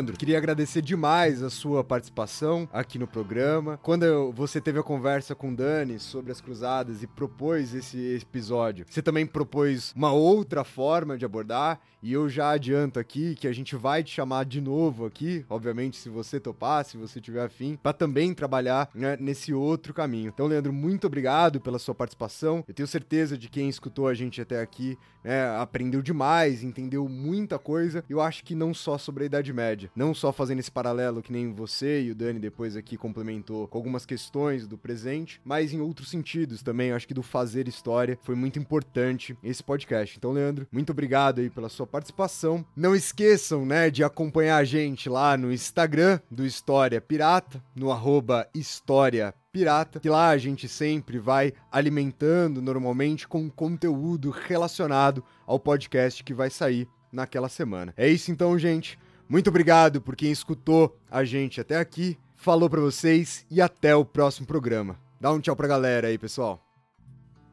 Leandro, 0.01 0.17
queria 0.17 0.39
agradecer 0.39 0.81
demais 0.81 1.43
a 1.43 1.51
sua 1.51 1.85
participação 1.85 2.67
aqui 2.73 2.99
no 2.99 3.07
programa. 3.07 3.79
Quando 3.83 4.05
eu, 4.05 4.33
você 4.33 4.59
teve 4.59 4.79
a 4.79 4.83
conversa 4.83 5.35
com 5.35 5.51
o 5.51 5.55
Dani 5.55 5.99
sobre 5.99 6.33
as 6.33 6.41
cruzadas 6.41 7.03
e 7.03 7.07
propôs 7.07 7.75
esse 7.75 8.17
episódio, 8.17 8.87
você 8.89 9.03
também 9.03 9.27
propôs 9.27 9.93
uma 9.95 10.11
outra 10.11 10.65
forma 10.65 11.19
de 11.19 11.27
abordar. 11.27 11.79
E 12.03 12.15
eu 12.15 12.31
já 12.31 12.53
adianto 12.53 12.99
aqui 12.99 13.35
que 13.35 13.47
a 13.47 13.53
gente 13.53 13.77
vai 13.77 14.03
te 14.03 14.11
chamar 14.11 14.47
de 14.47 14.59
novo 14.59 15.05
aqui, 15.05 15.45
obviamente, 15.51 15.99
se 15.99 16.09
você 16.09 16.41
topar, 16.41 16.83
se 16.83 16.97
você 16.97 17.21
tiver 17.21 17.45
afim, 17.45 17.77
para 17.77 17.93
também 17.93 18.33
trabalhar 18.33 18.89
né, 18.95 19.19
nesse 19.21 19.53
outro 19.53 19.93
caminho. 19.93 20.31
Então, 20.33 20.47
Leandro, 20.47 20.73
muito 20.73 21.07
obrigado 21.07 21.61
pela 21.61 21.79
sua 21.79 21.95
participação. 21.95 22.65
Eu 22.67 22.73
tenho 22.73 22.87
certeza 22.87 23.37
de 23.37 23.51
quem 23.51 23.69
escutou 23.69 24.09
a 24.09 24.15
gente 24.15 24.41
até 24.41 24.63
aqui 24.63 24.97
né, 25.23 25.47
aprendeu 25.59 26.01
demais, 26.01 26.63
entendeu 26.63 27.07
muita 27.07 27.59
coisa. 27.59 28.03
Eu 28.09 28.19
acho 28.23 28.45
que 28.45 28.55
não 28.55 28.73
só 28.73 28.97
sobre 28.97 29.25
a 29.25 29.27
Idade 29.27 29.53
Média, 29.53 29.90
não 29.95 30.15
só 30.15 30.33
fazendo 30.33 30.59
esse 30.59 30.71
paralelo 30.71 31.23
que 31.23 31.33
nem 31.33 31.53
você 31.53 32.03
e 32.03 32.11
o 32.11 32.15
Dani 32.15 32.39
depois 32.39 32.77
aqui 32.77 32.97
complementou 32.97 33.69
com 33.69 33.79
algumas 33.79 34.07
questões 34.07 34.67
do 34.67 34.79
presente, 34.79 35.41
mas 35.45 35.73
em 35.73 35.81
outros 35.81 36.09
sentidos 36.09 36.63
também. 36.63 36.93
Acho 36.93 37.09
que 37.09 37.15
do 37.15 37.23
fazer 37.23 37.69
história 37.69 38.19
foi 38.23 38.35
muito 38.35 38.59
importante 38.59 39.37
esse 39.43 39.63
podcast. 39.63 40.17
Então, 40.17 40.33
Leandro, 40.33 40.67
muito 40.71 40.91
obrigado 40.91 41.41
aí 41.41 41.51
pela 41.51 41.69
sua 41.69 41.87
participação. 41.87 42.65
Não 42.77 42.95
esqueçam, 42.95 43.65
né, 43.67 43.91
de 43.91 44.05
acompanhar 44.05 44.57
a 44.57 44.65
gente 44.65 45.09
lá 45.09 45.37
no 45.37 45.53
Instagram 45.53 46.21
do 46.31 46.45
História 46.45 47.01
Pirata, 47.01 47.63
no 47.75 47.91
arroba 47.91 48.49
História 48.55 49.35
Pirata, 49.53 49.99
que 49.99 50.09
lá 50.09 50.29
a 50.29 50.39
gente 50.39 50.69
sempre 50.69 51.19
vai 51.19 51.53
alimentando 51.71 52.63
normalmente 52.63 53.27
com 53.27 53.51
conteúdo 53.51 54.31
relacionado 54.31 55.25
ao 55.47 55.59
podcast 55.59 56.23
que 56.23 56.33
vai 56.33 56.51
sair 56.51 56.89
naquela 57.13 57.49
semana. 57.49 57.93
É 57.97 58.09
isso 58.09 58.31
então, 58.31 58.59
gente. 58.59 58.99
Muito 59.31 59.49
obrigado 59.49 60.01
por 60.01 60.17
quem 60.17 60.33
escutou 60.33 60.99
a 61.09 61.23
gente 61.23 61.61
até 61.61 61.77
aqui. 61.77 62.19
Falou 62.35 62.69
para 62.69 62.81
vocês 62.81 63.47
e 63.49 63.61
até 63.61 63.95
o 63.95 64.05
próximo 64.05 64.45
programa. 64.45 64.97
Dá 65.21 65.31
um 65.31 65.39
tchau 65.39 65.55
pra 65.55 65.69
galera 65.69 66.09
aí, 66.09 66.19
pessoal. 66.19 66.61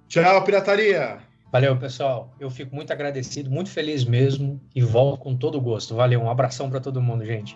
Tchau, 0.07 0.43
pirataria. 0.43 1.19
Valeu, 1.51 1.77
pessoal. 1.77 2.33
Eu 2.39 2.49
fico 2.49 2.75
muito 2.75 2.91
agradecido, 2.91 3.51
muito 3.51 3.69
feliz 3.69 4.03
mesmo 4.03 4.59
e 4.73 4.81
volto 4.81 5.19
com 5.19 5.35
todo 5.35 5.61
gosto. 5.61 5.93
Valeu, 5.93 6.19
um 6.19 6.31
abração 6.31 6.67
para 6.67 6.79
todo 6.79 6.99
mundo, 6.99 7.23
gente. 7.23 7.55